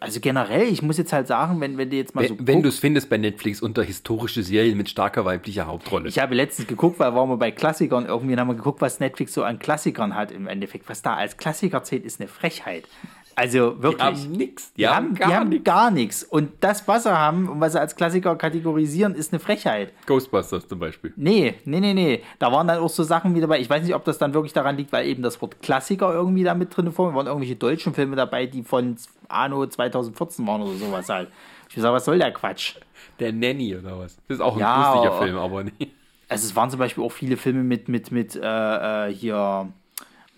also 0.00 0.20
generell, 0.20 0.68
ich 0.68 0.82
muss 0.82 0.98
jetzt 0.98 1.12
halt 1.12 1.26
sagen, 1.26 1.60
wenn, 1.60 1.78
wenn 1.78 1.90
du 1.90 1.96
jetzt 1.96 2.14
mal 2.14 2.26
so 2.26 2.38
Wenn, 2.38 2.46
wenn 2.46 2.62
du 2.62 2.68
es 2.68 2.78
findest 2.78 3.08
bei 3.08 3.16
Netflix 3.18 3.62
unter 3.62 3.82
historische 3.82 4.42
Serien 4.42 4.76
mit 4.76 4.88
starker 4.88 5.24
weiblicher 5.24 5.66
Hauptrolle. 5.66 6.08
ich 6.08 6.18
habe 6.18 6.34
letztens 6.34 6.68
geguckt, 6.68 6.98
weil 6.98 7.14
waren 7.14 7.28
wir 7.28 7.36
bei 7.36 7.50
Klassikern 7.50 8.06
irgendwie 8.06 8.34
und 8.34 8.40
haben 8.40 8.48
wir 8.48 8.54
geguckt, 8.54 8.80
was 8.80 9.00
Netflix 9.00 9.34
so 9.34 9.42
an 9.42 9.58
Klassikern 9.58 10.14
hat 10.14 10.30
im 10.30 10.46
Endeffekt. 10.46 10.88
Was 10.88 11.02
da 11.02 11.14
als 11.14 11.36
Klassiker 11.36 11.82
zählt, 11.82 12.04
ist 12.04 12.20
eine 12.20 12.28
Frechheit. 12.28 12.84
Also 13.38 13.72
die 13.72 13.82
wirklich. 13.82 14.02
haben 14.02 14.32
nix. 14.32 14.72
Die, 14.72 14.88
haben, 14.88 15.14
die 15.14 15.22
haben 15.24 15.62
gar 15.62 15.90
nichts. 15.90 16.24
Und 16.24 16.52
das, 16.60 16.88
was 16.88 17.02
sie 17.02 17.16
haben 17.16 17.48
und 17.48 17.60
was 17.60 17.72
sie 17.72 17.80
als 17.80 17.94
Klassiker 17.94 18.34
kategorisieren, 18.34 19.14
ist 19.14 19.32
eine 19.32 19.40
Frechheit. 19.40 19.92
Ghostbusters 20.06 20.66
zum 20.66 20.78
Beispiel. 20.78 21.12
Nee, 21.16 21.54
nee, 21.66 21.80
nee, 21.80 21.92
nee. 21.92 22.22
Da 22.38 22.50
waren 22.50 22.66
dann 22.66 22.78
auch 22.78 22.88
so 22.88 23.02
Sachen 23.02 23.34
wie 23.34 23.40
dabei. 23.42 23.60
Ich 23.60 23.68
weiß 23.68 23.82
nicht, 23.82 23.94
ob 23.94 24.04
das 24.04 24.16
dann 24.16 24.32
wirklich 24.32 24.54
daran 24.54 24.76
liegt, 24.78 24.90
weil 24.90 25.06
eben 25.06 25.22
das 25.22 25.40
Wort 25.42 25.60
Klassiker 25.60 26.12
irgendwie 26.14 26.44
da 26.44 26.54
mit 26.54 26.74
drin 26.74 26.90
vorkommt. 26.90 27.16
waren 27.16 27.26
irgendwelche 27.26 27.56
deutschen 27.56 27.92
Filme 27.92 28.16
dabei, 28.16 28.46
die 28.46 28.62
von 28.62 28.96
Anno 29.28 29.66
2014 29.66 30.46
waren 30.46 30.62
oder 30.62 30.74
sowas 30.74 31.08
halt. 31.10 31.28
Ich 31.68 31.82
sag, 31.82 31.92
was 31.92 32.06
soll 32.06 32.18
der 32.18 32.32
Quatsch? 32.32 32.76
Der 33.20 33.32
Nanny 33.34 33.76
oder 33.76 33.98
was? 33.98 34.16
Das 34.28 34.36
ist 34.38 34.40
auch 34.40 34.54
ein 34.54 34.60
Ja, 34.60 34.94
lustiger 34.94 35.18
Film, 35.22 35.36
aber 35.36 35.64
nee. 35.64 35.90
Also 36.28 36.46
es 36.46 36.56
waren 36.56 36.70
zum 36.70 36.78
Beispiel 36.78 37.04
auch 37.04 37.12
viele 37.12 37.36
Filme 37.36 37.62
mit, 37.62 37.88
mit, 37.88 38.10
mit, 38.10 38.34
äh, 38.34 39.08
äh, 39.08 39.12
hier, 39.12 39.68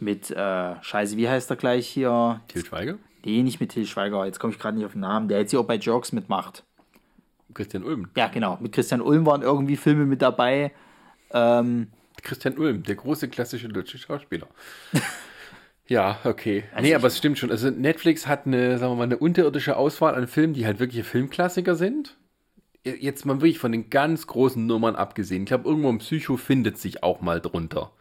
mit, 0.01 0.31
äh, 0.31 0.83
Scheiße, 0.83 1.17
wie 1.17 1.29
heißt 1.29 1.51
der 1.51 1.57
gleich 1.57 1.87
hier? 1.87 2.41
Til 2.49 2.65
Schweiger? 2.65 2.99
Nee, 3.25 3.43
nicht 3.43 3.61
mit 3.61 3.71
Til 3.73 3.87
Schweiger, 3.87 4.25
jetzt 4.27 4.39
komme 4.39 4.53
ich 4.53 4.59
gerade 4.59 4.77
nicht 4.77 4.87
auf 4.87 4.93
den 4.93 5.01
Namen, 5.01 5.29
der 5.29 5.39
jetzt 5.41 5.51
hier 5.51 5.61
auch 5.61 5.67
bei 5.67 5.77
Jerks 5.77 6.13
mitmacht. 6.13 6.65
Christian 7.55 7.85
Ulm. 7.85 8.09
Ja, 8.17 8.29
genau. 8.29 8.59
Mit 8.61 8.73
Christian 8.73 9.01
Ulm 9.01 9.27
waren 9.27 9.43
irgendwie 9.43 9.77
Filme 9.77 10.05
mit 10.05 10.23
dabei. 10.23 10.73
Ähm, 11.33 11.89
Christian 12.23 12.59
Ulm, 12.59 12.83
der 12.83 12.95
große 12.95 13.29
klassische 13.29 13.69
deutsche 13.69 13.99
Schauspieler. 13.99 14.49
ja, 15.87 16.19
okay. 16.25 16.65
Also 16.73 16.87
nee, 16.87 16.95
aber 16.95 17.09
es 17.09 17.19
stimmt 17.19 17.39
schon. 17.39 17.51
Also 17.51 17.71
Netflix 17.71 18.27
hat 18.27 18.47
eine, 18.47 18.79
sagen 18.79 18.93
wir 18.93 18.97
mal, 18.97 19.05
eine 19.05 19.19
unterirdische 19.19 19.77
Auswahl 19.77 20.15
an 20.15 20.27
Filmen, 20.27 20.55
die 20.55 20.67
halt 20.67 20.79
wirklich 20.79 21.05
Filmklassiker 21.05 21.75
sind. 21.75 22.17
Jetzt 22.85 23.27
mal 23.27 23.41
wirklich 23.41 23.59
von 23.59 23.73
den 23.73 23.91
ganz 23.91 24.27
großen 24.27 24.65
Nummern 24.65 24.97
abgesehen. 24.97 25.43
Ich 25.43 25.49
glaube, 25.49 25.69
irgendwo 25.69 25.89
ein 25.89 25.99
Psycho 25.99 26.37
findet 26.37 26.79
sich 26.79 27.03
auch 27.03 27.21
mal 27.21 27.41
drunter. 27.41 27.93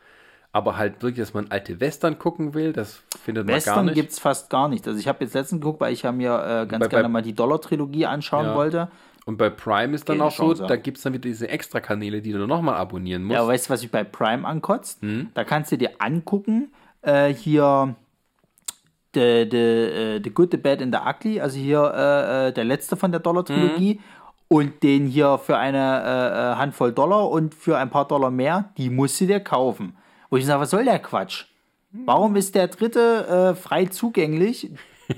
Aber 0.58 0.76
halt 0.76 1.04
wirklich, 1.04 1.20
dass 1.24 1.36
man 1.36 1.52
alte 1.52 1.80
Western 1.80 2.18
gucken 2.18 2.56
will, 2.56 2.74
das 2.74 3.04
findet 3.24 3.44
man 3.46 3.52
gar 3.52 3.56
Western 3.58 3.86
nicht. 3.86 3.94
gibt 3.96 4.12
es 4.12 4.18
fast 4.18 4.50
gar 4.50 4.68
nicht. 4.70 4.88
Also 4.88 5.00
ich 5.00 5.08
habe 5.08 5.24
jetzt 5.24 5.36
letztens 5.36 5.62
geguckt, 5.62 5.80
weil 5.82 5.94
ich 5.94 6.02
ja 6.02 6.12
mir 6.12 6.32
äh, 6.34 6.66
ganz 6.66 6.86
Bei- 6.86 6.88
gerne 6.88 7.04
bei- 7.04 7.10
mal 7.10 7.22
die 7.22 7.34
Dollar-Trilogie 7.34 8.08
anschauen 8.08 8.46
Ja. 8.48 8.56
wollte. 8.56 8.88
Und 9.26 9.38
bei 9.38 9.50
Prime 9.52 9.94
ist 9.94 10.10
dann 10.10 10.18
Keine 10.18 10.30
auch 10.30 10.32
so, 10.36 10.48
Chance, 10.48 10.66
da 10.68 10.76
gibt 10.78 10.98
es 10.98 11.04
dann 11.04 11.14
wieder 11.14 11.22
diese 11.30 11.48
Extra-Kanäle, 11.50 12.22
die 12.22 12.32
du 12.32 12.48
nochmal 12.48 12.76
abonnieren 12.76 13.24
musst. 13.24 13.36
Ja, 13.36 13.42
aber 13.42 13.50
weißt 13.50 13.68
du, 13.70 13.74
was 13.74 13.82
mich 13.84 13.92
bei 13.92 14.04
Prime 14.04 14.48
ankotzt? 14.48 15.02
Hm? 15.02 15.30
Da 15.36 15.44
kannst 15.44 15.72
du 15.72 15.78
dir 15.78 15.92
angucken, 16.00 16.72
äh, 17.04 17.34
hier 17.34 17.96
The, 19.14 19.48
the, 19.50 19.58
äh, 19.58 20.22
the 20.24 20.30
Good, 20.30 20.52
The 20.52 20.58
Bad 20.58 20.82
and 20.82 20.94
The 20.96 21.02
Ugly, 21.08 21.42
also 21.42 21.58
hier 21.58 21.82
äh, 21.96 22.48
äh, 22.48 22.52
der 22.54 22.64
letzte 22.66 22.96
von 22.98 23.12
der 23.12 23.20
Dollar-Trilogie 23.20 23.96
Mhm. 23.96 24.00
und 24.48 24.84
den 24.84 25.08
hier 25.08 25.38
für 25.40 25.58
eine 25.58 25.78
äh, 26.04 26.54
äh, 26.54 26.56
Handvoll 26.56 26.92
Dollar 26.94 27.30
und 27.30 27.56
für 27.56 27.78
ein 27.78 27.90
paar 27.90 28.08
Dollar 28.08 28.30
mehr, 28.32 28.70
die 28.78 28.90
musst 28.90 29.20
du 29.22 29.26
dir 29.28 29.40
kaufen. 29.40 29.96
Wo 30.30 30.38
ich 30.38 30.46
sage, 30.46 30.62
was 30.62 30.70
soll 30.70 30.86
der 30.86 31.00
Quatsch? 31.00 31.46
Warum 31.92 32.36
ist 32.36 32.56
der 32.56 32.68
dritte 32.68 33.28
äh, 33.28 33.56
frei 33.56 33.86
zugänglich? 33.86 34.72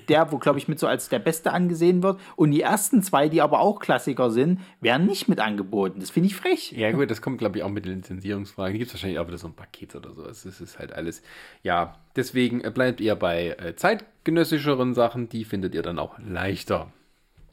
Der, 0.08 0.32
wo, 0.32 0.38
glaube 0.38 0.60
ich, 0.60 0.68
mit 0.68 0.78
so 0.78 0.86
als 0.86 1.10
der 1.10 1.18
Beste 1.18 1.52
angesehen 1.52 2.04
wird. 2.04 2.20
Und 2.36 2.52
die 2.52 2.62
ersten 2.62 3.02
zwei, 3.02 3.28
die 3.28 3.42
aber 3.42 3.60
auch 3.60 3.80
Klassiker 3.80 4.30
sind, 4.30 4.60
werden 4.82 5.08
nicht 5.08 5.28
mit 5.28 5.40
angeboten. 5.40 6.00
Das 6.00 6.12
finde 6.12 6.28
ich 6.28 6.36
frech. 6.36 6.72
Ja, 6.74 6.92
gut, 6.92 7.10
das 7.10 7.24
kommt, 7.24 7.40
glaube 7.40 7.58
ich, 7.58 7.64
auch 7.64 7.70
mit 7.70 7.86
den 7.86 7.96
Lizenzierungsfragen. 7.96 8.78
Gibt 8.78 8.90
es 8.90 8.94
wahrscheinlich 8.94 9.18
auch 9.18 9.26
wieder 9.26 9.40
so 9.40 9.48
ein 9.48 9.56
Paket 9.56 9.96
oder 9.96 10.14
sowas. 10.14 10.44
Das 10.44 10.62
ist 10.62 10.78
halt 10.78 10.94
alles. 10.94 11.24
Ja, 11.64 11.96
deswegen 12.16 12.62
äh, 12.62 12.70
bleibt 12.70 13.02
ihr 13.02 13.16
bei 13.16 13.56
äh, 13.58 13.76
zeitgenössischeren 13.76 14.94
Sachen. 14.94 15.28
Die 15.28 15.44
findet 15.44 15.74
ihr 15.74 15.82
dann 15.82 15.98
auch 15.98 16.20
leichter. 16.20 16.94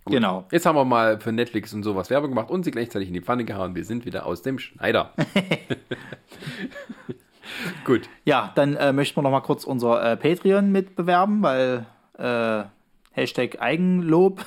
Genau. 0.05 0.45
Jetzt 0.53 0.67
haben 0.67 0.77
wir 0.77 0.85
mal 0.85 1.19
für 1.19 1.33
Netflix 1.33 1.73
und 1.73 1.83
sowas 1.83 2.11
Werbung 2.11 2.31
gemacht 2.31 2.51
und 2.51 2.65
sie 2.65 2.71
gleichzeitig 2.71 3.09
in 3.09 3.15
die 3.15 3.23
Pfanne 3.23 3.47
gehauen. 3.47 3.75
Wir 3.75 3.85
sind 3.85 4.05
wieder 4.05 4.27
aus 4.27 4.43
dem 4.43 4.59
Schneider. 4.59 5.15
gut. 7.85 8.09
Ja, 8.25 8.53
dann 8.55 8.77
äh, 8.77 8.93
möchten 8.93 9.17
wir 9.17 9.23
noch 9.23 9.31
mal 9.31 9.41
kurz 9.41 9.65
unser 9.65 10.13
äh, 10.13 10.17
Patreon 10.17 10.73
mitbewerben, 10.73 11.43
weil 11.43 11.87
äh, 12.19 12.65
Hashtag 13.17 13.63
Eigenlob. 13.63 14.45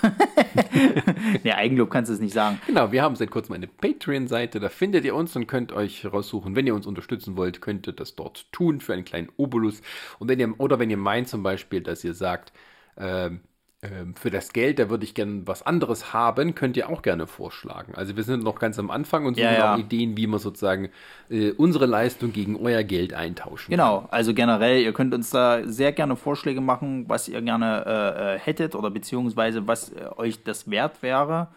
ne, 1.43 1.55
Eigenlob 1.55 1.89
kannst 1.89 2.09
du 2.09 2.13
es 2.13 2.19
nicht 2.19 2.33
sagen. 2.33 2.61
Genau, 2.67 2.91
wir 2.91 3.01
haben 3.01 3.15
seit 3.15 3.31
kurzem 3.31 3.55
eine 3.55 3.67
Patreon-Seite, 3.67 4.59
da 4.59 4.69
findet 4.69 5.05
ihr 5.05 5.15
uns 5.15 5.35
und 5.35 5.47
könnt 5.47 5.71
euch 5.71 6.05
raussuchen, 6.05 6.55
wenn 6.55 6.67
ihr 6.67 6.75
uns 6.75 6.85
unterstützen 6.85 7.35
wollt, 7.35 7.61
könnt 7.61 7.87
ihr 7.87 7.93
das 7.93 8.15
dort 8.15 8.51
tun 8.51 8.79
für 8.79 8.93
einen 8.93 9.05
kleinen 9.05 9.29
Obolus. 9.37 9.81
Und 10.19 10.29
wenn 10.29 10.39
ihr, 10.39 10.53
oder 10.59 10.77
wenn 10.77 10.91
ihr 10.91 10.97
meint 10.97 11.27
zum 11.27 11.41
Beispiel, 11.41 11.81
dass 11.81 12.03
ihr 12.03 12.13
sagt, 12.13 12.53
ähm, 12.95 13.41
ähm, 13.81 14.13
für 14.13 14.29
das 14.29 14.51
Geld, 14.51 14.77
da 14.77 14.89
würde 14.89 15.05
ich 15.05 15.13
gerne 15.13 15.43
was 15.45 15.63
anderes 15.63 16.11
haben, 16.11 16.53
könnt 16.53 16.75
ihr 16.75 16.89
auch 16.89 17.01
gerne 17.01 17.27
vorschlagen. 17.27 17.95
Also 17.95 18.17
wir 18.17 18.23
sind 18.23 18.43
noch 18.43 18.59
ganz 18.59 18.77
am 18.77 18.91
Anfang 18.91 19.25
und 19.25 19.35
suchen 19.35 19.45
Ja, 19.45 19.53
ja. 19.53 19.75
auch 19.75 19.79
Ideen, 19.79 20.17
wie 20.17 20.27
wir 20.27 20.37
sozusagen 20.39 20.89
äh, 21.29 21.51
unsere 21.51 21.85
Leistung 21.85 22.33
gegen 22.33 22.57
euer 22.57 22.83
Geld 22.83 23.13
eintauschen. 23.13 23.71
Genau, 23.71 24.05
also 24.11 24.33
generell, 24.33 24.81
ihr 24.81 24.91
könnt 24.91 25.13
uns 25.13 25.29
da 25.29 25.65
sehr 25.65 25.93
gerne 25.93 26.17
Vorschläge 26.17 26.59
machen, 26.59 27.05
was 27.07 27.29
ihr 27.29 27.41
gerne 27.41 27.85
äh, 27.85 28.35
äh, 28.35 28.39
hättet 28.39 28.75
oder 28.75 28.91
beziehungsweise 28.91 29.65
was 29.65 29.93
äh, 29.93 30.09
euch 30.17 30.43
das 30.43 30.69
wert 30.69 31.01
wäre. 31.01 31.47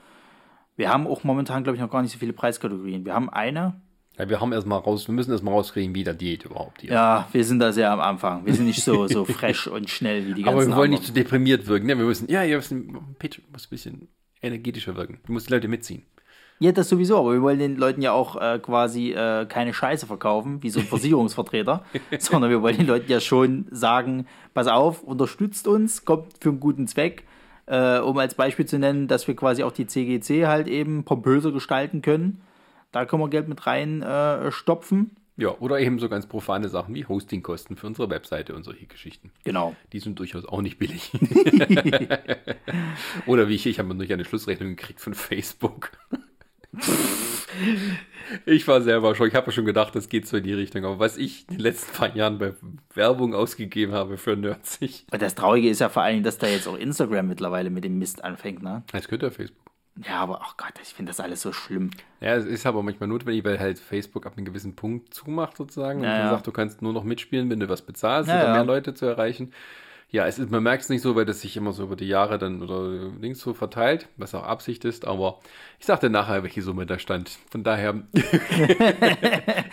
Wir 0.76 0.90
haben 0.90 1.08
auch 1.08 1.24
momentan, 1.24 1.64
glaube 1.64 1.74
ich, 1.76 1.82
noch 1.82 1.90
gar 1.90 2.02
nicht 2.02 2.12
so 2.12 2.18
viele 2.18 2.32
Preiskategorien. 2.32 3.04
Wir 3.04 3.14
haben 3.14 3.30
eine. 3.30 3.74
Ja, 4.22 4.28
wir 4.28 4.40
haben 4.40 4.52
erstmal 4.52 4.78
raus, 4.78 5.08
wir 5.08 5.14
müssen 5.14 5.32
erstmal 5.32 5.52
rauskriegen, 5.52 5.96
wie 5.96 6.04
der 6.04 6.14
Diät 6.14 6.44
überhaupt 6.44 6.82
hier. 6.82 6.92
Ja, 6.92 7.28
wir 7.32 7.44
sind 7.44 7.58
da 7.58 7.72
sehr 7.72 7.90
am 7.90 7.98
Anfang. 7.98 8.46
Wir 8.46 8.54
sind 8.54 8.66
nicht 8.66 8.84
so, 8.84 9.08
so 9.08 9.24
fresh 9.24 9.66
und 9.66 9.90
schnell 9.90 10.28
wie 10.28 10.34
die 10.34 10.44
ganzen 10.44 10.60
Aber 10.60 10.68
wir 10.68 10.76
wollen 10.76 10.92
nicht 10.92 11.02
zu 11.02 11.12
deprimiert 11.12 11.66
wirken. 11.66 11.86
Ne? 11.86 11.98
Wir 11.98 12.04
müssen, 12.04 12.30
ja, 12.30 12.44
ihr 12.44 12.54
müsst, 12.54 12.72
Patreon 13.18 13.46
muss 13.50 13.66
ein 13.66 13.70
bisschen 13.70 14.08
energetischer 14.40 14.94
wirken. 14.94 15.18
Du 15.26 15.32
musst 15.32 15.48
die 15.48 15.52
Leute 15.52 15.66
mitziehen. 15.66 16.04
Ja, 16.60 16.70
das 16.70 16.88
sowieso, 16.88 17.18
aber 17.18 17.32
wir 17.32 17.42
wollen 17.42 17.58
den 17.58 17.74
Leuten 17.76 18.00
ja 18.00 18.12
auch 18.12 18.40
äh, 18.40 18.60
quasi 18.60 19.10
äh, 19.10 19.44
keine 19.46 19.74
Scheiße 19.74 20.06
verkaufen, 20.06 20.62
wie 20.62 20.70
so 20.70 20.78
ein 20.78 20.86
Versicherungsvertreter, 20.88 21.84
sondern 22.20 22.48
wir 22.48 22.62
wollen 22.62 22.76
den 22.76 22.86
Leuten 22.86 23.10
ja 23.10 23.18
schon 23.18 23.66
sagen, 23.72 24.28
pass 24.54 24.68
auf, 24.68 25.02
unterstützt 25.02 25.66
uns, 25.66 26.04
kommt 26.04 26.34
für 26.40 26.50
einen 26.50 26.60
guten 26.60 26.86
Zweck, 26.86 27.24
äh, 27.66 27.98
um 27.98 28.16
als 28.18 28.36
Beispiel 28.36 28.66
zu 28.66 28.78
nennen, 28.78 29.08
dass 29.08 29.26
wir 29.26 29.34
quasi 29.34 29.64
auch 29.64 29.72
die 29.72 29.88
CGC 29.88 30.46
halt 30.46 30.68
eben 30.68 31.02
pompöser 31.02 31.50
gestalten 31.50 32.02
können. 32.02 32.42
Da 32.92 33.06
können 33.06 33.22
wir 33.22 33.30
Geld 33.30 33.48
mit 33.48 33.66
rein 33.66 34.02
äh, 34.02 34.52
stopfen. 34.52 35.16
Ja, 35.36 35.56
oder 35.58 35.80
eben 35.80 35.98
so 35.98 36.10
ganz 36.10 36.26
profane 36.26 36.68
Sachen 36.68 36.94
wie 36.94 37.06
Hostingkosten 37.06 37.76
für 37.76 37.86
unsere 37.86 38.10
Webseite 38.10 38.54
und 38.54 38.64
solche 38.64 38.86
Geschichten. 38.86 39.32
Genau. 39.44 39.74
Die 39.92 39.98
sind 39.98 40.18
durchaus 40.18 40.44
auch 40.44 40.60
nicht 40.60 40.78
billig. 40.78 41.10
oder 43.26 43.48
wie 43.48 43.54
ich, 43.54 43.66
ich 43.66 43.78
habe 43.78 43.88
mir 43.88 43.94
durch 43.94 44.12
eine 44.12 44.26
Schlussrechnung 44.26 44.76
gekriegt 44.76 45.00
von 45.00 45.14
Facebook. 45.14 45.90
ich 48.46 48.68
war 48.68 48.82
selber 48.82 49.14
schon, 49.14 49.28
ich 49.28 49.34
habe 49.34 49.46
ja 49.46 49.52
schon 49.52 49.64
gedacht, 49.64 49.94
das 49.94 50.10
geht 50.10 50.26
so 50.26 50.36
in 50.36 50.44
die 50.44 50.52
Richtung. 50.52 50.84
Aber 50.84 50.98
was 50.98 51.16
ich 51.16 51.48
in 51.48 51.56
den 51.56 51.62
letzten 51.62 51.92
paar 51.94 52.14
Jahren 52.14 52.38
bei 52.38 52.52
Werbung 52.94 53.34
ausgegeben 53.34 53.94
habe 53.94 54.18
für 54.18 54.36
Nerdsig, 54.36 55.06
Und 55.10 55.22
das 55.22 55.34
Traurige 55.34 55.70
ist 55.70 55.80
ja 55.80 55.88
vor 55.88 56.02
allen 56.02 56.16
Dingen, 56.16 56.24
dass 56.24 56.36
da 56.36 56.46
jetzt 56.46 56.68
auch 56.68 56.76
Instagram 56.76 57.26
mittlerweile 57.26 57.70
mit 57.70 57.84
dem 57.84 57.98
Mist 57.98 58.22
anfängt, 58.22 58.62
ne? 58.62 58.82
das 58.92 59.08
könnte 59.08 59.26
ja 59.26 59.32
Facebook. 59.32 59.61
Ja, 59.96 60.20
aber 60.20 60.40
ach 60.42 60.56
Gott, 60.56 60.72
ich 60.82 60.94
finde 60.94 61.10
das 61.10 61.20
alles 61.20 61.42
so 61.42 61.52
schlimm. 61.52 61.90
Ja, 62.20 62.34
es 62.34 62.46
ist 62.46 62.64
aber 62.66 62.82
manchmal 62.82 63.08
notwendig, 63.08 63.44
weil 63.44 63.60
halt 63.60 63.78
Facebook 63.78 64.24
ab 64.26 64.34
einem 64.36 64.46
gewissen 64.46 64.74
Punkt 64.74 65.12
zumacht 65.12 65.56
sozusagen 65.56 65.98
und 66.00 66.04
Ja, 66.06 66.12
dann 66.16 66.26
ja. 66.26 66.30
sagt, 66.30 66.46
du 66.46 66.52
kannst 66.52 66.80
nur 66.80 66.92
noch 66.94 67.04
mitspielen, 67.04 67.50
wenn 67.50 67.60
du 67.60 67.68
was 67.68 67.82
bezahlst, 67.82 68.30
Ja, 68.30 68.36
oder 68.36 68.44
ja. 68.46 68.52
mehr 68.54 68.64
Leute 68.64 68.94
zu 68.94 69.04
erreichen. 69.06 69.52
Ja, 70.08 70.26
es 70.26 70.38
ist, 70.38 70.50
man 70.50 70.62
merkt 70.62 70.82
es 70.82 70.88
nicht 70.90 71.00
so, 71.00 71.16
weil 71.16 71.24
das 71.24 71.40
sich 71.40 71.56
immer 71.56 71.72
so 71.72 71.84
über 71.84 71.96
die 71.96 72.06
Jahre 72.06 72.38
dann 72.38 72.62
oder 72.62 73.10
links 73.18 73.40
so 73.40 73.54
verteilt, 73.54 74.08
was 74.18 74.34
auch 74.34 74.44
Absicht 74.44 74.84
ist, 74.84 75.06
aber 75.06 75.38
ich 75.80 75.86
sagte 75.86 76.10
nachher, 76.10 76.42
welche 76.42 76.60
Summe 76.60 76.84
da 76.84 76.98
stand. 76.98 77.38
Von 77.50 77.64
daher 77.64 78.02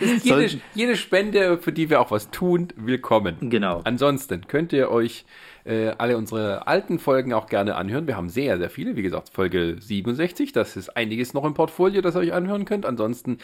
ist 0.00 0.24
jede, 0.24 0.60
jede 0.74 0.96
Spende, 0.96 1.58
für 1.58 1.72
die 1.72 1.90
wir 1.90 2.00
auch 2.00 2.10
was 2.10 2.30
tun, 2.30 2.68
willkommen. 2.76 3.36
Genau. 3.50 3.82
Ansonsten 3.84 4.46
könnt 4.48 4.72
ihr 4.72 4.90
euch 4.90 5.24
äh, 5.64 5.88
alle 5.98 6.16
unsere 6.16 6.66
alten 6.66 6.98
Folgen 6.98 7.32
auch 7.32 7.46
gerne 7.46 7.74
anhören. 7.76 8.06
Wir 8.06 8.16
haben 8.16 8.28
sehr, 8.28 8.58
sehr 8.58 8.70
viele. 8.70 8.96
Wie 8.96 9.02
gesagt, 9.02 9.30
Folge 9.30 9.76
67. 9.80 10.52
Das 10.52 10.76
ist 10.76 10.96
einiges 10.96 11.34
noch 11.34 11.44
im 11.44 11.54
Portfolio, 11.54 12.00
das 12.00 12.14
ihr 12.14 12.20
euch 12.20 12.32
anhören 12.32 12.64
könnt. 12.64 12.86
Ansonsten 12.86 13.38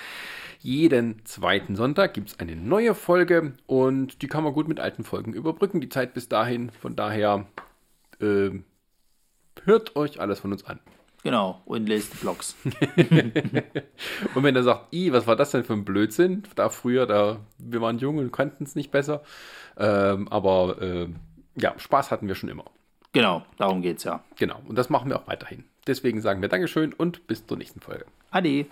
jeden 0.61 1.25
zweiten 1.25 1.77
Sonntag 1.77 2.15
gibt 2.15 2.29
es 2.29 2.41
eine 2.41 2.57
neue 2.57 2.95
Folge 2.95 3.55
und 3.67 4.23
die 4.23 4.27
kann 4.27 4.45
man 4.45 4.53
gut 4.53 4.69
mit 4.69 4.81
alten 4.81 5.05
Folgen 5.05 5.33
überbrücken. 5.33 5.81
Die 5.81 5.89
Zeit 5.89 6.15
bis 6.15 6.29
dahin. 6.29 6.71
Von 6.71 6.97
daher 6.97 7.47
äh, 8.21 8.51
hört 9.65 9.97
euch 9.97 10.21
alles 10.21 10.41
von 10.41 10.53
uns 10.53 10.65
an. 10.65 10.81
Genau. 11.27 11.61
Und 11.65 11.89
lest 11.89 12.13
die 12.15 12.19
Blogs. 12.19 12.55
Und 14.35 14.45
wenn 14.45 14.55
ihr 14.55 14.63
sagt, 14.63 14.95
i, 14.95 15.13
was 15.13 15.27
war 15.27 15.35
das 15.35 15.51
denn 15.51 15.65
für 15.65 15.73
ein 15.73 15.85
Blödsinn? 15.85 16.45
Da 16.55 16.69
früher, 16.69 17.05
da 17.05 17.41
wir 17.59 17.81
waren 17.81 17.99
jung 17.99 18.19
und 18.19 18.31
kannten 18.31 18.63
es 18.63 18.77
nicht 18.77 18.93
besser. 18.93 19.25
Ähm, 19.77 20.29
aber 20.29 20.81
äh, 20.81 21.09
ja, 21.57 21.75
Spaß 21.79 22.11
hatten 22.11 22.29
wir 22.29 22.35
schon 22.35 22.49
immer. 22.49 22.65
genau, 23.13 23.45
darum 23.57 23.83
geht's 23.83 24.05
ja. 24.05 24.23
Genau. 24.37 24.61
Und 24.67 24.77
das 24.77 24.91
machen 24.91 25.09
wir 25.11 25.19
auch 25.19 25.27
weiterhin. 25.27 25.65
Deswegen 25.87 26.21
sagen 26.21 26.43
wir 26.43 26.49
Dankeschön 26.49 26.93
und 26.93 27.27
bis 27.27 27.47
zur 27.47 27.57
nächsten 27.57 27.81
Folge. 27.81 28.07
Ade. 28.31 28.67